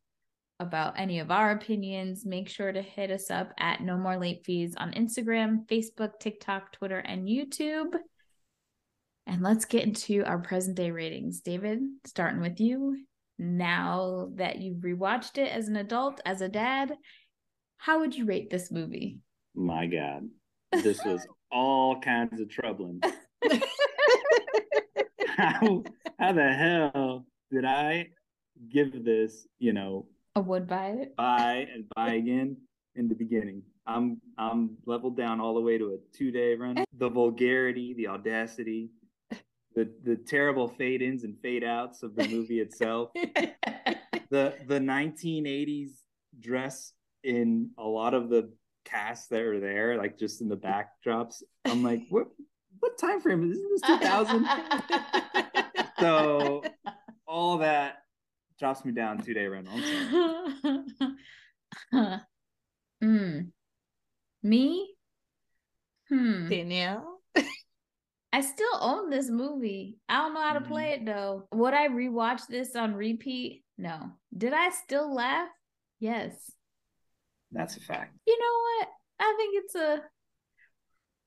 about 0.60 0.99
any 0.99 1.19
of 1.19 1.31
our 1.31 1.52
opinions, 1.52 2.26
make 2.26 2.49
sure 2.49 2.72
to 2.72 2.81
hit 2.81 3.10
us 3.10 3.31
up 3.31 3.52
at 3.57 3.81
No 3.81 3.98
More 3.98 4.18
Late 4.18 4.43
Fees 4.45 4.76
on 4.77 4.91
Instagram, 4.93 5.65
Facebook, 5.68 6.19
TikTok, 6.19 6.73
Twitter, 6.73 6.99
and 6.99 7.27
YouTube. 7.27 7.93
And 9.27 9.41
let's 9.41 9.65
get 9.65 9.84
into 9.84 10.23
our 10.26 10.39
present 10.39 10.76
day 10.76 10.91
ratings. 10.91 11.41
David, 11.41 11.80
starting 12.06 12.41
with 12.41 12.60
you. 12.60 12.98
Now 13.38 14.30
that 14.35 14.60
you've 14.60 14.84
rewatched 14.84 15.38
it 15.38 15.52
as 15.52 15.68
an 15.68 15.76
adult, 15.76 16.22
as 16.26 16.41
a 16.41 16.49
dad, 16.49 16.93
how 17.77 17.99
would 17.99 18.15
you 18.15 18.26
rate 18.26 18.49
this 18.49 18.72
movie? 18.72 19.19
My 19.56 19.88
God, 19.88 20.30
this 20.72 21.03
was 21.03 21.26
all 21.52 21.99
kinds 21.99 22.39
of 22.39 22.49
troubling. 22.49 23.02
how, 25.27 25.84
how 26.19 26.34
the 26.34 26.53
hell 26.53 27.26
did 27.52 27.65
I 27.65 28.10
give 28.69 29.03
this, 29.03 29.48
you 29.60 29.73
know, 29.73 30.06
I 30.35 30.39
would 30.39 30.68
buy 30.68 30.89
it. 30.89 31.15
buy 31.15 31.68
and 31.73 31.85
buy 31.95 32.14
again 32.14 32.57
in 32.95 33.07
the 33.07 33.15
beginning? 33.15 33.64
I'm 33.88 34.22
I'm 34.38 34.77
leveled 34.85 35.18
down 35.18 35.41
all 35.41 35.56
the 35.56 35.61
way 35.61 35.77
to 35.77 35.93
a 35.93 35.98
two 36.15 36.31
day 36.31 36.56
run. 36.56 36.84
The 36.98 37.10
vulgarity, 37.10 37.95
the 37.95 38.07
audacity, 38.10 38.91
the 39.76 39.89
the 40.03 40.15
terrible 40.15 40.68
fade 40.68 41.02
ins 41.02 41.23
and 41.23 41.39
fade 41.41 41.64
outs 41.64 42.03
of 42.03 42.15
the 42.15 42.27
movie 42.27 42.60
itself. 42.60 43.11
The 44.30 44.56
the 44.65 44.80
1980s 44.80 45.89
dress 46.39 46.93
in 47.22 47.72
a 47.77 47.84
lot 47.84 48.14
of 48.14 48.30
the 48.30 48.49
casts 48.85 49.27
that 49.27 49.41
are 49.41 49.60
there, 49.60 49.98
like 49.98 50.18
just 50.18 50.39
in 50.39 50.48
the 50.48 50.56
backdrops. 50.56 51.43
I'm 51.65 51.84
like, 51.84 52.03
what 52.10 52.27
what 52.80 52.98
time 52.98 53.19
frame 53.19 53.52
is 53.52 53.60
this? 53.81 53.81
2000? 53.81 54.48
so 55.99 56.64
all 57.27 57.57
that 57.57 58.03
drops 58.57 58.85
me 58.85 58.93
down 58.93 59.22
two 59.22 59.34
day 59.34 59.48
rental. 59.48 59.73
I'm 61.93 62.22
mm. 63.03 63.48
Me? 64.43 64.95
Hmm. 66.10 66.49
Danielle. 66.49 67.19
I 68.34 68.41
still 68.41 68.78
own 68.80 69.10
this 69.10 69.30
movie. 69.30 69.98
I 70.08 70.18
don't 70.18 70.34
know 70.34 70.41
how 70.41 70.53
to 70.53 70.62
Mhm. 70.62 70.68
play 70.68 70.94
it 70.94 71.06
though. 71.06 71.48
Would 71.52 71.74
I 71.74 71.90
rewatch 71.90 72.48
this 72.48 72.76
on 72.76 72.94
repeat? 72.95 73.64
No. 73.78 74.14
Did 74.36 74.53
I 74.53 74.70
still 74.70 75.14
laugh? 75.14 75.49
Yes. 75.99 76.52
That's 77.52 77.76
a 77.76 77.82
fact. 77.82 78.18
You 78.26 78.40
know 78.40 78.62
what? 78.80 78.90
I 79.20 79.34
think 79.38 79.56
it's 79.64 79.76
a. 79.76 80.03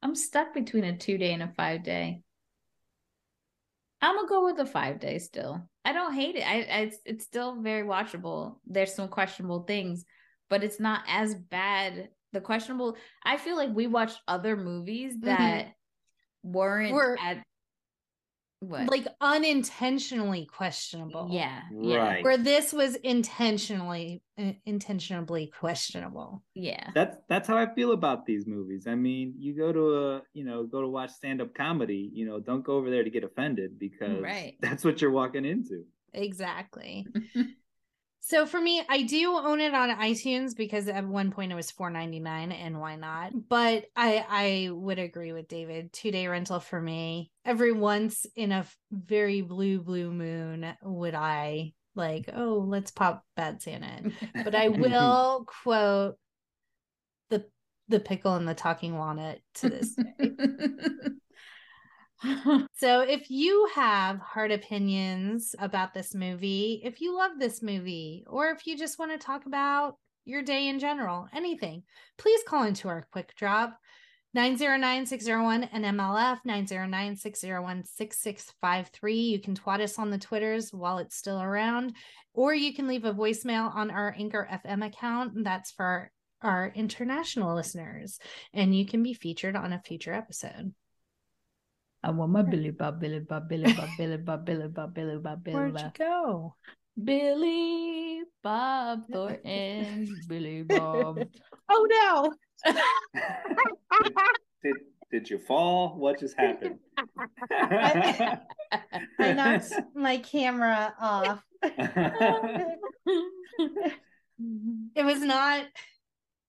I'm 0.03 0.15
stuck 0.15 0.55
between 0.55 0.85
a 0.85 0.97
two 0.97 1.19
day 1.19 1.33
and 1.33 1.43
a 1.43 1.49
five 1.49 1.83
day. 1.85 2.23
I'm 4.01 4.17
gonna 4.17 4.29
go 4.29 4.45
with 4.45 4.59
a 4.59 4.67
five 4.67 5.01
day 5.01 5.19
still. 5.19 5.69
I 5.85 5.93
don't 5.93 6.15
hate 6.15 6.37
it. 6.37 6.47
I, 6.47 6.55
I 6.63 6.79
it's, 6.81 6.99
it's 7.05 7.25
still 7.25 7.61
very 7.61 7.87
watchable. 7.87 8.59
There's 8.67 8.95
some 8.95 9.09
questionable 9.09 9.65
things, 9.65 10.05
but 10.49 10.65
it's 10.65 10.81
not 10.81 11.03
as 11.07 11.35
bad. 11.35 12.11
The 12.33 12.41
questionable. 12.41 12.97
I 13.23 13.37
feel 13.37 13.57
like 13.57 13.71
we 13.75 13.87
watched 13.87 14.21
other 14.27 14.57
movies 14.57 15.15
that 15.21 15.69
weren't 16.45 16.93
Were- 16.95 17.19
at 17.21 17.43
what 18.61 18.89
Like 18.91 19.07
unintentionally 19.21 20.47
questionable. 20.47 21.29
yeah 21.31 21.63
yeah 21.83 21.97
Right. 21.99 22.25
Where 22.25 22.39
this 22.39 22.73
was 22.73 22.95
intentionally 22.97 24.23
uh, 24.39 24.53
intentionally 24.65 25.53
questionable. 25.59 26.43
yeah 26.55 26.91
That's 26.95 27.17
that's 27.29 27.47
how 27.49 27.57
I 27.59 27.67
feel 27.75 27.93
about 27.93 28.25
these 28.27 28.47
movies. 28.47 28.87
I 28.87 28.95
mean, 28.95 29.35
you 29.39 29.55
go 29.55 29.71
to 29.73 29.85
a 29.99 30.23
you 30.33 30.45
know 30.45 30.65
go 30.65 30.81
to 30.81 30.89
watch 30.89 31.11
stand 31.11 31.41
up 31.43 31.53
comedy. 31.55 32.11
You 32.15 32.27
know, 32.27 32.41
don't 32.41 32.65
go 32.65 32.75
over 32.75 32.89
there 32.91 33.05
to 33.05 33.11
get 33.11 33.25
offended 33.25 33.79
because 33.79 34.21
Right. 34.23 34.55
that's 34.63 34.85
what 34.85 35.01
you're 35.03 35.11
walking 35.11 35.45
into. 35.45 35.85
Exactly. 36.15 37.07
So 38.27 38.47
for 38.47 38.59
me, 38.59 38.83
I 38.89 39.03
do 39.03 39.37
own 39.37 39.61
it 39.61 39.75
on 39.75 39.91
iTunes 39.91 40.57
because 40.57 40.89
at 40.89 41.07
one 41.07 41.31
point 41.31 41.53
it 41.53 41.57
was 41.57 41.71
four 41.71 41.91
ninety 41.91 42.21
nine, 42.21 42.53
and 42.53 42.81
why 42.81 42.97
not? 42.97 43.33
But 43.51 43.85
I 43.95 44.25
I 44.27 44.71
would 44.73 44.99
agree 44.99 45.35
with 45.35 45.47
David. 45.47 45.93
Two 45.93 46.11
day 46.11 46.27
rental 46.27 46.59
for 46.59 46.81
me. 46.81 47.31
Every 47.45 47.73
once 47.73 48.25
in 48.35 48.51
a 48.51 48.65
very 48.91 49.43
blue 49.43 49.79
blue 49.83 50.11
moon 50.11 50.75
would 50.83 51.15
I 51.15 51.75
like 51.95 52.31
oh 52.35 52.65
let's 52.67 52.91
pop 52.91 53.27
Bad 53.37 53.61
Santa 53.61 53.99
in. 53.99 54.15
But 54.43 54.55
I 54.55 54.69
will 54.69 55.45
quote 55.63 56.17
the 57.29 57.45
the 57.89 58.01
pickle 58.01 58.37
and 58.37 58.49
the 58.49 58.55
talking 58.55 58.97
walnut 58.97 59.41
to 59.57 59.69
this 59.69 59.97
day. 59.97 60.31
So 62.77 63.01
if 63.01 63.31
you 63.31 63.69
have 63.75 64.19
hard 64.19 64.51
opinions 64.51 65.55
about 65.59 65.95
this 65.95 66.15
movie, 66.15 66.83
if 66.85 67.01
you 67.01 67.17
love 67.17 67.33
this 67.39 67.63
movie, 67.63 68.25
or 68.27 68.51
if 68.51 68.67
you 68.67 68.77
just 68.77 68.99
want 68.99 69.13
to 69.13 69.19
talk 69.19 69.47
about 69.47 69.97
your 70.25 70.43
day 70.43 70.69
in 70.69 70.79
general, 70.79 71.29
anything, 71.33 71.85
please 72.19 72.43
call 72.47 72.65
into 72.65 72.89
our 72.89 73.07
quick 73.13 73.35
drop 73.37 73.79
909-601 74.37 75.69
and 75.73 75.85
MLF 75.85 76.41
909-601-6653. 76.47 79.25
You 79.25 79.41
can 79.41 79.55
twat 79.55 79.81
us 79.81 79.99
on 79.99 80.11
the 80.11 80.19
Twitters 80.19 80.73
while 80.73 80.99
it's 80.99 81.17
still 81.17 81.41
around, 81.41 81.95
or 82.33 82.53
you 82.53 82.75
can 82.75 82.89
leave 82.89 83.05
a 83.05 83.15
voicemail 83.15 83.73
on 83.75 83.93
our 83.93 84.15
Anchor 84.19 84.49
FM 84.53 84.85
account. 84.85 85.45
That's 85.45 85.71
for 85.71 86.11
our 86.43 86.73
international 86.75 87.55
listeners, 87.55 88.19
and 88.53 88.77
you 88.77 88.87
can 88.87 89.05
be 89.05 89.15
featured 89.15 89.55
on 89.55 89.73
a 89.73 89.81
future 89.81 90.13
episode. 90.13 90.75
I 92.05 92.11
want 92.11 92.33
my 92.33 92.43
Billy 92.43 92.71
Bob, 92.71 93.01
Billy 93.01 93.21
Bob, 93.21 93.49
Billy 93.49 93.73
Bob, 93.73 93.89
Billy 93.97 94.19
Bob, 94.19 94.45
Billy 94.45 94.69
Bob, 94.69 94.95
Billy 94.95 95.17
Bob, 95.17 95.43
Billy 95.43 95.57
Where'd 95.57 95.81
you 95.81 95.91
go? 95.97 96.55
Billy 97.03 98.21
Bob 98.43 99.05
Thornton, 99.13 100.15
Billy 100.29 100.65
Bob. 100.65 101.27
Oh 101.71 101.87
no. 101.89 102.35
did, 104.03 104.13
did 104.63 104.77
did 105.11 105.31
you 105.31 105.39
fall? 105.39 105.97
What 105.97 106.21
just 106.21 106.39
happened? 106.39 106.79
I 107.51 108.39
knocked 109.19 109.73
my 109.95 110.19
camera 110.19 110.95
off. 111.01 111.43
It 114.97 115.05
was 115.05 115.21
not 115.21 115.65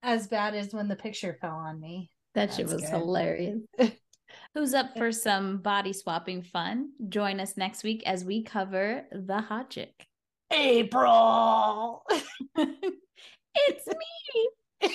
as 0.02 0.28
bad 0.28 0.56
as 0.56 0.74
when 0.74 0.88
the 0.88 0.96
picture 0.96 1.38
fell 1.40 1.56
on 1.56 1.80
me. 1.80 2.10
That 2.34 2.54
shit 2.54 2.66
was 2.66 2.82
good. 2.82 2.90
hilarious 2.90 3.62
who's 4.54 4.74
up 4.74 4.98
for 4.98 5.12
some 5.12 5.58
body 5.58 5.94
swapping 5.94 6.42
fun. 6.42 6.92
Join 7.10 7.40
us 7.40 7.58
next 7.58 7.84
week 7.84 8.04
as 8.06 8.24
we 8.24 8.44
cover 8.44 9.06
the 9.12 9.42
hot 9.42 9.70
chick. 9.70 10.08
April. 10.52 12.04
it's 12.56 13.88
me. 13.88 14.50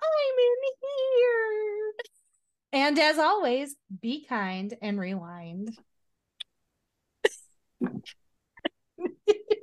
I'm 0.00 0.38
in 0.38 0.54
here. 0.80 1.92
And 2.72 2.98
as 2.98 3.18
always, 3.18 3.74
be 4.00 4.24
kind 4.24 4.74
and 4.80 5.00
rewind. 5.00 5.76